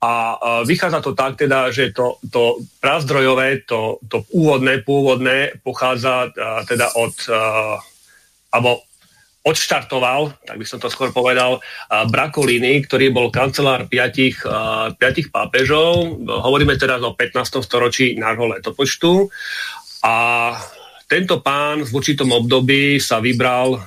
A 0.00 0.40
vychádza 0.64 1.04
to 1.04 1.12
tak 1.12 1.36
teda, 1.36 1.68
že 1.68 1.92
to, 1.92 2.16
to 2.32 2.64
prázdrojové, 2.80 3.68
to, 3.68 4.00
to 4.08 4.24
úvodné, 4.32 4.80
pôvodné 4.80 5.60
pochádza 5.60 6.32
teda 6.64 6.96
od, 6.96 7.12
alebo 8.48 8.80
odštartoval, 9.44 10.36
tak 10.44 10.56
by 10.56 10.64
som 10.64 10.80
to 10.80 10.92
skôr 10.92 11.12
povedal, 11.12 11.60
Brakolini, 11.88 12.80
ktorý 12.84 13.12
bol 13.12 13.28
kancelár 13.28 13.88
piatich, 13.92 14.40
piatich 14.96 15.28
pápežov. 15.32 16.16
Hovoríme 16.24 16.76
teraz 16.76 17.00
o 17.04 17.16
15. 17.16 17.60
storočí 17.64 18.16
nášho 18.20 18.56
letopočtu. 18.56 19.28
A 20.04 20.14
tento 21.08 21.40
pán 21.44 21.84
v 21.84 21.92
určitom 21.92 22.28
období 22.32 23.00
sa 23.00 23.20
vybral 23.20 23.80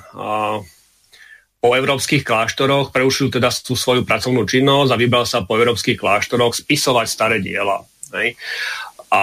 po 1.64 1.72
európskych 1.72 2.28
kláštoroch, 2.28 2.92
preušil 2.92 3.32
teda 3.32 3.48
tú 3.64 3.72
svoju 3.72 4.04
pracovnú 4.04 4.44
činnosť 4.44 4.92
a 4.92 5.00
vybral 5.00 5.24
sa 5.24 5.48
po 5.48 5.56
európskych 5.56 5.96
kláštoroch 5.96 6.60
spisovať 6.60 7.06
staré 7.08 7.40
diela. 7.40 7.80
Hej. 8.12 8.36
A 9.08 9.22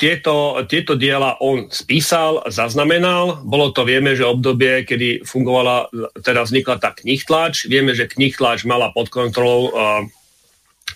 tieto, 0.00 0.64
tieto 0.64 0.96
diela 0.96 1.36
on 1.44 1.68
spísal, 1.68 2.40
zaznamenal. 2.48 3.44
Bolo 3.44 3.68
to, 3.68 3.84
vieme, 3.84 4.16
že 4.16 4.24
obdobie, 4.24 4.88
kedy 4.88 5.28
fungovala, 5.28 5.92
teda 6.24 6.48
vznikla 6.48 6.80
tá 6.80 6.96
knihtlač. 6.96 7.68
Vieme, 7.68 7.92
že 7.92 8.08
knihtlač 8.08 8.64
mala 8.64 8.88
pod 8.88 9.12
kontrolou 9.12 9.68
uh, 9.68 10.02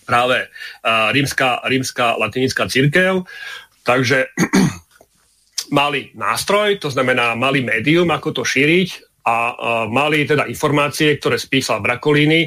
práve 0.08 0.48
uh, 0.48 1.12
rímska, 1.12 1.68
rímska 1.68 2.16
latinická 2.16 2.64
církev. 2.64 3.28
Takže 3.84 4.32
mali 5.78 6.16
nástroj, 6.16 6.80
to 6.80 6.88
znamená 6.88 7.36
mali 7.36 7.60
médium, 7.60 8.08
ako 8.08 8.40
to 8.40 8.42
šíriť 8.42 9.05
a, 9.26 9.28
a 9.28 9.36
mali 9.90 10.22
teda 10.22 10.46
informácie, 10.46 11.18
ktoré 11.18 11.34
spísal 11.34 11.82
Brakolini 11.82 12.46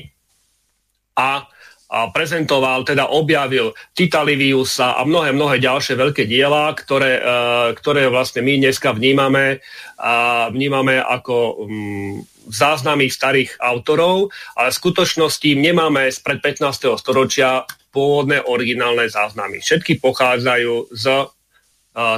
a, 1.20 1.44
a 1.92 2.00
prezentoval, 2.16 2.88
teda 2.88 3.12
objavil 3.12 3.76
Tita 3.92 4.24
Liviusa 4.24 4.96
a 4.96 5.04
mnohé, 5.04 5.36
mnohé 5.36 5.60
ďalšie 5.60 6.00
veľké 6.00 6.24
diela, 6.24 6.72
ktoré, 6.72 7.20
uh, 7.20 7.76
ktoré 7.76 8.08
vlastne 8.08 8.48
my 8.48 8.64
dneska 8.64 8.96
vnímame, 8.96 9.60
uh, 10.00 10.48
vnímame 10.56 11.04
ako 11.04 11.36
um, 11.68 12.24
záznamy 12.48 13.12
starých 13.12 13.60
autorov, 13.60 14.32
ale 14.56 14.72
v 14.72 14.80
skutočnosti 14.80 15.50
nemáme 15.60 16.08
spred 16.08 16.40
15. 16.40 16.96
storočia 16.96 17.68
pôvodné 17.92 18.40
originálne 18.48 19.12
záznamy. 19.12 19.60
Všetky 19.60 20.00
pochádzajú 20.00 20.96
z 20.96 21.06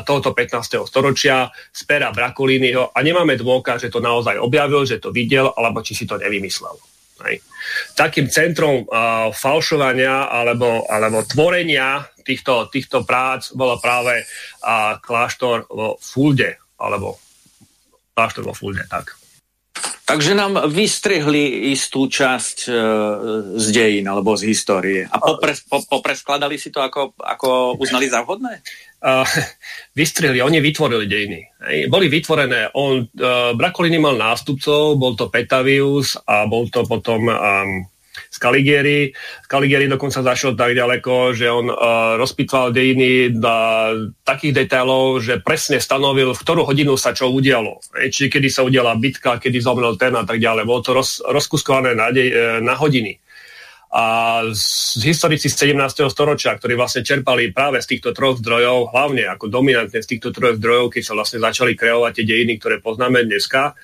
tohoto 0.05 0.35
15. 0.35 0.85
storočia 0.85 1.49
z 1.73 1.81
pera 1.89 2.13
Brakolínyho 2.13 2.93
a 2.93 2.99
nemáme 3.01 3.33
dôkaz, 3.39 3.87
že 3.87 3.93
to 3.93 4.03
naozaj 4.03 4.37
objavil, 4.37 4.85
že 4.85 5.01
to 5.01 5.09
videl, 5.09 5.49
alebo 5.57 5.81
či 5.81 5.97
si 5.97 6.05
to 6.05 6.21
nevymyslel. 6.21 6.77
Hej. 7.21 7.45
Takým 7.93 8.33
centrom 8.33 8.81
uh, 8.85 9.29
falšovania 9.29 10.25
alebo, 10.25 10.89
alebo 10.89 11.21
tvorenia 11.21 12.01
týchto, 12.25 12.65
týchto 12.73 13.05
prác 13.05 13.53
bolo 13.53 13.77
práve 13.77 14.25
uh, 14.25 14.97
kláštor 14.97 15.69
vo 15.69 16.01
Fulde, 16.01 16.57
alebo 16.81 17.21
kláštor 18.17 18.43
vo 18.49 18.57
Fulde, 18.57 18.89
tak. 18.89 19.20
Takže 20.05 20.35
nám 20.35 20.67
vystrihli 20.67 21.71
istú 21.71 22.11
časť 22.11 22.57
e, 22.67 22.71
z 23.55 23.65
dejín 23.71 24.05
alebo 24.11 24.35
z 24.35 24.51
histórie. 24.51 25.07
A 25.07 25.17
popres, 25.23 25.63
po, 25.63 25.79
popreskladali 25.87 26.59
si 26.59 26.67
to, 26.67 26.83
ako, 26.83 27.15
ako 27.15 27.79
uznali 27.79 28.11
za 28.11 28.21
vhodné? 28.25 28.59
uh, 29.01 29.25
vystrihli, 29.99 30.41
oni 30.41 30.61
vytvorili 30.61 31.05
dejiny. 31.09 31.39
Boli 31.89 32.07
vytvorené, 32.07 32.73
on, 32.77 33.05
uh, 33.05 33.53
Brakolini 33.57 33.97
mal 33.97 34.17
nástupcov, 34.17 34.97
bol 34.97 35.13
to 35.17 35.29
Petavius 35.29 36.17
a 36.25 36.45
bol 36.45 36.69
to 36.69 36.85
potom 36.85 37.27
um, 37.29 37.85
Scaligieri. 38.31 39.11
Scaligieri 39.43 39.91
dokonca 39.91 40.23
zašiel 40.23 40.55
tak 40.55 40.71
ďaleko, 40.71 41.35
že 41.35 41.51
on 41.51 41.67
uh, 41.67 42.15
rozpitval 42.15 42.71
dejiny 42.71 43.35
do 43.35 43.55
takých 44.23 44.63
detailov, 44.63 45.19
že 45.19 45.43
presne 45.43 45.83
stanovil, 45.83 46.31
v 46.31 46.39
ktorú 46.39 46.63
hodinu 46.63 46.95
sa 46.95 47.11
čo 47.11 47.27
udialo. 47.27 47.83
Hej. 47.99 48.07
Čiže 48.15 48.27
kedy 48.31 48.47
sa 48.47 48.63
udiala 48.63 48.95
bitka, 48.95 49.35
kedy 49.35 49.59
zomrel 49.59 49.99
ten 49.99 50.15
a 50.15 50.23
tak 50.23 50.39
ďalej. 50.39 50.63
Bolo 50.63 50.79
to 50.79 50.95
roz, 50.95 51.19
rozkuskované 51.27 51.91
na, 51.91 52.07
dej, 52.15 52.31
na 52.63 52.79
hodiny 52.79 53.19
a 53.91 54.03
z 54.55 55.03
historici 55.03 55.51
z 55.51 55.75
17. 55.75 56.07
storočia, 56.07 56.55
ktorí 56.55 56.79
vlastne 56.79 57.03
čerpali 57.03 57.51
práve 57.51 57.83
z 57.83 57.91
týchto 57.91 58.15
troch 58.15 58.39
zdrojov, 58.39 58.95
hlavne 58.95 59.27
ako 59.27 59.51
dominantne 59.51 59.99
z 59.99 60.07
týchto 60.15 60.31
troch 60.31 60.55
zdrojov, 60.55 60.95
keď 60.95 61.03
sa 61.03 61.13
vlastne 61.19 61.43
začali 61.43 61.75
kreovať 61.75 62.11
tie 62.15 62.25
dejiny, 62.25 62.55
ktoré 62.55 62.79
poznáme 62.79 63.27
dneska, 63.27 63.75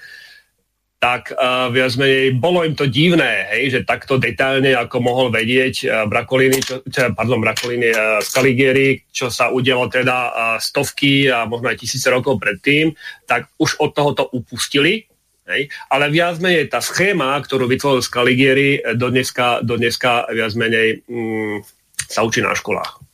tak 0.98 1.30
uh, 1.30 1.70
viac 1.70 1.94
menej 1.94 2.34
bolo 2.42 2.66
im 2.66 2.74
to 2.74 2.90
divné, 2.90 3.46
hej, 3.54 3.64
že 3.70 3.80
takto 3.86 4.18
detailne, 4.18 4.74
ako 4.74 4.98
mohol 4.98 5.28
vedieť 5.30 5.76
uh, 5.86 5.92
Brakolini, 6.10 6.58
čo, 6.58 6.82
čo, 6.90 7.14
pardon, 7.14 7.38
Brakolini 7.38 7.94
uh, 7.94 8.18
Scaligieri, 8.18 9.06
čo 9.14 9.30
sa 9.30 9.54
udialo 9.54 9.94
teda 9.94 10.18
uh, 10.18 10.58
stovky 10.58 11.30
a 11.30 11.46
možno 11.46 11.70
aj 11.70 11.78
tisíce 11.78 12.10
rokov 12.10 12.42
predtým, 12.42 12.98
tak 13.30 13.46
už 13.62 13.78
od 13.78 13.94
tohoto 13.94 14.26
upustili, 14.34 15.06
Hej? 15.48 15.72
Ale 15.88 16.12
viac 16.12 16.44
menej 16.44 16.68
tá 16.68 16.84
schéma, 16.84 17.40
ktorú 17.40 17.72
vytvoril 17.72 18.04
Scaligieri, 18.04 18.84
eh, 18.84 19.00
do 19.00 19.08
dneska, 19.08 19.64
do 19.64 19.80
dneska 19.80 20.28
viac 20.28 20.52
menej 20.60 21.08
mm, 21.08 21.64
sa 22.12 22.28
učí 22.28 22.44
na 22.44 22.52
školách. 22.52 23.07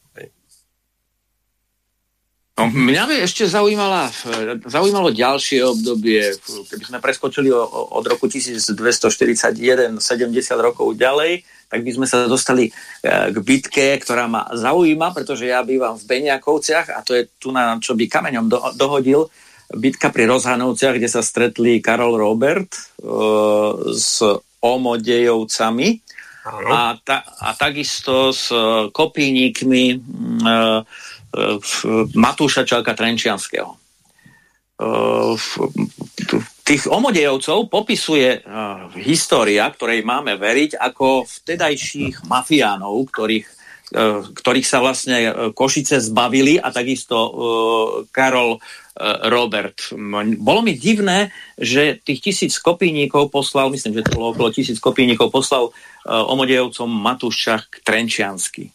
No, 2.54 2.70
mňa 2.70 3.10
by 3.10 3.16
ešte 3.26 3.50
zaujímala, 3.50 4.14
zaujímalo 4.70 5.10
ďalšie 5.10 5.66
obdobie, 5.66 6.38
keby 6.70 6.84
sme 6.86 7.00
preskočili 7.02 7.50
od 7.50 8.06
roku 8.06 8.30
1241 8.30 9.98
70 9.98 9.98
rokov 10.62 10.94
ďalej, 10.94 11.42
tak 11.66 11.82
by 11.82 11.92
sme 11.98 12.06
sa 12.06 12.30
dostali 12.30 12.70
eh, 12.70 13.34
k 13.34 13.38
bitke, 13.42 13.98
ktorá 13.98 14.30
ma 14.30 14.46
zaujíma, 14.54 15.18
pretože 15.18 15.50
ja 15.50 15.66
bývam 15.66 15.98
v 15.98 16.06
Beniakovciach 16.06 16.94
a 16.94 17.02
to 17.02 17.18
je 17.18 17.26
tu 17.42 17.50
na 17.50 17.82
čo 17.82 17.98
by 17.98 18.06
kameňom 18.06 18.46
do, 18.46 18.62
dohodil 18.78 19.34
bitka 19.74 20.14
pri 20.14 20.30
Rozhanovciach, 20.30 21.02
kde 21.02 21.10
sa 21.10 21.26
stretli 21.26 21.82
Karol 21.82 22.22
Robert 22.22 22.70
uh, 23.02 23.98
s 23.98 24.22
Omodejovcami 24.62 25.90
a, 26.44 26.94
ta, 27.02 27.24
a 27.24 27.56
takisto 27.56 28.30
s 28.36 28.52
kopínikmi 28.92 29.86
uh, 29.96 30.84
Matúša 32.14 32.62
Čelka 32.62 32.94
Trenčianského. 32.94 33.74
Uh, 34.74 35.38
tých 36.66 36.90
omodejovcov 36.90 37.70
popisuje 37.70 38.42
uh, 38.42 38.90
história, 39.02 39.70
ktorej 39.70 40.06
máme 40.06 40.38
veriť, 40.38 40.78
ako 40.78 41.26
vtedajších 41.26 42.26
mafiánov, 42.26 43.06
ktorých, 43.10 43.46
uh, 43.94 44.26
ktorých 44.34 44.68
sa 44.68 44.82
vlastne 44.82 45.18
Košice 45.54 46.02
zbavili 46.02 46.58
a 46.58 46.74
takisto 46.74 47.18
Karol 48.10 48.62
Robert. 49.30 49.94
Bolo 50.38 50.62
mi 50.62 50.78
divné, 50.78 51.34
že 51.58 51.98
tých 51.98 52.30
tisíc 52.30 52.54
kopíníkov 52.62 53.34
poslal, 53.34 53.74
myslím, 53.74 53.98
že 54.02 54.06
to 54.06 54.18
bolo 54.22 54.38
okolo 54.38 54.54
tisíc 54.54 54.78
kopíníkov, 54.78 55.34
poslal 55.34 55.74
omodejovcom 56.06 56.90
Matúšak 56.94 57.82
Trenčiansky. 57.82 58.70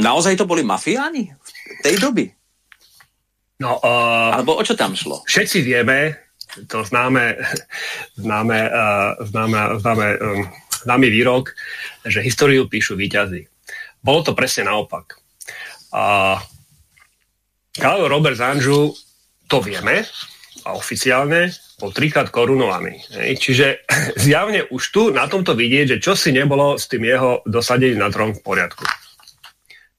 Naozaj 0.00 0.40
to 0.40 0.48
boli 0.48 0.64
mafiáni 0.64 1.30
v 1.30 1.48
tej 1.84 2.00
doby? 2.00 2.26
No, 3.60 3.76
uh, 3.76 4.32
Alebo 4.34 4.56
o 4.56 4.62
čo 4.64 4.72
tam 4.72 4.96
šlo? 4.96 5.20
Všetci 5.28 5.60
vieme, 5.60 6.16
to 6.66 6.80
známe, 6.80 7.36
známe, 8.16 8.58
uh, 8.72 9.20
známe, 9.20 9.60
známe 9.76 10.06
um, 10.16 10.42
známy 10.84 11.12
výrok, 11.12 11.52
že 12.04 12.24
históriu 12.24 12.66
píšu 12.68 12.96
výťazí. 12.96 13.44
Bolo 14.00 14.24
to 14.24 14.32
presne 14.32 14.68
naopak. 14.68 15.20
A 15.92 16.36
Karol 17.76 18.08
Robert 18.08 18.40
Zanžu, 18.40 18.96
to 19.44 19.60
vieme, 19.60 20.08
a 20.64 20.76
oficiálne 20.76 21.52
bol 21.80 21.92
trikrát 21.92 22.28
korunovaný. 22.28 23.00
Čiže 23.12 23.84
zjavne 24.24 24.68
už 24.68 24.82
tu 24.92 25.02
na 25.12 25.28
tomto 25.28 25.56
vidieť, 25.56 25.96
že 25.96 26.02
čo 26.02 26.12
si 26.16 26.32
nebolo 26.32 26.76
s 26.76 26.88
tým 26.88 27.04
jeho 27.04 27.44
dosadením 27.44 28.00
na 28.00 28.08
trón 28.12 28.36
v 28.36 28.44
poriadku. 28.44 28.84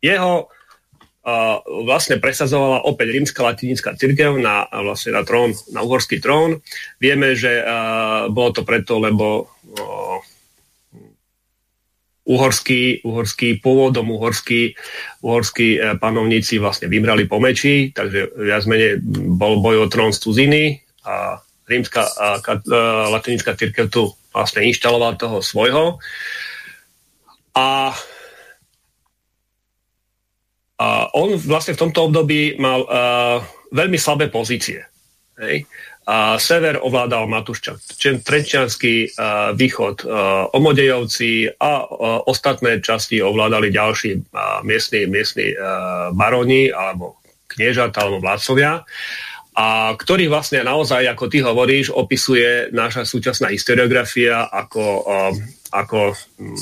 Jeho 0.01 0.49
uh, 0.49 1.57
vlastne 1.85 2.17
presazovala 2.17 2.83
opäť 2.89 3.13
rímska 3.13 3.45
latinická 3.45 3.93
církev 3.93 4.37
na, 4.41 4.65
vlastne 4.67 5.13
na 5.13 5.21
trón, 5.21 5.53
na 5.71 5.85
uhorský 5.85 6.17
trón. 6.17 6.59
Vieme, 6.97 7.37
že 7.37 7.61
uh, 7.61 8.27
bolo 8.33 8.49
to 8.51 8.61
preto, 8.65 8.97
lebo 8.97 9.45
uh, 9.47 10.17
uhorský, 12.25 13.05
uhorský 13.05 13.61
pôvodom 13.61 14.09
uhorský, 14.09 14.73
uhorskí 15.21 15.77
uh, 15.77 15.97
panovníci 16.01 16.57
vlastne 16.57 16.89
vybrali 16.89 17.29
po 17.29 17.37
meči, 17.37 17.93
takže 17.93 18.33
viac 18.41 18.65
menej 18.65 19.01
bol 19.37 19.61
boj 19.61 19.85
o 19.85 19.87
trón 19.89 20.13
z 20.13 20.21
cuziny 20.21 20.81
a 21.05 21.41
rímska 21.65 22.03
a, 22.03 22.27
a, 22.37 22.53
latinická 23.09 23.55
církev 23.55 23.87
tu 23.87 24.11
vlastne 24.35 24.67
inštalovala 24.67 25.15
toho 25.15 25.39
svojho. 25.39 25.97
A 27.55 27.95
a 30.81 31.13
on 31.13 31.37
vlastne 31.37 31.77
v 31.77 31.81
tomto 31.85 32.09
období 32.09 32.57
mal 32.57 32.81
uh, 32.89 33.37
veľmi 33.69 34.01
slabé 34.01 34.33
pozície. 34.33 34.81
Hej? 35.37 35.69
A 36.09 36.41
sever 36.41 36.81
ovládal 36.81 37.29
Matúščak, 37.29 37.77
Trenčianský 38.25 39.13
uh, 39.13 39.53
východ 39.53 40.01
uh, 40.01 40.49
Omodejovci 40.57 41.53
a 41.61 41.85
uh, 41.85 42.25
ostatné 42.25 42.81
časti 42.81 43.21
ovládali 43.21 43.69
ďalší 43.69 44.11
uh, 44.17 44.65
miestni, 44.65 45.05
miestni 45.05 45.53
uh, 45.53 46.09
baroni 46.17 46.73
alebo 46.73 47.21
kniežat 47.45 47.93
alebo 48.01 48.17
vládcovia 48.17 48.81
a 49.51 49.93
ktorý 49.93 50.31
vlastne 50.31 50.63
naozaj, 50.63 51.05
ako 51.11 51.25
ty 51.29 51.43
hovoríš, 51.43 51.93
opisuje 51.93 52.71
naša 52.73 53.05
súčasná 53.05 53.53
historiografia 53.53 54.49
ako, 54.49 54.83
uh, 55.05 55.31
ako 55.75 56.17
um, 56.39 56.55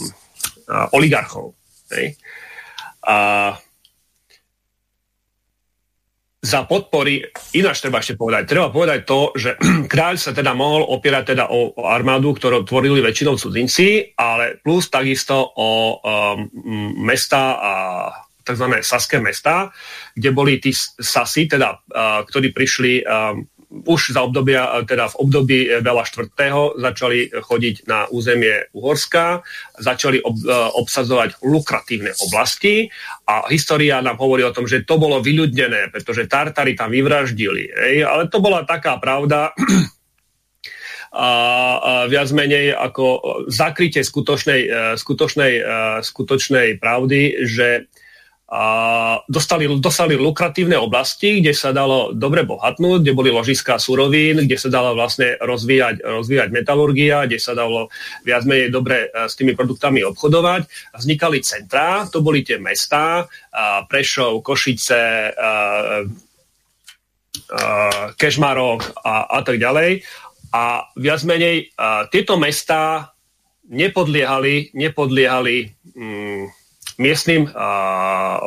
uh, 0.67 0.89
oligarchov. 0.97 1.55
Hej? 1.95 2.19
A 3.05 3.55
za 6.39 6.63
podpory, 6.63 7.19
ináč 7.51 7.83
treba 7.83 7.99
ešte 7.99 8.15
povedať, 8.15 8.47
treba 8.47 8.71
povedať 8.71 8.99
to, 9.03 9.35
že 9.35 9.59
kráľ 9.91 10.15
sa 10.15 10.31
teda 10.31 10.55
mohol 10.55 10.87
opierať 10.87 11.35
teda 11.35 11.51
o, 11.51 11.75
armádu, 11.83 12.31
ktorú 12.31 12.63
tvorili 12.63 13.03
väčšinou 13.03 13.35
cudzinci, 13.35 14.15
ale 14.15 14.63
plus 14.63 14.87
takisto 14.87 15.35
o 15.35 15.99
um, 15.99 16.47
mesta 17.03 17.59
a 17.59 17.71
tzv. 18.39 18.65
saské 18.81 19.19
mesta, 19.19 19.69
kde 20.15 20.29
boli 20.31 20.57
tí 20.63 20.71
sasy, 20.73 21.45
teda, 21.45 21.75
uh, 21.75 22.23
ktorí 22.25 22.55
prišli 22.55 23.03
um, 23.03 23.43
už 23.69 24.17
za 24.17 24.25
obdobia, 24.25 24.81
teda 24.89 25.13
v 25.13 25.19
období 25.21 25.59
veľa 25.85 26.03
štvrtého 26.09 26.81
začali 26.81 27.29
chodiť 27.29 27.85
na 27.85 28.09
územie 28.09 28.65
Uhorska, 28.73 29.45
začali 29.77 30.17
ob, 30.25 30.41
e, 30.41 30.49
obsadzovať 30.49 31.45
lukratívne 31.45 32.17
oblasti 32.17 32.89
a 33.29 33.45
história 33.53 34.01
nám 34.01 34.17
hovorí 34.17 34.41
o 34.41 34.55
tom, 34.55 34.65
že 34.65 34.89
to 34.89 34.97
bolo 34.97 35.21
vyľudnené, 35.21 35.93
pretože 35.93 36.25
Tartary 36.25 36.73
tam 36.73 36.89
vyvraždili. 36.89 37.69
Ej? 37.69 38.09
Ale 38.09 38.25
to 38.33 38.41
bola 38.41 38.65
taká 38.65 38.97
pravda, 38.97 39.53
a, 41.09 41.29
a 41.77 41.91
viac 42.05 42.29
menej 42.33 42.73
ako 42.73 43.05
zakrytie 43.49 44.05
skutočnej, 44.05 44.61
e, 44.65 44.69
skutočnej, 44.97 45.53
e, 45.57 45.63
skutočnej 46.05 46.67
pravdy, 46.77 47.45
že 47.45 47.89
a 48.49 48.63
dostali, 49.29 49.69
dostali 49.77 50.17
lukratívne 50.17 50.73
oblasti, 50.73 51.37
kde 51.37 51.53
sa 51.53 51.69
dalo 51.69 52.17
dobre 52.17 52.41
bohatnúť, 52.41 53.05
kde 53.05 53.13
boli 53.13 53.29
ložiská 53.29 53.77
surovín, 53.77 54.41
kde 54.41 54.57
sa 54.57 54.73
dala 54.73 54.97
vlastne 54.97 55.37
rozvíjať, 55.37 56.01
rozvíjať 56.01 56.49
metalurgia, 56.49 57.29
kde 57.29 57.37
sa 57.37 57.53
dalo 57.53 57.93
viac 58.25 58.49
menej 58.49 58.73
dobre 58.73 59.05
e, 59.05 59.29
s 59.29 59.37
tými 59.37 59.53
produktami 59.53 60.01
obchodovať. 60.01 60.65
Vznikali 60.97 61.45
centrá, 61.45 62.09
to 62.09 62.25
boli 62.25 62.41
tie 62.41 62.57
mestá, 62.57 63.29
Prešov, 63.85 64.41
Košice, 64.41 65.33
Kešmarok 68.17 68.81
a, 69.05 69.29
a 69.29 69.39
tak 69.45 69.61
ďalej. 69.61 70.01
A 70.49 70.89
viac 70.97 71.21
menej 71.21 71.69
tieto 72.09 72.41
mestá 72.41 73.13
nepodliehali, 73.69 74.73
nepodliehali 74.73 75.57
mm, 75.93 76.58
miestnym 76.99 77.47
uh, 77.47 78.43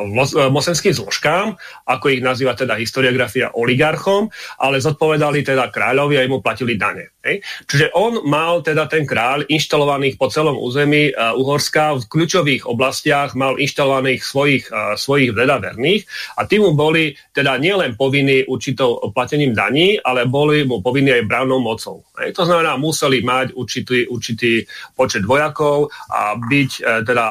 mocenským 0.53 0.93
zložkám, 0.93 1.57
ako 1.89 2.05
ich 2.13 2.21
nazýva 2.21 2.53
teda 2.53 2.77
historiografia 2.77 3.49
oligarchom, 3.57 4.29
ale 4.61 4.77
zodpovedali 4.77 5.41
teda 5.41 5.73
kráľovi 5.73 6.21
a 6.21 6.29
mu 6.29 6.39
platili 6.39 6.77
dane. 6.77 7.17
Hej. 7.25 7.41
Čiže 7.65 7.95
on 7.97 8.27
mal 8.29 8.61
teda 8.61 8.85
ten 8.85 9.07
kráľ 9.07 9.47
inštalovaných 9.49 10.19
po 10.19 10.29
celom 10.29 10.59
území 10.59 11.09
uh, 11.09 11.33
Uhorska 11.33 11.97
v 11.97 12.05
kľúčových 12.05 12.69
oblastiach, 12.69 13.33
mal 13.33 13.57
inštalovaných 13.57 14.21
svojich, 14.21 14.69
uh, 14.69 14.93
svojich 14.93 15.33
verných 15.33 16.05
a 16.37 16.45
tí 16.45 16.61
mu 16.61 16.77
boli 16.77 17.17
teda 17.33 17.57
nielen 17.57 17.97
povinní 17.97 18.45
určitou 18.45 19.01
platením 19.15 19.57
daní, 19.57 19.97
ale 19.97 20.29
boli 20.29 20.61
mu 20.67 20.83
povinní 20.83 21.15
aj 21.15 21.25
brávnou 21.25 21.57
mocou. 21.57 22.05
Hej. 22.21 22.37
To 22.37 22.45
znamená, 22.45 22.77
museli 22.77 23.25
mať 23.25 23.57
určitý, 23.57 24.05
určitý 24.05 24.67
počet 24.93 25.25
vojakov 25.25 25.89
a 26.11 26.37
byť 26.37 26.71
teda 27.07 27.25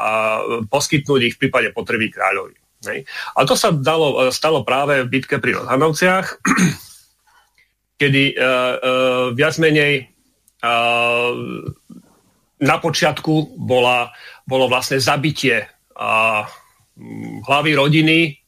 poskytnúť 0.66 1.11
poskytnúť 1.12 1.28
ich 1.28 1.36
v 1.36 1.40
prípade 1.46 1.68
potreby 1.76 2.08
kráľovi. 2.08 2.56
Hej. 2.82 3.06
A 3.36 3.46
to 3.46 3.54
sa 3.54 3.70
dalo, 3.70 4.26
e, 4.26 4.34
stalo 4.34 4.64
práve 4.64 5.04
v 5.04 5.10
bitke 5.12 5.38
pri 5.38 5.60
Rozhanovciach, 5.60 6.26
kedy 8.02 8.34
uh, 8.34 8.42
uh, 8.42 9.26
viac 9.30 9.62
menej 9.62 10.10
uh, 10.66 11.30
na 12.58 12.76
počiatku 12.82 13.54
bola, 13.54 14.10
bolo 14.42 14.66
vlastne 14.66 14.98
zabitie 14.98 15.70
uh, 15.94 16.42
hlavy 17.46 17.78
rodiny 17.78 18.42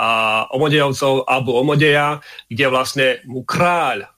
a 0.00 0.08
Omodejovcov 0.48 1.28
Abu 1.28 1.52
Omodeja, 1.60 2.24
kde 2.48 2.64
vlastne 2.72 3.06
mu 3.28 3.44
kráľ 3.44 4.08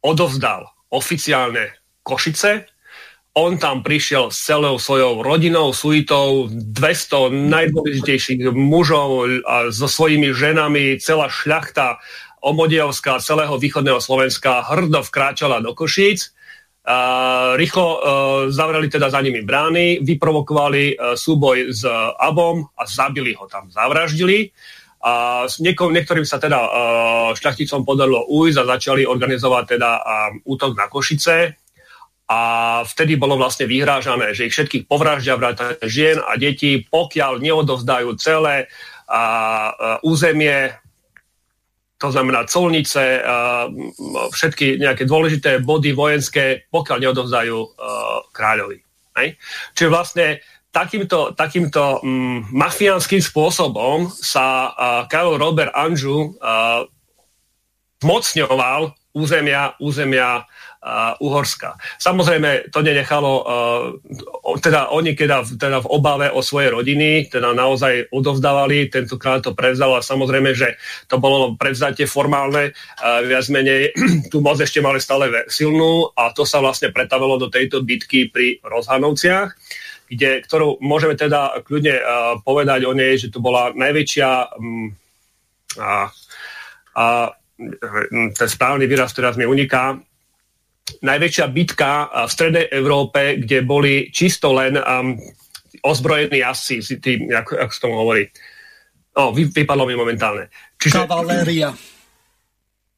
odovzdal 0.00 0.64
oficiálne 0.88 1.76
Košice 2.00 2.69
on 3.34 3.58
tam 3.62 3.86
prišiel 3.86 4.34
s 4.34 4.42
celou 4.42 4.78
svojou 4.82 5.22
rodinou, 5.22 5.70
suitou, 5.70 6.50
200 6.50 7.30
najdôležitejších 7.30 8.50
mužov 8.50 9.30
a 9.46 9.70
so 9.70 9.86
svojimi 9.86 10.34
ženami, 10.34 10.98
celá 10.98 11.30
šľachta 11.30 12.02
Omodievská, 12.40 13.20
celého 13.20 13.52
východného 13.60 14.00
Slovenska 14.00 14.64
hrdo 14.64 15.04
vkráčala 15.04 15.60
do 15.60 15.76
Košíc. 15.76 16.32
A 16.88 16.96
rýchlo 17.60 17.86
uh, 17.86 17.98
zavreli 18.48 18.88
teda 18.88 19.12
za 19.12 19.20
nimi 19.20 19.44
brány, 19.44 20.00
vyprovokovali 20.00 20.96
uh, 20.96 21.12
súboj 21.12 21.68
s 21.68 21.84
uh, 21.84 22.16
Abom 22.16 22.64
a 22.64 22.82
zabili 22.88 23.36
ho 23.36 23.44
tam, 23.44 23.68
zavraždili. 23.68 24.48
A 25.04 25.44
nieko, 25.60 25.92
niektorým 25.92 26.24
sa 26.24 26.40
teda 26.40 26.60
uh, 26.64 26.70
šľachticom 27.36 27.84
podarilo 27.84 28.24
ujsť 28.24 28.58
a 28.64 28.68
začali 28.74 29.04
organizovať 29.04 29.64
teda 29.76 29.90
uh, 30.00 30.02
útok 30.48 30.72
na 30.72 30.88
Košice 30.88 31.60
a 32.30 32.40
vtedy 32.86 33.18
bolo 33.18 33.34
vlastne 33.34 33.66
vyhrážané, 33.66 34.38
že 34.38 34.46
ich 34.46 34.54
všetkých 34.54 34.86
povraždia 34.86 35.34
vrátane 35.34 35.82
žien 35.90 36.22
a 36.22 36.38
detí, 36.38 36.86
pokiaľ 36.86 37.42
neodovzdajú 37.42 38.14
celé 38.22 38.70
a, 39.10 39.18
a, 39.18 39.22
územie, 40.06 40.70
to 41.98 42.14
znamená 42.14 42.46
colnice, 42.46 43.18
a, 43.18 43.66
všetky 44.30 44.78
nejaké 44.78 45.10
dôležité 45.10 45.58
body 45.58 45.90
vojenské, 45.90 46.70
pokiaľ 46.70 47.10
neodovzdajú 47.10 47.58
a, 47.58 47.66
kráľovi. 48.30 48.78
Hej? 49.18 49.34
Čiže 49.74 49.90
vlastne 49.90 50.26
takýmto, 50.70 51.34
takýmto 51.34 51.98
mm, 51.98 52.54
mafiánskym 52.54 53.18
spôsobom 53.18 54.06
sa 54.06 54.70
Karol 55.10 55.34
Robert 55.34 55.74
Anžu 55.74 56.38
zmocňoval 58.00 58.94
územia, 59.18 59.74
územia 59.82 60.46
Uhorska. 61.20 61.76
Samozrejme, 62.00 62.72
to 62.72 62.80
nenechalo, 62.80 63.32
uh, 63.44 64.56
teda 64.64 64.88
oni 64.88 65.12
keď 65.12 65.44
teda 65.60 65.84
v 65.84 65.90
obave 65.92 66.32
o 66.32 66.40
svoje 66.40 66.72
rodiny, 66.72 67.28
teda 67.28 67.52
naozaj 67.52 68.08
odovzdávali, 68.08 68.88
tentokrát 68.88 69.44
to 69.44 69.52
prevzal 69.52 70.00
a 70.00 70.00
samozrejme, 70.00 70.56
že 70.56 70.80
to 71.04 71.20
bolo 71.20 71.52
prevzatie 71.60 72.08
formálne, 72.08 72.72
uh, 72.72 73.20
viac 73.20 73.44
menej 73.52 73.92
tú 74.32 74.40
moc 74.40 74.56
ešte 74.56 74.80
mali 74.80 75.04
stále 75.04 75.28
silnú 75.52 76.16
a 76.16 76.32
to 76.32 76.48
sa 76.48 76.64
vlastne 76.64 76.88
pretavilo 76.96 77.36
do 77.36 77.52
tejto 77.52 77.84
bitky 77.84 78.32
pri 78.32 78.64
Rozhanovciach 78.64 79.52
kde, 80.10 80.42
ktorú 80.42 80.82
môžeme 80.82 81.14
teda 81.14 81.62
kľudne 81.62 81.94
uh, 81.94 82.34
povedať 82.42 82.82
o 82.82 82.90
nej, 82.90 83.14
že 83.14 83.30
to 83.30 83.38
bola 83.38 83.70
najväčšia 83.70 84.58
um, 84.58 84.90
a, 85.78 86.10
a 86.98 87.04
ten 88.34 88.48
správny 88.50 88.90
výraz 88.90 89.14
teraz 89.14 89.38
mi 89.38 89.46
uniká, 89.46 90.02
najväčšia 90.98 91.46
bitka 91.54 92.10
v 92.26 92.30
strednej 92.30 92.66
Európe, 92.74 93.38
kde 93.38 93.62
boli 93.62 94.10
čisto 94.10 94.50
len 94.50 94.74
um, 94.74 95.14
ozbrojení 95.86 96.42
asi, 96.42 96.82
tým, 96.82 97.30
ako, 97.30 97.56
ako 97.56 97.72
sa 97.72 97.80
tomu 97.80 97.96
hovorí. 98.02 98.24
No, 99.14 99.30
vy, 99.30 99.46
vypadlo 99.50 99.86
mi 99.86 99.94
momentálne. 99.94 100.50
Čiže, 100.78 101.06
Kavaléria. 101.06 101.70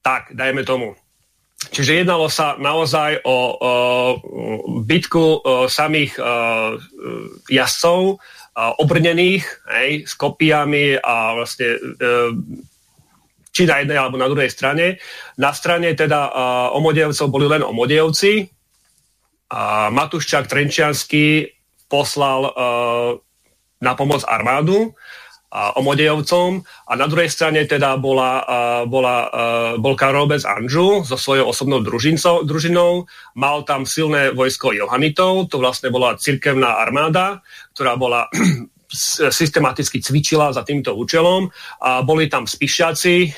Tak, 0.02 0.34
dajme 0.34 0.66
tomu. 0.66 0.98
čiže 1.70 2.02
jednalo 2.02 2.26
sa 2.26 2.58
naozaj 2.58 3.22
o, 3.22 3.38
o 3.54 3.72
bitku 4.82 5.40
o, 5.40 5.70
samých 5.70 6.18
o, 6.18 6.24
jazdcov, 7.46 8.18
obrnených 8.52 9.44
hej, 9.72 9.90
s 10.04 10.12
kopiami 10.12 11.00
a 11.00 11.32
vlastne 11.32 11.80
či 13.52 13.68
na 13.68 13.84
jednej 13.84 14.00
alebo 14.00 14.16
na 14.16 14.32
druhej 14.32 14.48
strane. 14.48 14.96
Na 15.36 15.52
strane 15.52 15.92
teda 15.92 16.32
omodejovcov 16.72 17.28
boli 17.28 17.46
len 17.46 17.60
omodejovci. 17.60 18.48
A 19.52 19.92
Matuščák 19.92 20.48
Trenčiansky 20.48 21.52
poslal 21.92 22.48
na 23.84 23.92
pomoc 23.92 24.24
armádu 24.24 24.96
a 25.52 25.76
Omodejovcom 25.76 26.64
a 26.64 26.92
na 26.96 27.04
druhej 27.04 27.28
strane 27.28 27.68
teda 27.68 28.00
bola, 28.00 28.40
bola, 28.88 29.28
bol 29.76 29.92
Karobec 29.92 30.40
Anžu 30.48 31.04
so 31.04 31.20
svojou 31.20 31.52
osobnou 31.52 31.84
družinou. 31.84 33.04
Mal 33.36 33.60
tam 33.68 33.84
silné 33.84 34.32
vojsko 34.32 34.72
Johanitov, 34.72 35.52
to 35.52 35.60
vlastne 35.60 35.92
bola 35.92 36.16
cirkevná 36.16 36.80
armáda, 36.80 37.44
ktorá 37.76 38.00
bola 38.00 38.32
systematicky 39.32 39.98
cvičila 40.04 40.52
za 40.52 40.62
týmto 40.62 40.92
účelom 40.92 41.48
a 41.80 42.04
boli 42.04 42.28
tam 42.28 42.44
spišiaci 42.44 43.32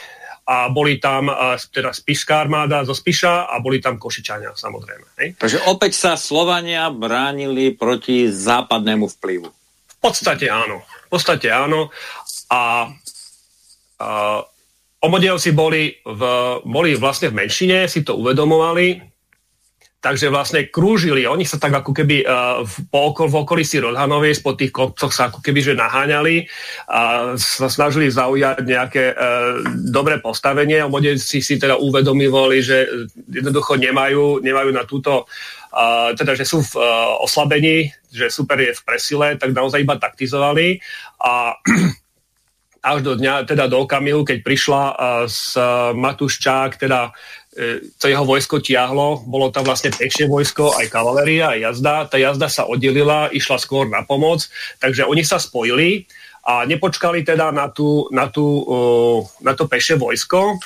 a 0.45 0.69
boli 0.69 1.01
tam 1.01 1.33
teda 1.73 1.97
spišská 1.97 2.45
armáda 2.45 2.85
zo 2.85 2.93
Spiša 2.93 3.49
a 3.49 3.55
boli 3.65 3.81
tam 3.81 3.97
Košičania 3.97 4.53
samozrejme. 4.53 5.07
Hej? 5.17 5.29
Takže 5.41 5.59
opäť 5.73 5.97
sa 5.97 6.21
Slovania 6.21 6.93
bránili 6.93 7.73
proti 7.73 8.29
západnému 8.29 9.09
vplyvu. 9.09 9.49
V 9.49 9.97
podstate 10.05 10.53
áno 10.53 10.85
podstate 11.15 11.47
áno. 11.55 11.95
A, 12.51 12.91
a 14.03 14.09
Omodievci 15.05 15.55
boli, 15.55 15.95
v, 16.03 16.23
boli 16.67 16.99
vlastne 16.99 17.31
v 17.31 17.45
menšine, 17.45 17.87
si 17.87 18.03
to 18.03 18.19
uvedomovali, 18.19 19.14
takže 20.05 20.29
vlastne 20.29 20.69
krúžili, 20.69 21.25
oni 21.25 21.49
sa 21.49 21.57
tak 21.57 21.73
ako 21.73 21.97
keby 21.97 22.29
uh, 22.29 22.61
v, 22.61 22.75
po 22.93 23.09
okol, 23.09 23.33
v 23.33 23.41
okolí 23.41 23.65
si 23.65 23.81
Rodhanovej, 23.81 24.45
po 24.45 24.53
tých 24.53 24.69
kopcoch 24.69 25.09
sa 25.09 25.33
ako 25.33 25.41
keby 25.41 25.65
že 25.65 25.73
naháňali 25.73 26.45
a 26.93 27.33
sa 27.41 27.73
snažili 27.73 28.13
zaujať 28.13 28.69
nejaké 28.69 29.17
uh, 29.17 29.65
dobré 29.89 30.21
postavenie. 30.21 30.85
Omodievci 30.85 31.41
si 31.41 31.57
teda 31.57 31.81
uvedomovali, 31.81 32.61
že 32.61 32.85
jednoducho 33.33 33.81
nemajú, 33.81 34.45
nemajú 34.45 34.71
na 34.77 34.85
túto 34.85 35.25
uh, 35.25 36.13
teda, 36.13 36.37
že 36.37 36.45
sú 36.45 36.61
v 36.61 36.77
uh, 36.77 37.25
oslabení, 37.25 37.89
že 38.13 38.29
super 38.29 38.61
je 38.61 38.77
v 38.77 38.85
presile, 38.85 39.41
tak 39.41 39.57
naozaj 39.57 39.81
iba 39.81 39.97
taktizovali 39.97 40.85
a 41.25 41.57
až 42.85 43.01
do 43.01 43.17
dňa, 43.17 43.49
teda 43.49 43.65
do 43.73 43.81
okamihu, 43.89 44.29
keď 44.29 44.45
prišla 44.45 44.83
z 45.25 45.57
uh, 45.57 45.97
Matuščák, 45.97 46.77
teda 46.77 47.09
uh, 47.09 47.81
to 47.97 48.13
jeho 48.13 48.29
vojsko 48.29 48.61
tiahlo, 48.61 49.25
bolo 49.25 49.49
tam 49.49 49.65
vlastne 49.65 49.89
pekšie 49.89 50.29
vojsko, 50.29 50.77
aj 50.77 50.93
kavaleria, 50.93 51.57
aj 51.57 51.61
jazda. 51.73 51.95
Tá 52.13 52.17
jazda 52.21 52.53
sa 52.53 52.69
oddelila, 52.69 53.33
išla 53.33 53.57
skôr 53.57 53.89
na 53.89 54.05
pomoc, 54.05 54.45
takže 54.85 55.09
oni 55.09 55.25
sa 55.25 55.41
spojili 55.41 56.05
a 56.45 56.69
nepočkali 56.69 57.25
teda 57.25 57.49
na, 57.57 57.73
tú, 57.73 58.13
na, 58.13 58.29
tú, 58.29 58.45
uh, 58.45 59.19
na 59.41 59.57
to 59.57 59.65
pešie 59.65 59.97
vojsko 59.97 60.61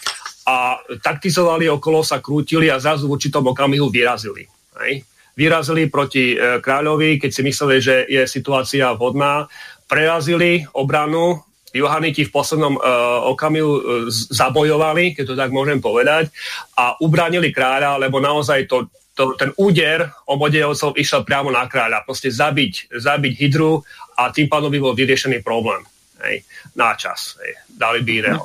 a 0.49 0.81
taktizovali 1.05 1.69
okolo, 1.69 2.01
sa 2.01 2.25
krútili 2.25 2.73
a 2.73 2.81
zrazu 2.81 3.05
v 3.05 3.21
určitom 3.21 3.45
okamihu 3.53 3.93
vyrazili. 3.93 4.49
Hej? 4.81 5.05
Vyrazili 5.37 5.93
proti 5.93 6.33
e, 6.33 6.59
kráľovi, 6.65 7.21
keď 7.21 7.31
si 7.31 7.43
mysleli, 7.45 7.77
že 7.85 8.09
je 8.09 8.25
situácia 8.25 8.89
vhodná, 8.97 9.45
prerazili 9.85 10.65
obranu, 10.73 11.45
Johaniti 11.75 12.25
v 12.25 12.35
poslednom 12.35 12.77
uh, 12.77 13.29
okamihu 13.33 13.73
uh, 13.73 13.81
zabojovali, 14.11 15.17
keď 15.17 15.25
to 15.29 15.35
tak 15.37 15.51
môžem 15.53 15.83
povedať, 15.83 16.33
a 16.77 16.97
ubránili 17.01 17.53
kráľa, 17.53 18.01
lebo 18.01 18.19
naozaj 18.19 18.69
to, 18.69 18.89
to, 19.13 19.37
ten 19.37 19.53
úder 19.61 20.09
obodejovcov 20.29 20.97
išiel 20.97 21.23
priamo 21.27 21.53
na 21.53 21.69
kráľa. 21.69 22.05
Proste 22.09 22.33
zabiť, 22.33 22.93
zabiť 22.95 23.33
hydru 23.37 23.83
a 24.17 24.33
tým 24.33 24.49
pádom 24.49 24.73
by 24.73 24.79
bol 24.81 24.95
vyriešený 24.97 25.45
problém. 25.45 25.85
Hej, 26.25 26.43
na 26.75 26.97
čas. 26.99 27.39
Hej, 27.39 27.63
dali 27.71 28.03
by 28.03 28.15
reho. 28.27 28.45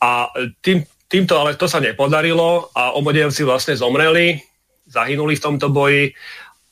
A 0.00 0.28
tým, 0.60 0.84
týmto 1.08 1.36
ale 1.36 1.56
to 1.56 1.68
sa 1.68 1.80
nepodarilo 1.80 2.72
a 2.72 2.96
obodejovci 2.96 3.44
vlastne 3.44 3.76
zomreli 3.76 4.50
zahynuli 4.90 5.38
v 5.38 5.44
tomto 5.44 5.70
boji 5.70 6.10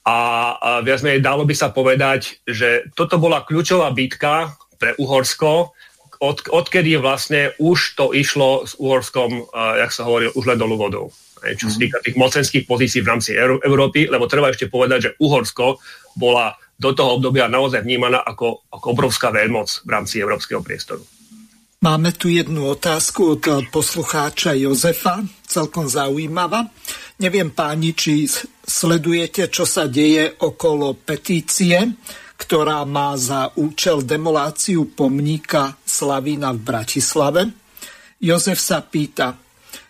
a, 0.03 0.19
a 0.59 0.71
viac 0.83 1.01
menej 1.07 1.23
dalo 1.23 1.47
by 1.47 1.55
sa 1.55 1.71
povedať, 1.71 2.43
že 2.43 2.91
toto 2.99 3.23
bola 3.23 3.47
kľúčová 3.47 3.95
bitka 3.95 4.59
pre 4.79 4.95
Uhorsko, 4.97 5.75
od, 6.19 6.39
odkedy 6.51 6.99
vlastne 6.99 7.55
už 7.63 7.95
to 7.95 8.11
išlo 8.11 8.67
s 8.67 8.75
Uhorskom, 8.79 9.47
uh, 9.47 9.79
jak 9.83 9.95
sa 9.95 10.03
hovorí, 10.07 10.31
už 10.35 10.45
len 10.51 10.59
dolu 10.59 10.75
vodou. 10.75 11.07
Čo 11.39 11.71
sa 11.71 11.79
mhm. 11.79 11.83
týka 11.87 11.99
tých 12.03 12.17
mocenských 12.19 12.65
pozícií 12.67 13.01
v 13.03 13.11
rámci 13.15 13.31
Európy, 13.39 14.11
lebo 14.11 14.27
treba 14.27 14.51
ešte 14.51 14.67
povedať, 14.67 14.99
že 14.99 15.15
Uhorsko 15.23 15.79
bola 16.19 16.59
do 16.79 16.91
toho 16.95 17.19
obdobia 17.19 17.51
naozaj 17.51 17.83
vnímaná 17.83 18.23
ako, 18.23 18.67
ako 18.71 18.87
obrovská 18.95 19.31
veľmoc 19.35 19.87
v 19.87 19.91
rámci 19.91 20.19
európskeho 20.23 20.63
priestoru. 20.63 21.03
Máme 21.79 22.11
tu 22.11 22.27
jednu 22.27 22.75
otázku 22.75 23.39
od 23.39 23.71
poslucháča 23.71 24.51
Jozefa, 24.59 25.23
celkom 25.47 25.87
zaujímavá. 25.87 26.67
Neviem 27.23 27.55
páni, 27.55 27.95
či 27.95 28.27
sledujete, 28.67 29.47
čo 29.47 29.63
sa 29.63 29.87
deje 29.87 30.35
okolo 30.43 30.99
petície, 30.99 31.79
ktorá 32.39 32.87
má 32.87 33.19
za 33.19 33.51
účel 33.59 34.07
demoláciu 34.07 34.87
pomníka 34.95 35.75
Slavína 35.83 36.55
v 36.55 36.61
Bratislave. 36.63 37.43
Jozef 38.23 38.63
sa 38.63 38.79
pýta, 38.81 39.35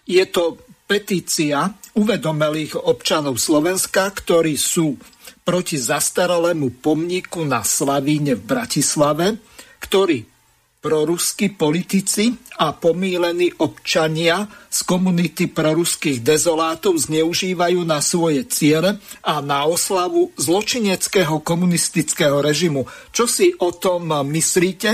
je 0.09 0.25
to 0.33 0.57
petícia 0.89 1.69
uvedomelých 1.93 2.81
občanov 2.81 3.37
Slovenska, 3.37 4.09
ktorí 4.09 4.57
sú 4.57 4.97
proti 5.45 5.77
zastaralému 5.77 6.81
pomníku 6.81 7.45
na 7.45 7.61
Slavíne 7.61 8.41
v 8.41 8.43
Bratislave, 8.49 9.37
ktorý 9.85 10.38
proruskí 10.79 11.59
politici 11.59 12.31
a 12.63 12.71
pomílení 12.71 13.51
občania 13.59 14.47
z 14.71 14.79
komunity 14.87 15.51
proruských 15.51 16.23
dezolátov 16.23 16.95
zneužívajú 17.03 17.83
na 17.83 17.99
svoje 17.99 18.47
ciele 18.47 19.03
a 19.27 19.43
na 19.43 19.67
oslavu 19.67 20.31
zločineckého 20.39 21.43
komunistického 21.43 22.39
režimu. 22.39 22.87
Čo 23.11 23.27
si 23.27 23.51
o 23.59 23.75
tom 23.75 24.11
myslíte? 24.11 24.91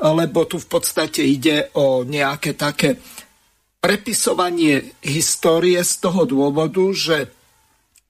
Lebo 0.00 0.48
tu 0.48 0.56
v 0.56 0.68
podstate 0.68 1.20
ide 1.20 1.68
o 1.76 2.00
nejaké 2.08 2.56
také 2.56 2.96
prepisovanie 3.80 4.96
histórie 5.04 5.80
z 5.84 5.92
toho 6.00 6.24
dôvodu, 6.24 6.84
že 6.96 7.28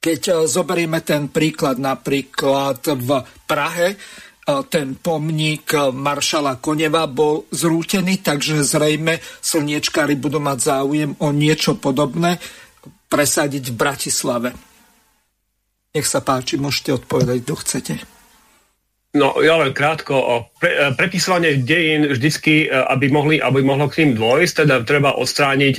keď 0.00 0.48
zoberieme 0.48 1.04
ten 1.04 1.28
príklad 1.28 1.76
napríklad 1.76 2.80
v 2.86 3.22
Prahe, 3.44 4.00
ten 4.44 4.98
pomník 4.98 5.72
maršala 5.94 6.58
Koneva 6.58 7.06
bol 7.06 7.46
zrútený, 7.52 8.24
takže 8.24 8.64
zrejme 8.64 9.20
slniečkári 9.22 10.16
budú 10.16 10.42
mať 10.42 10.58
záujem 10.58 11.10
o 11.20 11.28
niečo 11.30 11.78
podobné 11.78 12.40
presadiť 13.10 13.74
v 13.74 13.78
Bratislave. 13.78 14.50
Nech 15.90 16.06
sa 16.06 16.22
páči, 16.22 16.54
môžete 16.58 17.02
odpovedať, 17.02 17.38
kto 17.42 17.54
chcete. 17.58 17.94
No, 19.10 19.42
ja 19.42 19.58
len 19.58 19.74
krátko. 19.74 20.46
Pre, 20.62 20.94
prepisovanie 20.94 21.58
dejín 21.66 22.14
vždycky, 22.14 22.70
aby, 22.70 23.10
mohli, 23.10 23.42
aby 23.42 23.58
mohlo 23.58 23.90
k 23.90 24.06
tým 24.06 24.10
dôjsť, 24.14 24.66
teda 24.66 24.86
treba 24.86 25.18
odstrániť 25.18 25.74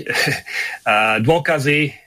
dôkazy 1.27 1.79
E, 1.79 2.01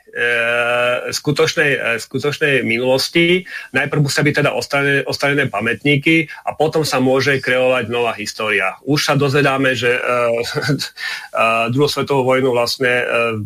skutočnej, 1.10 1.70
e, 1.74 1.98
skutočnej 1.98 2.62
minulosti. 2.62 3.42
Najprv 3.74 4.00
musia 4.06 4.22
byť 4.22 4.34
teda 4.40 4.50
ostranené 5.06 5.46
pamätníky 5.50 6.30
a 6.46 6.54
potom 6.54 6.86
sa 6.86 7.02
môže 7.02 7.42
kreovať 7.42 7.90
nová 7.90 8.14
história. 8.14 8.78
Už 8.86 9.02
sa 9.02 9.14
dozvedáme, 9.18 9.74
že 9.74 9.98
uh, 9.98 11.70
druhú 11.74 11.90
svetovú 11.90 12.22
vojnu 12.22 12.54
vlastne 12.54 12.92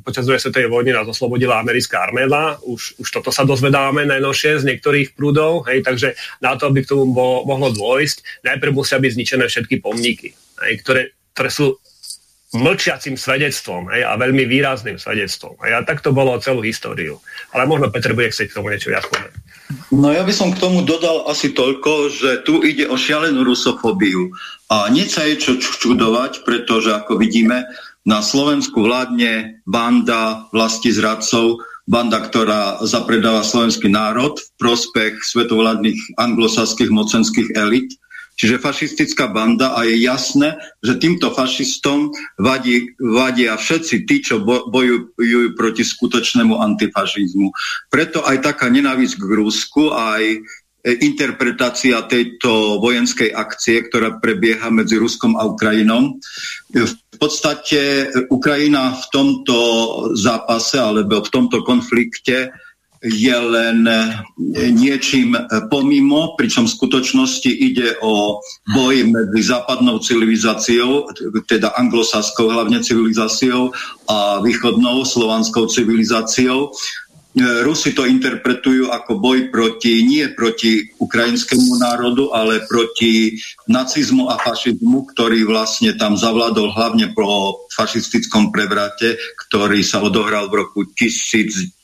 počas 0.04 0.28
druhej 0.28 0.42
svetovej 0.42 0.68
vojny 0.68 0.90
nás 0.92 1.08
oslobodila 1.08 1.60
americká 1.60 2.04
arméda. 2.04 2.60
Už, 2.64 3.00
už 3.00 3.08
toto 3.08 3.32
sa 3.32 3.48
dozvedáme 3.48 4.04
najnovšie 4.04 4.60
z 4.60 4.68
niektorých 4.68 5.16
prúdov, 5.16 5.64
hej, 5.70 5.80
takže 5.82 6.14
na 6.44 6.54
to, 6.54 6.68
aby 6.68 6.84
k 6.84 6.90
tomu 6.92 7.10
bo, 7.10 7.44
mohlo 7.48 7.72
dôjsť, 7.72 8.44
najprv 8.44 8.72
musia 8.76 9.00
byť 9.00 9.10
zničené 9.14 9.44
všetky 9.48 9.80
pomníky, 9.80 10.36
hej, 10.64 10.72
ktoré, 10.84 11.02
ktoré 11.32 11.50
sú 11.50 11.80
mlčiacim 12.56 13.20
svedectvom 13.20 13.92
hej, 13.92 14.08
a 14.08 14.16
veľmi 14.16 14.48
výrazným 14.48 14.96
svedectvom. 14.96 15.60
Hej, 15.60 15.72
a 15.76 15.80
tak 15.84 16.00
to 16.00 16.16
bolo 16.16 16.40
celú 16.40 16.64
históriu. 16.64 17.20
Ale 17.52 17.68
možno 17.68 17.92
Peter 17.92 18.16
bude 18.16 18.32
chcieť 18.32 18.48
k 18.48 18.56
tomu 18.56 18.72
niečo 18.72 18.88
viac 18.88 19.04
povedať. 19.04 19.36
No 19.92 20.08
ja 20.08 20.24
by 20.24 20.32
som 20.32 20.48
k 20.56 20.60
tomu 20.64 20.80
dodal 20.80 21.28
asi 21.28 21.52
toľko, 21.52 22.08
že 22.08 22.30
tu 22.48 22.64
ide 22.64 22.88
o 22.88 22.96
šialenú 22.96 23.44
rusofóbiu. 23.44 24.32
A 24.72 24.88
nie 24.88 25.04
sa 25.04 25.28
je 25.28 25.36
čo 25.36 25.52
čudovať, 25.60 26.48
pretože 26.48 26.88
ako 26.88 27.20
vidíme, 27.20 27.68
na 28.08 28.24
Slovensku 28.24 28.80
vládne 28.88 29.60
banda 29.68 30.48
vlasti 30.48 30.88
zradcov, 30.88 31.60
banda, 31.84 32.24
ktorá 32.24 32.80
zapredáva 32.80 33.44
slovenský 33.44 33.92
národ 33.92 34.40
v 34.40 34.48
prospech 34.56 35.20
svetovládnych 35.20 36.16
anglosaských 36.16 36.88
mocenských 36.88 37.52
elit, 37.52 37.92
čiže 38.38 38.62
fašistická 38.62 39.26
banda 39.34 39.74
a 39.74 39.82
je 39.82 39.98
jasné, 39.98 40.54
že 40.78 41.02
týmto 41.02 41.34
fašistom 41.34 42.14
vadí, 42.38 42.94
vadia 43.02 43.58
všetci 43.58 44.06
tí, 44.06 44.22
čo 44.22 44.40
bojujú 44.46 45.58
proti 45.58 45.82
skutočnému 45.82 46.54
antifašizmu. 46.54 47.50
Preto 47.90 48.22
aj 48.22 48.38
taká 48.46 48.70
nenávisť 48.70 49.18
k 49.18 49.24
Rusku, 49.34 49.90
aj 49.90 50.22
e, 50.22 50.38
interpretácia 51.02 51.98
tejto 52.06 52.78
vojenskej 52.78 53.34
akcie, 53.34 53.90
ktorá 53.90 54.22
prebieha 54.22 54.70
medzi 54.70 54.94
Ruskom 54.94 55.34
a 55.34 55.42
Ukrajinou. 55.42 56.22
V 56.70 56.94
podstate 57.18 58.06
Ukrajina 58.30 58.94
v 58.94 59.04
tomto 59.10 59.58
zápase 60.14 60.78
alebo 60.78 61.26
v 61.26 61.32
tomto 61.34 61.66
konflikte 61.66 62.54
je 63.02 63.36
len 63.38 63.86
eh, 63.86 64.70
niečím 64.74 65.38
eh, 65.38 65.42
pomimo, 65.70 66.34
pričom 66.34 66.66
v 66.66 66.74
skutočnosti 66.74 67.50
ide 67.50 67.94
o 68.02 68.42
boj 68.74 68.94
medzi 69.06 69.54
západnou 69.54 70.02
civilizáciou, 70.02 71.06
teda 71.46 71.78
anglosaskou 71.78 72.50
hlavne 72.50 72.82
civilizáciou 72.82 73.70
a 74.10 74.42
východnou 74.42 75.06
slovanskou 75.06 75.70
civilizáciou, 75.70 76.70
E, 76.70 77.07
Rusi 77.64 77.94
to 77.94 78.04
interpretujú 78.04 78.90
ako 78.90 79.18
boj 79.22 79.48
proti, 79.48 80.02
nie 80.04 80.28
proti 80.34 80.90
ukrajinskému 80.98 81.78
národu, 81.78 82.30
ale 82.34 82.66
proti 82.66 83.38
nacizmu 83.70 84.28
a 84.30 84.38
fašizmu, 84.38 85.08
ktorý 85.14 85.46
vlastne 85.46 85.94
tam 85.94 86.18
zavládol 86.18 86.74
hlavne 86.74 87.10
po 87.14 87.58
fašistickom 87.72 88.50
prevrate, 88.50 89.16
ktorý 89.46 89.80
sa 89.86 90.02
odohral 90.02 90.50
v 90.50 90.66
roku 90.66 90.84
2014, 90.86 91.74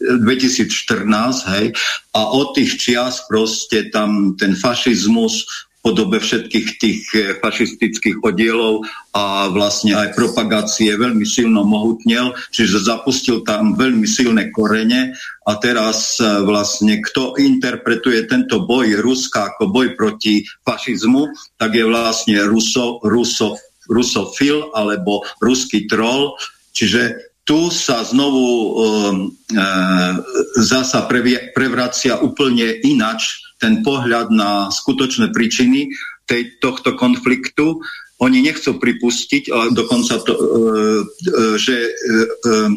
hej, 1.56 1.66
a 2.14 2.20
od 2.30 2.54
tých 2.54 2.78
čias 2.78 3.22
proste 3.26 3.90
tam 3.90 4.38
ten 4.38 4.54
fašizmus 4.54 5.46
podobe 5.84 6.16
všetkých 6.16 6.68
tých 6.80 7.00
eh, 7.12 7.36
fašistických 7.36 8.24
oddielov 8.24 8.88
a 9.12 9.52
vlastne 9.52 9.92
aj 9.92 10.16
propagácie 10.16 10.96
veľmi 10.96 11.28
silno 11.28 11.68
mohutnel, 11.68 12.32
čiže 12.48 12.88
zapustil 12.88 13.44
tam 13.44 13.76
veľmi 13.76 14.08
silné 14.08 14.48
korene 14.48 15.12
a 15.44 15.52
teraz 15.60 16.16
eh, 16.16 16.40
vlastne 16.40 17.04
kto 17.04 17.36
interpretuje 17.36 18.24
tento 18.24 18.64
boj 18.64 19.04
Ruska 19.04 19.52
ako 19.52 19.68
boj 19.68 19.92
proti 19.92 20.40
fašizmu, 20.64 21.28
tak 21.60 21.76
je 21.76 21.84
vlastne 21.84 22.40
Ruso, 22.48 23.04
Ruso, 23.04 23.60
rusofil 23.84 24.72
alebo 24.72 25.20
ruský 25.44 25.84
troll, 25.84 26.32
čiže 26.72 27.34
tu 27.44 27.68
sa 27.68 28.00
znovu 28.00 28.48
um, 28.48 28.72
e, 29.28 29.60
zasa 30.64 31.04
previe, 31.04 31.52
prevracia 31.52 32.16
úplne 32.24 32.80
inač 32.80 33.43
ten 33.64 33.80
pohľad 33.80 34.28
na 34.28 34.68
skutočné 34.68 35.32
príčiny 35.32 35.88
tej, 36.28 36.60
tohto 36.60 36.92
konfliktu. 37.00 37.80
Oni 38.20 38.44
nechcú 38.44 38.76
pripustiť, 38.76 39.48
ale 39.48 39.72
dokonca 39.72 40.20
to, 40.20 40.32
e, 40.36 40.40
e, 40.44 40.46
že 41.56 41.76
e, 41.88 41.90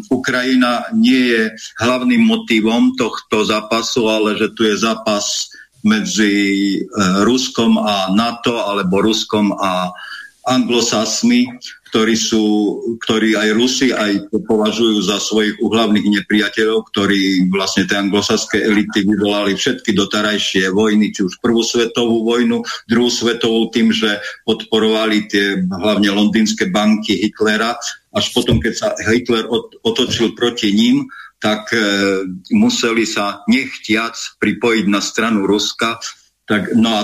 Ukrajina 0.07 0.87
nie 0.95 1.35
je 1.35 1.43
hlavným 1.83 2.23
motivom 2.23 2.95
tohto 2.95 3.43
zápasu, 3.43 4.07
ale 4.07 4.39
že 4.39 4.55
tu 4.55 4.63
je 4.63 4.79
zápas 4.79 5.51
medzi 5.85 6.81
Ruskom 7.21 7.77
a 7.77 8.11
NATO 8.11 8.65
alebo 8.65 8.97
Ruskom 9.03 9.53
a 9.55 9.93
anglosasmi, 10.47 11.47
ktorí, 11.89 12.15
sú, 12.15 12.43
ktorí 12.99 13.39
aj 13.39 13.49
Rusi 13.55 13.89
aj 13.95 14.31
považujú 14.31 15.03
za 15.03 15.17
svojich 15.19 15.59
uhlavných 15.59 16.07
nepriateľov, 16.21 16.87
ktorí 16.91 17.47
vlastne 17.51 17.87
tie 17.87 17.97
anglosaské 17.99 18.63
elity 18.63 19.07
vyvolali 19.07 19.55
všetky 19.55 19.95
dotarajšie 19.95 20.71
vojny, 20.71 21.15
či 21.15 21.25
už 21.25 21.39
prvú 21.39 21.63
svetovú 21.63 22.27
vojnu, 22.27 22.63
druhú 22.87 23.11
svetovú 23.11 23.71
tým, 23.71 23.95
že 23.95 24.19
podporovali 24.43 25.31
tie 25.31 25.63
hlavne 25.63 26.09
londýnske 26.11 26.69
banky 26.69 27.17
Hitlera, 27.23 27.75
až 28.11 28.25
potom, 28.33 28.57
keď 28.57 28.73
sa 28.73 28.87
Hitler 28.97 29.45
otočil 29.85 30.33
proti 30.33 30.73
ním, 30.73 31.05
tak 31.37 31.69
e, 31.69 31.77
museli 32.49 33.05
sa 33.05 33.45
nechtiac 33.45 34.17
pripojiť 34.41 34.85
na 34.89 34.97
stranu 34.97 35.45
Ruska. 35.45 36.01
Tak, 36.49 36.73
no 36.73 36.89
a 36.97 37.01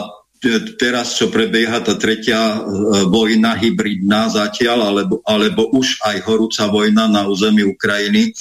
teraz, 0.75 1.15
čo 1.15 1.31
prebieha 1.31 1.79
tá 1.79 1.95
tretia 1.95 2.37
e, 2.37 2.59
vojna 3.07 3.55
hybridná 3.55 4.27
zatiaľ, 4.27 4.91
alebo, 4.91 5.15
alebo 5.23 5.71
už 5.71 6.03
aj 6.03 6.17
horúca 6.27 6.67
vojna 6.67 7.07
na 7.07 7.23
území 7.25 7.63
Ukrajiny, 7.63 8.35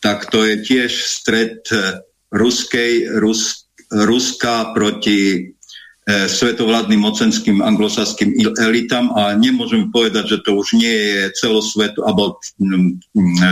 tak 0.00 0.32
to 0.32 0.42
je 0.42 0.64
tiež 0.64 0.90
stred 0.90 1.62
e, 1.68 2.00
ruskej, 2.32 3.20
Rus, 3.20 3.68
Ruska 3.92 4.72
proti 4.72 5.52
svetovládnym 6.02 6.98
mocenským 6.98 7.62
anglosaským 7.62 8.34
elitám 8.58 9.14
a 9.14 9.38
nemôžem 9.38 9.86
povedať, 9.94 10.34
že 10.34 10.38
to 10.42 10.58
už 10.58 10.74
nie 10.74 10.90
je 10.90 11.30
celosvet 11.38 11.94
alebo 12.02 12.42
mm, 12.58 12.98
mm, 13.14 13.36
e, 13.38 13.50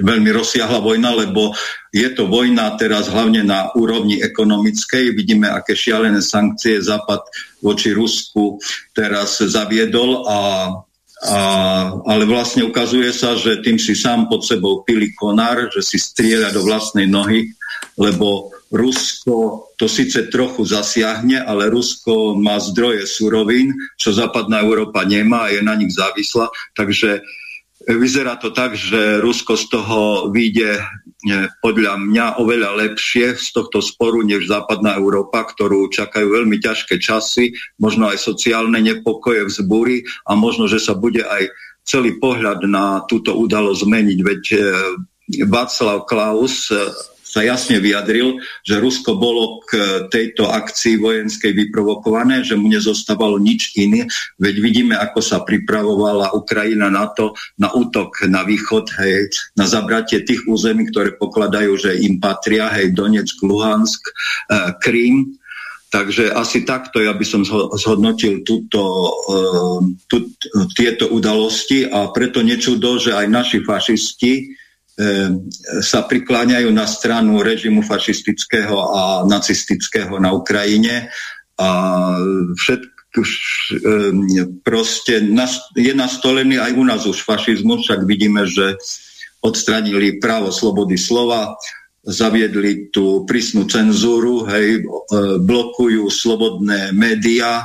veľmi 0.00 0.32
rozsiahla 0.32 0.80
vojna, 0.80 1.12
lebo 1.12 1.52
je 1.92 2.08
to 2.16 2.24
vojna 2.24 2.72
teraz 2.80 3.12
hlavne 3.12 3.44
na 3.44 3.68
úrovni 3.76 4.16
ekonomickej. 4.24 5.12
Vidíme, 5.12 5.52
aké 5.52 5.76
šialené 5.76 6.24
sankcie 6.24 6.80
Západ 6.80 7.20
voči 7.60 7.92
Rusku 7.92 8.56
teraz 8.96 9.44
zaviedol 9.44 10.24
a 10.24 10.38
a, 11.24 11.40
ale 12.04 12.28
vlastne 12.28 12.68
ukazuje 12.68 13.08
sa, 13.08 13.32
že 13.32 13.64
tým 13.64 13.80
si 13.80 13.96
sám 13.96 14.28
pod 14.28 14.44
sebou 14.44 14.84
pili 14.84 15.08
konár, 15.16 15.72
že 15.72 15.80
si 15.80 15.96
strieľa 15.96 16.52
do 16.52 16.60
vlastnej 16.68 17.08
nohy, 17.08 17.48
lebo 17.94 18.50
Rusko 18.74 19.70
to 19.78 19.86
síce 19.86 20.26
trochu 20.34 20.66
zasiahne, 20.66 21.38
ale 21.38 21.70
Rusko 21.70 22.34
má 22.34 22.58
zdroje 22.58 23.06
surovín, 23.06 23.70
čo 23.94 24.10
západná 24.10 24.66
Európa 24.66 25.06
nemá 25.06 25.46
a 25.46 25.52
je 25.54 25.62
na 25.62 25.78
nich 25.78 25.94
závislá. 25.94 26.50
Takže 26.74 27.22
vyzerá 27.86 28.34
to 28.36 28.50
tak, 28.50 28.74
že 28.74 29.22
Rusko 29.22 29.54
z 29.54 29.64
toho 29.70 30.00
vyjde 30.32 30.80
e, 30.80 30.82
podľa 31.62 32.00
mňa 32.00 32.26
oveľa 32.42 32.70
lepšie 32.82 33.38
z 33.38 33.48
tohto 33.54 33.78
sporu 33.78 34.26
než 34.26 34.50
západná 34.50 34.98
Európa, 34.98 35.46
ktorú 35.46 35.92
čakajú 35.92 36.34
veľmi 36.34 36.58
ťažké 36.58 36.98
časy, 36.98 37.54
možno 37.78 38.10
aj 38.10 38.18
sociálne 38.18 38.80
nepokoje, 38.82 39.46
vzbúry 39.46 40.02
a 40.26 40.34
možno, 40.34 40.66
že 40.66 40.82
sa 40.82 40.96
bude 40.96 41.22
aj 41.22 41.52
celý 41.84 42.16
pohľad 42.16 42.64
na 42.66 43.04
túto 43.04 43.36
udalosť 43.36 43.80
zmeniť. 43.84 44.18
Veď 44.24 44.42
e, 44.50 44.58
Václav 45.46 46.04
Klaus 46.08 46.68
sa 47.34 47.42
jasne 47.42 47.82
vyjadril, 47.82 48.38
že 48.62 48.78
Rusko 48.78 49.18
bolo 49.18 49.58
k 49.66 50.06
tejto 50.06 50.46
akcii 50.46 51.02
vojenskej 51.02 51.50
vyprovokované, 51.50 52.46
že 52.46 52.54
mu 52.54 52.70
nezostávalo 52.70 53.42
nič 53.42 53.74
iné, 53.74 54.06
veď 54.38 54.54
vidíme, 54.62 54.94
ako 54.94 55.18
sa 55.18 55.42
pripravovala 55.42 56.30
Ukrajina 56.38 56.86
na 56.94 57.10
to, 57.10 57.34
na 57.58 57.74
útok 57.74 58.30
na 58.30 58.46
východ, 58.46 58.86
hej, 59.02 59.26
na 59.58 59.66
zabratie 59.66 60.22
tých 60.22 60.46
území, 60.46 60.86
ktoré 60.94 61.18
pokladajú, 61.18 61.74
že 61.74 61.98
im 62.06 62.22
patria, 62.22 62.70
hej, 62.70 62.94
Donetsk, 62.94 63.42
Luhansk, 63.42 64.02
e, 64.06 64.12
Krím, 64.78 65.34
Takže 65.94 66.34
asi 66.34 66.66
takto 66.66 66.98
ja 66.98 67.14
by 67.14 67.22
som 67.22 67.46
zhodnotil 67.78 68.42
túto, 68.42 68.82
uh, 69.30 69.78
tú, 70.10 70.26
tieto 70.74 71.06
udalosti 71.06 71.86
a 71.86 72.10
preto 72.10 72.42
nečudo, 72.42 72.98
že 72.98 73.14
aj 73.14 73.26
naši 73.30 73.62
fašisti 73.62 74.58
sa 75.82 76.06
prikláňajú 76.06 76.70
na 76.70 76.86
stranu 76.86 77.42
režimu 77.42 77.82
fašistického 77.82 78.76
a 78.78 79.02
nacistického 79.26 80.22
na 80.22 80.30
Ukrajine. 80.30 81.10
A 81.58 81.68
všetko 82.54 83.20
ehm, 83.22 84.62
proste 84.62 85.18
je 85.74 85.92
nastolený 85.94 86.62
aj 86.62 86.72
u 86.78 86.84
nás 86.86 87.02
už 87.06 87.26
fašizmus, 87.26 87.86
však 87.86 88.06
vidíme, 88.06 88.46
že 88.46 88.78
odstranili 89.42 90.22
právo 90.22 90.54
slobody 90.54 90.94
slova, 90.96 91.58
zaviedli 92.04 92.92
tú 92.92 93.24
prísnu 93.24 93.64
cenzúru, 93.64 94.44
hej, 94.48 94.80
e, 94.80 94.80
blokujú 95.40 96.08
slobodné 96.12 96.92
médiá, 96.92 97.64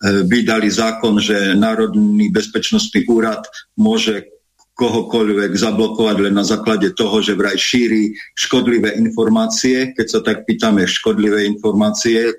vydali 0.00 0.72
zákon, 0.72 1.20
že 1.20 1.52
Národný 1.52 2.32
bezpečnostný 2.32 3.04
úrad 3.04 3.44
môže 3.76 4.39
kohokoľvek 4.80 5.52
zablokovať 5.52 6.16
len 6.24 6.34
na 6.40 6.44
základe 6.48 6.96
toho, 6.96 7.20
že 7.20 7.36
vraj 7.36 7.60
šíri 7.60 8.16
škodlivé 8.32 8.96
informácie. 8.96 9.92
Keď 9.92 10.06
sa 10.08 10.24
tak 10.24 10.48
pýtame 10.48 10.88
škodlivé 10.88 11.44
informácie 11.44 12.32
e, 12.32 12.34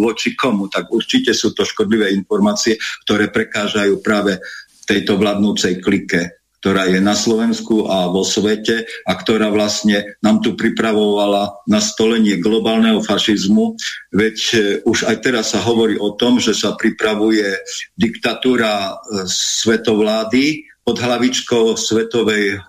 voči 0.00 0.32
komu, 0.32 0.72
tak 0.72 0.88
určite 0.88 1.36
sú 1.36 1.52
to 1.52 1.68
škodlivé 1.68 2.08
informácie, 2.16 2.80
ktoré 3.04 3.28
prekážajú 3.28 4.00
práve 4.00 4.40
tejto 4.88 5.20
vládnúcej 5.20 5.84
klike 5.84 6.40
ktorá 6.62 6.86
je 6.86 7.02
na 7.02 7.18
Slovensku 7.18 7.90
a 7.90 8.06
vo 8.06 8.22
svete 8.22 8.86
a 9.02 9.18
ktorá 9.18 9.50
vlastne 9.50 10.14
nám 10.22 10.46
tu 10.46 10.54
pripravovala 10.54 11.58
na 11.66 11.82
stolenie 11.82 12.38
globálneho 12.38 13.02
fašizmu. 13.02 13.74
Veď 14.14 14.38
e, 14.54 14.56
už 14.86 15.10
aj 15.10 15.26
teraz 15.26 15.50
sa 15.50 15.58
hovorí 15.58 15.98
o 15.98 16.14
tom, 16.14 16.38
že 16.38 16.54
sa 16.54 16.78
pripravuje 16.78 17.58
diktatúra 17.98 18.94
e, 18.94 19.26
svetovlády, 19.26 20.70
pod 20.82 20.96
hlavičkou 20.98 21.78
Svetovej 21.78 22.60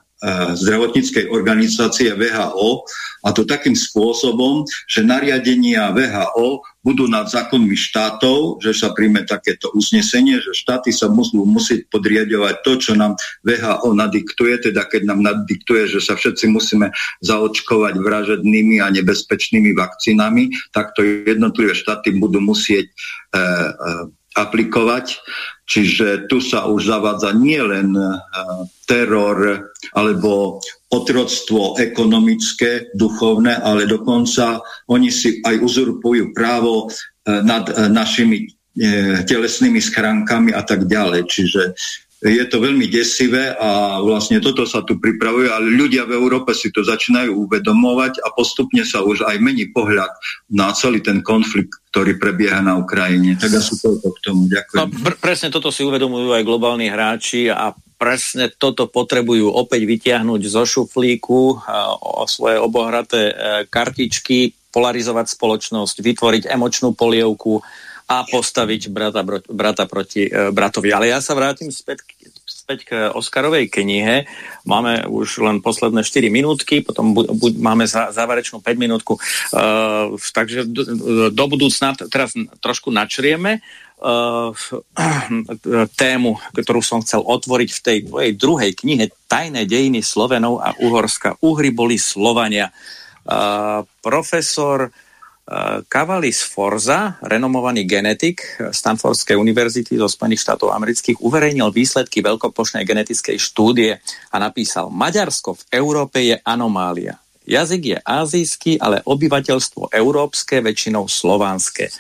zdravotníckej 0.56 1.28
organizácie 1.36 2.16
VHO 2.16 2.88
a 3.28 3.30
to 3.36 3.44
takým 3.44 3.76
spôsobom, 3.76 4.64
že 4.88 5.04
nariadenia 5.04 5.92
VHO 5.92 6.64
budú 6.80 7.08
nad 7.12 7.28
zákonmi 7.28 7.76
štátov, 7.76 8.64
že 8.64 8.72
sa 8.76 8.96
príjme 8.96 9.28
takéto 9.28 9.72
uznesenie, 9.76 10.40
že 10.40 10.56
štáty 10.56 10.96
sa 10.96 11.12
musú 11.12 11.44
musieť 11.44 11.88
podriadovať 11.92 12.56
to, 12.64 12.72
čo 12.80 12.92
nám 12.96 13.20
VHO 13.44 13.96
nadiktuje, 13.96 14.72
teda 14.72 14.88
keď 14.88 15.12
nám 15.12 15.24
nadiktuje, 15.24 15.92
že 15.92 16.00
sa 16.00 16.16
všetci 16.16 16.52
musíme 16.52 16.92
zaočkovať 17.24 18.00
vražednými 18.00 18.80
a 18.80 18.92
nebezpečnými 18.96 19.76
vakcínami, 19.76 20.52
tak 20.72 20.96
to 20.96 21.04
jednotlivé 21.04 21.76
štáty 21.76 22.16
budú 22.16 22.40
musieť 22.40 22.88
e, 22.88 22.94
e, 23.40 24.23
aplikovať. 24.36 25.18
Čiže 25.64 26.28
tu 26.28 26.44
sa 26.44 26.68
už 26.68 26.92
zavádza 26.92 27.32
nielen 27.34 27.96
uh, 27.96 28.20
teror 28.84 29.70
alebo 29.96 30.60
otroctvo 30.92 31.80
ekonomické, 31.80 32.92
duchovné, 32.94 33.64
ale 33.64 33.88
dokonca 33.88 34.60
oni 34.92 35.10
si 35.10 35.40
aj 35.42 35.64
uzurpujú 35.64 36.36
právo 36.36 36.90
uh, 36.90 36.92
nad 37.42 37.70
uh, 37.72 37.88
našimi 37.88 38.50
telesnými 39.30 39.78
schránkami 39.78 40.50
a 40.50 40.66
tak 40.66 40.90
ďalej. 40.90 41.30
Čiže 41.30 41.62
je 42.24 42.46
to 42.48 42.64
veľmi 42.64 42.88
desivé 42.88 43.52
a 43.52 44.00
vlastne 44.00 44.40
toto 44.40 44.64
sa 44.64 44.80
tu 44.88 44.96
pripravuje, 44.96 45.52
ale 45.52 45.76
ľudia 45.76 46.08
v 46.08 46.16
Európe 46.16 46.56
si 46.56 46.72
to 46.72 46.80
začínajú 46.80 47.36
uvedomovať 47.36 48.24
a 48.24 48.32
postupne 48.32 48.88
sa 48.88 49.04
už 49.04 49.28
aj 49.28 49.44
mení 49.44 49.68
pohľad 49.76 50.08
na 50.48 50.72
celý 50.72 51.04
ten 51.04 51.20
konflikt, 51.20 51.84
ktorý 51.92 52.16
prebieha 52.16 52.64
na 52.64 52.80
Ukrajine. 52.80 53.36
Tak 53.36 53.60
asi 53.60 53.76
toľko 53.76 54.08
k 54.08 54.20
tomu. 54.24 54.42
Ďakujem. 54.48 54.80
No, 54.80 54.88
pr- 54.88 55.20
presne 55.20 55.52
toto 55.52 55.68
si 55.68 55.84
uvedomujú 55.84 56.32
aj 56.32 56.48
globálni 56.48 56.88
hráči 56.88 57.52
a 57.52 57.76
presne 58.00 58.48
toto 58.56 58.88
potrebujú 58.88 59.52
opäť 59.52 59.84
vytiahnuť 59.84 60.42
zo 60.48 60.64
šuflíku 60.64 61.60
o 62.00 62.24
svoje 62.24 62.56
obohraté 62.56 63.32
e, 63.32 63.34
kartičky, 63.68 64.56
polarizovať 64.74 65.38
spoločnosť, 65.38 65.96
vytvoriť 66.02 66.44
emočnú 66.50 66.98
polievku, 66.98 67.62
a 68.04 68.28
postaviť 68.28 68.92
brata, 68.92 69.24
brata 69.48 69.88
proti 69.88 70.28
e, 70.28 70.52
bratovi. 70.52 70.92
Ale 70.92 71.08
ja 71.08 71.24
sa 71.24 71.32
vrátim 71.34 71.72
späť, 71.72 72.04
späť 72.44 72.80
k 72.84 72.92
Oskarovej 73.16 73.72
knihe. 73.72 74.28
Máme 74.68 75.08
už 75.08 75.40
len 75.40 75.64
posledné 75.64 76.04
4 76.04 76.28
minútky, 76.28 76.84
potom 76.84 77.16
bu, 77.16 77.24
bu, 77.32 77.48
máme 77.56 77.88
za, 77.88 78.12
záverečnú 78.12 78.60
5 78.60 78.76
minútku. 78.76 79.16
Uh, 79.56 80.20
takže 80.20 80.68
do, 80.68 81.32
do 81.32 81.46
budúcna 81.48 81.96
teraz 82.12 82.36
trošku 82.60 82.92
načrieme 82.92 83.64
uh, 84.04 84.52
tému, 86.04 86.32
ktorú 86.52 86.84
som 86.84 87.00
chcel 87.04 87.24
otvoriť 87.24 87.70
v 87.72 87.84
tej 87.84 87.98
tvojej 88.12 88.32
druhej 88.36 88.72
knihe 88.76 89.16
Tajné 89.32 89.64
dejiny 89.64 90.04
Slovenov 90.04 90.60
a 90.60 90.76
Uhorska. 90.84 91.40
Uhry 91.40 91.72
boli 91.72 91.96
Slovania. 91.96 92.68
Uh, 93.24 93.88
profesor 94.04 94.92
Kavalis 95.92 96.40
Forza, 96.48 97.20
renomovaný 97.20 97.84
genetik 97.84 98.64
Stanfordskej 98.72 99.36
univerzity 99.36 100.00
zo 100.00 100.08
Spojených 100.08 100.40
štátov 100.40 100.72
amerických, 100.72 101.20
uverejnil 101.20 101.68
výsledky 101.68 102.24
veľkoplošnej 102.24 102.88
genetickej 102.88 103.36
štúdie 103.36 104.00
a 104.32 104.36
napísal, 104.40 104.88
Maďarsko 104.88 105.60
v 105.60 105.64
Európe 105.76 106.24
je 106.24 106.40
anomália. 106.48 107.20
Jazyk 107.44 107.84
je 107.84 107.98
azijský, 108.00 108.80
ale 108.80 109.04
obyvateľstvo 109.04 109.92
európske, 109.92 110.64
väčšinou 110.64 111.12
slovanské. 111.12 111.92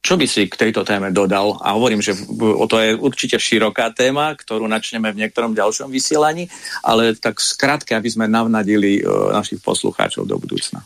Čo 0.00 0.16
by 0.16 0.24
si 0.24 0.48
k 0.48 0.56
tejto 0.56 0.80
téme 0.80 1.12
dodal? 1.12 1.60
A 1.60 1.76
hovorím, 1.76 2.00
že 2.00 2.16
to 2.64 2.76
je 2.80 2.96
určite 2.96 3.36
široká 3.36 3.92
téma, 3.92 4.32
ktorú 4.32 4.64
načneme 4.64 5.12
v 5.12 5.28
niektorom 5.28 5.52
ďalšom 5.52 5.92
vysielaní, 5.92 6.48
ale 6.80 7.12
tak 7.20 7.36
skrátke, 7.36 7.92
aby 7.92 8.08
sme 8.08 8.24
navnadili 8.24 8.96
e, 8.96 9.02
našich 9.28 9.60
poslucháčov 9.60 10.24
do 10.24 10.40
budúcna. 10.40 10.80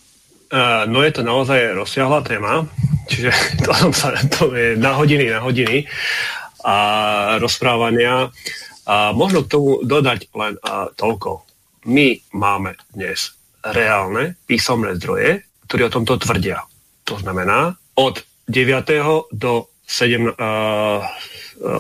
Uh, 0.55 0.86
no 0.86 1.02
je 1.02 1.10
to 1.10 1.26
naozaj 1.26 1.74
rozsiahla 1.74 2.22
téma, 2.22 2.62
čiže 3.10 3.35
to, 3.66 3.74
sa, 3.90 4.14
to 4.31 4.55
je 4.55 4.78
na 4.78 4.94
hodiny, 4.94 5.26
na 5.26 5.43
hodiny 5.43 5.82
a 6.62 6.76
rozprávania. 7.43 8.31
A 8.86 9.10
možno 9.10 9.43
k 9.43 9.51
tomu 9.51 9.82
dodať 9.82 10.31
len 10.31 10.55
uh, 10.62 10.94
toľko. 10.94 11.43
My 11.90 12.22
máme 12.31 12.78
dnes 12.94 13.35
reálne 13.66 14.39
písomné 14.47 14.94
zdroje, 14.94 15.43
ktorí 15.66 15.90
o 15.90 15.94
tomto 15.98 16.22
tvrdia. 16.22 16.62
To 17.10 17.18
znamená, 17.18 17.74
od 17.98 18.22
9. 18.47 19.35
do 19.35 19.66
7, 19.90 20.39
uh, 20.39 21.02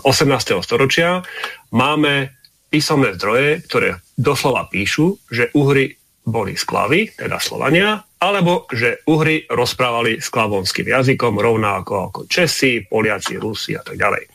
18. 0.02 0.66
storočia 0.66 1.22
máme 1.70 2.34
písomné 2.74 3.14
zdroje, 3.14 3.62
ktoré 3.70 4.02
doslova 4.18 4.66
píšu, 4.66 5.14
že 5.30 5.54
Uhry 5.54 5.94
boli 6.26 6.58
sklavy, 6.58 7.14
teda 7.14 7.38
Slovania, 7.38 8.02
alebo 8.24 8.64
že 8.72 9.04
Uhry 9.04 9.44
rozprávali 9.52 10.16
sklavonským 10.24 10.88
jazykom 10.88 11.36
rovnako 11.36 11.92
ako 12.08 12.20
Česi, 12.24 12.88
Poliaci, 12.88 13.36
Rusi 13.36 13.76
a 13.76 13.84
tak 13.84 14.00
ďalej. 14.00 14.32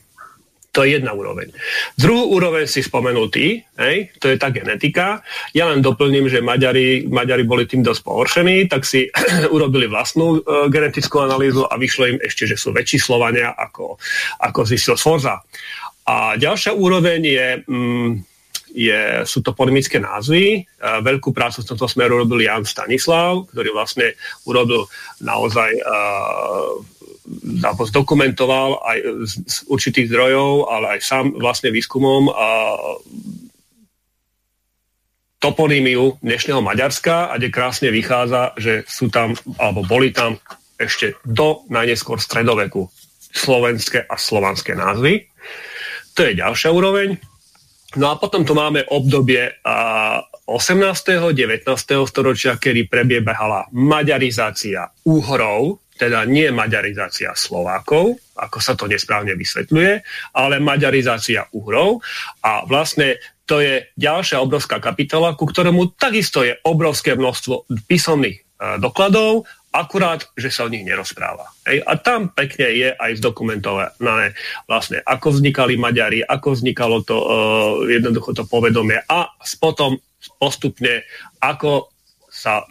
To 0.70 0.86
je 0.86 1.02
jedna 1.02 1.18
úroveň. 1.18 1.50
Druhú 1.98 2.38
úroveň 2.38 2.70
si 2.70 2.86
spomenul 2.86 3.34
ty, 3.34 3.58
hej, 3.82 4.14
to 4.22 4.30
je 4.30 4.38
tá 4.38 4.54
genetika. 4.54 5.26
Ja 5.58 5.66
len 5.66 5.82
doplním, 5.82 6.30
že 6.30 6.46
Maďari, 6.46 7.10
Maďari 7.10 7.42
boli 7.42 7.66
tým 7.66 7.82
dosť 7.82 8.02
pohoršení, 8.06 8.70
tak 8.70 8.86
si 8.86 9.10
urobili 9.56 9.90
vlastnú 9.90 10.38
e, 10.38 10.70
genetickú 10.70 11.26
analýzu 11.26 11.66
a 11.66 11.74
vyšlo 11.74 12.14
im 12.14 12.20
ešte, 12.22 12.46
že 12.46 12.54
sú 12.54 12.70
väčší 12.70 13.02
Slovania, 13.02 13.58
ako, 13.58 13.98
ako 14.46 14.60
zistil 14.70 14.94
Sforza. 14.94 15.42
A 16.06 16.38
ďalšia 16.38 16.78
úroveň 16.78 17.22
je... 17.26 17.48
Mm, 17.66 18.29
je, 18.74 19.26
sú 19.26 19.42
to 19.42 19.58
polemické 19.58 19.98
názvy. 19.98 20.66
Veľkú 20.80 21.34
prácu 21.34 21.66
v 21.66 21.70
tomto 21.74 21.88
smeru 21.90 22.22
robil 22.22 22.46
Jan 22.46 22.64
Stanislav, 22.64 23.50
ktorý 23.50 23.74
vlastne 23.74 24.14
urobil 24.46 24.86
naozaj 25.22 25.72
uh, 25.82 26.78
zdokumentoval 27.86 28.82
aj 28.82 28.98
z, 29.26 29.34
z 29.46 29.58
určitých 29.70 30.10
zdrojov, 30.10 30.70
ale 30.70 30.98
aj 30.98 31.00
sám 31.06 31.26
vlastne 31.38 31.70
výskumom 31.70 32.34
a 32.34 32.48
toponímiu 35.40 36.20
dnešného 36.20 36.60
Maďarska 36.60 37.32
a 37.32 37.40
kde 37.40 37.54
krásne 37.54 37.90
vychádza, 37.96 38.58
že 38.60 38.84
sú 38.90 39.08
tam, 39.08 39.38
alebo 39.56 39.88
boli 39.88 40.12
tam 40.12 40.36
ešte 40.76 41.16
do 41.24 41.64
najneskôr 41.72 42.20
stredoveku 42.20 42.92
slovenské 43.32 44.04
a 44.04 44.16
slovanské 44.20 44.76
názvy. 44.76 45.32
To 46.18 46.28
je 46.28 46.34
ďalšia 46.36 46.76
úroveň. 46.76 47.16
No 47.98 48.14
a 48.14 48.22
potom 48.22 48.46
tu 48.46 48.54
máme 48.54 48.86
obdobie 48.86 49.50
a 49.66 49.78
18. 50.46 51.34
19. 51.34 51.66
storočia, 52.06 52.62
kedy 52.62 52.86
prebiehala 52.86 53.66
maďarizácia 53.74 54.94
úhorov, 55.10 55.82
teda 55.98 56.24
nie 56.30 56.48
maďarizácia 56.54 57.34
Slovákov, 57.34 58.22
ako 58.38 58.58
sa 58.62 58.78
to 58.78 58.86
nesprávne 58.86 59.34
vysvetľuje, 59.36 59.92
ale 60.38 60.56
maďarizácia 60.62 61.50
úhrov. 61.52 62.00
A 62.46 62.64
vlastne 62.64 63.20
to 63.50 63.60
je 63.60 63.90
ďalšia 63.98 64.40
obrovská 64.40 64.78
kapitola, 64.78 65.34
ku 65.34 65.50
ktorému 65.50 65.98
takisto 65.98 66.46
je 66.46 66.56
obrovské 66.62 67.18
množstvo 67.18 67.68
písomných 67.90 68.38
e, 68.38 68.42
dokladov 68.78 69.50
akurát, 69.70 70.26
že 70.34 70.50
sa 70.50 70.66
o 70.66 70.72
nich 70.72 70.82
nerozpráva. 70.82 71.46
Hej? 71.70 71.86
A 71.86 71.94
tam 71.98 72.34
pekne 72.34 72.68
je 72.74 72.90
aj 72.94 73.22
zdokumentované 73.22 74.34
vlastne, 74.66 75.02
ako 75.06 75.38
vznikali 75.38 75.78
Maďari, 75.78 76.26
ako 76.26 76.58
vznikalo 76.58 77.06
to 77.06 77.18
uh, 77.18 77.30
jednoducho 77.86 78.34
to 78.34 78.44
povedomie 78.50 78.98
a 79.06 79.30
potom 79.62 80.02
postupne, 80.42 81.06
ako 81.40 81.94
sa 82.28 82.66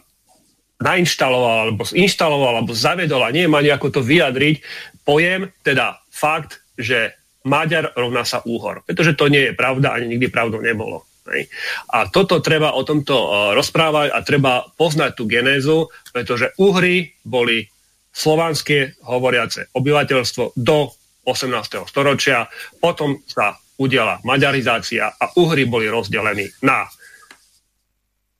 nainštaloval, 0.79 1.67
alebo 1.67 1.83
zinštaloval, 1.83 2.53
alebo 2.61 2.71
zavedol, 2.71 3.19
a 3.25 3.35
nie 3.35 3.51
má 3.51 3.59
nejako 3.59 3.99
to 3.99 4.01
vyjadriť, 4.03 4.63
pojem, 5.03 5.51
teda 5.59 5.99
fakt, 6.07 6.63
že 6.79 7.19
Maďar 7.43 7.95
rovná 7.95 8.23
sa 8.23 8.43
úhor. 8.43 8.83
Pretože 8.87 9.15
to 9.15 9.27
nie 9.27 9.51
je 9.51 9.53
pravda, 9.57 9.95
ani 9.95 10.15
nikdy 10.15 10.31
pravdou 10.31 10.63
nebolo. 10.63 11.08
A 11.93 12.09
toto 12.09 12.41
treba 12.41 12.73
o 12.73 12.81
tomto 12.81 13.15
e, 13.15 13.27
rozprávať 13.53 14.07
a 14.13 14.19
treba 14.25 14.65
poznať 14.75 15.11
tú 15.13 15.23
genézu, 15.29 15.89
pretože 16.09 16.53
Uhry 16.57 17.13
boli 17.21 17.65
slovanské 18.09 18.99
hovoriace 19.05 19.69
obyvateľstvo 19.73 20.57
do 20.57 20.89
18. 21.29 21.85
storočia, 21.85 22.49
potom 22.81 23.21
sa 23.29 23.53
udiala 23.79 24.19
maďarizácia 24.25 25.07
a 25.13 25.25
Uhry 25.39 25.69
boli 25.69 25.87
rozdelení 25.87 26.49
na 26.65 26.89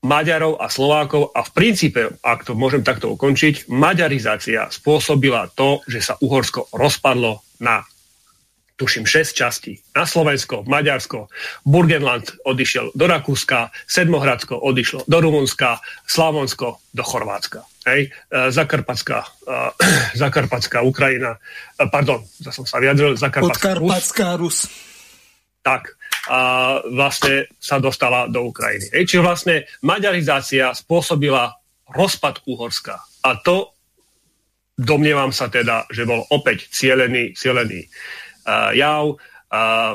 Maďarov 0.00 0.56
a 0.56 0.72
Slovákov 0.72 1.36
a 1.36 1.44
v 1.44 1.50
princípe, 1.52 2.00
ak 2.24 2.48
to 2.48 2.56
môžem 2.56 2.80
takto 2.80 3.12
ukončiť, 3.12 3.68
maďarizácia 3.68 4.72
spôsobila 4.72 5.52
to, 5.52 5.84
že 5.84 6.00
sa 6.00 6.14
Uhorsko 6.24 6.72
rozpadlo 6.72 7.44
na 7.60 7.84
tuším 8.80 9.04
6 9.04 9.36
častí. 9.36 9.76
Na 9.92 10.08
Slovensko, 10.08 10.64
Maďarsko, 10.64 11.28
Burgenland 11.68 12.32
odišiel 12.48 12.96
do 12.96 13.04
Rakúska, 13.04 13.68
Sedmohradsko 13.84 14.56
odišlo 14.56 15.04
do 15.04 15.20
Rumunska, 15.20 15.84
Slavonsko 16.08 16.80
do 16.96 17.04
Chorvátska. 17.04 17.60
Hej, 17.84 18.08
e, 18.08 18.52
Zakarpatská, 18.52 19.24
uh, 19.48 19.72
Zakarpatská 20.20 20.84
Ukrajina, 20.84 21.36
uh, 21.36 21.88
pardon, 21.88 22.20
za 22.40 22.52
som 22.52 22.64
sa 22.68 22.76
vyjadril, 22.80 23.16
Zakarpatská 23.16 24.36
Rus. 24.36 24.68
Tak, 25.60 25.96
a 26.28 26.40
vlastne 26.88 27.48
sa 27.56 27.80
dostala 27.80 28.28
do 28.28 28.48
Ukrajiny. 28.48 28.92
Hej, 28.96 29.04
čiže 29.08 29.24
vlastne 29.24 29.56
maďarizácia 29.84 30.72
spôsobila 30.76 31.56
rozpad 31.88 32.44
Uhorska. 32.44 33.00
A 33.24 33.36
to 33.40 33.76
domnievam 34.80 35.32
sa 35.32 35.52
teda, 35.52 35.84
že 35.92 36.08
bol 36.08 36.24
opäť 36.32 36.72
cielený, 36.72 37.36
cielený 37.36 37.84
jav, 38.74 39.18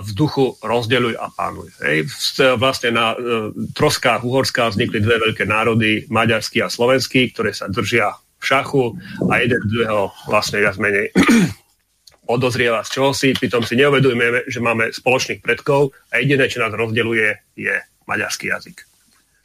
v 0.04 0.10
duchu 0.12 0.60
rozdeľuj 0.60 1.16
a 1.16 1.32
pánuj. 1.32 1.72
Hej. 1.80 2.12
Vlastne 2.60 2.92
na 2.92 3.16
troskách 3.72 4.28
Uhorska 4.28 4.68
vznikli 4.68 5.00
dve 5.00 5.16
veľké 5.16 5.48
národy, 5.48 6.04
maďarský 6.12 6.60
a 6.60 6.68
slovenský, 6.68 7.32
ktoré 7.32 7.56
sa 7.56 7.72
držia 7.72 8.12
v 8.36 8.44
šachu 8.44 9.00
a 9.32 9.40
jeden 9.40 9.64
druhého 9.64 10.12
vlastne 10.28 10.60
viac 10.60 10.76
menej 10.76 11.08
podozrieva 12.28 12.84
z 12.84 13.00
čoho 13.00 13.16
si, 13.16 13.32
pritom 13.32 13.64
si 13.64 13.80
neuvedujeme, 13.80 14.44
že 14.50 14.60
máme 14.60 14.92
spoločných 14.92 15.40
predkov 15.40 15.96
a 16.12 16.20
jediné, 16.20 16.52
čo 16.52 16.60
nás 16.60 16.76
rozdeľuje, 16.76 17.56
je 17.56 17.76
maďarský 18.12 18.52
jazyk. 18.52 18.95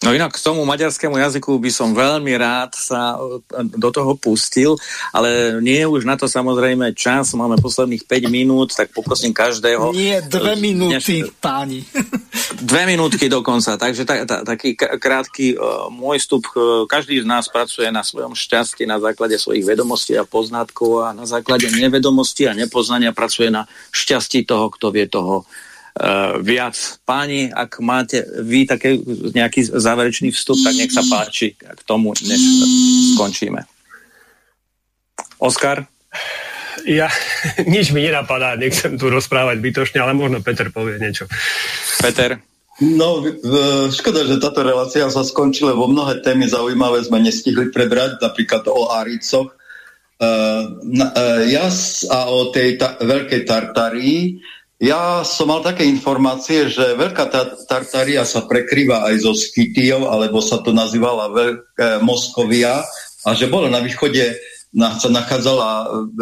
No 0.00 0.16
inak 0.16 0.32
k 0.32 0.40
tomu 0.40 0.64
maďarskému 0.64 1.20
jazyku 1.20 1.60
by 1.60 1.68
som 1.68 1.92
veľmi 1.92 2.32
rád 2.40 2.72
sa 2.72 3.20
e, 3.20 3.44
do 3.68 3.92
toho 3.92 4.16
pustil, 4.16 4.80
ale 5.12 5.60
nie 5.60 5.76
je 5.76 5.84
už 5.84 6.08
na 6.08 6.16
to 6.16 6.24
samozrejme 6.24 6.96
čas, 6.96 7.36
máme 7.36 7.60
posledných 7.60 8.08
5 8.08 8.32
minút, 8.32 8.72
tak 8.72 8.96
poprosím 8.96 9.36
každého. 9.36 9.92
Nie, 9.92 10.24
dve 10.24 10.56
minúty, 10.56 11.28
dneš... 11.28 11.36
páni. 11.36 11.84
Dve 12.60 12.84
minútky 12.84 13.32
dokonca, 13.32 13.80
takže 13.80 14.04
ta, 14.04 14.28
ta, 14.28 14.36
taký 14.44 14.76
krátky 14.76 15.56
uh, 15.56 15.88
môj 15.88 16.20
vstup. 16.20 16.44
Každý 16.84 17.24
z 17.24 17.26
nás 17.28 17.48
pracuje 17.48 17.88
na 17.88 18.04
svojom 18.04 18.36
šťastí 18.36 18.84
na 18.84 19.00
základe 19.00 19.40
svojich 19.40 19.64
vedomostí 19.64 20.12
a 20.12 20.28
poznatkov 20.28 21.08
a 21.08 21.16
na 21.16 21.24
základe 21.24 21.72
nevedomosti 21.72 22.44
a 22.50 22.52
nepoznania 22.52 23.16
pracuje 23.16 23.48
na 23.48 23.64
šťastí 23.96 24.44
toho, 24.44 24.68
kto 24.68 24.92
vie 24.92 25.08
toho 25.08 25.48
viac. 26.40 26.76
Páni, 27.04 27.52
ak 27.52 27.80
máte 27.84 28.24
vy 28.40 28.64
taký 28.64 29.04
nejaký 29.36 29.68
záverečný 29.68 30.32
vstup, 30.32 30.56
tak 30.64 30.74
nech 30.76 30.92
sa 30.92 31.04
páči 31.04 31.52
k 31.56 31.80
tomu, 31.84 32.16
než 32.24 32.40
skončíme. 33.14 33.64
Oskar? 35.40 35.88
Ja, 36.88 37.12
nič 37.72 37.92
mi 37.92 38.04
nenapadá, 38.04 38.56
nechcem 38.56 38.96
tu 38.96 39.12
rozprávať 39.12 39.60
bytočne, 39.60 40.00
ale 40.00 40.16
možno 40.16 40.40
Peter 40.40 40.72
povie 40.72 40.96
niečo. 40.96 41.28
Peter? 42.00 42.40
No, 42.80 43.20
škoda, 43.92 44.24
že 44.24 44.40
táto 44.40 44.64
relácia 44.64 45.04
sa 45.12 45.20
skončila, 45.20 45.76
lebo 45.76 45.92
mnohé 45.92 46.24
témy 46.24 46.48
zaujímavé 46.48 47.04
sme 47.04 47.20
nestihli 47.20 47.68
prebrať, 47.68 48.16
napríklad 48.24 48.64
o 48.72 48.88
Áricoch. 48.96 49.52
Uh, 50.20 50.80
uh, 51.00 51.44
ja 51.48 51.68
a 52.12 52.18
o 52.28 52.52
tej 52.52 52.76
ta, 52.76 52.96
veľkej 53.00 53.40
Tartarii 53.48 54.40
ja 54.80 55.20
som 55.28 55.52
mal 55.52 55.60
také 55.60 55.84
informácie, 55.84 56.72
že 56.72 56.96
Veľká 56.96 57.28
Tartaria 57.68 58.24
sa 58.24 58.48
prekrýva 58.48 59.04
aj 59.12 59.14
so 59.20 59.36
Skytiou, 59.36 60.08
alebo 60.08 60.40
sa 60.40 60.64
to 60.64 60.72
nazývala 60.72 61.28
Veľká 61.28 62.00
Moskovia, 62.00 62.80
a 63.20 63.36
že 63.36 63.52
bola 63.52 63.68
na 63.68 63.84
východe, 63.84 64.40
na, 64.72 64.96
sa 64.96 65.12
nachádzala 65.12 65.68
v 66.16 66.20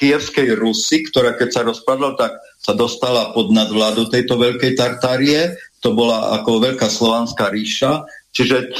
Kievskej 0.00 0.56
Rusy, 0.56 1.04
ktorá 1.12 1.36
keď 1.36 1.48
sa 1.52 1.62
rozpadla, 1.68 2.16
tak 2.16 2.40
sa 2.56 2.72
dostala 2.72 3.36
pod 3.36 3.52
nadvládu 3.52 4.08
tejto 4.08 4.40
Veľkej 4.40 4.72
Tartárie. 4.72 5.60
To 5.84 5.92
bola 5.92 6.32
ako 6.40 6.64
Veľká 6.64 6.88
Slovanská 6.88 7.52
ríša. 7.52 8.08
Čiže 8.32 8.72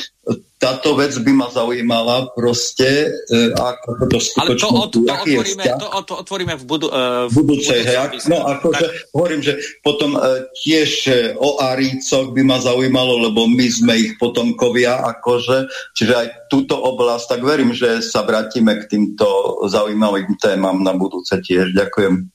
táto 0.58 0.98
vec 0.98 1.14
by 1.22 1.32
ma 1.32 1.48
zaujímala 1.54 2.34
proste, 2.34 3.14
e, 3.30 3.54
ako 3.54 4.10
to 4.10 4.18
skutočne... 4.18 4.42
Ale 4.42 4.54
to, 4.58 4.68
od, 4.74 4.90
to, 4.90 5.00
otvoríme, 5.06 5.64
to, 5.64 5.86
to 6.02 6.14
otvoríme 6.18 6.54
v, 6.58 6.64
budu, 6.66 6.86
uh, 6.90 7.30
v 7.30 7.34
budúcej. 7.46 7.86
Hej, 7.86 8.26
no 8.26 8.42
akože 8.42 9.14
hovorím, 9.14 9.40
že 9.46 9.54
potom 9.86 10.18
uh, 10.18 10.50
tiež 10.58 10.90
uh, 11.06 11.14
o 11.38 11.62
Arícoch 11.62 12.34
by 12.34 12.42
ma 12.42 12.58
zaujímalo, 12.58 13.30
lebo 13.30 13.46
my 13.46 13.66
sme 13.70 13.94
ich 13.94 14.12
potomkovia, 14.18 14.98
akože, 15.14 15.70
čiže 15.94 16.12
aj 16.18 16.26
túto 16.50 16.74
oblasť, 16.74 17.38
tak 17.38 17.40
verím, 17.46 17.70
že 17.70 18.02
sa 18.02 18.26
vrátime 18.26 18.74
k 18.82 18.90
týmto 18.90 19.26
zaujímavým 19.70 20.34
témam 20.42 20.82
na 20.82 20.90
budúce 20.90 21.38
tiež. 21.38 21.70
Ďakujem. 21.70 22.26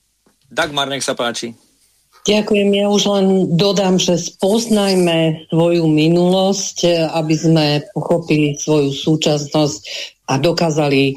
Dagmar, 0.48 0.88
nech 0.88 1.04
sa 1.04 1.12
páči. 1.12 1.52
Ďakujem. 2.24 2.72
Ja 2.72 2.88
už 2.88 3.04
len 3.04 3.26
dodám, 3.52 4.00
že 4.00 4.16
spoznajme 4.16 5.44
svoju 5.52 5.84
minulosť, 5.84 6.88
aby 7.12 7.34
sme 7.36 7.66
pochopili 7.92 8.56
svoju 8.56 8.96
súčasnosť 8.96 9.80
a 10.32 10.40
dokázali 10.40 11.12
e, 11.12 11.14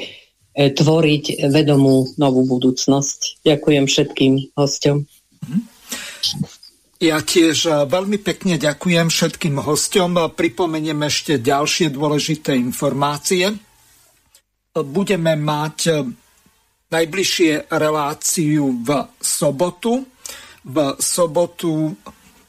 tvoriť 0.68 1.48
vedomú 1.48 2.12
novú 2.20 2.44
budúcnosť. 2.44 3.40
Ďakujem 3.48 3.88
všetkým 3.88 4.34
hostom. 4.60 5.08
Ja 7.00 7.24
tiež 7.24 7.58
e, 7.72 7.88
veľmi 7.88 8.20
pekne 8.20 8.60
ďakujem 8.60 9.08
všetkým 9.08 9.64
hostom. 9.64 10.20
Pripomeniem 10.36 11.08
ešte 11.08 11.40
ďalšie 11.40 11.88
dôležité 11.88 12.52
informácie. 12.60 13.48
Budeme 14.76 15.40
mať 15.40 16.04
najbližšie 16.92 17.72
reláciu 17.72 18.84
v 18.84 19.08
sobotu 19.24 20.17
v 20.68 20.78
sobotu, 21.00 21.96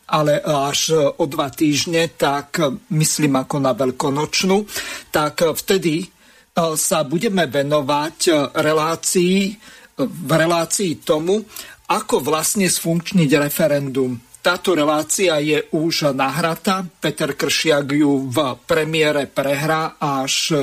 ale 0.09 0.43
až 0.43 1.15
o 1.20 1.24
dva 1.28 1.53
týždne, 1.53 2.11
tak 2.19 2.59
myslím 2.90 3.39
ako 3.39 3.57
na 3.62 3.73
veľkonočnú, 3.77 4.57
tak 5.15 5.45
vtedy 5.45 6.03
e, 6.03 6.07
sa 6.74 7.05
budeme 7.05 7.47
venovať 7.47 8.51
relácii, 8.57 9.36
v 9.99 10.31
relácii 10.31 11.05
tomu, 11.05 11.45
ako 11.89 12.20
vlastne 12.20 12.69
sfunkčniť 12.69 13.31
referendum. 13.39 14.16
Táto 14.39 14.73
relácia 14.73 15.36
je 15.43 15.61
už 15.74 16.15
nahratá. 16.15 16.86
Peter 16.86 17.35
Kršiak 17.35 17.90
ju 17.90 18.31
v 18.31 18.57
premiére 18.65 19.27
prehrá 19.27 19.99
až 19.99 20.55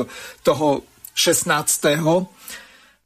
toho 0.42 0.88
16. 1.14 1.52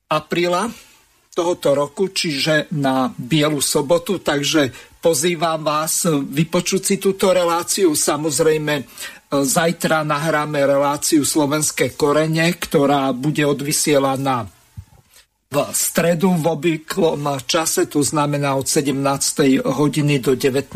apríla 0.08 0.89
tohoto 1.34 1.78
roku, 1.78 2.10
čiže 2.10 2.68
na 2.76 3.14
Bielu 3.14 3.62
sobotu, 3.62 4.20
takže 4.20 4.74
pozývam 5.00 5.62
vás 5.64 6.04
vypočuť 6.10 6.82
si 6.84 6.96
túto 6.98 7.32
reláciu. 7.32 7.96
Samozrejme, 7.96 8.74
e, 8.78 8.84
zajtra 9.32 10.04
nahráme 10.04 10.60
reláciu 10.66 11.24
Slovenské 11.24 11.96
korene, 11.96 12.54
ktorá 12.58 13.14
bude 13.16 13.46
odvysielaná 13.46 14.50
v 15.50 15.58
stredu 15.74 16.30
v 16.38 16.46
obvyklom 16.46 17.42
čase, 17.42 17.90
to 17.90 18.06
znamená 18.06 18.54
od 18.54 18.70
17. 18.70 19.66
hodiny 19.66 20.22
do 20.22 20.38
19. 20.38 20.70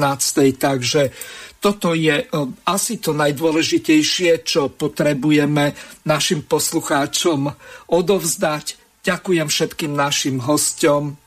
Takže 0.57 1.13
toto 1.61 1.93
je 1.93 2.25
e, 2.25 2.25
asi 2.65 2.97
to 2.97 3.13
najdôležitejšie, 3.13 4.41
čo 4.41 4.73
potrebujeme 4.73 5.77
našim 6.09 6.41
poslucháčom 6.43 7.53
odovzdať 7.93 8.82
Ďakujem 9.03 9.51
všetkým 9.51 9.99
našim 9.99 10.39
hostom 10.47 11.19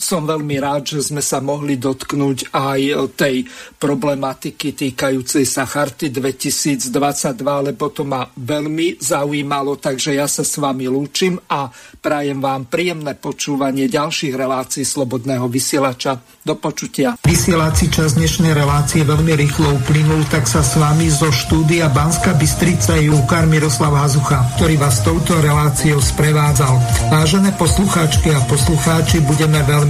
som 0.00 0.24
veľmi 0.24 0.56
rád, 0.58 0.96
že 0.96 1.12
sme 1.12 1.20
sa 1.20 1.38
mohli 1.44 1.76
dotknúť 1.76 2.50
aj 2.50 2.80
tej 3.14 3.44
problematiky 3.76 4.72
týkajúcej 4.72 5.44
sa 5.44 5.68
Charty 5.68 6.08
2022, 6.08 6.90
lebo 7.44 7.92
to 7.92 8.02
ma 8.08 8.24
veľmi 8.24 8.96
zaujímalo, 8.98 9.76
takže 9.76 10.16
ja 10.16 10.24
sa 10.24 10.42
s 10.42 10.56
vami 10.56 10.88
lúčim 10.88 11.36
a 11.52 11.68
prajem 12.00 12.40
vám 12.40 12.66
príjemné 12.66 13.16
počúvanie 13.16 13.86
ďalších 13.86 14.32
relácií 14.32 14.84
Slobodného 14.84 15.46
vysielača. 15.46 16.20
Do 16.40 16.56
počutia. 16.56 17.20
Vysielací 17.20 17.92
čas 17.92 18.16
dnešnej 18.16 18.56
relácie 18.56 19.04
veľmi 19.04 19.36
rýchlo 19.36 19.76
uplynul, 19.76 20.24
tak 20.32 20.48
sa 20.48 20.64
s 20.64 20.72
vami 20.80 21.12
zo 21.12 21.28
štúdia 21.28 21.92
Banska 21.92 22.32
Bystrica 22.32 22.96
je 22.96 23.12
Jukar 23.12 23.44
Miroslav 23.44 23.92
Hazucha, 23.92 24.48
ktorý 24.56 24.80
vás 24.80 25.04
touto 25.04 25.36
reláciou 25.36 26.00
sprevádzal. 26.00 26.80
Vážené 27.12 27.52
poslucháčky 27.60 28.32
a 28.32 28.40
poslucháči, 28.48 29.20
budeme 29.20 29.60
veľmi 29.68 29.89